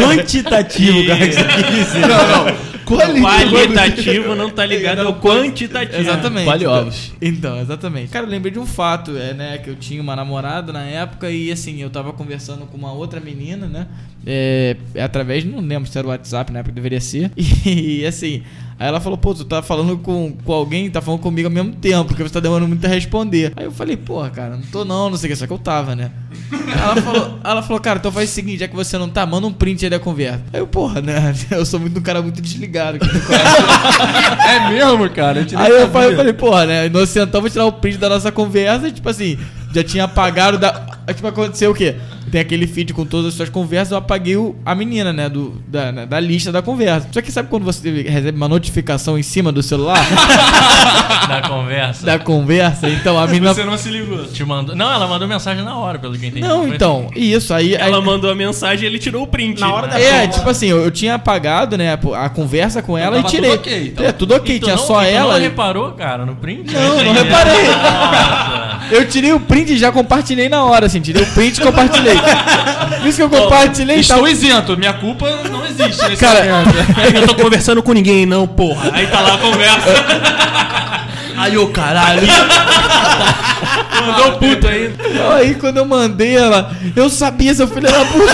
Quantitativo, 0.00 1.06
cara, 1.06 1.26
que 1.26 1.32
você 1.34 1.44
quis 1.44 1.66
dizer. 1.86 2.00
Não, 2.06 2.08
não. 2.46 2.67
Qualitativo 2.88 4.34
não 4.34 4.50
tá 4.50 4.64
ligado 4.64 5.00
ao 5.00 5.14
quantitativo. 5.20 6.00
Exatamente. 6.00 6.46
Vale 6.46 6.64
Então- 6.64 6.80
ovos. 6.80 7.12
Então, 7.20 7.60
exatamente. 7.60 8.08
Cara, 8.08 8.26
eu 8.26 8.30
lembrei 8.30 8.52
de 8.52 8.58
um 8.58 8.66
fato, 8.66 9.16
é, 9.16 9.34
né? 9.34 9.58
Que 9.58 9.70
eu 9.70 9.76
tinha 9.76 10.00
uma 10.00 10.16
namorada 10.16 10.72
na 10.72 10.82
época 10.84 11.30
e 11.30 11.50
assim, 11.52 11.80
eu 11.82 11.90
tava 11.90 12.12
conversando 12.12 12.66
com 12.66 12.76
uma 12.76 12.92
outra 12.92 13.20
menina, 13.20 13.66
né? 13.66 13.86
É, 14.26 14.76
através, 15.02 15.44
não 15.44 15.60
lembro 15.60 15.88
se 15.90 15.96
era 15.96 16.06
o 16.06 16.10
WhatsApp 16.10 16.52
na 16.52 16.60
época, 16.60 16.74
deveria 16.74 17.00
ser. 17.00 17.30
E, 17.66 18.04
assim, 18.06 18.42
aí 18.78 18.88
ela 18.88 19.00
falou, 19.00 19.18
pô, 19.18 19.34
tu 19.34 19.44
tá 19.44 19.62
falando 19.62 19.98
com, 19.98 20.32
com 20.44 20.52
alguém, 20.52 20.90
tá 20.90 21.00
falando 21.00 21.20
comigo 21.20 21.48
ao 21.48 21.52
mesmo 21.52 21.72
tempo, 21.72 22.04
porque 22.06 22.22
você 22.22 22.32
tá 22.32 22.40
demorando 22.40 22.68
muito 22.68 22.84
a 22.84 22.88
responder. 22.88 23.52
Aí 23.56 23.64
eu 23.64 23.72
falei, 23.72 23.96
porra, 23.96 24.30
cara, 24.30 24.56
não 24.56 24.62
tô 24.62 24.84
não, 24.84 25.10
não 25.10 25.16
sei 25.16 25.28
o 25.28 25.32
que, 25.32 25.36
só 25.36 25.46
que 25.46 25.52
eu 25.52 25.58
tava, 25.58 25.96
né? 25.96 26.10
Ela 26.50 26.96
falou, 27.02 27.38
ela 27.42 27.62
falou, 27.62 27.80
cara, 27.80 27.98
então 27.98 28.12
faz 28.12 28.30
o 28.30 28.32
seguinte, 28.32 28.60
já 28.60 28.68
que 28.68 28.76
você 28.76 28.96
não 28.96 29.08
tá, 29.08 29.26
manda 29.26 29.46
um 29.46 29.52
print 29.52 29.84
aí 29.84 29.90
da 29.90 29.98
conversa. 29.98 30.42
Aí 30.52 30.60
eu, 30.60 30.66
porra, 30.66 31.00
né? 31.00 31.34
Eu 31.50 31.64
sou 31.66 31.80
muito 31.80 31.98
um 31.98 32.02
cara 32.02 32.22
muito 32.22 32.40
desligado. 32.40 32.98
É 34.48 34.70
mesmo, 34.70 35.10
cara? 35.10 35.44
Nem 35.44 35.58
Aí 35.58 35.70
eu 35.70 35.88
falei, 35.90 36.12
eu 36.12 36.16
falei, 36.16 36.32
porra, 36.32 36.66
né? 36.66 36.86
Inocentão, 36.86 37.40
vou 37.40 37.50
tirar 37.50 37.66
o 37.66 37.72
print 37.72 37.98
da 37.98 38.08
nossa 38.08 38.32
conversa. 38.32 38.90
Tipo 38.90 39.08
assim, 39.08 39.38
já 39.80 39.84
tinha 39.84 40.04
apagado 40.04 40.58
da. 40.58 40.86
aí, 41.06 41.14
Tipo, 41.14 41.28
aconteceu 41.28 41.70
o 41.70 41.74
quê? 41.74 41.96
tem 42.30 42.42
aquele 42.42 42.66
feed 42.66 42.92
com 42.92 43.06
todas 43.06 43.28
as 43.28 43.32
suas 43.32 43.48
conversas, 43.48 43.90
eu 43.92 43.96
apaguei 43.96 44.36
o- 44.36 44.54
a 44.62 44.74
menina, 44.74 45.14
né? 45.14 45.30
Do, 45.30 45.62
da, 45.66 45.90
né, 45.90 46.04
da 46.04 46.20
lista 46.20 46.52
da 46.52 46.60
conversa. 46.60 47.08
Só 47.10 47.22
que 47.22 47.32
sabe 47.32 47.48
quando 47.48 47.64
você 47.64 48.02
recebe 48.02 48.36
uma 48.36 48.46
notificação 48.48 49.18
em 49.18 49.22
cima 49.22 49.50
do 49.50 49.62
celular 49.62 49.96
Da 51.26 51.40
conversa. 51.48 52.04
da 52.04 52.18
conversa? 52.18 52.86
Então 52.90 53.18
a 53.18 53.26
menina. 53.26 53.54
Você 53.54 53.64
não 53.64 53.78
se 53.78 53.88
ligou. 53.88 54.24
Te 54.26 54.44
mandou... 54.44 54.76
Não, 54.76 54.92
ela 54.92 55.06
mandou 55.06 55.26
mensagem 55.26 55.64
na 55.64 55.74
hora, 55.78 55.98
pelo 55.98 56.18
que 56.18 56.24
eu 56.26 56.28
entendi. 56.28 56.46
Não, 56.46 56.66
foi 56.66 56.74
então, 56.74 57.08
isso 57.16 57.54
aí. 57.54 57.74
aí- 57.74 57.80
Ela 57.88 58.02
mandou 58.02 58.30
a 58.30 58.34
mensagem 58.34 58.84
e 58.84 58.86
ele 58.86 58.98
tirou 58.98 59.22
o 59.22 59.26
print. 59.26 59.58
Na 59.58 59.72
hora 59.72 59.86
da 59.88 59.98
É, 59.98 60.26
tipo 60.26 60.50
assim, 60.50 60.66
eu, 60.66 60.80
eu 60.84 60.90
tinha 60.90 61.14
apagado, 61.14 61.78
né, 61.78 61.94
a, 62.14 62.28
conversa 62.28 62.82
com 62.82 62.96
ela 62.98 63.16
e 63.18 63.22
tava 63.22 63.30
tirei. 63.34 63.50
tudo 63.52 63.60
ok, 63.60 63.86
então. 63.88 64.04
É, 64.04 64.12
tudo 64.12 64.34
ok, 64.34 64.56
E 64.56 64.60
tu 64.60 64.64
tinha 64.64 64.76
não- 64.76 64.82
só 64.86 65.02
e 65.02 65.06
tu 65.06 65.12
ela. 65.16 65.32
não 65.32 65.40
e- 65.40 65.42
reparou, 65.44 65.92
cara, 65.92 66.26
no 66.26 66.36
print? 66.36 66.74
Não, 66.74 67.02
não 67.04 67.12
reparei. 67.24 67.68
Eu 68.90 69.06
tirei 69.08 69.32
o 69.32 69.40
print 69.40 69.67
e 69.72 69.78
já 69.78 69.90
compartilhei 69.92 70.48
na 70.48 70.64
hora, 70.64 70.86
assim, 70.86 71.00
tirei 71.00 71.22
o 71.22 71.26
print 71.26 71.58
e 71.58 71.60
compartilhei. 71.60 72.16
Por 72.98 73.06
isso 73.06 73.16
que 73.18 73.22
eu 73.22 73.30
compartilhei 73.30 73.96
Estou 74.00 74.18
tal. 74.18 74.28
isento, 74.28 74.76
minha 74.76 74.92
culpa 74.92 75.28
não 75.50 75.64
existe 75.64 76.02
nesse 76.08 76.16
Cara, 76.16 76.44
momento. 76.44 76.74
Eu 77.14 77.20
não 77.20 77.28
tô 77.28 77.34
conversando 77.42 77.82
com 77.82 77.92
ninguém, 77.92 78.26
não, 78.26 78.46
porra. 78.46 78.90
Aí 78.92 79.06
tá 79.06 79.20
lá 79.20 79.34
a 79.34 79.38
conversa. 79.38 79.88
Aí, 81.36 81.56
ô 81.56 81.68
caralho. 81.68 82.22
Mandou 84.06 84.32
puto 84.38 84.66
aí. 84.68 84.92
Aí 85.36 85.54
quando 85.54 85.76
eu 85.78 85.84
mandei 85.84 86.36
ela, 86.36 86.70
eu 86.96 87.08
sabia, 87.08 87.54
seu 87.54 87.68
filho 87.68 87.90
da 87.90 88.04
puta. 88.04 88.32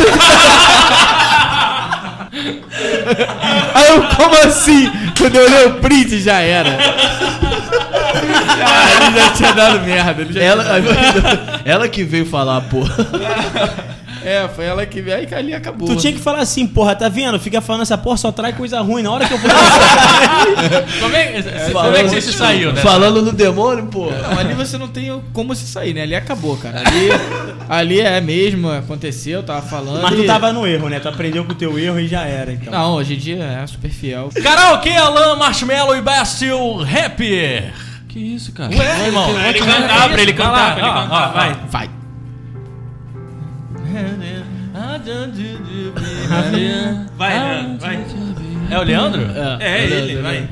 Aí 3.75 3.89
eu, 3.89 4.03
como 4.17 4.35
assim? 4.47 4.91
Quando 5.19 5.37
eu 5.37 5.45
olhei 5.45 5.67
o 5.67 5.75
print, 5.81 6.21
já 6.21 6.39
era. 6.41 6.77
Ah, 8.15 9.07
ele 9.07 9.19
já 9.21 9.31
tinha 9.31 9.53
dado 9.53 9.81
merda. 9.81 10.23
Ele 10.23 10.33
já 10.33 10.41
Ela, 10.43 10.65
ela 11.65 11.89
que 11.89 12.05
veio 12.05 12.27
falar, 12.27 12.61
porra. 12.63 12.95
É, 14.25 14.49
foi 14.49 14.65
ela 14.65 14.87
que 14.87 15.03
veio. 15.03 15.19
Aí 15.19 15.27
que 15.27 15.35
ali 15.35 15.53
acabou. 15.53 15.87
Tu 15.87 15.97
tinha 15.97 16.13
que 16.15 16.19
falar 16.19 16.39
assim, 16.39 16.67
porra, 16.67 16.97
tá 16.97 17.11
vendo? 17.11 17.39
Fica 17.39 17.61
falando 17.61 17.83
essa 17.83 17.99
porra, 17.99 18.17
só 18.17 18.33
traz 18.33 18.57
coisa 18.57 18.81
ruim. 18.81 19.03
Na 19.03 19.11
hora 19.11 19.29
que 19.29 19.35
eu 19.35 19.39
for. 19.39 19.51
Como 21.01 21.15
é, 21.15 21.43
como 21.73 21.97
é 21.97 22.03
que 22.05 22.09
você 22.09 22.21
se 22.23 22.33
saiu, 22.33 22.73
né? 22.73 22.81
Falando 22.81 23.21
no 23.21 23.33
demônio, 23.33 23.87
porra. 23.87 24.17
Não, 24.17 24.39
ali 24.39 24.55
você 24.55 24.79
não 24.79 24.89
tem 24.89 25.23
como 25.33 25.55
se 25.55 25.67
sair, 25.67 25.93
né? 25.93 26.03
Ali 26.03 26.15
acabou, 26.15 26.57
cara. 26.57 26.81
Ali, 26.81 27.09
ali 27.69 28.01
é 28.01 28.21
mesmo, 28.21 28.71
aconteceu, 28.71 29.43
tava 29.43 29.63
falando. 29.63 30.03
Mas 30.03 30.15
tu 30.15 30.23
e- 30.23 30.27
tava 30.27 30.53
no 30.53 30.67
erro, 30.67 30.89
né? 30.89 31.01
Tu 31.01 31.09
aprendeu 31.09 31.45
com 31.45 31.53
o 31.53 31.55
teu 31.55 31.79
erro 31.79 32.01
e 32.01 32.09
já 32.09 32.23
era, 32.23 32.53
então. 32.53 32.73
Não, 32.73 32.95
hoje 32.95 33.15
em 33.15 33.19
dia 33.19 33.43
é 33.63 33.67
super 33.67 33.91
fiel. 33.91 34.31
Karaokê, 34.43 34.91
Alan, 34.91 35.37
Marshmallow 35.37 35.97
e 35.97 36.01
Bastil, 36.01 36.77
rapper. 36.79 37.73
Que 38.15 38.21
isso, 38.21 38.53
cara? 38.53 38.71
Ué, 38.73 39.07
irmão. 39.07 39.35
Pra 39.35 39.49
ele 39.49 39.59
cantar, 39.59 40.09
pra 40.09 40.23
ele 40.23 40.33
Vai 40.33 40.47
cantar, 40.47 40.53
lá, 40.53 40.79
ele 40.79 40.87
ó, 40.87 40.95
cantar. 40.95 41.11
ó, 41.11 41.33
Vai. 41.33 41.55
Vai. 41.69 41.91
Vai, 47.19 47.39
Leandro, 47.41 47.79
vai. 47.81 48.07
É 48.71 48.79
o 48.79 48.83
Leandro? 48.85 49.21
É, 49.61 49.83
ele, 49.83 50.23
vai. 50.23 50.49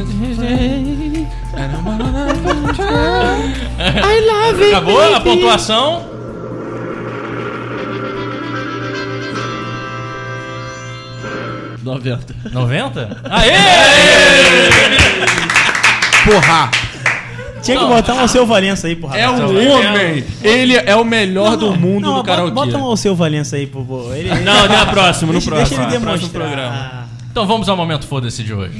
Acabou 4.68 5.14
a 5.14 5.20
pontuação? 5.20 6.14
Noventa. 11.82 12.34
90? 12.50 13.20
Aê! 13.30 13.50
Porra! 16.24 16.70
Tinha 17.62 17.78
que 17.78 17.84
botar 17.86 18.14
um 18.14 18.20
Alceu 18.20 18.46
Valença 18.46 18.86
aí, 18.86 18.96
porra. 18.96 19.18
É 19.18 19.28
um 19.28 19.70
homem. 19.72 20.24
Ele 20.42 20.76
é 20.76 20.94
o 20.96 21.04
melhor 21.04 21.56
do 21.56 21.74
mundo 21.74 22.02
não, 22.02 22.10
do 22.10 22.16
bota- 22.16 22.28
karaokê. 22.28 22.52
Bota 22.54 22.76
um 22.78 22.84
Alceu 22.84 23.14
Valença 23.14 23.56
aí, 23.56 23.66
por 23.66 23.80
favor. 23.80 24.14
Ele, 24.16 24.28
Não, 24.40 24.68
no 24.68 24.86
próximo, 24.90 25.32
no 25.32 25.38
deixa, 25.38 25.50
próximo. 25.50 25.78
Deixa 25.80 25.96
ele 25.96 26.04
demonstrar. 26.04 27.08
Então 27.30 27.46
vamos 27.46 27.68
ao 27.68 27.76
momento 27.76 28.06
foda-se 28.06 28.42
de 28.42 28.52
hoje. 28.54 28.78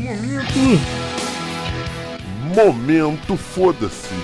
Momento 2.55 3.37
foda-se. 3.37 4.15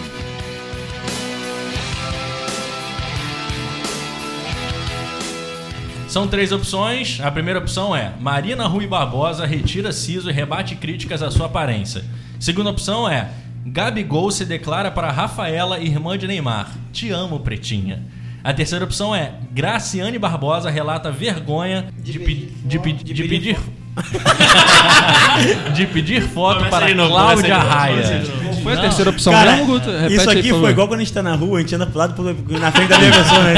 São 6.09 6.27
três 6.27 6.51
opções. 6.51 7.21
A 7.23 7.31
primeira 7.31 7.59
opção 7.61 7.95
é 7.95 8.13
Marina 8.21 8.67
Rui 8.67 8.87
Barbosa 8.87 9.47
retira 9.47 9.93
siso 9.93 10.29
e 10.29 10.33
rebate 10.33 10.75
críticas 10.75 11.23
à 11.23 11.31
sua 11.31 11.47
aparência. 11.47 12.05
Segunda 12.39 12.71
opção 12.71 13.09
é 13.09 13.31
Gabigol 13.65 14.31
se 14.31 14.45
declara 14.45 14.91
para 14.91 15.13
Rafaela, 15.13 15.79
irmã 15.79 16.19
de 16.19 16.27
Neymar. 16.27 16.75
Te 16.93 17.11
amo, 17.11 17.39
pretinha. 17.41 18.03
A 18.43 18.53
terceira 18.53 18.85
opção 18.85 19.15
é 19.15 19.35
Graciane 19.53 20.19
Barbosa 20.19 20.71
relata 20.71 21.13
vergonha 21.13 21.89
de, 22.03 22.19
pe- 22.19 22.51
de 22.65 22.79
pe- 22.79 22.93
de 22.95 23.23
pedir 23.25 23.59
de 25.75 25.87
pedir 25.87 26.23
foto 26.23 26.59
Começa 26.59 26.71
para 26.81 26.95
novo, 26.95 27.11
Cláudia 27.11 27.59
Raia. 27.59 28.23
Foi 28.63 28.73
a 28.73 28.75
Não. 28.77 28.83
terceira 28.83 29.11
opção 29.11 29.33
Cara, 29.33 29.53
mesmo, 29.53 29.67
Guto? 29.67 29.91
Repete 29.91 30.15
isso 30.15 30.31
aí, 30.31 30.39
aqui 30.39 30.49
por 30.49 30.55
foi 30.57 30.61
favor. 30.61 30.71
igual 30.71 30.89
quando 30.89 31.01
a 31.01 31.05
gente 31.05 31.13
tá 31.15 31.23
na 31.23 31.35
rua, 31.35 31.59
a 31.59 31.61
gente 31.63 31.75
anda 31.75 31.87
pro 31.87 31.99
lado, 31.99 32.13
pro- 32.15 32.59
na 32.59 32.71
frente 32.71 32.89
da 32.89 32.99
minha 32.99 33.11
pessoa, 33.11 33.43
né? 33.45 33.55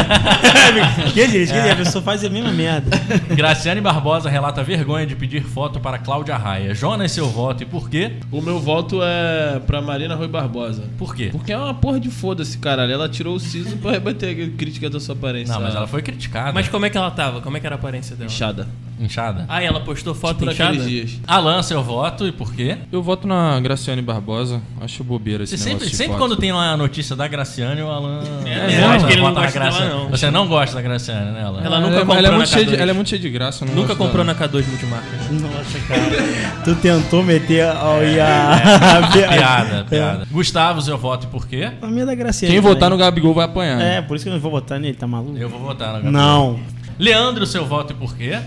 que 1.13 1.29
gente, 1.29 1.53
que 1.53 1.59
a 1.59 1.75
pessoa 1.77 2.03
faz 2.05 2.25
a 2.25 2.29
mesma 2.29 2.53
merda. 2.53 2.97
Graciane 3.35 3.81
Barbosa 3.81 4.31
relata 4.31 4.63
vergonha 4.63 5.05
de 5.05 5.17
pedir 5.17 5.43
foto 5.43 5.81
para 5.81 5.99
Cláudia 5.99 6.37
Raia. 6.37 6.73
Jonas, 6.73 7.11
seu 7.11 7.27
voto 7.29 7.65
e 7.65 7.67
por 7.67 7.91
quê? 7.91 8.13
O 8.31 8.41
meu 8.41 8.61
voto 8.61 9.01
é 9.03 9.61
pra 9.67 9.83
Marina 9.83 10.15
Rui 10.15 10.29
Barbosa. 10.29 10.85
Por 10.97 11.17
quê? 11.17 11.31
Porque 11.33 11.53
é 11.53 11.59
uma 11.59 11.75
porra 11.75 11.99
de 11.99 12.09
foda-se, 12.09 12.57
caralho. 12.59 12.93
Ela 12.93 13.09
tirou 13.09 13.35
o 13.35 13.41
siso 13.41 13.77
pra 13.79 13.91
rebater 13.91 14.31
a 14.31 14.57
crítica 14.57 14.89
da 14.89 15.01
sua 15.01 15.17
aparência. 15.17 15.53
Não, 15.53 15.61
mas 15.63 15.75
ela 15.75 15.89
foi 15.89 16.01
criticada. 16.03 16.53
Mas 16.53 16.69
como 16.69 16.87
é 16.87 16.91
que 16.91 16.97
ela 16.97 17.11
tava? 17.11 17.41
Como 17.41 17.57
é 17.57 17.61
que 17.61 17.67
era 17.67 17.75
a 17.75 17.79
aparência 17.79 18.15
dela? 18.15 18.31
Inchada. 18.31 18.69
Inchada. 19.03 19.45
Ah, 19.49 19.61
ela 19.63 19.81
postou 19.81 20.15
foto 20.15 20.39
Por 20.39 20.53
inchada? 20.53 20.77
dias. 20.79 21.19
Alan, 21.27 21.61
seu 21.63 21.83
voto 21.83 22.27
e 22.27 22.31
por 22.33 22.55
quê? 22.55 22.79
Eu 22.93 23.03
voto 23.03 23.27
na 23.27 23.59
Graciane 23.61 24.01
Barbosa. 24.01 24.63
Acho 24.81 25.03
bobeira 25.03 25.43
esse 25.43 25.57
Você 25.59 25.65
negócio 25.65 25.79
sempre, 25.81 25.91
de 25.91 25.97
sempre 25.97 26.13
foto. 26.13 26.19
quando 26.21 26.37
tem 26.37 26.53
lá 26.53 26.71
a 26.73 26.77
notícia 26.77 27.17
da 27.17 27.27
Graciane, 27.27 27.83
o 27.83 27.89
Alan. 27.91 28.21
É, 28.47 28.81
gosta, 28.81 28.95
Acho 28.95 29.07
que 29.07 29.13
ele 29.15 29.23
não 29.23 29.35
gosta 29.35 29.59
dela, 29.59 29.71
Graciane. 29.71 29.91
não. 29.91 30.11
Você 30.11 30.31
não 30.31 30.47
gosta 30.49 30.77
da 30.77 30.83
Graciane, 30.83 31.31
né, 31.33 31.43
Alan? 31.45 31.63
Ela 31.65 31.81
nunca 31.81 31.97
é, 31.97 31.99
comprou 32.01 32.17
ela 32.19 32.29
é 32.29 32.31
na 32.31 32.37
muito 32.37 32.49
cheia 32.51 32.65
de, 32.65 32.73
K2. 32.77 32.81
ela 32.81 32.91
é 32.91 32.95
muito 32.95 33.09
cheia 33.11 33.21
de 33.23 33.31
graça. 33.31 33.65
não 33.65 33.75
Nunca 33.75 33.97
comprou 33.97 34.25
dela. 34.25 34.39
na 34.39 34.49
K2 34.49 34.67
multimarcas. 34.69 35.31
Nossa, 35.31 35.79
cara. 35.89 36.63
Tu 36.65 36.75
tentou 36.77 37.23
meter 37.25 37.67
ao 37.67 38.05
IA. 38.05 38.61
Piada, 39.13 39.85
piada. 39.91 40.27
Gustavo, 40.31 40.81
seu 40.81 40.97
voto 40.97 41.27
e 41.27 41.31
por 41.31 41.47
quê? 41.49 41.71
A 41.83 41.87
minha 41.89 42.07
da 42.07 42.15
Graciane. 42.15 42.53
Quem 42.53 42.61
votar 42.61 42.89
no. 42.91 42.97
Gabigol 42.97 43.35
vai 43.35 43.47
apanhar. 43.47 43.81
É, 43.81 44.01
por 44.01 44.15
isso 44.15 44.25
que 44.25 44.29
eu 44.29 44.35
não 44.35 44.41
vou 44.41 44.51
votar 44.53 44.79
nele, 44.79 44.95
tá 44.95 45.07
maluco? 45.09 45.37
Eu 45.37 45.49
vou 45.49 45.59
votar 45.59 45.89
na 45.89 45.95
Gabriela. 45.95 46.13
Não. 46.13 46.61
Leandro, 46.99 47.45
seu 47.47 47.65
voto 47.67 47.93
e 47.93 47.97
por 47.97 48.17
quê? 48.17 48.39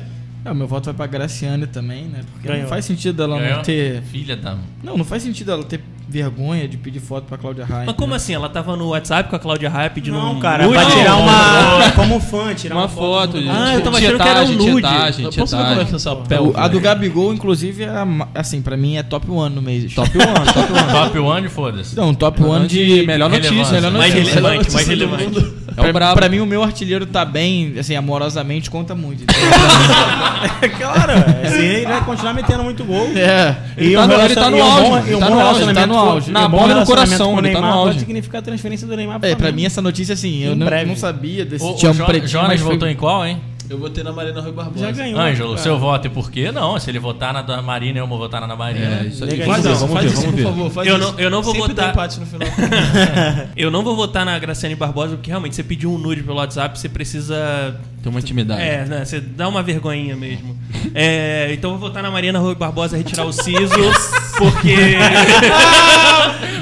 É, 0.46 0.54
meu 0.54 0.68
voto 0.68 0.86
vai 0.86 0.93
pra 0.93 1.08
Graciane 1.08 1.66
também, 1.66 2.04
né? 2.04 2.20
Porque 2.32 2.48
Ganhou. 2.48 2.62
não 2.64 2.70
faz 2.70 2.86
sentido 2.86 3.24
ela 3.24 3.39
Ganhou? 3.39 3.56
não 3.58 3.64
ter. 3.64 4.04
Filha 4.04 4.36
da. 4.38 4.56
Não, 4.84 4.96
não 4.96 5.04
faz 5.04 5.24
sentido 5.24 5.52
ela 5.52 5.64
ter 5.64 5.82
vergonha 6.08 6.68
de 6.68 6.78
pedir 6.78 7.00
foto 7.00 7.24
pra 7.26 7.36
Cláudia 7.36 7.66
Raia. 7.66 7.88
Mas 7.88 7.96
como 7.96 8.14
assim? 8.14 8.32
Ela 8.36 8.48
tava 8.48 8.76
no 8.78 8.89
WhatsApp 8.89 9.28
com 9.28 9.36
a 9.36 9.39
Cláudia 9.39 9.68
Raia 9.72 9.89
pedindo 9.89 10.16
Não, 10.18 10.34
um 10.34 10.39
cara, 10.39 10.64
nude? 10.68 10.78
pra 10.78 10.86
tirar 10.91 11.16
uma. 11.16 11.91
Como 11.96 12.20
fã, 12.20 12.54
tirar 12.54 12.76
uma, 12.76 12.82
Uma 12.84 12.88
foto 12.89 13.41
de 13.41 13.50
Ah, 13.50 13.74
eu 13.74 13.82
tava 13.82 13.98
achando 13.98 14.18
que 14.22 14.28
era 14.28 14.43
um 14.43 14.52
nude. 14.52 14.72
tietagem, 14.74 15.26
Posso 15.32 15.58
ver 15.58 15.64
como 15.66 15.82
é 15.82 15.86
que 15.86 15.96
essa 15.96 16.14
O- 16.14 16.54
a 16.56 16.68
do 16.68 16.80
Gabigol, 16.80 17.34
inclusive, 17.34 17.84
é 17.84 17.89
assim, 18.36 18.62
pra 18.62 18.78
mim 18.78 18.98
é 18.98 19.04
top 19.04 19.30
1 19.32 19.50
no 19.50 19.62
mês. 19.64 19.93
Top 19.96 20.12
1, 20.16 20.22
top 20.54 20.74
1. 20.74 20.76
Top 21.06 21.20
one, 21.20 21.50
foda-se. 21.50 21.96
Não, 21.96 22.14
top 22.14 22.43
1 22.43 22.68
de. 22.68 23.04
melhor 23.08 23.28
notícia, 23.30 23.72
melhor 23.72 23.91
Mais 23.91 24.14
notícia. 24.14 24.36
relevante, 24.36 24.72
mais 24.74 24.88
relevante. 24.88 25.56
É 25.78 25.82
Pra, 25.82 25.91
brabo. 25.93 26.15
pra 26.15 26.30
mim, 26.30 26.39
o 26.39 26.45
meu 26.45 26.63
artilheiro 26.63 27.05
tá 27.05 27.26
bem, 27.26 27.73
assim, 27.78 27.95
amorosamente, 27.95 28.69
conta 28.69 28.95
muito. 28.95 29.26
claro, 30.78 31.11
assim 31.45 31.57
ele 31.63 31.86
vai 31.86 32.01
continuar 32.05 32.34
metendo 32.34 32.63
muito 32.63 32.84
gol. 32.84 33.09
é. 33.15 33.55
Ele 33.78 33.91
E 33.91 33.95
tá 33.95 34.07
no- 34.07 34.13
ele 34.13 34.36
tá 34.36 34.49
no 34.49 34.63
auge, 34.63 34.89
bom- 34.89 34.97
ele 34.99 35.11
e 35.11 35.15
um 35.15 35.19
tá 35.19 35.30
no 35.30 35.39
auge, 35.39 35.73
tá 35.73 35.88
no 35.88 35.97
auge. 35.97 36.32
Na 36.32 36.47
bola 36.47 36.71
e 36.71 36.76
no 36.76 36.86
coração, 36.86 37.38
ele 37.39 37.49
tá 37.49 37.59
no 37.59 37.61
Neymar 37.61 37.71
auge. 37.73 37.88
Pode 37.89 37.99
significar 37.99 38.39
a 38.39 38.43
transferência 38.43 38.88
do 38.88 38.95
Neymar 38.95 39.19
pro 39.19 39.30
É, 39.30 39.36
pra 39.36 39.51
mim 39.51 39.65
essa 39.65 39.82
notícia, 39.82 40.13
assim, 40.13 40.43
eu 40.43 40.55
não, 40.55 40.95
sabia 40.95 41.45
desse 41.45 41.63
O, 41.65 41.73
o 41.73 41.78
Jo- 41.78 41.93
Jonas 42.26 42.61
votou 42.61 42.88
em 42.88 42.95
qual, 42.95 43.26
hein? 43.26 43.41
Eu 43.70 43.78
votei 43.80 44.03
na 44.03 44.11
Marina 44.11 44.39
Rui 44.41 44.51
Barbosa. 44.51 44.86
Já 44.86 44.91
ganhou. 44.91 45.20
Ângelo, 45.20 45.49
cara. 45.51 45.61
seu 45.61 45.80
voto 45.80 46.05
e 46.07 46.09
por 46.09 46.30
quê? 46.30 46.51
Não, 46.51 46.80
se 46.80 46.89
ele 46.91 46.99
votar 46.99 47.34
na 47.34 47.41
da 47.41 47.61
Marina, 47.61 47.99
eu 47.99 48.07
vou 48.07 48.18
votar 48.18 48.39
na 48.41 48.47
da 48.47 48.55
Marina. 48.55 49.01
É, 49.01 49.07
isso 49.07 49.24
aí. 49.24 49.32
Legal. 49.32 49.47
Vamos 49.47 49.63
ver, 49.63 49.70
Faz, 49.70 49.80
vamos 49.80 49.93
faz 49.95 50.05
ver, 50.05 50.11
isso, 50.13 50.22
vamos 50.22 50.32
por 50.32 50.38
ver. 50.38 50.43
favor. 50.43 50.72
Faz 50.72 50.88
Eu 50.88 50.97
isso. 50.97 51.11
não- 51.11 51.20
eu 51.20 51.30
não 51.32 51.41
vou 51.41 51.53
Sempre 51.55 51.68
votar. 51.70 51.89
empate 51.91 52.20
no 52.20 52.26
final. 52.26 52.47
Eu 53.55 53.72
não 53.72 53.84
vou 53.84 53.95
votar 53.95 54.26
na 54.26 54.38
Graciane 54.38 54.76
Barbosa 54.76 55.16
porque 55.16 55.30
realmente 55.30 55.55
você 55.55 55.63
pediu 55.63 55.91
um 55.93 55.97
nude 55.97 56.22
pelo 56.24 56.38
WhatsApp, 56.38 56.78
você 56.78 56.88
precisa 56.89 57.76
Tem 58.06 58.12
uma 58.12 58.20
intimidade. 58.20 58.62
É, 58.62 58.86
né? 58.86 59.03
Você 59.03 59.20
dá 59.20 59.47
uma 59.47 59.64
vergonhinha 59.64 60.16
mesmo. 60.16 60.56
É, 60.93 61.49
então 61.51 61.72
eu 61.72 61.78
vou 61.78 61.89
votar 61.89 62.03
na 62.03 62.12
Marina 62.12 62.38
Rui 62.38 62.53
Barbosa 62.53 62.95
retirar 62.95 63.26
o 63.26 63.34
siso, 63.34 63.74
porque. 64.38 64.76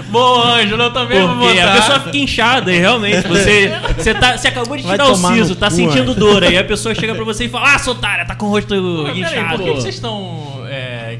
Boa, 0.09 0.61
Ângelo, 0.61 0.83
eu 0.83 0.93
também 0.93 1.19
vou 1.19 1.37
Porque 1.37 1.59
votar. 1.59 1.67
a 1.67 1.81
pessoa 1.81 1.99
fica 1.99 2.17
inchada 2.17 2.71
e 2.73 2.79
realmente 2.79 3.27
você, 3.27 3.73
você, 3.97 4.13
tá, 4.13 4.37
você 4.37 4.47
acabou 4.47 4.77
de 4.77 4.83
Vai 4.83 4.97
tirar 4.97 5.11
o 5.11 5.15
siso, 5.15 5.55
tá 5.55 5.67
cu, 5.69 5.75
sentindo 5.75 6.15
dor. 6.15 6.43
Aí 6.43 6.57
a 6.57 6.63
pessoa 6.63 6.95
chega 6.95 7.13
pra 7.13 7.25
você 7.25 7.45
e 7.45 7.49
fala: 7.49 7.75
Ah, 7.75 7.79
sua 7.79 7.93
otária, 7.93 8.25
tá 8.25 8.33
com 8.33 8.45
o 8.45 8.49
rosto 8.49 8.69
Peraí, 9.03 9.21
inchado. 9.21 9.57
por 9.57 9.65
que 9.65 9.71
que 9.73 9.81
vocês 9.81 9.95
estão 9.95 10.52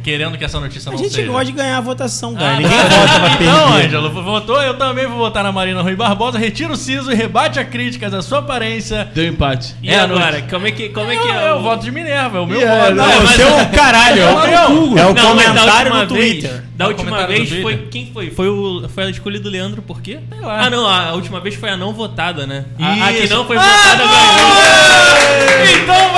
querendo 0.04 0.38
que 0.38 0.44
essa 0.44 0.60
notícia 0.60 0.90
A 0.90 0.92
não 0.92 0.98
gente 1.00 1.14
seja? 1.14 1.28
gosta 1.32 1.46
de 1.46 1.52
ganhar 1.54 1.78
a 1.78 1.82
votação, 1.82 2.34
cara. 2.36 2.56
Ah, 2.56 2.58
Ninguém 2.58 2.78
tá. 2.78 2.84
vota 2.84 3.20
pra 3.20 3.30
perder. 3.30 3.44
Então, 3.46 3.74
Ângelo, 3.74 4.10
votou, 4.24 4.62
eu 4.62 4.74
também 4.78 5.08
vou 5.08 5.18
votar 5.18 5.44
na 5.44 5.52
Marina 5.52 5.82
Rui 5.82 5.96
Barbosa, 5.96 6.38
retira 6.38 6.72
o 6.74 6.76
siso 6.76 7.12
e 7.12 7.16
rebate 7.16 7.60
a 7.60 7.66
crítica 7.66 8.10
da 8.10 8.22
sua 8.22 8.40
aparência. 8.40 9.10
Deu 9.16 9.26
empate. 9.28 9.76
E 9.82 9.90
É, 9.90 10.00
agora, 10.00 10.42
como 10.50 10.68
é 10.68 10.72
que, 10.72 10.90
como 10.90 11.10
é, 11.12 11.16
que 11.16 11.28
eu, 11.28 11.34
é? 11.34 11.50
eu 11.50 11.56
o- 11.56 11.62
voto 11.64 11.84
de 11.84 11.92
Minerva, 11.92 12.38
é 12.38 12.42
o 12.42 12.46
meu 12.46 12.60
Yeah, 12.60 12.84
voto. 12.86 12.96
não, 12.96 13.06
É, 13.06 13.14
Não, 13.16 13.22
mas- 13.22 13.32
o 13.32 13.34
seu 13.36 13.48
caralho. 13.76 14.22
É 14.22 14.26
o, 14.34 14.46
é 14.46 14.68
o 14.68 14.90
Não, 14.96 15.14
da 15.14 15.22
comentário 15.22 15.92
última 15.94 16.04
no 16.06 16.14
vez, 16.16 16.32
Twitter. 16.32 16.64
Da 16.76 16.86
É 16.86 16.88
o 16.88 16.92
última 16.92 17.28
vez 17.28 17.50
foi. 17.62 17.78
Quem 17.92 18.12
foi? 18.12 18.32
Foi, 18.32 18.50
o, 18.50 18.90
foi 18.90 19.04
a 19.06 19.10
escolha 19.10 19.40
do 19.40 19.48
Leandro, 19.50 19.82
por 19.82 20.02
quê? 20.02 20.20
lá. 20.42 20.66
Ah, 20.66 20.70
não, 20.70 20.88
a 20.88 21.14
última 21.14 21.40
vez 21.40 21.54
foi 21.56 21.70
a 21.70 21.78
não 21.78 21.94
votada, 21.94 22.46
né? 22.48 22.66
A, 22.80 23.08
a 23.10 23.14
que 23.14 23.28
não 23.28 23.46
foi 23.46 23.58
Ah, 23.58 23.62
votada 23.62 24.04
ganhou. 24.04 24.93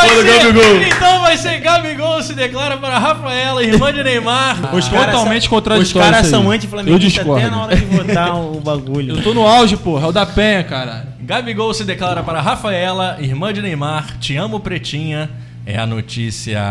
Então 0.06 0.22
vai 0.24 0.26
ser. 0.28 0.44
Gabigol. 0.54 0.82
Então 0.88 1.22
vai 1.22 1.38
ser 1.38 1.60
Gabigol 1.60 2.22
se 2.24 2.34
declara 2.34 2.78
para 2.78 2.98
Rafaela, 2.98 3.64
irmã 3.64 3.92
de 3.94 4.04
Neymar. 4.04 4.74
Os 4.76 4.88
caras 4.88 5.12
Totalmente 5.16 5.50
contraditório 5.50 6.08
Os 6.08 6.12
caras 6.12 6.28
são 6.28 6.44
Eu 6.46 6.52
anti-flamenguistas 6.52 7.14
discordo. 7.14 7.46
até 7.46 7.56
na 7.56 7.64
hora 7.64 7.76
de 7.76 7.86
votar 7.86 8.36
o 8.36 8.60
bagulho. 8.64 9.18
Eu 9.18 9.24
tô 9.24 9.34
no 9.34 9.46
auge, 9.46 9.76
porra. 9.78 10.06
É 10.06 10.10
o 10.10 10.12
da 10.12 10.26
Penha, 10.26 10.64
cara. 10.64 11.08
Gabigol 11.22 11.74
se 11.74 11.84
declara 11.84 12.22
para 12.24 12.40
Rafaela, 12.42 13.18
irmã 13.20 13.52
de 13.54 13.62
Neymar. 13.62 14.18
Te 14.20 14.36
amo, 14.38 14.60
pretinha. 14.60 15.30
É 15.66 15.78
a 15.80 15.86
notícia. 15.88 16.62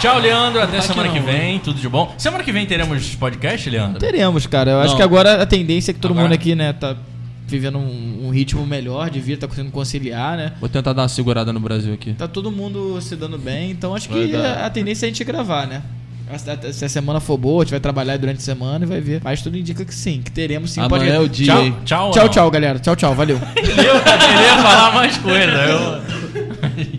Tchau, 0.00 0.18
Leandro. 0.20 0.62
Até 0.62 0.80
semana 0.80 1.08
que 1.08 1.18
vem. 1.20 1.58
Tudo 1.58 1.80
de 1.80 1.88
bom. 1.88 2.14
Semana 2.16 2.44
que 2.44 2.52
vem 2.52 2.66
teremos 2.66 3.14
podcast, 3.16 3.68
Leandro? 3.68 3.98
Teremos, 3.98 4.46
cara. 4.46 4.70
Eu 4.72 4.80
acho 4.80 4.90
Não. 4.90 4.96
que 4.96 5.02
agora 5.02 5.42
a 5.42 5.46
tendência 5.46 5.90
é 5.90 5.94
que 5.94 6.00
todo 6.00 6.12
Agora- 6.12 6.24
mundo 6.28 6.34
aqui, 6.34 6.54
né, 6.54 6.72
tá 6.72 6.96
vivendo 7.46 7.78
um, 7.78 8.26
um 8.26 8.30
ritmo 8.30 8.64
melhor 8.66 9.10
de 9.10 9.20
vida, 9.20 9.40
tá 9.40 9.48
conseguindo 9.48 9.72
conciliar, 9.72 10.36
né? 10.36 10.52
Vou 10.60 10.68
tentar 10.68 10.92
dar 10.92 11.02
uma 11.02 11.08
segurada 11.08 11.52
no 11.52 11.58
Brasil 11.60 11.92
aqui. 11.94 12.12
Tá 12.12 12.28
todo 12.28 12.50
mundo 12.52 13.00
se 13.00 13.16
dando 13.16 13.38
bem, 13.38 13.70
então 13.70 13.94
acho 13.94 14.08
Vai 14.08 14.26
que 14.26 14.32
dar. 14.32 14.64
a, 14.66 14.70
tendência 14.70 15.06
é 15.06 15.08
a 15.08 15.10
gente 15.10 15.24
gravar, 15.24 15.66
né? 15.66 15.82
Se- 16.36 16.72
Se 16.74 16.84
a 16.84 16.88
semana 16.90 17.20
for 17.20 17.38
boa, 17.38 17.62
a 17.62 17.64
gente 17.64 17.70
vai 17.70 17.80
trabalhar 17.80 18.18
durante 18.18 18.36
a 18.36 18.42
semana 18.42 18.84
e 18.84 18.88
vai 18.88 19.00
ver. 19.00 19.22
Mas 19.24 19.40
tudo 19.40 19.56
indica 19.56 19.82
que 19.82 19.94
sim, 19.94 20.20
que 20.22 20.30
teremos 20.30 20.70
sim 20.72 20.80
Amanhã 20.82 21.14
é 21.14 21.18
o 21.18 21.26
dia. 21.28 21.46
Tchau, 21.54 21.72
tchau. 21.86 22.10
Tchau, 22.10 22.28
tchau, 22.28 22.50
galera. 22.50 22.78
Tchau, 22.78 22.94
tchau. 22.94 23.14
Valeu. 23.14 23.38
Eu 23.56 23.64
queria 23.64 24.56
falar 24.62 24.92
mais 24.92 25.16
coisa. 25.16 25.46
eu- 25.46 26.37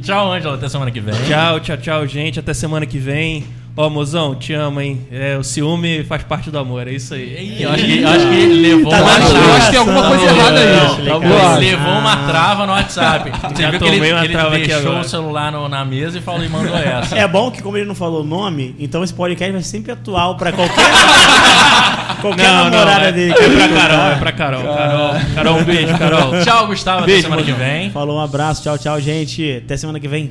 tchau, 0.01 0.31
Ângelo. 0.31 0.55
Até 0.55 0.69
semana 0.69 0.91
que 0.91 0.99
vem. 0.99 1.15
Tchau, 1.27 1.59
tchau, 1.59 1.77
tchau, 1.77 2.07
gente. 2.07 2.39
Até 2.39 2.53
semana 2.53 2.85
que 2.85 2.97
vem. 2.97 3.45
Ó, 3.77 3.89
mozão, 3.89 4.35
te 4.35 4.53
amo, 4.53 4.81
hein? 4.81 4.99
É, 5.09 5.37
o 5.37 5.43
ciúme 5.43 6.03
faz 6.03 6.21
parte 6.23 6.51
do 6.51 6.59
amor, 6.59 6.85
é 6.85 6.91
isso 6.91 7.13
aí. 7.13 7.61
Eu 7.63 7.71
acho 7.71 7.85
que, 7.85 8.03
acho 8.03 8.27
que 8.27 8.35
ele 8.35 8.61
levou 8.75 8.91
Tá 8.91 8.97
uma 9.01 9.15
trava. 9.15 9.33
Eu 9.37 9.53
acho 9.53 9.65
que 9.65 9.71
tem 9.71 9.79
alguma 9.79 10.07
coisa 10.09 10.23
errada 10.25 10.59
aí. 10.59 11.05
Não, 11.07 11.57
ele 11.57 11.69
levou 11.69 11.93
uma 11.93 12.17
trava 12.27 12.65
no 12.65 12.73
WhatsApp. 12.73 13.31
Você 13.55 13.61
Já 13.63 13.71
viu 13.71 13.79
que 13.79 13.85
ele, 13.87 14.05
ele 14.05 14.67
deixou 14.67 14.99
o 14.99 15.03
celular 15.05 15.49
no- 15.51 15.69
na 15.69 15.85
mesa 15.85 16.17
e 16.17 16.21
falou 16.21 16.43
e 16.43 16.49
mandou 16.49 16.75
essa. 16.75 17.15
É 17.17 17.25
bom 17.25 17.49
que, 17.49 17.61
como 17.61 17.77
ele 17.77 17.85
não 17.85 17.95
falou 17.95 18.21
o 18.21 18.25
nome, 18.25 18.75
então 18.77 19.01
esse 19.01 19.13
podcast 19.13 19.49
vai 19.51 19.61
ser 19.61 19.69
sempre 19.69 19.93
atual 19.93 20.35
pra 20.35 20.51
qualquer, 20.51 20.75
qualquer 22.21 22.51
namorada 22.51 23.05
é, 23.05 23.11
dele. 23.13 23.31
é 23.33 23.35
pra 23.35 23.67
Carol, 23.69 24.11
é 24.11 24.15
pra 24.15 24.31
Carol. 24.33 24.63
Carol, 24.75 25.11
Carol 25.35 25.57
um 25.57 25.63
beijo, 25.63 25.97
Carol. 25.97 26.43
Tchau, 26.43 26.67
Gustavo. 26.67 27.05
Beijo, 27.05 27.19
até 27.19 27.29
semana 27.29 27.43
que 27.43 27.51
mozão. 27.53 27.65
vem. 27.65 27.89
Falou 27.91 28.17
um 28.17 28.21
abraço, 28.21 28.61
tchau, 28.61 28.77
tchau, 28.77 28.99
gente. 28.99 29.61
Até 29.63 29.77
semana 29.77 29.99
que 30.01 30.07
vem. 30.07 30.29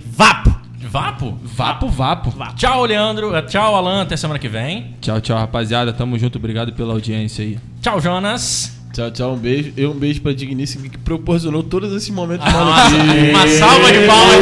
Vapo! 0.90 1.38
Vapo? 1.42 1.88
Vapo, 1.88 2.30
vapo. 2.30 2.54
Tchau, 2.56 2.84
Leandro. 2.84 3.30
Tchau, 3.42 3.76
Alan. 3.76 4.02
Até 4.02 4.16
semana 4.16 4.38
que 4.38 4.48
vem. 4.48 4.94
Tchau, 5.00 5.20
tchau, 5.20 5.36
rapaziada. 5.38 5.92
Tamo 5.92 6.18
junto. 6.18 6.38
Obrigado 6.38 6.72
pela 6.72 6.94
audiência 6.94 7.44
aí. 7.44 7.58
Tchau, 7.82 8.00
Jonas. 8.00 8.76
Tchau, 8.92 9.10
tchau, 9.10 9.34
um 9.34 9.36
beijo. 9.36 9.72
E 9.76 9.86
um 9.86 9.92
beijo 9.92 10.20
pra 10.22 10.32
Digníssima 10.32 10.88
que 10.88 10.96
proporcionou 10.98 11.62
todos 11.62 11.92
esses 11.92 12.08
momentos 12.10 12.46
Ah, 12.46 12.88
uma 13.30 13.46
salva 13.46 13.92
de 13.92 14.06
palmas. 14.06 14.36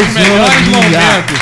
Os 0.00 0.14
melhores 0.14 0.68
momentos. 0.68 1.38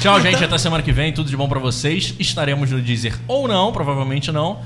Tchau, 0.00 0.20
gente. 0.20 0.44
Até 0.44 0.58
semana 0.58 0.82
que 0.82 0.92
vem. 0.92 1.12
Tudo 1.12 1.28
de 1.28 1.36
bom 1.36 1.48
pra 1.48 1.58
vocês. 1.58 2.14
Estaremos 2.18 2.70
no 2.70 2.80
Deezer 2.80 3.14
ou 3.26 3.48
não. 3.48 3.72
Provavelmente 3.72 4.30
não. 4.30 4.60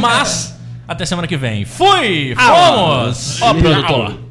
Mas, 0.00 0.56
até 0.86 1.04
semana 1.04 1.26
que 1.26 1.36
vem. 1.36 1.64
Fui! 1.64 2.34
Fomos! 2.36 3.42
Ó, 3.42 3.54
produtor. 3.54 4.29